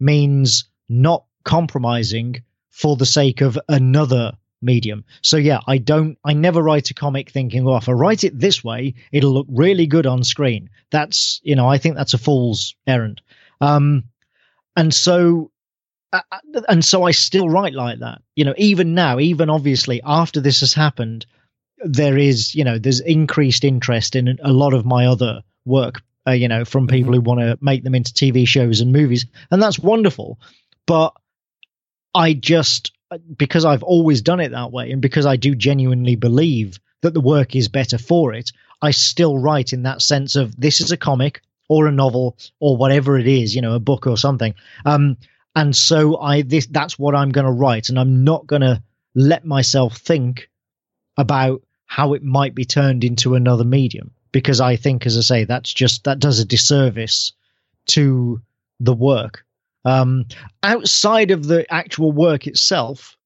means 0.01 0.65
not 0.89 1.25
compromising 1.45 2.43
for 2.79 2.95
the 2.95 3.07
sake 3.07 3.41
of 3.41 3.59
another 3.69 4.33
medium. 4.63 5.05
So 5.21 5.37
yeah, 5.37 5.59
I 5.67 5.79
don't 5.79 6.17
I 6.25 6.33
never 6.33 6.63
write 6.63 6.91
a 6.91 6.95
comic 6.95 7.29
thinking, 7.29 7.65
well, 7.65 7.77
if 7.77 7.89
I 7.89 7.93
write 7.93 8.23
it 8.23 8.39
this 8.39 8.63
way, 8.63 8.95
it'll 9.11 9.33
look 9.33 9.49
really 9.51 9.89
good 9.89 10.07
on 10.07 10.23
screen. 10.23 10.71
That's, 10.91 11.41
you 11.43 11.57
know, 11.57 11.69
I 11.69 11.79
think 11.79 11.97
that's 11.97 12.15
a 12.15 12.19
fool's 12.19 12.77
errand. 12.87 13.21
Um 13.61 14.05
and 14.77 14.95
so 14.95 15.51
uh, 16.13 16.21
uh, 16.31 16.61
and 16.69 16.85
so 16.85 17.03
I 17.03 17.11
still 17.11 17.49
write 17.49 17.75
like 17.75 17.99
that. 17.99 18.23
You 18.37 18.45
know, 18.45 18.55
even 18.57 18.95
now, 18.95 19.19
even 19.19 19.51
obviously 19.51 20.01
after 20.05 20.41
this 20.41 20.61
has 20.61 20.73
happened, 20.73 21.27
there 21.79 22.17
is, 22.17 22.55
you 22.55 22.63
know, 22.63 22.79
there's 22.79 23.01
increased 23.01 23.65
interest 23.65 24.15
in 24.15 24.39
a 24.43 24.53
lot 24.53 24.73
of 24.73 24.87
my 24.87 25.07
other 25.07 25.43
work, 25.65 26.01
uh, 26.29 26.31
you 26.31 26.47
know, 26.47 26.65
from 26.65 26.87
people 26.87 27.13
mm-hmm. 27.13 27.25
who 27.25 27.29
want 27.29 27.41
to 27.41 27.59
make 27.61 27.83
them 27.83 27.97
into 27.97 28.13
TV 28.13 28.47
shows 28.47 28.81
and 28.81 28.93
movies, 28.93 29.27
and 29.51 29.61
that's 29.61 29.81
wonderful. 29.81 30.39
But 30.87 31.13
I 32.19 32.33
just 32.33 32.91
because 33.37 33.65
I've 33.65 33.85
always 33.85 34.23
done 34.23 34.41
it 34.41 34.51
that 34.51 34.73
way, 34.73 34.91
and 34.91 35.01
because 35.01 35.25
I 35.25 35.37
do 35.37 35.55
genuinely 35.55 36.17
believe 36.17 36.81
that 37.01 37.15
the 37.15 37.21
work 37.21 37.55
is 37.55 37.69
better 37.69 37.97
for 37.97 38.35
it, 38.35 38.51
I 38.83 38.91
still 38.91 39.39
write 39.39 39.73
in 39.73 39.85
that 39.85 40.03
sense 40.03 40.35
of 40.35 40.55
this 40.61 40.81
is 40.81 40.91
a 40.91 40.97
comic 40.97 41.41
or 41.69 41.87
a 41.87 41.93
novel 41.93 42.37
or 42.59 42.77
whatever 42.77 43.19
it 43.19 43.29
is, 43.29 43.55
you 43.55 43.63
know, 43.63 43.75
a 43.75 43.81
book 43.81 44.09
or 44.09 44.17
something. 44.17 44.55
Um, 44.85 45.17
and 45.55 45.75
so 45.77 46.19
I 46.19 46.43
this 46.43 46.67
that's 46.67 46.99
what 46.99 47.15
I'm 47.15 47.31
going 47.31 47.47
to 47.47 47.53
write, 47.53 47.89
and 47.89 47.99
I'm 47.99 48.25
not 48.25 48.49
going 48.49 48.63
to 48.63 48.83
let 49.15 49.45
myself 49.45 49.97
think 49.97 50.51
about 51.17 51.63
how 51.87 52.15
it 52.15 52.23
might 52.25 52.55
be 52.55 52.65
turned 52.65 53.05
into 53.05 53.37
another 53.37 53.65
medium 53.65 54.11
because 54.33 54.61
I 54.61 54.75
think, 54.75 55.07
as 55.07 55.17
I 55.17 55.21
say, 55.21 55.45
that's 55.45 55.73
just 55.73 56.05
that 56.05 56.19
does 56.19 56.41
a 56.41 56.45
disservice 56.45 57.33
to 57.87 58.43
the 58.81 58.93
work. 58.93 59.45
Um, 59.85 60.27
outside 60.63 61.31
of 61.31 61.47
the 61.47 61.73
actual 61.73 62.13
work 62.13 62.47
itself, 62.47 63.17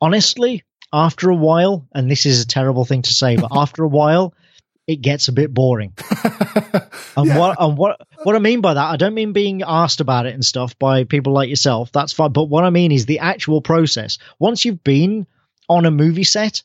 honestly, 0.00 0.64
after 0.92 1.30
a 1.30 1.36
while, 1.36 1.86
and 1.94 2.10
this 2.10 2.26
is 2.26 2.42
a 2.42 2.46
terrible 2.46 2.84
thing 2.84 3.02
to 3.02 3.12
say, 3.12 3.36
but 3.36 3.50
after 3.56 3.82
a 3.84 3.88
while, 3.88 4.34
it 4.86 4.96
gets 4.96 5.28
a 5.28 5.32
bit 5.32 5.54
boring. 5.54 5.92
and 7.16 7.26
yeah. 7.26 7.38
what 7.38 7.56
and 7.60 7.78
what 7.78 8.00
what 8.24 8.36
I 8.36 8.40
mean 8.40 8.60
by 8.60 8.74
that, 8.74 8.90
I 8.90 8.96
don't 8.96 9.14
mean 9.14 9.32
being 9.32 9.62
asked 9.62 10.00
about 10.00 10.26
it 10.26 10.34
and 10.34 10.44
stuff 10.44 10.78
by 10.78 11.04
people 11.04 11.32
like 11.32 11.48
yourself. 11.48 11.92
That's 11.92 12.12
fine. 12.12 12.32
But 12.32 12.44
what 12.44 12.64
I 12.64 12.70
mean 12.70 12.92
is 12.92 13.06
the 13.06 13.20
actual 13.20 13.62
process. 13.62 14.18
Once 14.38 14.64
you've 14.64 14.82
been 14.82 15.26
on 15.68 15.86
a 15.86 15.90
movie 15.90 16.24
set, 16.24 16.62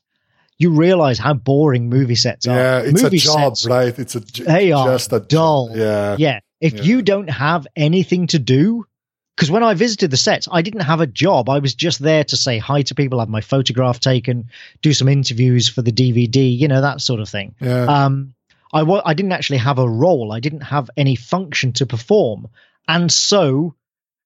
you 0.58 0.72
realize 0.72 1.20
how 1.20 1.34
boring 1.34 1.90
movie 1.90 2.16
sets 2.16 2.48
are. 2.48 2.56
Yeah, 2.56 2.80
it's 2.80 3.04
movie 3.04 3.18
a 3.18 3.20
job, 3.20 3.58
sets, 3.58 3.68
right? 3.68 3.98
It's 3.98 4.16
a 4.16 4.20
they 4.20 4.72
are 4.72 4.88
just 4.88 5.14
a 5.14 5.20
dull. 5.20 5.72
Yeah, 5.74 6.16
yeah. 6.18 6.40
If 6.60 6.74
yeah. 6.74 6.82
you 6.82 7.02
don't 7.04 7.30
have 7.30 7.68
anything 7.76 8.28
to 8.28 8.40
do, 8.40 8.86
because 9.38 9.52
when 9.52 9.62
I 9.62 9.76
visited 9.76 10.10
the 10.10 10.18
sets, 10.18 10.48
I 10.52 10.64
didn't 10.64 10.82
have 10.82 11.00
a 11.00 11.06
job. 11.06 11.48
I 11.48 11.60
was 11.60 11.76
just 11.76 12.00
there 12.00 12.24
to 12.24 12.36
say 12.36 12.58
hi 12.58 12.82
to 12.82 12.96
people, 12.96 13.20
have 13.20 13.30
my 13.30 13.42
photograph 13.42 14.00
taken, 14.00 14.50
do 14.82 14.94
some 14.94 15.08
interviews 15.08 15.70
for 15.70 15.84
the 15.84 15.92
DVD, 15.92 16.58
you 16.58 16.68
know, 16.68 16.82
that 16.82 17.02
sort 17.02 17.20
of 17.20 17.30
thing. 17.30 17.54
Yeah. 17.62 17.84
Um, 17.84 18.34
I 18.74 18.80
w- 18.80 19.02
I 19.06 19.14
didn't 19.14 19.34
actually 19.34 19.60
have 19.60 19.78
a 19.78 19.88
role. 19.88 20.32
I 20.32 20.40
didn't 20.40 20.62
have 20.62 20.90
any 20.98 21.16
function 21.16 21.74
to 21.74 21.86
perform. 21.86 22.48
And 22.88 23.12
so, 23.12 23.76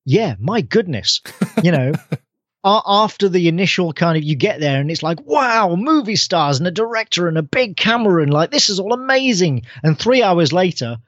yeah, 0.05 0.36
my 0.39 0.62
goodness, 0.62 1.20
you 1.62 1.74
know, 1.74 1.91
after 2.64 3.28
the 3.28 3.49
initial 3.49 3.91
kind 3.91 4.18
of 4.18 4.24
you 4.24 4.36
get 4.38 4.62
there 4.62 4.80
and 4.80 4.89
it's 4.89 5.03
like, 5.03 5.20
wow, 5.26 5.76
movie 5.76 6.16
stars 6.16 6.59
and 6.59 6.68
a 6.68 6.72
director 6.72 7.28
and 7.28 7.38
a 7.38 7.43
big 7.43 7.76
camera 7.76 8.24
and 8.24 8.34
like, 8.34 8.49
this 8.49 8.70
is 8.70 8.80
all 8.80 8.93
amazing. 8.93 9.64
And 9.84 9.99
three 9.99 10.24
hours 10.24 10.53
later, 10.53 10.99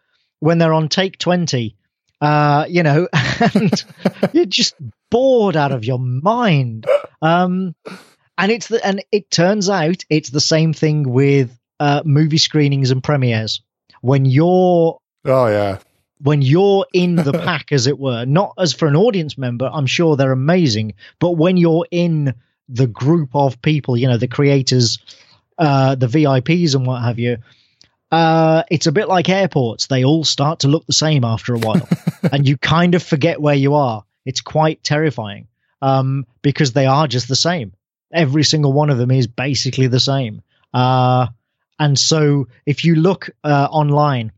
when 0.41 0.57
they're 0.57 0.73
on 0.73 0.89
take 0.89 1.17
20, 1.17 1.77
uh, 2.24 2.65
you 2.69 2.84
know, 2.84 3.07
and 3.53 3.84
you're 4.32 4.45
just 4.45 4.76
bored 5.11 5.57
out 5.57 5.74
of 5.74 5.84
your 5.84 5.99
mind. 5.99 6.88
Um, 7.21 7.76
and 8.38 8.49
it's 8.49 8.69
the, 8.69 8.84
and 8.86 9.03
it 9.11 9.30
turns 9.30 9.69
out 9.69 10.05
it's 10.09 10.30
the 10.30 10.39
same 10.39 10.71
thing 10.71 11.11
with 11.11 11.51
uh, 11.82 12.01
movie 12.05 12.38
screenings 12.38 12.91
and 12.91 13.03
premieres. 13.03 13.61
When 13.99 14.24
you're 14.24 14.97
oh 15.26 15.47
yeah, 15.47 15.80
when 16.21 16.41
you're 16.41 16.86
in 16.93 17.15
the 17.15 17.34
pack, 17.45 17.74
as 17.74 17.88
it 17.88 17.99
were, 17.99 18.24
not 18.24 18.53
as 18.57 18.71
for 18.71 18.88
an 18.88 18.95
audience 18.95 19.38
member, 19.38 19.69
I'm 19.71 19.86
sure 19.86 20.15
they're 20.15 20.32
amazing, 20.32 20.93
but 21.19 21.32
when 21.32 21.57
you're 21.57 21.86
in 21.91 22.34
the 22.69 22.88
group 22.88 23.32
of 23.34 23.61
people, 23.61 23.97
you 23.97 24.07
know, 24.07 24.17
the 24.17 24.30
creators, 24.30 24.97
uh, 25.57 25.95
the 25.95 26.07
VIPs 26.07 26.74
and 26.74 26.88
what 26.88 27.01
have 27.01 27.19
you, 27.19 27.38
uh, 28.14 28.64
it's 28.70 28.86
a 28.86 28.91
bit 28.91 29.07
like 29.07 29.28
airports. 29.28 29.88
They 29.88 30.05
all 30.05 30.24
start 30.24 30.59
to 30.59 30.68
look 30.68 30.86
the 30.86 30.93
same 30.93 31.24
after 31.24 31.55
a 31.55 31.57
while, 31.57 31.88
and 32.32 32.47
you 32.47 32.57
kind 32.57 32.93
of 32.93 33.01
forget 33.01 33.41
where 33.41 33.55
you 33.55 33.74
are. 33.74 34.03
It's 34.24 34.39
quite 34.39 34.84
terrifying 34.84 35.47
um, 35.82 36.28
because 36.43 36.74
they 36.74 36.86
are 36.86 37.07
just 37.07 37.28
the 37.28 37.36
same. 37.36 37.74
Every 38.14 38.43
single 38.43 38.72
one 38.72 38.91
of 38.91 38.99
them 38.99 39.09
is 39.09 39.26
basically 39.26 39.88
the 39.88 39.99
same. 39.99 40.43
Uh, 40.72 41.26
and 41.80 41.97
so, 41.97 42.47
if 42.68 42.86
you 42.86 42.93
look 42.93 43.32
uh, 43.43 43.68
online, 43.72 44.32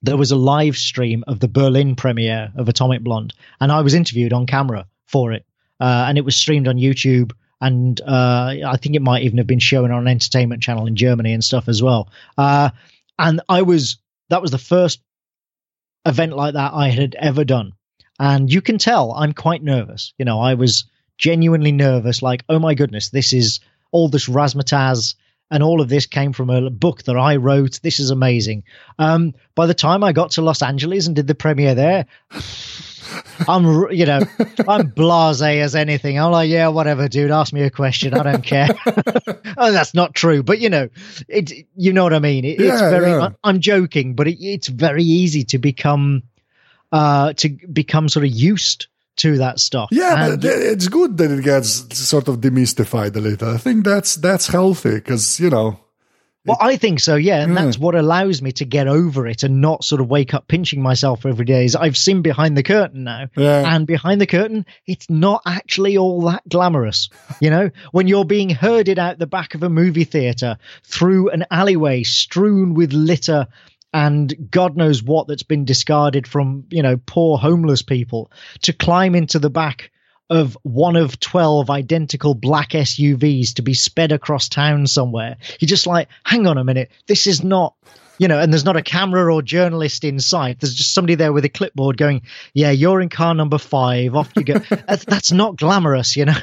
there 0.00 0.16
was 0.16 0.30
a 0.30 0.36
live 0.36 0.76
stream 0.76 1.24
of 1.26 1.40
the 1.40 1.48
Berlin 1.48 1.96
premiere 1.96 2.52
of 2.54 2.68
Atomic 2.68 3.02
Blonde, 3.02 3.34
and 3.60 3.72
I 3.72 3.80
was 3.80 3.94
interviewed 3.94 4.32
on 4.32 4.46
camera 4.46 4.86
for 5.06 5.32
it, 5.32 5.44
uh, 5.80 6.06
and 6.08 6.16
it 6.16 6.24
was 6.24 6.36
streamed 6.36 6.68
on 6.68 6.76
YouTube 6.76 7.32
and 7.60 8.00
uh, 8.00 8.54
I 8.66 8.76
think 8.76 8.94
it 8.94 9.02
might 9.02 9.22
even 9.22 9.38
have 9.38 9.46
been 9.46 9.58
shown 9.58 9.90
on 9.90 10.02
an 10.02 10.08
entertainment 10.08 10.62
channel 10.62 10.86
in 10.86 10.96
Germany 10.96 11.32
and 11.32 11.44
stuff 11.44 11.68
as 11.68 11.82
well. 11.82 12.10
Uh, 12.36 12.70
and 13.18 13.40
I 13.48 13.62
was 13.62 13.98
that 14.28 14.42
was 14.42 14.50
the 14.50 14.58
first 14.58 15.00
event 16.06 16.34
like 16.34 16.54
that 16.54 16.72
I 16.74 16.88
had 16.88 17.14
ever 17.14 17.44
done, 17.44 17.72
and 18.18 18.52
you 18.52 18.60
can 18.60 18.78
tell 18.78 19.12
I'm 19.12 19.32
quite 19.32 19.62
nervous. 19.62 20.12
You 20.18 20.24
know, 20.24 20.40
I 20.40 20.54
was 20.54 20.84
genuinely 21.18 21.72
nervous. 21.72 22.22
Like, 22.22 22.44
oh 22.48 22.58
my 22.58 22.74
goodness, 22.74 23.10
this 23.10 23.32
is 23.32 23.60
all 23.92 24.08
this 24.08 24.28
razzmatazz. 24.28 25.14
And 25.50 25.62
all 25.62 25.80
of 25.80 25.88
this 25.88 26.06
came 26.06 26.32
from 26.32 26.50
a 26.50 26.70
book 26.70 27.04
that 27.04 27.16
I 27.16 27.36
wrote. 27.36 27.80
This 27.82 28.00
is 28.00 28.10
amazing. 28.10 28.64
Um, 28.98 29.34
by 29.54 29.66
the 29.66 29.74
time 29.74 30.02
I 30.02 30.12
got 30.12 30.32
to 30.32 30.42
Los 30.42 30.62
Angeles 30.62 31.06
and 31.06 31.14
did 31.14 31.26
the 31.26 31.34
premiere 31.34 31.74
there, 31.74 32.06
I'm, 33.48 33.64
you 33.92 34.06
know, 34.06 34.20
I'm 34.68 34.90
blasé 34.90 35.60
as 35.60 35.74
anything. 35.74 36.18
I'm 36.18 36.32
like, 36.32 36.50
yeah, 36.50 36.68
whatever, 36.68 37.08
dude. 37.08 37.30
Ask 37.30 37.52
me 37.52 37.62
a 37.62 37.70
question. 37.70 38.14
I 38.14 38.22
don't 38.22 38.44
care. 38.44 38.68
oh, 39.56 39.72
that's 39.72 39.94
not 39.94 40.14
true, 40.14 40.42
but 40.42 40.60
you 40.60 40.70
know, 40.70 40.88
it. 41.28 41.52
You 41.76 41.92
know 41.92 42.04
what 42.04 42.14
I 42.14 42.18
mean? 42.18 42.44
It, 42.44 42.60
yeah, 42.60 42.72
it's 42.72 42.80
very. 42.80 43.10
Yeah. 43.10 43.30
I, 43.42 43.48
am 43.48 43.60
joking, 43.60 44.14
but 44.14 44.28
it, 44.28 44.42
it's 44.42 44.68
very 44.68 45.04
easy 45.04 45.44
to 45.44 45.58
become, 45.58 46.22
uh, 46.92 47.32
to 47.34 47.50
become 47.50 48.08
sort 48.08 48.24
of 48.24 48.32
used 48.32 48.86
to 49.16 49.38
that 49.38 49.60
stuff. 49.60 49.88
Yeah, 49.90 50.32
and, 50.32 50.44
it's 50.44 50.88
good 50.88 51.16
that 51.18 51.30
it 51.30 51.44
gets 51.44 51.96
sort 51.96 52.28
of 52.28 52.40
demystified 52.40 53.16
a 53.16 53.20
little. 53.20 53.54
I 53.54 53.58
think 53.58 53.84
that's 53.84 54.16
that's 54.16 54.48
healthy 54.48 54.94
because 54.94 55.40
you 55.40 55.50
know 55.50 55.78
well, 56.46 56.58
I 56.60 56.76
think 56.76 57.00
so, 57.00 57.16
yeah, 57.16 57.42
and 57.42 57.56
that's 57.56 57.78
what 57.78 57.94
allows 57.94 58.42
me 58.42 58.52
to 58.52 58.66
get 58.66 58.86
over 58.86 59.26
it 59.26 59.44
and 59.44 59.62
not 59.62 59.82
sort 59.82 60.02
of 60.02 60.10
wake 60.10 60.34
up 60.34 60.46
pinching 60.46 60.82
myself 60.82 61.24
every 61.24 61.46
day. 61.46 61.64
Is 61.64 61.74
I've 61.74 61.96
seen 61.96 62.20
behind 62.20 62.54
the 62.54 62.62
curtain 62.62 63.04
now, 63.04 63.28
yeah. 63.34 63.74
and 63.74 63.86
behind 63.86 64.20
the 64.20 64.26
curtain, 64.26 64.66
it's 64.86 65.08
not 65.08 65.40
actually 65.46 65.96
all 65.96 66.20
that 66.22 66.46
glamorous. 66.46 67.08
You 67.40 67.48
know, 67.48 67.70
when 67.92 68.08
you're 68.08 68.26
being 68.26 68.50
herded 68.50 68.98
out 68.98 69.18
the 69.18 69.26
back 69.26 69.54
of 69.54 69.62
a 69.62 69.70
movie 69.70 70.04
theater 70.04 70.58
through 70.82 71.30
an 71.30 71.46
alleyway 71.50 72.02
strewn 72.02 72.74
with 72.74 72.92
litter 72.92 73.46
and 73.94 74.50
God 74.50 74.76
knows 74.76 75.04
what 75.04 75.28
that's 75.28 75.44
been 75.44 75.64
discarded 75.64 76.26
from, 76.26 76.64
you 76.68 76.82
know, 76.82 76.98
poor 77.06 77.38
homeless 77.38 77.80
people 77.80 78.30
to 78.62 78.72
climb 78.72 79.14
into 79.14 79.38
the 79.38 79.50
back 79.50 79.92
of 80.28 80.58
one 80.64 80.96
of 80.96 81.20
12 81.20 81.70
identical 81.70 82.34
black 82.34 82.70
SUVs 82.70 83.54
to 83.54 83.62
be 83.62 83.72
sped 83.72 84.10
across 84.10 84.48
town 84.48 84.88
somewhere. 84.88 85.36
You're 85.60 85.68
just 85.68 85.86
like, 85.86 86.08
hang 86.24 86.48
on 86.48 86.58
a 86.58 86.64
minute, 86.64 86.90
this 87.06 87.28
is 87.28 87.44
not, 87.44 87.76
you 88.18 88.26
know, 88.26 88.40
and 88.40 88.52
there's 88.52 88.64
not 88.64 88.76
a 88.76 88.82
camera 88.82 89.32
or 89.32 89.42
journalist 89.42 90.02
inside. 90.02 90.58
There's 90.58 90.74
just 90.74 90.92
somebody 90.92 91.14
there 91.14 91.32
with 91.32 91.44
a 91.44 91.48
clipboard 91.48 91.96
going, 91.96 92.22
yeah, 92.52 92.72
you're 92.72 93.00
in 93.00 93.10
car 93.10 93.32
number 93.32 93.58
five, 93.58 94.16
off 94.16 94.32
you 94.34 94.42
go. 94.42 94.58
that's, 94.88 95.04
that's 95.04 95.30
not 95.30 95.54
glamorous, 95.54 96.16
you 96.16 96.24
know? 96.24 96.34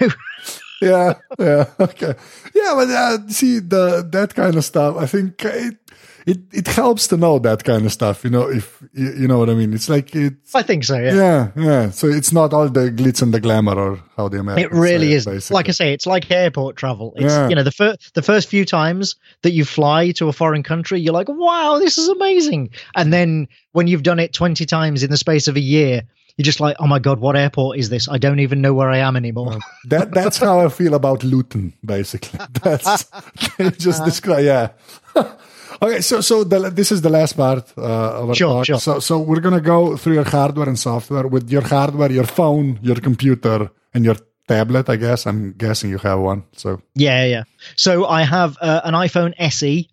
yeah, 0.81 1.15
yeah, 1.37 1.65
okay. 1.81 2.13
Yeah, 2.55 2.73
but 2.75 2.89
uh, 2.89 3.27
see, 3.27 3.59
the 3.59 4.07
that 4.11 4.35
kind 4.35 4.55
of 4.55 4.63
stuff, 4.63 4.95
I 4.97 5.05
think 5.05 5.43
it, 5.43 5.77
it 6.25 6.39
it 6.51 6.67
helps 6.67 7.07
to 7.07 7.17
know 7.17 7.39
that 7.39 7.63
kind 7.63 7.85
of 7.85 7.91
stuff. 7.91 8.23
You 8.23 8.29
know, 8.29 8.49
if 8.49 8.83
you, 8.93 9.27
know 9.27 9.39
what 9.39 9.49
I 9.49 9.53
mean. 9.53 9.73
It's 9.73 9.89
like 9.89 10.15
it's. 10.15 10.53
I 10.53 10.61
think 10.61 10.83
so. 10.83 10.97
Yeah. 10.97 11.13
Yeah, 11.13 11.51
yeah. 11.55 11.89
So 11.89 12.07
it's 12.07 12.31
not 12.31 12.53
all 12.53 12.69
the 12.69 12.91
glitz 12.91 13.21
and 13.21 13.33
the 13.33 13.39
glamour, 13.39 13.77
or 13.77 13.99
how 14.17 14.29
the 14.29 14.39
Americans. 14.39 14.77
It 14.77 14.79
really 14.79 15.13
is. 15.13 15.51
Like 15.51 15.69
I 15.69 15.71
say, 15.71 15.93
it's 15.93 16.05
like 16.05 16.29
airport 16.29 16.75
travel. 16.75 17.13
It's 17.15 17.33
yeah. 17.33 17.49
you 17.49 17.55
know 17.55 17.63
the 17.63 17.71
first 17.71 18.13
the 18.13 18.21
first 18.21 18.49
few 18.49 18.65
times 18.65 19.15
that 19.41 19.51
you 19.51 19.65
fly 19.65 20.11
to 20.11 20.27
a 20.27 20.33
foreign 20.33 20.63
country, 20.63 20.99
you're 20.99 21.13
like, 21.13 21.29
wow, 21.29 21.79
this 21.79 21.97
is 21.97 22.07
amazing. 22.07 22.69
And 22.95 23.11
then 23.11 23.47
when 23.71 23.87
you've 23.87 24.03
done 24.03 24.19
it 24.19 24.33
twenty 24.33 24.65
times 24.65 25.03
in 25.03 25.09
the 25.09 25.17
space 25.17 25.47
of 25.47 25.55
a 25.55 25.61
year, 25.61 26.03
you're 26.37 26.43
just 26.43 26.59
like, 26.59 26.75
oh 26.79 26.87
my 26.87 26.99
god, 26.99 27.19
what 27.19 27.35
airport 27.35 27.77
is 27.77 27.89
this? 27.89 28.07
I 28.09 28.17
don't 28.17 28.39
even 28.39 28.61
know 28.61 28.73
where 28.73 28.89
I 28.89 28.99
am 28.99 29.15
anymore. 29.15 29.57
that 29.85 30.11
that's 30.11 30.37
how 30.37 30.59
I 30.59 30.69
feel 30.69 30.93
about 30.93 31.23
Luton, 31.23 31.73
basically. 31.83 32.39
That's 32.63 33.05
just 33.77 34.01
uh-huh. 34.01 34.05
describe. 34.05 34.43
Yeah. 34.43 34.69
okay, 35.81 36.01
so 36.01 36.21
so 36.21 36.43
the, 36.43 36.69
this 36.69 36.91
is 36.91 37.01
the 37.01 37.09
last 37.09 37.33
part 37.33 37.71
uh, 37.77 38.21
of 38.21 38.29
our 38.29 38.35
Sure, 38.35 38.49
talk. 38.57 38.65
sure. 38.65 38.79
So 38.79 38.99
so 38.99 39.19
we're 39.19 39.39
gonna 39.39 39.61
go 39.61 39.97
through 39.97 40.13
your 40.15 40.29
hardware 40.29 40.67
and 40.67 40.77
software 40.77 41.27
with 41.27 41.49
your 41.51 41.61
hardware, 41.61 42.11
your 42.11 42.25
phone, 42.25 42.79
your 42.81 42.95
computer, 42.95 43.69
and 43.93 44.05
your 44.05 44.15
tablet. 44.47 44.89
I 44.89 44.95
guess 44.97 45.25
I'm 45.25 45.53
guessing 45.53 45.89
you 45.89 45.97
have 45.99 46.19
one. 46.19 46.43
So 46.53 46.81
Yeah, 46.95 47.25
yeah. 47.25 47.43
So 47.75 48.05
I 48.05 48.23
have 48.23 48.57
uh, 48.61 48.81
an 48.83 48.93
iPhone 48.93 49.33
SE 49.39 49.89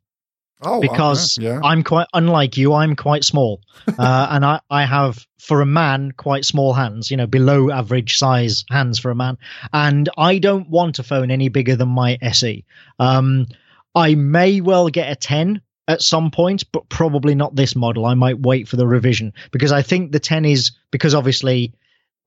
oh, 0.62 0.81
because 0.81 1.39
okay, 1.39 1.47
yeah. 1.48 1.60
I'm 1.62 1.82
quite 1.85 2.09
unlike 2.12 2.56
you. 2.56 2.74
I'm 2.74 2.97
quite 2.97 3.24
small, 3.24 3.60
uh, 3.98 4.27
and 4.31 4.44
I 4.44 4.60
I 4.70 4.85
have 4.85 5.27
for 5.39 5.60
a 5.60 5.66
man 5.66 6.12
quite 6.12 6.44
small 6.44 6.73
hands. 6.74 7.10
You 7.10 7.16
know, 7.16 7.27
below 7.27 7.70
average 7.70 8.19
size 8.19 8.65
hands 8.70 8.98
for 8.98 9.10
a 9.10 9.15
man, 9.15 9.39
and 9.73 10.09
I 10.19 10.39
don't 10.39 10.69
want 10.69 10.98
a 10.98 11.02
phone 11.02 11.31
any 11.31 11.48
bigger 11.48 11.77
than 11.77 11.89
my 11.89 12.19
SE. 12.23 12.65
Um, 12.98 13.47
I 13.94 14.15
may 14.15 14.60
well 14.60 14.89
get 14.89 15.10
a 15.10 15.16
10 15.16 15.60
at 15.89 16.02
some 16.02 16.31
point, 16.31 16.65
but 16.70 16.89
probably 16.89 17.35
not 17.35 17.56
this 17.56 17.74
model. 17.74 18.06
I 18.06 18.15
might 18.15 18.39
wait 18.39 18.69
for 18.69 18.77
the 18.77 18.86
revision 18.86 19.32
because 19.51 19.73
I 19.73 19.82
think 19.82 20.12
the 20.12 20.20
10 20.20 20.44
is 20.44 20.73
because 20.90 21.15
obviously 21.15 21.73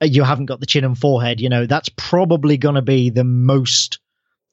uh, 0.01 0.05
you 0.05 0.23
haven't 0.23 0.47
got 0.47 0.59
the 0.59 0.65
chin 0.65 0.83
and 0.83 0.97
forehead. 0.97 1.39
You 1.39 1.47
know, 1.49 1.65
that's 1.67 1.89
probably 1.95 2.57
going 2.57 2.75
to 2.75 2.81
be 2.81 3.09
the 3.11 3.23
most 3.23 3.99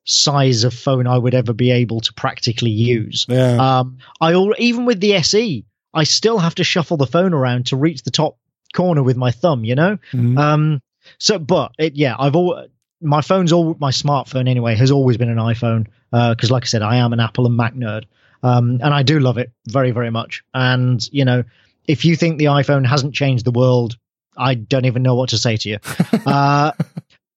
size 0.05 0.65
of 0.65 0.73
phone 0.73 1.07
I 1.07 1.19
would 1.19 1.35
ever 1.35 1.53
be 1.53 1.71
able 1.71 2.01
to 2.01 2.13
practically 2.13 2.71
use. 2.71 3.27
yeah. 3.29 3.57
Um, 3.81 3.99
I 4.21 4.33
al- 4.33 4.55
even 4.59 4.85
with 4.87 5.01
the 5.01 5.15
SE, 5.15 5.65
I 5.95 6.05
still 6.05 6.39
have 6.39 6.55
to 6.57 6.65
shuffle 6.65 6.97
the 6.97 7.07
phone 7.07 7.35
around 7.35 7.67
to 7.67 7.77
reach 7.77 8.03
the 8.03 8.11
top 8.11 8.39
corner 8.75 9.03
with 9.03 9.17
my 9.17 9.31
thumb. 9.31 9.65
You 9.65 9.75
know. 9.75 9.99
Mhm. 10.13 10.39
Um, 10.39 10.83
so, 11.19 11.39
but 11.39 11.73
it, 11.79 11.97
yeah, 11.97 12.15
I've 12.19 12.37
all 12.37 12.67
my 13.01 13.21
phone's 13.23 13.53
all 13.53 13.77
my 13.81 13.91
smartphone 13.91 14.49
anyway 14.49 14.75
has 14.77 14.91
always 14.91 15.17
been 15.17 15.31
an 15.31 15.39
iPhone 15.39 15.87
because, 16.11 16.51
like 16.51 16.65
I 16.65 16.67
said, 16.67 16.83
I 16.83 16.97
am 16.97 17.13
an 17.13 17.21
Apple 17.21 17.47
and 17.47 17.57
Mac 17.57 17.75
nerd, 17.75 18.05
um, 18.43 18.81
and 18.83 18.95
I 18.95 19.03
do 19.03 19.21
love 19.21 19.39
it 19.39 19.53
very, 19.67 19.91
very 19.91 20.11
much. 20.11 20.43
And 20.55 21.07
you 21.13 21.25
know, 21.25 21.45
if 21.87 22.05
you 22.05 22.17
think 22.17 22.39
the 22.39 22.47
iPhone 22.47 22.87
hasn't 22.87 23.15
changed 23.15 23.45
the 23.45 23.51
world, 23.51 23.97
I 24.37 24.55
don't 24.55 24.85
even 24.85 25.03
know 25.03 25.15
what 25.15 25.31
to 25.31 25.39
say 25.39 25.57
to 25.57 25.69
you. 25.69 25.79
uh, 26.27 26.73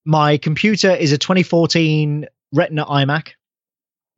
my 0.06 0.38
computer 0.38 0.92
is 0.92 1.12
a 1.12 1.18
2014 1.18 2.28
Retina 2.54 2.86
iMac. 2.86 3.30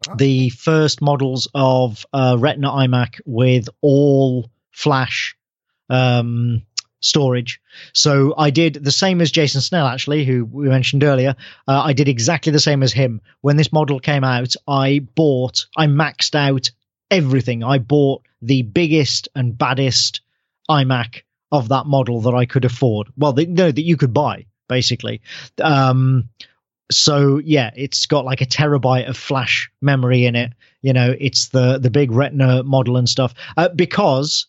Ah. 0.09 0.15
The 0.15 0.49
first 0.49 1.01
models 1.01 1.47
of 1.53 2.05
uh, 2.13 2.35
Retina 2.39 2.69
iMac 2.69 3.21
with 3.25 3.69
all 3.81 4.49
flash 4.71 5.35
um, 5.89 6.63
storage. 7.03 7.61
So 7.93 8.33
I 8.37 8.49
did 8.49 8.75
the 8.75 8.91
same 8.91 9.21
as 9.21 9.31
Jason 9.31 9.61
Snell, 9.61 9.87
actually, 9.87 10.25
who 10.25 10.45
we 10.45 10.69
mentioned 10.69 11.03
earlier. 11.03 11.35
Uh, 11.67 11.81
I 11.81 11.93
did 11.93 12.07
exactly 12.07 12.51
the 12.51 12.59
same 12.59 12.83
as 12.83 12.93
him. 12.93 13.21
When 13.41 13.57
this 13.57 13.73
model 13.73 13.99
came 13.99 14.23
out, 14.23 14.55
I 14.67 14.99
bought, 15.15 15.65
I 15.75 15.87
maxed 15.87 16.35
out 16.35 16.71
everything. 17.11 17.63
I 17.63 17.77
bought 17.77 18.23
the 18.41 18.61
biggest 18.61 19.27
and 19.35 19.57
baddest 19.57 20.21
iMac 20.69 21.21
of 21.51 21.69
that 21.69 21.85
model 21.85 22.21
that 22.21 22.33
I 22.33 22.45
could 22.45 22.65
afford. 22.65 23.07
Well, 23.17 23.33
the, 23.33 23.45
no, 23.45 23.71
that 23.71 23.83
you 23.83 23.97
could 23.97 24.13
buy, 24.13 24.45
basically. 24.67 25.21
Um, 25.61 26.29
so 26.91 27.39
yeah, 27.43 27.71
it's 27.75 28.05
got 28.05 28.25
like 28.25 28.41
a 28.41 28.45
terabyte 28.45 29.07
of 29.07 29.17
flash 29.17 29.69
memory 29.81 30.25
in 30.25 30.35
it. 30.35 30.53
You 30.81 30.93
know, 30.93 31.15
it's 31.17 31.49
the 31.49 31.77
the 31.79 31.89
big 31.89 32.11
Retina 32.11 32.63
model 32.63 32.97
and 32.97 33.07
stuff. 33.07 33.33
Uh, 33.55 33.69
because 33.69 34.47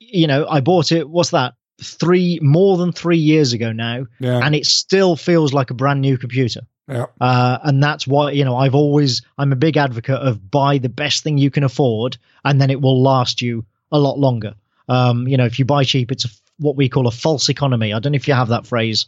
you 0.00 0.26
know, 0.26 0.46
I 0.48 0.60
bought 0.60 0.90
it. 0.90 1.08
What's 1.08 1.30
that? 1.30 1.54
Three 1.82 2.38
more 2.42 2.76
than 2.76 2.92
three 2.92 3.18
years 3.18 3.52
ago 3.52 3.72
now, 3.72 4.06
yeah. 4.18 4.40
and 4.42 4.54
it 4.54 4.66
still 4.66 5.16
feels 5.16 5.52
like 5.52 5.70
a 5.70 5.74
brand 5.74 6.00
new 6.00 6.18
computer. 6.18 6.60
yeah. 6.88 7.06
Uh, 7.20 7.58
and 7.62 7.82
that's 7.82 8.06
why 8.06 8.32
you 8.32 8.44
know 8.44 8.56
I've 8.56 8.74
always 8.74 9.22
I'm 9.38 9.52
a 9.52 9.56
big 9.56 9.76
advocate 9.76 10.20
of 10.20 10.50
buy 10.50 10.78
the 10.78 10.88
best 10.88 11.22
thing 11.22 11.38
you 11.38 11.50
can 11.50 11.64
afford, 11.64 12.18
and 12.44 12.60
then 12.60 12.70
it 12.70 12.80
will 12.80 13.00
last 13.00 13.40
you 13.40 13.64
a 13.92 13.98
lot 13.98 14.18
longer. 14.18 14.54
Um, 14.88 15.28
you 15.28 15.36
know, 15.36 15.46
if 15.46 15.58
you 15.58 15.64
buy 15.64 15.84
cheap, 15.84 16.10
it's 16.10 16.24
a, 16.24 16.28
what 16.58 16.76
we 16.76 16.88
call 16.88 17.06
a 17.06 17.12
false 17.12 17.48
economy. 17.48 17.92
I 17.92 17.98
don't 17.98 18.12
know 18.12 18.16
if 18.16 18.28
you 18.28 18.34
have 18.34 18.48
that 18.48 18.66
phrase 18.66 19.06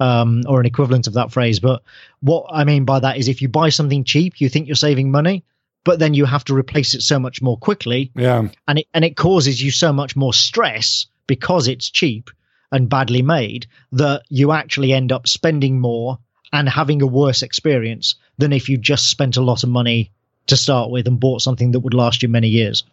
um, 0.00 0.42
or 0.46 0.60
an 0.60 0.66
equivalent 0.66 1.06
of 1.06 1.14
that 1.14 1.32
phrase, 1.32 1.60
but 1.60 1.82
what 2.20 2.46
I 2.50 2.64
mean 2.64 2.84
by 2.84 3.00
that 3.00 3.18
is 3.18 3.28
if 3.28 3.42
you 3.42 3.48
buy 3.48 3.68
something 3.68 4.04
cheap, 4.04 4.40
you 4.40 4.48
think 4.48 4.66
you're 4.66 4.76
saving 4.76 5.10
money, 5.10 5.44
but 5.84 5.98
then 5.98 6.14
you 6.14 6.24
have 6.24 6.44
to 6.44 6.54
replace 6.54 6.94
it 6.94 7.02
so 7.02 7.18
much 7.18 7.40
more 7.42 7.56
quickly 7.58 8.10
Yeah. 8.16 8.48
and 8.66 8.78
it 8.78 8.86
and 8.94 9.04
it 9.04 9.16
causes 9.16 9.62
you 9.62 9.70
so 9.70 9.92
much 9.92 10.16
more 10.16 10.32
stress 10.34 11.06
because 11.26 11.68
it's 11.68 11.88
cheap 11.90 12.30
and 12.72 12.88
badly 12.88 13.22
made 13.22 13.66
that 13.92 14.22
you 14.28 14.52
actually 14.52 14.92
end 14.92 15.12
up 15.12 15.28
spending 15.28 15.80
more 15.80 16.18
and 16.52 16.68
having 16.68 17.02
a 17.02 17.06
worse 17.06 17.42
experience 17.42 18.14
than 18.38 18.52
if 18.52 18.68
you 18.68 18.76
just 18.78 19.08
spent 19.08 19.36
a 19.36 19.42
lot 19.42 19.62
of 19.62 19.68
money 19.68 20.10
to 20.46 20.56
start 20.56 20.90
with 20.90 21.06
and 21.06 21.20
bought 21.20 21.40
something 21.42 21.70
that 21.72 21.80
would 21.80 21.94
last 21.94 22.22
you 22.22 22.28
many 22.28 22.48
years. 22.48 22.84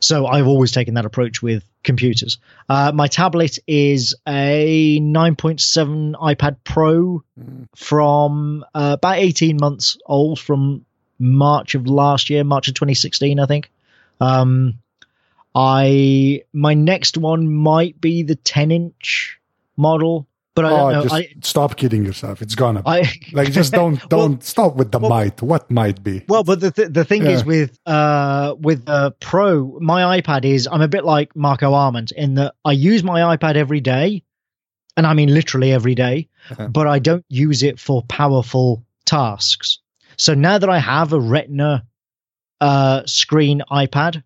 So 0.00 0.26
I've 0.26 0.46
always 0.46 0.70
taken 0.72 0.94
that 0.94 1.04
approach 1.04 1.42
with 1.42 1.64
computers. 1.82 2.38
Uh, 2.68 2.92
my 2.94 3.08
tablet 3.08 3.58
is 3.66 4.14
a 4.26 5.00
9.7 5.00 6.14
iPad 6.14 6.56
Pro 6.64 7.22
from 7.74 8.64
uh, 8.74 8.96
about 8.98 9.18
18 9.18 9.56
months 9.60 9.98
old 10.06 10.38
from 10.38 10.84
March 11.18 11.74
of 11.74 11.86
last 11.86 12.30
year, 12.30 12.44
March 12.44 12.68
of 12.68 12.74
2016, 12.74 13.40
I 13.40 13.46
think. 13.46 13.70
Um, 14.20 14.74
I 15.54 16.42
my 16.52 16.74
next 16.74 17.16
one 17.16 17.52
might 17.52 18.00
be 18.00 18.22
the 18.22 18.36
10 18.36 18.70
inch 18.70 19.38
model, 19.76 20.26
but 20.54 20.64
I 20.64 20.68
don't 20.70 20.80
Oh, 20.80 20.90
know. 20.92 21.02
just 21.02 21.14
I, 21.14 21.28
stop 21.42 21.76
kidding 21.76 22.04
yourself. 22.04 22.42
It's 22.42 22.54
gonna. 22.54 22.82
I 22.86 23.10
like 23.32 23.50
just 23.52 23.72
don't 23.80 24.06
don't 24.08 24.42
stop 24.44 24.76
with 24.76 24.92
the 24.92 24.98
well- 24.98 25.10
might. 25.10 25.40
What 25.42 25.70
might 25.70 26.02
be? 26.04 26.24
Well, 26.28 26.44
but 26.44 26.60
the 26.60 26.70
th- 26.70 26.90
the 26.92 27.04
thing 27.04 27.24
Yeah. 27.24 27.30
is 27.30 27.44
with 27.44 27.78
uh 27.86 28.54
with 28.60 28.84
the 28.86 29.12
Pro, 29.20 29.78
my 29.80 30.20
iPad 30.20 30.44
is 30.44 30.68
I'm 30.70 30.82
a 30.82 30.88
bit 30.88 31.04
like 31.04 31.34
Marco 31.34 31.72
Arment 31.74 32.12
in 32.12 32.34
that 32.34 32.54
I 32.64 32.72
use 32.72 33.02
my 33.02 33.36
iPad 33.36 33.56
every 33.56 33.80
day, 33.80 34.22
and 34.96 35.06
I 35.06 35.14
mean 35.14 35.32
literally 35.32 35.72
every 35.72 35.94
day, 35.94 36.28
Uh-huh. 36.50 36.68
but 36.68 36.86
I 36.86 36.98
don't 36.98 37.24
use 37.28 37.62
it 37.62 37.80
for 37.80 38.02
powerful 38.04 38.84
tasks. 39.06 39.78
So 40.18 40.34
now 40.34 40.58
that 40.58 40.68
I 40.68 40.78
have 40.78 41.12
a 41.12 41.20
Retina 41.20 41.86
uh 42.60 43.06
screen 43.06 43.62
iPad, 43.70 44.22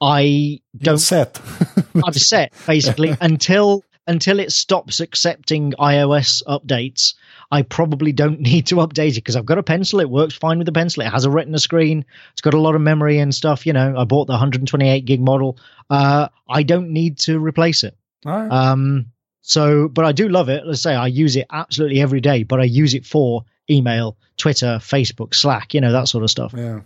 I 0.00 0.60
don't 0.76 0.98
set. 0.98 1.40
I'm 2.04 2.12
set 2.12 2.52
basically 2.66 3.16
until 3.20 3.84
until 4.06 4.40
it 4.40 4.50
stops 4.50 5.00
accepting 5.00 5.72
iOS 5.72 6.42
updates. 6.48 7.14
I 7.50 7.62
probably 7.62 8.12
don't 8.12 8.40
need 8.40 8.66
to 8.68 8.76
update 8.76 9.12
it 9.12 9.16
because 9.16 9.36
I've 9.36 9.46
got 9.46 9.58
a 9.58 9.62
pencil. 9.62 10.00
It 10.00 10.10
works 10.10 10.34
fine 10.34 10.58
with 10.58 10.66
the 10.66 10.72
pencil. 10.72 11.02
It 11.02 11.10
has 11.10 11.24
a 11.24 11.30
Retina 11.30 11.58
screen. 11.58 12.04
It's 12.32 12.40
got 12.40 12.54
a 12.54 12.60
lot 12.60 12.74
of 12.74 12.80
memory 12.80 13.18
and 13.18 13.34
stuff. 13.34 13.66
You 13.66 13.74
know, 13.74 13.94
I 13.96 14.04
bought 14.04 14.26
the 14.26 14.32
128 14.32 15.04
gig 15.04 15.20
model. 15.20 15.58
Uh, 15.90 16.28
I 16.48 16.62
don't 16.62 16.90
need 16.90 17.18
to 17.20 17.38
replace 17.38 17.84
it. 17.84 17.96
Right. 18.24 18.48
Um, 18.48 19.06
so, 19.42 19.88
but 19.88 20.04
I 20.04 20.12
do 20.12 20.28
love 20.28 20.48
it. 20.48 20.66
Let's 20.66 20.82
say 20.82 20.94
I 20.94 21.06
use 21.06 21.36
it 21.36 21.46
absolutely 21.50 22.00
every 22.00 22.20
day, 22.20 22.42
but 22.42 22.60
I 22.60 22.64
use 22.64 22.94
it 22.94 23.06
for 23.06 23.44
email, 23.70 24.16
Twitter, 24.36 24.78
Facebook, 24.80 25.34
Slack, 25.34 25.74
you 25.74 25.80
know, 25.80 25.92
that 25.92 26.08
sort 26.08 26.24
of 26.24 26.30
stuff 26.30 26.54
yeah. 26.56 26.80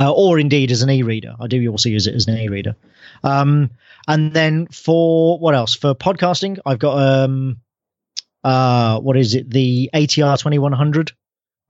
uh, 0.00 0.12
or 0.12 0.38
indeed 0.38 0.70
as 0.70 0.82
an 0.82 0.90
e-reader. 0.90 1.34
I 1.40 1.46
do 1.46 1.66
also 1.70 1.88
use 1.88 2.06
it 2.06 2.14
as 2.14 2.26
an 2.26 2.38
e-reader. 2.38 2.74
Um, 3.22 3.70
and 4.08 4.32
then 4.32 4.66
for 4.68 5.38
what 5.38 5.54
else? 5.54 5.74
For 5.74 5.94
podcasting, 5.94 6.58
I've 6.66 6.78
got 6.78 6.98
um, 6.98 7.58
uh, 8.42 8.98
what 9.00 9.16
is 9.16 9.34
it? 9.34 9.48
The 9.50 9.90
ATR 9.94 10.38
twenty 10.40 10.58
one 10.58 10.72
hundred 10.72 11.12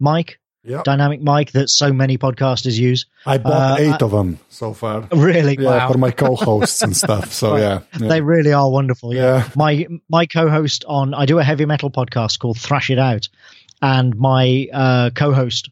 mic, 0.01 0.39
Yeah. 0.65 0.83
dynamic 0.85 1.21
mic 1.21 1.53
that 1.53 1.69
so 1.69 1.93
many 1.93 2.17
podcasters 2.17 2.79
use. 2.79 3.07
I 3.27 3.39
bought 3.39 3.53
uh, 3.53 3.77
eight 3.79 4.03
of 4.03 4.13
them 4.13 4.39
so 4.49 4.73
far. 4.73 5.09
Really, 5.13 5.57
Yeah, 5.59 5.87
wow, 5.87 5.93
for 5.93 5.99
my 5.99 6.11
co-hosts 6.11 6.83
and 6.83 6.97
stuff. 7.05 7.33
So 7.33 7.57
yeah. 7.57 7.81
yeah. 8.01 8.09
they 8.09 8.21
really 8.23 8.53
are 8.53 8.71
wonderful. 8.71 9.15
Yeah. 9.15 9.39
yeah. 9.39 9.49
my 9.55 9.87
my 10.09 10.25
co-host 10.27 10.85
on 10.89 11.13
I 11.13 11.27
do 11.27 11.39
a 11.39 11.45
heavy 11.45 11.67
metal 11.67 11.91
podcast 11.91 12.39
called 12.39 12.59
Thrash 12.59 12.89
It 12.89 12.99
Out, 12.99 13.29
and 13.83 14.17
my 14.17 14.69
uh, 14.73 15.11
co-host 15.15 15.69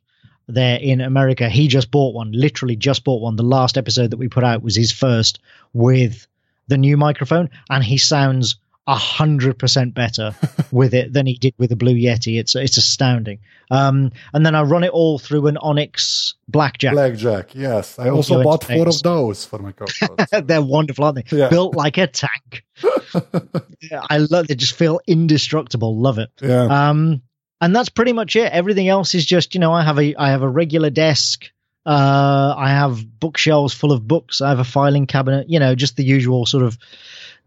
there 0.49 0.79
in 0.81 1.01
America, 1.01 1.49
he 1.49 1.69
just 1.69 1.91
bought 1.91 2.15
one. 2.15 2.33
Literally, 2.33 2.77
just 2.77 3.05
bought 3.05 3.23
one. 3.23 3.37
The 3.37 3.43
last 3.45 3.79
episode 3.79 4.11
that 4.11 4.17
we 4.17 4.29
put 4.29 4.45
out 4.45 4.63
was 4.63 4.77
his 4.77 4.91
first 4.93 5.39
with 5.73 6.27
the 6.69 6.77
new 6.77 6.97
microphone, 6.97 7.49
and 7.71 7.83
he 7.85 7.99
sounds 7.99 8.57
a 8.87 8.95
hundred 8.97 9.59
percent 9.59 9.95
better 9.95 10.35
with 10.73 10.93
it 10.95 11.13
than 11.13 11.27
he 11.27 11.35
did 11.35 11.55
with 11.59 11.71
the 11.71 11.77
Blue 11.77 11.95
Yeti. 11.95 12.41
It's 12.41 12.57
it's 12.57 12.77
astounding. 12.77 13.39
Um, 13.71 14.11
and 14.35 14.45
then 14.45 14.57
I 14.57 14.63
run 14.63 14.83
it 14.83 14.91
all 14.91 15.21
through 15.21 15.47
an 15.47 15.57
Onyx 15.59 16.35
Blackjack. 16.49 16.95
Blackjack. 16.95 17.55
Yes. 17.55 18.01
I 18.01 18.09
also 18.09 18.43
bought 18.43 18.65
four 18.65 18.89
of 18.89 19.01
those 19.03 19.45
for 19.45 19.61
my 19.61 19.71
co-hosts. 19.71 20.27
They're 20.43 20.61
wonderful, 20.61 21.05
aren't 21.05 21.25
they? 21.31 21.37
Yeah. 21.37 21.49
Built 21.49 21.77
like 21.77 21.97
a 21.99 22.09
tank. 22.09 22.65
Yeah, 23.83 24.03
I 24.11 24.19
love. 24.19 24.47
They 24.47 24.55
just 24.57 24.75
feel 24.77 25.01
indestructible. 25.07 25.97
Love 25.97 26.19
it. 26.19 26.31
yeah. 26.43 26.65
Um, 26.91 27.23
and 27.61 27.75
that's 27.75 27.89
pretty 27.89 28.13
much 28.13 28.37
it. 28.37 28.53
Everything 28.53 28.89
else 28.89 29.15
is 29.15 29.25
just 29.25 29.55
you 29.55 29.61
know 29.61 29.73
I 29.73 29.83
have 29.83 29.99
a 29.99 30.15
I 30.17 30.31
have 30.31 30.43
a 30.43 30.49
regular 30.49 30.91
desk. 30.91 31.51
Uh, 31.87 32.55
I 32.57 32.71
have 32.71 33.19
bookshelves 33.21 33.73
full 33.73 33.93
of 33.93 34.07
books. 34.07 34.41
I 34.41 34.51
have 34.51 34.59
a 34.59 34.65
filing 34.65 35.07
cabinet. 35.07 35.49
You 35.49 35.61
know, 35.61 35.75
just 35.75 35.97
the 35.97 36.05
usual 36.05 36.47
sort 36.47 36.65
of 36.65 36.79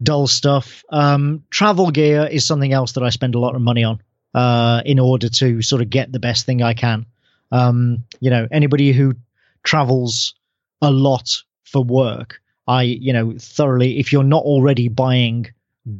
dull 0.02 0.26
stuff. 0.26 0.84
Um, 0.90 1.44
travel 1.50 1.90
gear 1.90 2.28
is 2.30 2.46
something 2.46 2.72
else 2.72 2.92
that 2.92 3.04
I 3.04 3.10
spend 3.10 3.34
a 3.34 3.38
lot 3.38 3.54
of 3.54 3.62
money 3.62 3.84
on 3.84 4.00
uh, 4.34 4.82
in 4.84 4.98
order 4.98 5.28
to 5.28 5.62
sort 5.62 5.82
of 5.82 5.90
get 5.90 6.12
the 6.12 6.18
best 6.18 6.46
thing 6.46 6.62
I 6.62 6.74
can. 6.74 7.06
Um, 7.52 8.04
you 8.20 8.30
know, 8.30 8.48
anybody 8.50 8.92
who 8.92 9.14
travels 9.62 10.34
a 10.82 10.90
lot 10.90 11.42
for 11.64 11.84
work, 11.84 12.40
I, 12.66 12.82
you 12.82 13.12
know, 13.12 13.34
thoroughly, 13.38 13.98
if 13.98 14.12
you're 14.12 14.24
not 14.24 14.42
already 14.42 14.88
buying 14.88 15.46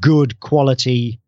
good 0.00 0.40
quality 0.40 1.20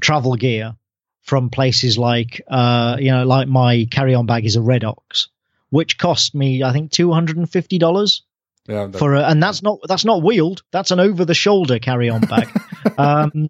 travel 0.00 0.36
gear 0.36 0.74
from 1.22 1.50
places 1.50 1.96
like, 1.98 2.40
uh, 2.48 2.96
you 2.98 3.10
know, 3.10 3.24
like 3.24 3.48
my 3.48 3.86
carry 3.90 4.14
on 4.14 4.26
bag 4.26 4.44
is 4.44 4.56
a 4.56 4.62
Red 4.62 4.84
Oxx, 4.84 5.28
which 5.70 5.96
cost 5.98 6.34
me, 6.34 6.62
I 6.62 6.72
think, 6.72 6.90
$250 6.90 8.20
Yeah, 8.68 8.90
for 8.92 9.14
a, 9.14 9.22
and 9.24 9.42
that's 9.42 9.62
not 9.62 9.78
that's 9.88 10.04
not 10.04 10.22
wheeled 10.22 10.62
that's 10.70 10.90
an 10.92 11.00
over 11.00 11.24
the 11.24 11.34
shoulder 11.34 11.78
carry 11.80 12.08
on 12.08 12.20
bag 12.20 12.48
um 12.98 13.48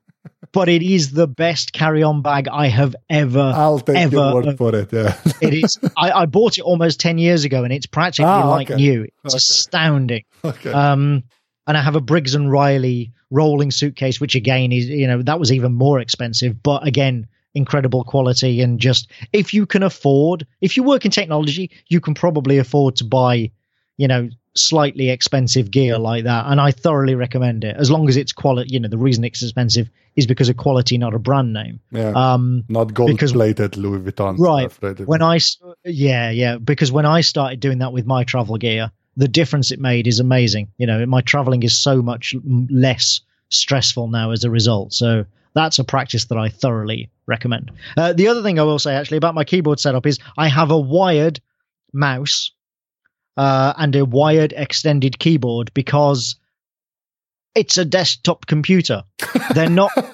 but 0.53 0.69
it 0.70 0.82
is 0.82 1.12
the 1.12 1.27
best 1.27 1.73
carry 1.74 2.03
on 2.03 2.23
bag 2.23 2.49
i 2.49 2.66
have 2.69 2.97
ever 3.11 3.53
I'll 3.55 3.78
take 3.78 3.97
ever- 3.97 4.16
your 4.16 4.35
word 4.35 4.57
for 4.57 4.74
it. 4.74 4.90
Yeah. 4.93 5.15
it 5.43 5.53
is 5.53 5.78
I, 5.97 6.12
I 6.12 6.27
bought 6.27 6.57
it 6.57 6.62
almost 6.62 6.99
10 7.01 7.19
years 7.19 7.44
ago 7.44 7.62
and 7.65 7.73
it's 7.74 7.85
practically 7.86 8.24
Ah, 8.31 8.49
like 8.49 8.70
okay. 8.70 8.81
new 8.81 9.03
it's 9.24 9.35
Okay. 9.35 9.36
astounding 9.36 10.24
okay. 10.44 10.73
um 10.73 11.24
and 11.66 11.77
i 11.77 11.82
have 11.82 11.97
a 11.97 12.01
briggs 12.01 12.35
and 12.35 12.51
riley 12.51 13.12
rolling 13.31 13.70
suitcase 13.70 14.19
which 14.20 14.35
again 14.35 14.73
is 14.73 14.89
you 14.89 15.07
know 15.07 15.20
that 15.23 15.39
was 15.39 15.53
even 15.53 15.73
more 15.74 16.01
expensive 16.01 16.62
but 16.62 16.86
again 16.86 17.27
incredible 17.55 18.03
quality 18.05 18.61
and 18.62 18.81
just 18.81 19.11
if 19.33 19.53
you 19.53 19.66
can 19.66 19.83
afford 19.83 20.47
if 20.61 20.77
you 20.77 20.83
work 20.83 21.05
in 21.05 21.11
technology 21.11 21.70
you 21.89 22.01
can 22.01 22.15
probably 22.15 22.59
afford 22.59 22.97
to 22.97 23.05
buy 23.05 23.51
you 23.99 24.09
know 24.09 24.29
slightly 24.55 25.11
expensive 25.11 25.70
gear 25.70 25.99
like 25.99 26.24
that 26.24 26.47
and 26.47 26.61
i 26.61 26.70
thoroughly 26.70 27.15
recommend 27.15 27.65
it 27.65 27.77
as 27.77 27.91
long 27.91 28.09
as 28.09 28.16
it's 28.16 28.33
quality 28.33 28.73
you 28.73 28.81
know 28.81 28.89
the 28.89 28.99
reason 28.99 29.24
it's 29.24 29.43
expensive 29.43 29.89
is 30.16 30.27
because 30.27 30.49
of 30.49 30.57
quality 30.57 30.97
not 30.99 31.15
a 31.15 31.19
brand 31.19 31.53
name 31.53 31.81
yeah. 31.91 32.12
um 32.15 32.65
Not 32.69 32.93
gold 32.95 33.11
because- 33.11 33.33
plated 33.33 33.77
Louis 33.77 33.99
Vuitton. 34.01 34.39
Right. 34.39 34.70
Stuff, 34.70 34.83
right? 34.83 35.07
when 35.07 35.23
I 35.23 35.39
yeah 35.85 36.31
yeah 36.31 36.59
because 36.59 36.93
when 36.93 37.07
I 37.07 37.23
started 37.23 37.61
doing 37.61 37.79
that 37.79 37.93
with 37.93 38.07
my 38.07 38.24
travel 38.24 38.57
gear, 38.59 38.91
the 39.16 39.29
difference 39.29 39.70
it 39.70 39.81
made 39.81 40.07
is 40.07 40.20
amazing. 40.20 40.69
You 40.79 40.87
know, 40.87 41.05
my 41.07 41.20
traveling 41.20 41.62
is 41.62 41.77
so 41.77 42.03
much 42.03 42.35
less 42.70 43.20
stressful 43.49 44.09
now 44.09 44.31
as 44.33 44.45
a 44.45 44.51
result. 44.51 44.93
So 44.93 45.24
that's 45.55 45.79
a 45.79 45.85
practice 45.85 46.27
that 46.27 46.39
I 46.39 46.49
thoroughly 46.49 47.11
recommend. 47.27 47.70
Uh, 47.97 48.12
the 48.12 48.29
other 48.29 48.43
thing 48.43 48.59
I 48.59 48.62
will 48.62 48.79
say 48.79 48.95
actually 48.95 49.19
about 49.19 49.35
my 49.35 49.45
keyboard 49.45 49.81
setup 49.81 50.07
is 50.07 50.19
I 50.37 50.49
have 50.49 50.70
a 50.70 50.79
wired 50.79 51.41
mouse 51.93 52.53
uh, 53.37 53.74
and 53.77 53.95
a 53.97 54.05
wired 54.05 54.53
extended 54.57 55.19
keyboard 55.19 55.73
because 55.74 56.37
it's 57.55 57.77
a 57.77 57.85
desktop 57.85 58.47
computer. 58.47 59.05
They're 59.55 59.69
not 59.69 59.91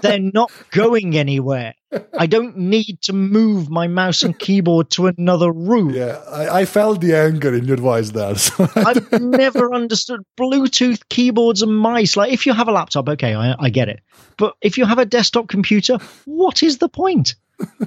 they're 0.00 0.18
not 0.18 0.50
going 0.70 1.16
anywhere. 1.16 1.74
I 2.18 2.26
don't 2.26 2.56
need 2.56 3.02
to 3.02 3.12
move 3.12 3.68
my 3.68 3.86
mouse 3.86 4.22
and 4.22 4.38
keyboard 4.38 4.90
to 4.90 5.08
another 5.08 5.52
room. 5.52 5.90
yeah, 5.90 6.22
I, 6.30 6.60
I 6.60 6.64
felt 6.64 7.00
the 7.00 7.14
anger 7.14 7.54
in 7.54 7.64
your 7.64 7.76
voice 7.76 8.10
there. 8.10 8.34
So 8.36 8.66
I've 8.76 9.20
never 9.20 9.74
understood 9.74 10.20
Bluetooth 10.38 11.02
keyboards 11.10 11.62
and 11.62 11.76
mice. 11.76 12.16
Like, 12.16 12.32
if 12.32 12.46
you 12.46 12.54
have 12.54 12.68
a 12.68 12.72
laptop, 12.72 13.08
okay, 13.10 13.34
I, 13.34 13.54
I 13.58 13.68
get 13.68 13.88
it. 13.88 14.00
But 14.38 14.54
if 14.62 14.78
you 14.78 14.86
have 14.86 14.98
a 14.98 15.04
desktop 15.04 15.48
computer, 15.48 15.98
what 16.24 16.62
is 16.62 16.78
the 16.78 16.88
point? 16.88 17.34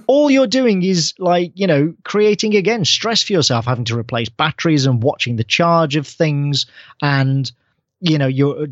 All 0.08 0.30
you're 0.30 0.48
doing 0.48 0.84
is 0.84 1.14
like, 1.18 1.52
you 1.56 1.68
know, 1.68 1.94
creating 2.04 2.56
again 2.56 2.86
stress 2.86 3.24
for 3.24 3.34
yourself, 3.34 3.66
having 3.66 3.86
to 3.86 3.98
replace 3.98 4.30
batteries 4.30 4.86
and 4.86 5.02
watching 5.02 5.36
the 5.36 5.44
charge 5.44 5.96
of 5.96 6.08
things. 6.08 6.68
And, 7.02 7.52
you 8.08 8.18
know, 8.18 8.28
you're 8.28 8.68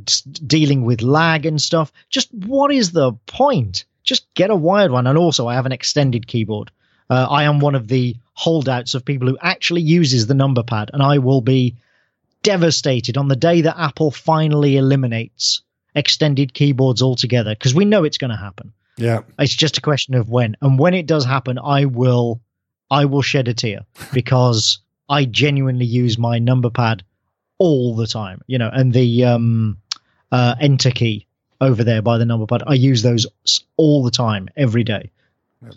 dealing 0.46 0.86
with 0.86 1.02
lag 1.02 1.46
and 1.46 1.62
stuff. 1.62 1.92
Just 2.10 2.34
what 2.34 2.72
is 2.72 2.92
the 2.92 3.14
point? 3.26 3.86
Just 4.04 4.34
get 4.34 4.50
a 4.50 4.56
wired 4.56 4.92
one. 4.92 5.08
And 5.08 5.18
also, 5.18 5.48
I 5.48 5.56
have 5.56 5.66
an 5.66 5.72
extended 5.72 6.28
keyboard. 6.28 6.72
Uh, 7.10 7.28
I 7.30 7.44
am 7.44 7.60
one 7.60 7.76
of 7.76 7.88
the 7.88 8.16
holdouts 8.34 8.94
of 8.94 9.06
people 9.06 9.28
who 9.28 9.38
actually 9.42 9.82
uses 9.82 10.28
the 10.28 10.34
number 10.34 10.64
pad, 10.64 10.92
and 10.94 11.02
I 11.02 11.18
will 11.20 11.42
be 11.42 11.76
devastated 12.42 13.18
on 13.18 13.28
the 13.28 13.36
day 13.36 13.62
that 13.62 13.80
Apple 13.80 14.12
finally 14.12 14.78
eliminates 14.78 15.62
extended 15.96 16.54
keyboards 16.54 17.02
altogether 17.02 17.54
because 17.54 17.76
we 17.76 17.86
know 17.86 18.04
it's 18.04 18.18
going 18.18 18.32
to 18.32 18.38
happen. 18.38 18.74
yeah, 18.98 19.22
It's 19.40 19.54
just 19.54 19.78
a 19.78 19.82
question 19.82 20.16
of 20.16 20.30
when, 20.30 20.58
and 20.62 20.78
when 20.80 20.94
it 20.94 21.06
does 21.06 21.26
happen, 21.26 21.58
I 21.60 21.86
will, 21.86 22.42
I 22.90 23.06
will 23.06 23.22
shed 23.22 23.48
a 23.48 23.54
tear 23.54 23.82
because 24.12 24.80
I 25.08 25.26
genuinely 25.26 25.86
use 25.86 26.18
my 26.18 26.40
number 26.40 26.70
pad 26.70 27.04
all 27.58 27.96
the 27.96 28.08
time. 28.08 28.42
You 28.48 28.58
know, 28.58 28.70
and 28.72 28.94
the 28.94 29.26
um, 29.26 29.78
uh, 30.32 30.56
enter 30.60 30.92
key 30.92 31.28
over 31.62 31.84
there 31.84 32.02
by 32.02 32.18
the 32.18 32.26
number 32.26 32.46
pad, 32.46 32.64
I 32.68 32.74
use 32.74 33.04
those 33.04 33.26
all 33.78 34.04
the 34.04 34.12
time, 34.12 34.50
every 34.58 34.84
day. 34.84 35.12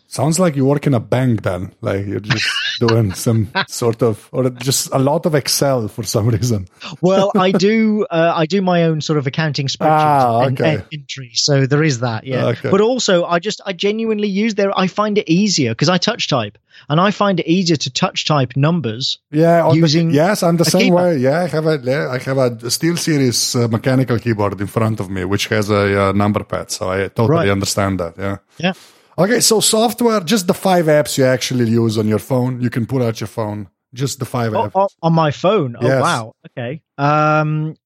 sounds 0.09 0.39
like 0.39 0.57
you 0.57 0.65
work 0.65 0.86
in 0.86 0.94
a 0.94 1.01
bank 1.01 1.43
then. 1.43 1.73
Like 1.81 2.07
you're 2.07 2.20
just 2.20 2.47
doing 2.78 3.12
some 3.15 3.48
sort 3.69 4.03
of, 4.03 4.28
or 4.32 4.51
just 4.51 4.89
a 4.93 4.98
lot 4.98 5.27
of 5.27 5.35
Excel 5.35 5.89
for 5.89 6.03
some 6.03 6.28
reason. 6.28 6.69
Well, 7.01 7.32
I 7.36 7.51
do. 7.53 8.07
Uh, 8.11 8.32
I 8.35 8.47
do 8.47 8.62
my 8.62 8.85
own 8.85 9.01
sort 9.01 9.19
of 9.19 9.27
accounting 9.27 9.66
spreadsheet 9.69 9.86
Ah, 10.23 10.40
and, 10.43 10.61
okay. 10.61 10.74
and 10.74 10.85
entry, 10.93 11.31
so 11.35 11.66
there 11.66 11.82
is 11.82 12.01
that. 12.01 12.24
Yeah, 12.24 12.47
Okay. 12.47 12.70
but 12.70 12.81
also 12.81 13.24
I 13.24 13.39
just 13.39 13.61
I 13.66 13.73
genuinely 13.73 14.28
use 14.28 14.55
there. 14.55 14.73
I 14.78 14.86
find 14.86 15.19
it 15.19 15.28
easier 15.28 15.70
because 15.73 15.89
I 15.89 15.98
touch 15.98 16.28
type, 16.28 16.59
and 16.89 17.01
I 17.01 17.11
find 17.11 17.40
it 17.40 17.47
easier 17.47 17.77
to 17.77 17.90
touch 17.90 18.24
type 18.24 18.57
numbers. 18.57 19.19
Yeah, 19.31 19.65
on 19.66 19.81
the- 19.81 20.09
yes, 20.12 20.43
I'm 20.43 20.57
the 20.57 20.65
same 20.65 20.81
keyboard. 20.82 21.03
way. 21.03 21.16
Yeah, 21.19 21.40
I 21.43 21.47
have 21.48 21.66
a 21.66 21.78
yeah, 21.82 22.09
I 22.11 22.19
have 22.19 22.39
a 22.39 22.70
Steel 22.70 22.97
Series 22.97 23.55
uh, 23.57 23.69
mechanical 23.69 24.19
keyboard 24.19 24.61
in 24.61 24.66
front 24.66 25.01
of 25.01 25.09
me, 25.11 25.24
which 25.24 25.48
has 25.48 25.70
a 25.70 26.09
uh, 26.09 26.12
number 26.12 26.44
pad. 26.44 26.70
So 26.70 26.90
I 26.90 27.09
totally 27.09 27.28
Right. 27.28 27.48
understand 27.51 28.01
that. 28.01 28.15
Yeah. 28.19 28.36
Yeah. 28.59 28.73
Okay, 29.18 29.40
so 29.40 29.60
software, 29.60 30.20
just 30.20 30.47
the 30.47 30.55
five 30.55 30.86
apps 30.86 31.16
you 31.16 31.24
actually 31.24 31.68
use 31.70 31.97
on 31.98 32.06
your 32.06 32.18
phone. 32.18 32.60
You 32.60 32.68
can 32.70 32.86
pull 32.86 33.02
out 33.02 33.20
your 33.20 33.28
phone. 33.28 33.68
Just 33.94 34.18
the 34.18 34.26
five 34.26 34.52
Oh, 34.55 34.64
apps. 34.68 34.72
oh, 34.74 34.88
on 35.02 35.12
my 35.14 35.30
phone. 35.30 35.76
Oh 35.80 35.86
Yes. 35.86 36.02
wow. 36.02 36.32
Okay. 36.51 36.82
Um. 36.98 37.76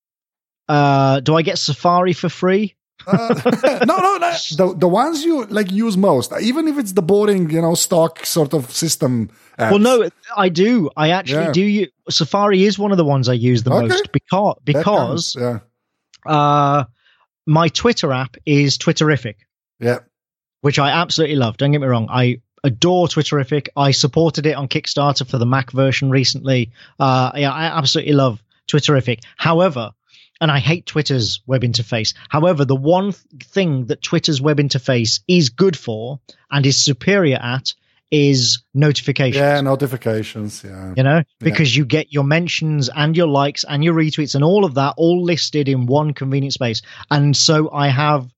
Uh. 0.69 1.21
Do 1.21 1.37
I 1.37 1.43
get 1.43 1.59
Safari 1.59 2.13
for 2.15 2.29
free? 2.29 2.75
Uh, 3.07 3.35
no, 3.87 3.97
no, 3.99 4.17
no. 4.19 4.31
The 4.57 4.75
the 4.77 4.89
ones 4.89 5.25
you 5.25 5.45
like 5.47 5.71
use 5.71 5.97
most, 5.97 6.33
even 6.41 6.67
if 6.69 6.79
it's 6.79 6.93
the 6.93 7.03
boring, 7.03 7.49
you 7.51 7.63
know, 7.63 7.75
stock 7.75 8.27
sort 8.27 8.53
of 8.53 8.71
system. 8.71 9.31
Apps. 9.59 9.71
Well, 9.71 9.79
no, 9.79 10.09
I 10.37 10.49
do. 10.49 10.91
I 10.97 11.11
actually 11.11 11.45
Yeah. 11.47 11.53
do. 11.53 11.63
You 11.63 11.87
Safari 12.09 12.65
is 12.65 12.79
one 12.79 12.91
of 12.93 12.99
the 12.99 13.05
ones 13.05 13.29
I 13.29 13.35
use 13.35 13.63
the 13.63 13.71
Okay. 13.73 13.87
most 13.89 14.11
because 14.13 14.57
because 14.65 14.85
counts, 14.85 15.37
yeah, 15.37 15.59
uh, 16.27 16.85
my 17.47 17.69
Twitter 17.69 18.13
app 18.13 18.37
is 18.47 18.77
Twitterrific. 18.79 19.37
yeah, 19.79 19.99
which 20.61 20.79
I 20.79 20.91
absolutely 20.91 21.37
love. 21.37 21.57
Don't 21.57 21.73
get 21.73 21.81
me 21.81 21.87
wrong. 21.87 22.09
I 22.11 22.41
adore 22.65 23.07
Twitterrific. 23.09 23.69
I 23.77 23.91
supported 23.93 24.47
it 24.47 24.55
on 24.57 24.69
Kickstarter 24.69 25.29
for 25.29 25.39
the 25.39 25.47
Mac 25.47 25.71
version 25.73 26.11
recently. 26.11 26.71
Uh, 26.99 27.31
yeah, 27.35 27.51
I 27.53 27.65
absolutely 27.65 28.13
love 28.13 28.43
Twitterrific. 28.71 29.21
However, 29.37 29.93
and 30.43 30.51
I 30.51 30.59
hate 30.59 30.87
Twitter's 30.87 31.41
web 31.47 31.63
interface. 31.63 32.15
However, 32.31 32.65
the 32.65 32.77
one 32.77 33.13
th- 33.13 33.45
thing 33.45 33.87
that 33.87 34.01
Twitter's 34.03 34.41
web 34.41 34.57
interface 34.59 35.21
is 35.29 35.51
good 35.51 35.77
for 35.77 36.19
and 36.51 36.65
is 36.65 36.77
superior 36.79 37.39
at 37.41 37.75
is 38.11 38.63
notifications. 38.75 39.37
yeah. 39.41 39.61
Notifications. 39.61 40.65
Yeah, 40.65 40.95
You 40.97 41.03
know, 41.03 41.23
because 41.39 41.77
you 41.77 41.85
get 41.85 42.13
your 42.13 42.25
mentions 42.25 42.89
and 42.89 43.17
your 43.17 43.29
likes 43.29 43.65
and 43.65 43.85
your 43.85 43.95
retweets 43.95 44.35
and 44.35 44.43
all 44.43 44.65
of 44.65 44.75
that 44.75 44.95
all 44.97 45.23
listed 45.23 45.69
in 45.69 45.87
one 45.87 46.13
convenient 46.15 46.55
space. 46.55 46.83
And 47.11 47.37
so 47.37 47.71
I 47.71 47.89
have 47.89 48.29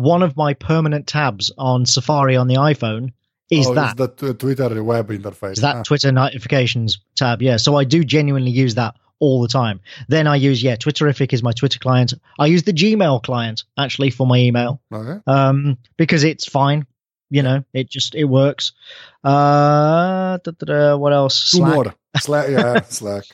one 0.00 0.22
of 0.22 0.36
my 0.36 0.54
permanent 0.54 1.06
tabs 1.06 1.52
on 1.58 1.86
Safari 1.86 2.36
on 2.36 2.48
the 2.48 2.56
iPhone 2.56 3.12
is 3.50 3.66
oh, 3.66 3.74
that 3.74 3.96
the 3.96 4.08
t- 4.08 4.32
Twitter 4.34 4.82
web 4.82 5.08
interface. 5.08 5.52
is 5.52 5.60
that 5.60 5.76
Ah, 5.76 5.82
Twitter 5.82 6.12
notifications 6.12 6.98
tab. 7.16 7.42
Yeah. 7.42 7.56
So 7.56 7.76
I 7.76 7.84
do 7.84 8.04
genuinely 8.04 8.50
use 8.52 8.76
that 8.76 8.94
all 9.18 9.42
the 9.42 9.48
time. 9.48 9.80
Then 10.08 10.26
I 10.26 10.36
use, 10.36 10.62
yeah, 10.62 10.76
Twitterrific 10.76 11.32
is 11.32 11.42
my 11.42 11.52
Twitter 11.52 11.78
client. 11.78 12.14
I 12.38 12.46
use 12.46 12.62
the 12.62 12.72
Gmail 12.72 13.22
client 13.22 13.64
actually 13.76 14.10
for 14.10 14.26
my 14.26 14.38
email 14.38 14.80
okay. 14.92 15.20
um, 15.26 15.76
because 15.96 16.24
it's 16.24 16.46
fine. 16.48 16.86
You 17.28 17.42
know, 17.42 17.62
it 17.72 17.88
just 17.88 18.14
it 18.16 18.24
works. 18.24 18.72
Uh, 19.22 20.38
da, 20.42 20.50
da, 20.58 20.64
da, 20.66 20.96
what 20.96 21.12
else? 21.12 21.50
Two 21.52 21.58
Slack. 21.58 21.74
more. 21.74 21.94
Slack. 22.18 22.48
Yeah, 22.50 22.80
Slack. 22.88 23.24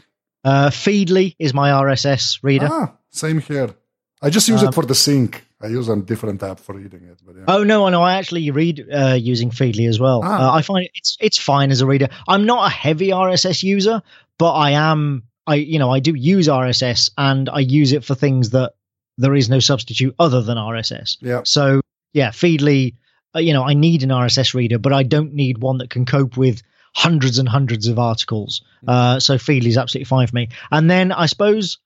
Uh, 0.44 0.68
Feedly 0.70 1.34
is 1.38 1.54
my 1.54 1.70
RSS 1.70 2.40
reader. 2.42 2.68
Ah, 2.70 2.94
same 3.10 3.40
here. 3.40 3.74
I 4.20 4.28
just 4.30 4.48
use 4.48 4.62
Um, 4.62 4.68
it 4.68 4.74
for 4.74 4.84
the 4.84 4.94
sync. 4.94 5.45
I 5.60 5.68
use 5.68 5.88
a 5.88 5.96
different 5.96 6.42
app 6.42 6.60
for 6.60 6.74
reading 6.74 7.04
it. 7.04 7.20
But 7.24 7.36
yeah. 7.36 7.44
Oh 7.48 7.64
no, 7.64 7.88
no, 7.88 8.02
I 8.02 8.14
actually 8.14 8.50
read 8.50 8.86
uh, 8.92 9.14
using 9.18 9.50
Feedly 9.50 9.88
as 9.88 9.98
well. 9.98 10.20
Ah. 10.22 10.52
Uh, 10.52 10.56
I 10.56 10.62
find 10.62 10.88
it's 10.94 11.16
it's 11.20 11.38
fine 11.38 11.70
as 11.70 11.80
a 11.80 11.86
reader. 11.86 12.08
I'm 12.28 12.44
not 12.44 12.66
a 12.66 12.74
heavy 12.74 13.08
RSS 13.08 13.62
user, 13.62 14.02
but 14.38 14.52
I 14.52 14.72
am. 14.72 15.24
I 15.46 15.54
you 15.56 15.78
know 15.78 15.90
I 15.90 16.00
do 16.00 16.14
use 16.14 16.48
RSS 16.48 17.10
and 17.16 17.48
I 17.48 17.60
use 17.60 17.92
it 17.92 18.04
for 18.04 18.14
things 18.14 18.50
that 18.50 18.74
there 19.16 19.34
is 19.34 19.48
no 19.48 19.60
substitute 19.60 20.14
other 20.18 20.42
than 20.42 20.58
RSS. 20.58 21.16
Yeah. 21.20 21.40
So 21.44 21.80
yeah, 22.12 22.30
Feedly. 22.30 22.94
Uh, 23.34 23.40
you 23.40 23.52
know, 23.52 23.64
I 23.64 23.74
need 23.74 24.02
an 24.02 24.08
RSS 24.08 24.54
reader, 24.54 24.78
but 24.78 24.94
I 24.94 25.02
don't 25.02 25.34
need 25.34 25.58
one 25.58 25.78
that 25.78 25.90
can 25.90 26.06
cope 26.06 26.38
with 26.38 26.62
hundreds 26.94 27.38
and 27.38 27.46
hundreds 27.46 27.86
of 27.86 27.98
articles. 27.98 28.62
Uh, 28.88 29.20
so 29.20 29.34
Feedly 29.34 29.66
is 29.66 29.76
absolutely 29.76 30.06
fine 30.06 30.26
for 30.26 30.34
me. 30.34 30.48
And 30.70 30.88
then 30.90 31.12
I 31.12 31.26
suppose 31.26 31.78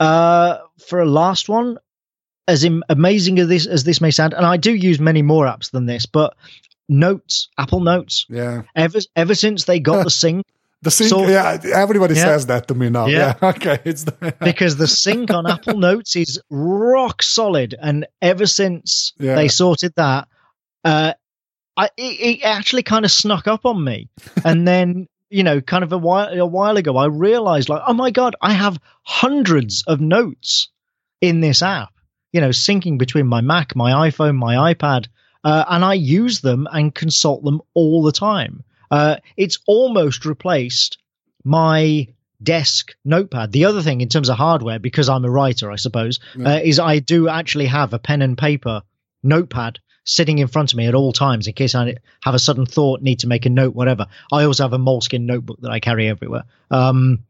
uh, 0.00 0.58
for 0.88 1.00
a 1.00 1.06
last 1.06 1.48
one, 1.48 1.78
as 2.46 2.64
amazing 2.88 3.38
as 3.38 3.48
this 3.48 3.66
as 3.66 3.84
this 3.84 4.00
may 4.00 4.10
sound, 4.10 4.34
and 4.34 4.44
I 4.46 4.56
do 4.56 4.74
use 4.74 5.00
many 5.00 5.22
more 5.22 5.46
apps 5.46 5.70
than 5.70 5.86
this, 5.86 6.06
but 6.06 6.36
Notes, 6.88 7.48
Apple 7.58 7.80
Notes, 7.80 8.26
Yeah. 8.28 8.62
ever 8.76 8.98
ever 9.16 9.34
since 9.34 9.64
they 9.64 9.80
got 9.80 10.04
the 10.04 10.10
sync, 10.22 10.44
The 10.82 10.90
sync, 10.90 11.08
So- 11.10 11.26
yeah, 11.26 11.58
everybody 11.74 12.14
Yeah. 12.14 12.24
says 12.24 12.46
that 12.46 12.68
to 12.68 12.74
me 12.74 12.90
now. 12.90 13.06
Yeah, 13.06 13.34
Yeah. 13.40 13.48
okay, 13.56 13.78
it's 13.84 14.04
the, 14.04 14.34
because 14.40 14.76
the 14.76 14.86
sync 14.86 15.30
on 15.30 15.46
Apple 15.46 15.78
Notes 15.78 16.14
is 16.16 16.38
rock 16.50 17.22
solid, 17.22 17.74
and 17.80 18.06
ever 18.20 18.46
since 18.46 19.14
Yeah. 19.18 19.34
they 19.36 19.48
sorted 19.48 19.94
that, 19.96 20.28
uh, 20.84 21.14
I 21.76 21.86
it, 21.96 22.02
it 22.20 22.44
actually 22.44 22.82
kind 22.82 23.04
of 23.06 23.10
snuck 23.10 23.46
up 23.48 23.64
on 23.64 23.82
me, 23.82 24.08
and 24.44 24.68
then 24.68 25.08
you 25.30 25.42
know, 25.42 25.60
kind 25.62 25.82
of 25.82 25.92
a 25.92 25.98
while 25.98 26.28
a 26.38 26.46
while 26.46 26.76
ago, 26.76 26.96
I 26.98 27.06
realized 27.06 27.70
like, 27.70 27.82
oh 27.86 27.94
my 27.94 28.10
god, 28.10 28.36
I 28.42 28.52
have 28.52 28.78
hundreds 29.04 29.82
of 29.86 30.00
notes 30.02 30.68
in 31.22 31.40
this 31.40 31.62
app. 31.62 31.93
You 32.34 32.40
know, 32.40 32.48
syncing 32.48 32.98
between 32.98 33.28
my 33.28 33.40
Mac, 33.40 33.76
my 33.76 34.10
iPhone, 34.10 34.34
my 34.34 34.74
iPad, 34.74 35.06
uh, 35.44 35.64
and 35.68 35.84
I 35.84 35.94
use 35.94 36.40
them 36.40 36.66
and 36.72 36.92
consult 36.92 37.44
them 37.44 37.62
all 37.74 38.02
the 38.02 38.10
time. 38.10 38.64
Uh, 38.90 39.16
it's 39.36 39.60
almost 39.66 40.26
replaced 40.26 40.98
my 41.44 42.08
desk 42.42 42.94
notepad. 43.04 43.52
The 43.52 43.66
other 43.66 43.82
thing, 43.82 44.00
in 44.00 44.08
terms 44.08 44.28
of 44.28 44.36
hardware, 44.36 44.80
because 44.80 45.08
I'm 45.08 45.24
a 45.24 45.30
writer, 45.30 45.70
I 45.70 45.76
suppose, 45.76 46.18
uh, 46.44 46.60
is 46.62 46.80
I 46.80 46.98
do 46.98 47.28
actually 47.28 47.66
have 47.66 47.92
a 47.92 47.98
pen 48.00 48.20
and 48.20 48.36
paper 48.36 48.82
notepad 49.22 49.78
sitting 50.04 50.38
in 50.38 50.48
front 50.48 50.72
of 50.72 50.76
me 50.76 50.86
at 50.86 50.94
all 50.94 51.12
times 51.12 51.46
in 51.46 51.54
case 51.54 51.74
I 51.74 51.96
have 52.22 52.34
a 52.34 52.38
sudden 52.38 52.66
thought, 52.66 53.00
need 53.00 53.20
to 53.20 53.28
make 53.28 53.46
a 53.46 53.50
note, 53.50 53.74
whatever. 53.74 54.06
I 54.32 54.44
also 54.44 54.64
have 54.64 54.72
a 54.72 54.78
Moleskine 54.78 55.22
notebook 55.22 55.60
that 55.62 55.70
I 55.70 55.80
carry 55.80 56.08
everywhere. 56.08 56.44
Um, 56.70 57.20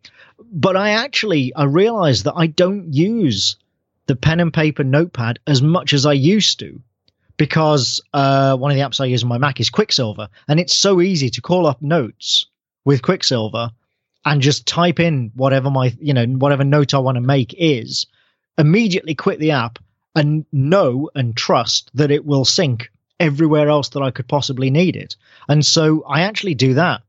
but 0.53 0.77
I 0.77 0.91
actually 0.91 1.55
I 1.55 1.65
realize 1.65 2.25
that 2.25 2.35
I 2.35 2.47
don't 2.49 2.93
use 2.93 3.57
the 4.07 4.17
pen 4.17 4.41
and 4.41 4.53
paper 4.53 4.85
notepad 4.85 5.39
as 5.47 5.63
much 5.63 5.93
as 5.93 6.07
I 6.07 6.13
used 6.13 6.59
to 6.61 6.81
because 7.37 8.01
uh, 8.13 8.57
one 8.57 8.71
of 8.71 8.77
the 8.77 8.83
apps 8.83 9.01
I 9.01 9.07
use 9.07 9.23
on 9.23 9.29
my 9.29 9.39
Mac 9.39 9.61
is 9.61 9.71
Quicksilver, 9.71 10.29
and 10.49 10.61
it's 10.61 10.75
so 10.75 11.01
easy 11.01 11.31
to 11.31 11.41
call 11.41 11.67
up 11.67 11.83
notes 11.83 12.47
with 12.85 13.03
Quicksilver 13.03 13.71
and 14.25 14.41
just 14.41 14.67
type 14.67 15.01
in 15.01 15.33
whatever 15.35 15.71
my 15.71 15.95
you 16.01 16.15
know 16.15 16.25
whatever 16.27 16.65
note 16.65 16.95
I 16.95 16.99
want 16.99 17.17
to 17.17 17.21
make 17.21 17.55
is, 17.59 18.07
immediately 18.57 19.15
quit 19.15 19.39
the 19.39 19.53
app 19.53 19.79
and 20.15 20.47
know 20.53 21.11
and 21.15 21.37
trust 21.37 21.91
that 21.95 22.11
it 22.11 22.25
will 22.25 22.45
sync 22.45 22.91
everywhere 23.19 23.69
else 23.69 23.91
that 23.91 24.03
I 24.03 24.11
could 24.11 24.29
possibly 24.29 24.71
need 24.71 24.97
it. 24.97 25.17
And 25.49 25.65
so 25.65 26.05
I 26.07 26.23
actually 26.23 26.55
do 26.55 26.75
that 26.75 27.03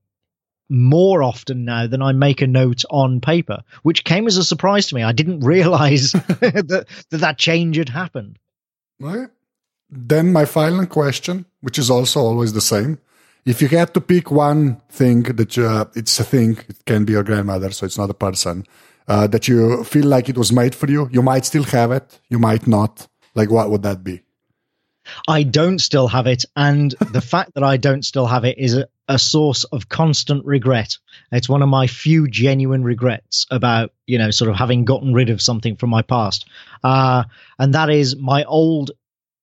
more 0.69 1.21
often 1.23 1.65
now 1.65 1.87
than 1.87 2.01
I 2.01 2.11
make 2.11 2.41
a 2.41 2.47
note 2.47 2.83
on 2.89 3.21
paper, 3.21 3.63
which 3.83 4.03
came 4.03 4.27
as 4.27 4.37
a 4.37 4.43
surprise 4.43 4.87
to 4.87 4.95
me. 4.95 5.03
I 5.03 5.11
didn't 5.11 5.39
realize 5.43 6.11
that, 6.11 6.85
that 7.09 7.19
that 7.19 7.37
change 7.37 7.77
had 7.77 7.89
happened. 7.89 8.39
Okay. 9.03 9.31
Then 9.89 10.33
my 10.33 10.45
final 10.45 10.85
question, 10.85 11.45
which 11.61 11.77
is 11.77 11.89
also 11.89 12.19
always 12.19 12.53
the 12.53 12.61
same. 12.61 12.99
If 13.45 13.61
you 13.61 13.67
had 13.67 13.93
to 13.93 14.01
pick 14.01 14.31
one 14.31 14.81
thing 14.89 15.23
that 15.23 15.55
you, 15.55 15.67
uh, 15.67 15.85
it's 15.95 16.19
a 16.19 16.23
thing, 16.23 16.57
it 16.67 16.83
can 16.85 17.05
be 17.05 17.13
your 17.13 17.23
grandmother, 17.23 17.69
so 17.71 17.85
it's 17.85 17.97
not 17.97 18.09
a 18.09 18.15
person, 18.15 18.65
uh, 19.07 19.27
that 19.27 19.47
you 19.47 19.83
feel 19.83 20.07
like 20.07 20.27
it 20.29 20.37
was 20.37 20.51
made 20.51 20.73
for 20.73 20.89
you, 20.89 21.07
you 21.11 21.21
might 21.21 21.45
still 21.45 21.63
have 21.65 21.91
it, 21.91 22.19
you 22.29 22.39
might 22.39 22.65
not. 22.65 23.07
Like, 23.35 23.51
what 23.51 23.69
would 23.69 23.83
that 23.83 24.03
be? 24.03 24.23
I 25.27 25.43
don't 25.43 25.79
still 25.79 26.07
have 26.07 26.27
it, 26.27 26.45
and 26.55 26.91
the 27.11 27.21
fact 27.33 27.53
that 27.55 27.63
I 27.63 27.77
don't 27.77 28.03
still 28.03 28.25
have 28.25 28.45
it 28.45 28.57
is 28.57 28.75
a, 28.75 28.87
a 29.07 29.19
source 29.19 29.63
of 29.65 29.89
constant 29.89 30.45
regret. 30.45 30.97
It's 31.31 31.49
one 31.49 31.61
of 31.61 31.69
my 31.69 31.87
few 31.87 32.27
genuine 32.27 32.83
regrets 32.83 33.45
about, 33.51 33.91
you 34.07 34.17
know, 34.17 34.31
sort 34.31 34.49
of 34.49 34.55
having 34.55 34.85
gotten 34.85 35.13
rid 35.13 35.29
of 35.29 35.41
something 35.41 35.75
from 35.75 35.89
my 35.89 36.01
past. 36.01 36.47
Uh, 36.83 37.23
and 37.59 37.73
that 37.73 37.89
is 37.89 38.15
my 38.15 38.43
old, 38.45 38.91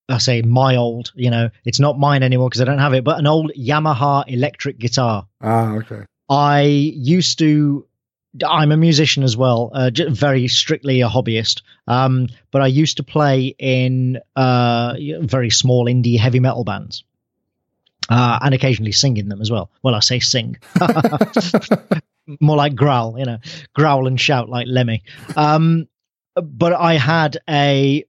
I 0.08 0.18
say 0.18 0.42
my 0.42 0.76
old, 0.76 1.12
you 1.14 1.30
know, 1.30 1.50
it's 1.64 1.80
not 1.80 1.98
mine 1.98 2.22
anymore 2.22 2.48
because 2.48 2.60
I 2.60 2.64
don't 2.64 2.78
have 2.78 2.94
it, 2.94 3.04
but 3.04 3.18
an 3.18 3.26
old 3.26 3.52
Yamaha 3.56 4.24
electric 4.26 4.78
guitar. 4.78 5.26
Ah, 5.40 5.74
okay. 5.76 6.02
I 6.28 6.62
used 6.62 7.38
to. 7.40 7.86
I'm 8.46 8.72
a 8.72 8.76
musician 8.76 9.22
as 9.22 9.36
well, 9.36 9.70
uh, 9.74 9.90
very 10.08 10.48
strictly 10.48 11.02
a 11.02 11.08
hobbyist. 11.08 11.62
Um, 11.86 12.28
but 12.50 12.62
I 12.62 12.66
used 12.66 12.96
to 12.96 13.02
play 13.02 13.54
in 13.58 14.20
uh, 14.36 14.94
very 15.20 15.50
small 15.50 15.86
indie 15.86 16.18
heavy 16.18 16.40
metal 16.40 16.64
bands, 16.64 17.04
uh, 18.08 18.38
and 18.40 18.54
occasionally 18.54 18.92
sing 18.92 19.16
in 19.16 19.28
them 19.28 19.40
as 19.40 19.50
well. 19.50 19.70
Well, 19.82 19.94
I 19.94 20.00
say 20.00 20.18
sing, 20.18 20.56
more 22.40 22.56
like 22.56 22.74
growl, 22.74 23.18
you 23.18 23.26
know, 23.26 23.38
growl 23.74 24.06
and 24.06 24.20
shout 24.20 24.48
like 24.48 24.66
Lemmy. 24.66 25.02
Um, 25.36 25.88
but 26.34 26.72
I 26.72 26.94
had 26.94 27.38
a 27.48 28.04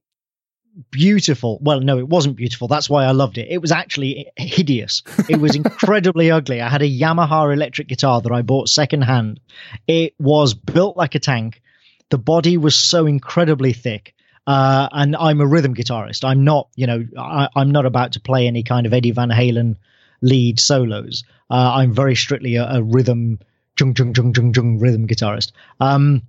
beautiful. 0.90 1.58
Well 1.62 1.80
no 1.80 1.98
it 1.98 2.08
wasn't 2.08 2.36
beautiful. 2.36 2.68
That's 2.68 2.90
why 2.90 3.04
i 3.04 3.12
loved 3.12 3.38
it. 3.38 3.48
It 3.50 3.58
was 3.58 3.72
actually 3.72 4.30
hideous. 4.36 5.02
It 5.28 5.36
was 5.40 5.54
incredibly 5.62 6.30
ugly. 6.30 6.60
I 6.60 6.68
had 6.68 6.82
a 6.82 6.90
yamaha 6.90 7.52
electric 7.52 7.88
guitar 7.88 8.20
that 8.20 8.32
i 8.32 8.42
bought 8.42 8.68
secondhand. 8.68 9.40
It 9.86 10.14
was 10.18 10.54
built 10.54 10.96
like 10.96 11.14
a 11.14 11.20
tank. 11.20 11.62
The 12.10 12.18
body 12.18 12.56
was 12.56 12.76
so 12.76 13.06
incredibly 13.06 13.72
thick. 13.72 14.14
Uh, 14.46 14.88
and 14.92 15.16
i'm 15.16 15.40
a 15.40 15.46
rhythm 15.46 15.74
guitarist. 15.74 16.24
I'm 16.24 16.44
not 16.44 16.68
you 16.74 16.86
know 16.86 17.04
I, 17.18 17.48
i'm 17.56 17.70
not 17.70 17.86
about 17.86 18.12
to 18.12 18.20
play 18.20 18.46
any 18.46 18.62
kind 18.62 18.86
of 18.86 18.92
eddie 18.92 19.12
van 19.12 19.30
halen 19.30 19.76
lead 20.20 20.60
solos. 20.60 21.24
Uh, 21.50 21.72
i'm 21.76 21.92
very 21.94 22.16
strictly 22.16 22.56
a, 22.56 22.68
a 22.68 22.82
rhythm 22.82 23.38
jung 23.78 23.94
jung 23.96 24.14
jung 24.14 24.34
jung 24.34 24.52
jung 24.54 24.78
rhythm 24.78 25.06
guitarist. 25.06 25.52
Um, 25.80 26.22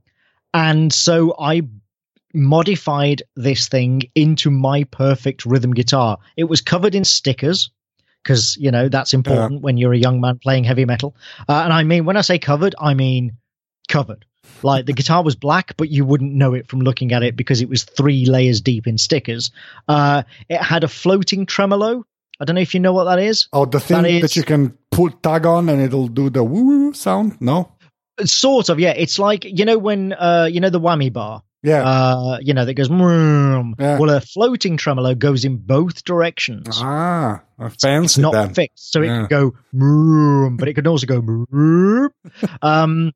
and 0.54 0.94
so 0.94 1.36
i 1.38 1.64
modified 2.36 3.24
this 3.36 3.68
thing 3.68 4.04
into 4.14 4.52
my 4.52 4.84
perfect 4.86 5.46
rhythm 5.46 5.74
guitar. 5.74 6.18
It 6.38 6.46
was 6.46 6.62
covered 6.62 6.96
in 6.96 7.04
stickers 7.06 7.70
because 8.24 8.58
you 8.58 8.72
know 8.72 8.90
that's 8.90 9.14
important 9.14 9.62
when 9.62 9.78
you're 9.78 9.94
a 9.94 9.98
young 9.98 10.20
man 10.22 10.40
playing 10.40 10.64
heavy 10.64 10.86
metal. 10.86 11.16
Uh, 11.48 11.62
and 11.64 11.74
I 11.74 11.84
mean, 11.84 12.06
when 12.06 12.18
I 12.18 12.22
say 12.22 12.40
covered, 12.40 12.76
I 12.80 12.94
mean 12.94 13.38
covered. 13.88 14.26
Like 14.64 14.86
the 14.86 14.94
guitar 14.94 15.24
was 15.24 15.36
black, 15.36 15.76
but 15.78 15.90
you 15.90 16.06
wouldn't 16.06 16.34
know 16.34 16.54
it 16.54 16.68
from 16.68 16.80
looking 16.82 17.12
at 17.14 17.24
it 17.24 17.36
because 17.36 17.62
it 17.62 17.70
was 17.70 17.84
three 17.84 18.26
layers 18.26 18.62
deep 18.62 18.88
in 18.88 18.98
stickers. 18.98 19.52
Uh, 19.88 20.24
it 20.50 20.62
had 20.62 20.84
a 20.84 20.88
floating 20.88 21.46
tremolo. 21.46 22.06
I 22.40 22.46
don't 22.46 22.56
know 22.56 22.62
if 22.62 22.74
you 22.74 22.80
know 22.80 22.94
what 22.94 23.06
that 23.06 23.20
is. 23.20 23.48
Oh, 23.54 23.66
the 23.66 23.80
thing 23.80 24.04
That 24.04 24.10
that, 24.22 24.24
is- 24.26 24.36
you 24.36 24.44
can 24.44 24.78
pull 24.92 25.10
tag 25.10 25.46
on 25.46 25.70
and 25.70 25.82
it'll 25.82 26.08
do 26.08 26.30
the 26.30 26.44
woo 26.44 26.66
woo 26.66 26.94
sound? 26.94 27.40
No? 27.42 27.72
Sort 28.24 28.70
of, 28.70 28.80
yeah. 28.80 28.92
It's 28.92 29.20
like 29.20 29.44
you 29.46 29.66
know 29.66 29.78
when 29.78 30.14
uh, 30.14 30.48
you 30.52 30.60
know 30.62 30.70
the 30.70 30.80
whammy 30.80 31.12
bar. 31.12 31.44
Yeah. 31.66 31.84
Uh, 31.84 32.38
you 32.42 32.54
know 32.54 32.64
that 32.64 32.74
goes. 32.76 32.90
Yeah. 32.90 34.00
Well, 34.00 34.10
a 34.12 34.22
floating 34.22 34.78
tremolo 34.78 35.16
goes 35.16 35.44
in 35.46 35.58
both 35.58 36.04
directions. 36.04 36.68
ah, 36.82 37.42
I 37.60 37.66
it's 37.66 37.84
fancy 37.84 38.22
not 38.22 38.34
then. 38.34 38.54
fixed, 38.54 38.92
so 38.94 39.02
it 39.02 39.08
Yeah. 39.08 39.22
could 39.28 39.30
go 39.30 39.52
but 40.58 40.68
it 40.70 40.76
could 40.76 40.86
also 40.88 41.08
go. 41.08 41.18
um, 42.62 43.12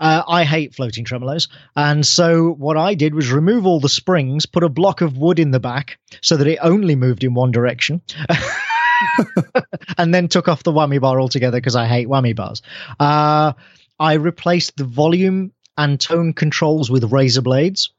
uh, 0.00 0.22
I 0.26 0.44
hate 0.44 0.74
floating 0.74 1.04
tremolos, 1.04 1.48
and 1.76 2.04
so 2.04 2.50
what 2.54 2.76
I 2.76 2.94
did 2.94 3.14
was 3.14 3.30
remove 3.30 3.66
all 3.66 3.78
the 3.78 3.88
springs, 3.88 4.46
put 4.46 4.64
a 4.64 4.68
block 4.68 5.00
of 5.02 5.16
wood 5.16 5.38
in 5.38 5.50
the 5.52 5.60
back 5.60 5.98
so 6.22 6.36
that 6.38 6.46
it 6.46 6.58
only 6.62 6.96
moved 6.96 7.22
in 7.24 7.34
one 7.34 7.50
direction. 7.52 8.00
and 9.98 10.14
then 10.14 10.28
took 10.28 10.48
off 10.48 10.62
the 10.62 10.72
whammy 10.72 11.00
bar 11.00 11.20
altogether 11.20 11.58
because 11.58 11.76
I 11.76 11.86
hate 11.86 12.08
whammy 12.08 12.34
bars. 12.34 12.62
Uh, 12.98 13.52
I 13.98 14.14
replaced 14.14 14.76
the 14.76 14.84
volume 14.84 15.52
and 15.76 16.00
tone 16.00 16.32
controls 16.32 16.90
with 16.90 17.12
razor 17.12 17.42
blades. 17.42 17.90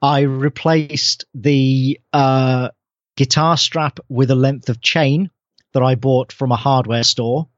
I 0.00 0.20
replaced 0.22 1.24
the 1.34 2.00
uh, 2.12 2.70
guitar 3.16 3.56
strap 3.56 4.00
with 4.08 4.30
a 4.30 4.34
length 4.34 4.68
of 4.68 4.80
chain 4.80 5.30
that 5.72 5.82
I 5.82 5.94
bought 5.94 6.32
from 6.32 6.52
a 6.52 6.56
hardware 6.56 7.04
store. 7.04 7.48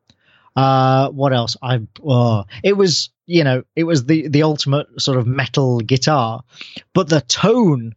Uh, 0.57 1.09
what 1.11 1.33
else? 1.33 1.57
I 1.63 1.81
oh, 2.05 2.45
it 2.63 2.77
was 2.77 3.11
you 3.27 3.43
know 3.43 3.65
it 3.75 3.85
was 3.85 4.05
the 4.05 4.29
the 4.29 4.43
ultimate 4.43 4.87
sort 5.01 5.19
of 5.19 5.27
metal 5.27 5.81
guitar, 5.81 6.45
but 6.93 7.09
the 7.09 7.23
tone 7.23 7.95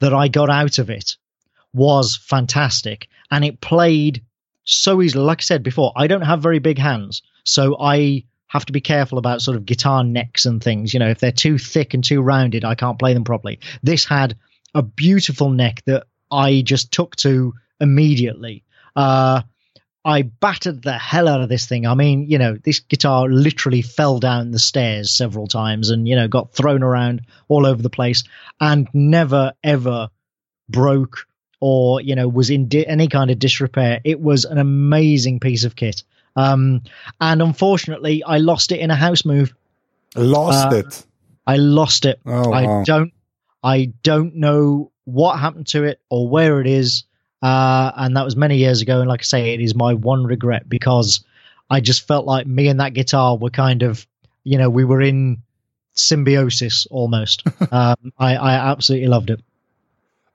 that 0.00 0.12
I 0.12 0.28
got 0.28 0.50
out 0.50 0.78
of 0.78 0.90
it 0.90 1.16
was 1.72 2.16
fantastic, 2.16 3.08
and 3.30 3.44
it 3.44 3.60
played 3.60 4.22
so 4.64 5.00
easily. 5.00 5.24
Like 5.24 5.40
I 5.40 5.42
said 5.42 5.62
before, 5.62 5.92
I 5.96 6.06
don't 6.06 6.22
have 6.22 6.42
very 6.42 6.58
big 6.58 6.78
hands, 6.78 7.22
so 7.44 7.76
I 7.80 8.24
have 8.54 8.64
to 8.66 8.72
be 8.72 8.80
careful 8.80 9.18
about 9.18 9.42
sort 9.42 9.56
of 9.56 9.66
guitar 9.66 10.04
necks 10.04 10.46
and 10.46 10.62
things. 10.62 10.94
You 10.94 11.00
know, 11.00 11.10
if 11.10 11.18
they're 11.18 11.32
too 11.32 11.58
thick 11.58 11.92
and 11.92 12.04
too 12.04 12.22
rounded, 12.22 12.64
I 12.64 12.76
can't 12.76 12.98
play 12.98 13.12
them 13.12 13.24
properly. 13.24 13.58
This 13.82 14.04
had 14.04 14.36
a 14.74 14.82
beautiful 14.82 15.50
neck 15.50 15.82
that 15.86 16.06
I 16.30 16.62
just 16.62 16.92
took 16.92 17.16
to 17.16 17.52
immediately. 17.80 18.62
Uh, 18.94 19.42
I 20.04 20.22
battered 20.22 20.82
the 20.82 20.96
hell 20.96 21.28
out 21.28 21.40
of 21.40 21.48
this 21.48 21.66
thing. 21.66 21.84
I 21.84 21.94
mean, 21.94 22.30
you 22.30 22.38
know, 22.38 22.56
this 22.62 22.78
guitar 22.78 23.28
literally 23.28 23.82
fell 23.82 24.20
down 24.20 24.52
the 24.52 24.58
stairs 24.60 25.10
several 25.10 25.48
times 25.48 25.90
and, 25.90 26.06
you 26.06 26.14
know, 26.14 26.28
got 26.28 26.52
thrown 26.52 26.84
around 26.84 27.22
all 27.48 27.66
over 27.66 27.82
the 27.82 27.90
place 27.90 28.22
and 28.60 28.86
never, 28.94 29.54
ever 29.64 30.10
broke 30.68 31.26
or, 31.60 32.00
you 32.00 32.14
know, 32.14 32.28
was 32.28 32.50
in 32.50 32.68
di- 32.68 32.86
any 32.86 33.08
kind 33.08 33.30
of 33.30 33.38
disrepair. 33.40 34.00
It 34.04 34.20
was 34.20 34.44
an 34.44 34.58
amazing 34.58 35.40
piece 35.40 35.64
of 35.64 35.74
kit. 35.74 36.04
Um, 36.36 36.82
and 37.20 37.42
unfortunately, 37.42 38.22
I 38.24 38.38
lost 38.38 38.72
it 38.72 38.80
in 38.80 38.90
a 38.90 38.96
house 38.96 39.24
move. 39.24 39.54
Lost 40.16 40.72
uh, 40.72 40.76
it. 40.76 41.06
I 41.46 41.56
lost 41.56 42.04
it. 42.04 42.20
Oh, 42.26 42.52
I 42.52 42.66
wow. 42.66 42.82
don't 42.84 43.12
I 43.62 43.92
don't 44.02 44.36
know 44.36 44.90
what 45.04 45.38
happened 45.38 45.66
to 45.68 45.84
it 45.84 46.00
or 46.10 46.28
where 46.28 46.60
it 46.60 46.66
is. 46.66 47.04
Uh, 47.42 47.92
and 47.96 48.16
that 48.16 48.24
was 48.24 48.36
many 48.36 48.56
years 48.56 48.80
ago. 48.80 49.00
And 49.00 49.08
like 49.08 49.20
I 49.20 49.24
say, 49.24 49.54
it 49.54 49.60
is 49.60 49.74
my 49.74 49.94
one 49.94 50.24
regret 50.24 50.68
because 50.68 51.24
I 51.70 51.80
just 51.80 52.06
felt 52.06 52.26
like 52.26 52.46
me 52.46 52.68
and 52.68 52.80
that 52.80 52.94
guitar 52.94 53.36
were 53.36 53.50
kind 53.50 53.82
of, 53.82 54.06
you 54.44 54.58
know, 54.58 54.70
we 54.70 54.84
were 54.84 55.02
in 55.02 55.42
symbiosis 55.94 56.86
almost. 56.90 57.42
um, 57.72 58.12
I, 58.18 58.36
I 58.36 58.70
absolutely 58.70 59.08
loved 59.08 59.30
it. 59.30 59.40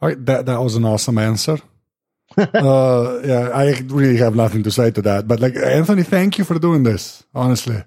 All 0.01 0.09
right, 0.09 0.25
that, 0.25 0.45
that 0.45 0.61
was 0.61 0.75
an 0.75 0.85
awesome 0.85 1.17
answer. 1.17 1.57
uh, 2.37 3.21
yeah, 3.25 3.49
I 3.53 3.81
really 3.87 4.17
have 4.17 4.35
nothing 4.35 4.63
to 4.63 4.71
say 4.71 4.91
to 4.91 5.01
that. 5.01 5.27
But 5.27 5.39
like, 5.39 5.55
Anthony, 5.55 6.03
thank 6.03 6.37
you 6.37 6.45
for 6.45 6.59
doing 6.59 6.83
this. 6.83 7.23
Honestly, 7.33 7.83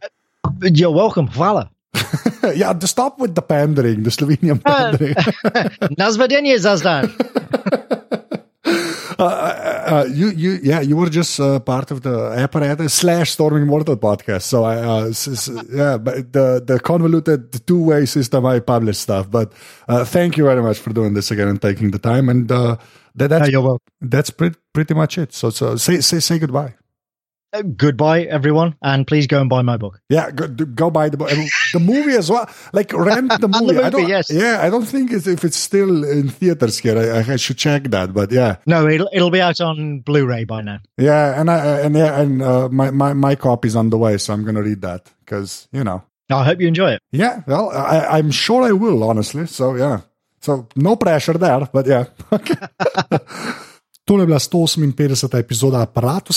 you're 0.63 0.91
welcome. 0.91 1.29
Hvala. 1.29 1.71
yeah, 2.55 2.73
to 2.73 2.87
stop 2.87 3.19
with 3.19 3.35
the 3.35 3.43
pandering, 3.43 4.03
the 4.03 4.11
Slovenian 4.11 4.63
pandering. 4.63 5.15
Nazvedenie 5.99 6.57
zazdan. 6.59 7.13
Uh, 9.19 9.25
uh, 9.25 10.05
you, 10.11 10.31
you, 10.31 10.59
yeah, 10.63 10.81
you 10.81 10.97
were 10.97 11.09
just 11.09 11.39
uh, 11.39 11.61
part 11.61 11.91
of 11.91 12.03
the 12.03 12.33
apparatus 12.33 12.93
slash 12.95 13.31
Storming 13.31 13.67
Mortal 13.67 13.97
podcast. 13.97 14.43
So 14.43 14.65
I, 14.65 14.77
uh, 14.79 15.13
yeah, 15.71 15.99
but 15.99 16.33
the 16.33 16.63
the 16.65 16.81
convoluted 16.81 17.67
two 17.67 17.85
way 17.85 18.07
system, 18.07 18.47
I 18.47 18.59
publish 18.59 18.99
stuff. 18.99 19.31
But 19.31 19.53
uh, 19.89 20.05
thank 20.05 20.37
you 20.37 20.45
very 20.45 20.63
much 20.63 20.79
for 20.79 20.93
doing 20.93 21.15
this 21.15 21.31
again 21.31 21.49
and 21.49 21.61
taking 21.61 21.93
the 21.93 21.99
time. 22.01 22.29
And 22.29 22.51
uh, 22.51 22.77
that, 23.17 23.29
that's 23.29 23.53
welcome. 23.53 23.79
that's 24.01 24.31
pretty 24.31 24.57
pretty 24.73 24.95
much 24.95 25.19
it. 25.19 25.33
So 25.33 25.51
so 25.51 25.77
say 25.77 26.01
say 26.01 26.21
say 26.21 26.39
goodbye. 26.39 26.75
Uh, 27.55 27.61
goodbye, 27.61 28.23
everyone, 28.23 28.75
and 28.81 29.07
please 29.07 29.27
go 29.27 29.39
and 29.39 29.51
buy 29.51 29.61
my 29.61 29.77
book. 29.77 30.01
Yeah, 30.09 30.31
go, 30.31 30.49
go 30.49 30.91
buy 30.91 31.11
the 31.11 31.19
book. 31.19 31.29
The 31.75 31.81
movie 31.81 32.13
as 32.17 32.31
well. 32.31 32.49
Like 32.73 32.93
rent 32.95 33.29
the 33.43 33.47
movie. 33.49 33.77
I 33.79 33.91
movie, 33.91 33.91
don't, 33.91 34.09
yes. 34.09 34.31
Yeah, 34.31 34.61
I 34.63 34.71
don't 34.71 34.87
think 34.87 35.13
it's, 35.13 35.27
if 35.27 35.45
it's 35.45 35.59
still 35.59 36.03
in 36.03 36.31
theaters 36.31 36.79
here. 36.79 36.97
I, 36.97 37.19
I 37.31 37.37
should 37.37 37.59
check 37.59 37.85
that. 37.91 38.15
But 38.15 38.33
yeah, 38.33 38.57
No, 38.65 38.89
it'll 38.89 39.11
it'll 39.13 39.31
be 39.31 39.43
out 39.43 39.61
on 39.61 40.01
Blu-ray 40.01 40.45
by 40.45 40.63
now. 40.63 40.79
yeah, 40.97 41.39
and 41.39 41.51
I 41.51 41.81
and 41.81 41.95
yeah, 41.95 42.19
and 42.23 42.41
uh, 42.41 42.71
my 42.71 42.91
my 42.91 43.13
my 43.13 43.35
copy's 43.35 43.77
on 43.77 43.91
the 43.91 43.99
way, 43.99 44.17
so 44.17 44.33
I'm 44.33 44.45
gonna 44.47 44.63
read 44.63 44.81
that 44.81 45.13
because 45.21 45.69
you 45.73 45.85
know. 45.85 46.03
I 46.31 46.45
hope 46.45 46.59
you 46.63 46.69
enjoy 46.69 46.93
it. 46.93 47.03
Yeah, 47.11 47.43
well, 47.47 47.69
I, 47.69 48.17
I'm 48.17 48.31
sure 48.31 48.63
I 48.63 48.73
will, 48.73 49.05
honestly. 49.05 49.47
So 49.47 49.75
yeah, 49.75 50.01
so 50.45 50.67
no 50.75 50.97
pressure 50.97 51.39
there, 51.39 51.67
but 51.73 51.87
yeah. 51.87 52.05
Tole 54.05 54.23
je 54.23 54.27
bila 54.27 54.39
158. 54.39 55.39
epizoda 55.39 55.83
aparata. 55.83 56.35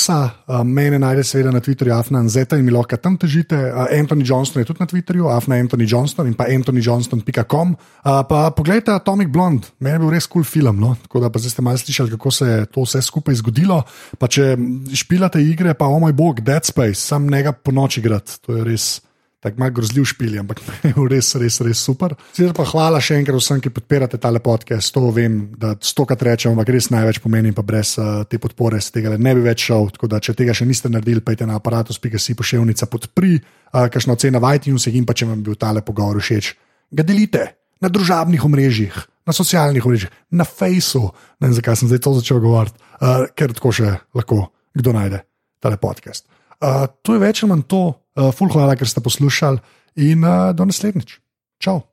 Uh, 0.48 0.64
mene 0.64 1.00
najde 1.00 1.24
seveda 1.24 1.52
na 1.52 1.60
Twitterju, 1.60 1.94
Afna 1.94 2.20
in 2.22 2.30
Zeta 2.30 2.58
in 2.58 2.66
mi 2.66 2.72
lahko 2.72 2.98
tam 2.98 3.18
težite. 3.18 3.58
Uh, 3.58 3.88
Anthony 3.90 4.22
Johnston 4.22 4.62
je 4.62 4.66
tudi 4.70 4.80
na 4.80 4.86
Twitterju, 4.86 5.32
Afna 5.34 5.56
Anthony 5.56 5.88
Johnston 5.90 6.28
in 6.28 6.36
pa 6.38 6.46
anthonyjohnston.com. 6.46 7.74
Uh, 7.74 8.22
pa 8.30 8.52
poglejte 8.54 8.94
Atomic 8.94 9.34
Blonde, 9.34 9.68
meni 9.80 9.96
je 9.96 10.00
bil 10.00 10.14
res 10.14 10.28
kul 10.28 10.44
cool 10.44 10.46
film. 10.46 10.78
No? 10.80 10.94
Tako 11.02 11.26
da 11.26 11.32
pa 11.34 11.42
zdaj 11.42 11.52
ste 11.52 11.66
malo 11.66 11.82
slišali, 11.82 12.14
kako 12.14 12.32
se 12.32 12.46
je 12.46 12.66
to 12.66 12.86
vse 12.86 13.02
skupaj 13.02 13.42
zgodilo. 13.42 13.82
Pa 14.20 14.30
če 14.30 14.54
špilate 14.94 15.42
igre, 15.42 15.74
pa 15.74 15.90
o 15.90 15.98
moj 16.00 16.14
bog, 16.14 16.46
Dead 16.46 16.66
Space, 16.66 17.02
sam 17.02 17.26
njega 17.26 17.52
po 17.52 17.74
noči 17.74 18.00
igrati. 18.00 18.38
To 18.46 18.56
je 18.56 18.64
res 18.64 19.02
tako 19.46 19.62
malo 19.62 19.76
grozljiv 19.78 20.08
špil, 20.10 20.40
ampak 20.42 20.62
res, 21.14 21.30
res, 21.38 21.60
res 21.62 21.82
super. 21.86 22.16
Pa 22.58 22.66
hvala 22.72 23.02
še 23.04 23.20
enkrat 23.20 23.38
vsem, 23.38 23.62
ki 23.62 23.72
podpirate 23.74 24.18
tale 24.22 24.42
podcast. 24.44 24.90
To 24.96 25.12
vem, 25.14 25.38
da 25.62 25.76
stokrat 25.78 26.24
rečem, 26.26 26.56
ampak 26.56 26.72
res 26.74 26.90
največ 26.94 27.22
pomeni, 27.24 27.54
pa 27.56 27.64
brez 27.66 27.96
uh, 28.02 28.24
te 28.30 28.40
podpore 28.42 28.82
se 28.82 28.94
tega 28.96 29.14
ne 29.16 29.36
bi 29.38 29.46
več 29.46 29.68
šel. 29.70 29.92
Tako 29.96 30.10
da, 30.12 30.22
če 30.24 30.36
tega 30.38 30.56
še 30.58 30.68
niste 30.68 30.90
naredili, 30.90 31.24
pejte 31.26 31.48
na 31.50 31.60
aparatus.si 31.62 32.38
pošiljnica 32.38 32.90
podpri, 32.90 33.38
uh, 33.38 33.86
kakšno 33.94 34.18
ocena 34.18 34.42
v 34.42 34.56
iTunesih 34.58 34.98
in 34.98 35.06
pa 35.06 35.14
če 35.18 35.30
vam 35.30 35.38
je 35.40 35.50
bil 35.50 35.60
tale 35.62 35.86
pogovor 35.86 36.24
všeč, 36.24 36.56
ga 36.96 37.06
delite 37.06 37.46
na 37.84 37.92
družabnih 37.94 38.46
omrežjih. 38.46 39.04
Na 39.26 39.34
socialnih 39.34 39.82
mrežah, 39.82 40.12
na 40.38 40.46
Facebooku, 40.46 41.18
ne 41.42 41.48
vem, 41.48 41.56
zakaj 41.58 41.80
sem 41.80 41.90
zdaj 41.90 42.02
to 42.06 42.12
začel 42.20 42.38
govoriti, 42.44 42.78
uh, 43.02 43.26
ker 43.34 43.56
tako 43.58 43.72
še 43.74 43.96
lahko 44.14 44.52
kdo 44.78 44.94
najde 44.94 45.24
tale 45.58 45.80
podcast. 45.82 46.28
Uh, 46.62 46.86
to 47.02 47.18
je 47.18 47.24
več 47.24 47.42
ali 47.42 47.50
manj 47.50 47.66
to, 47.66 47.82
uh, 48.16 48.32
ful 48.36 48.52
hvala, 48.52 48.76
ker 48.80 48.90
ste 48.90 49.04
poslušali 49.04 49.60
in 50.02 50.24
uh, 50.24 50.52
do 50.56 50.68
naslednjič. 50.68 51.20
Čau. 51.62 51.84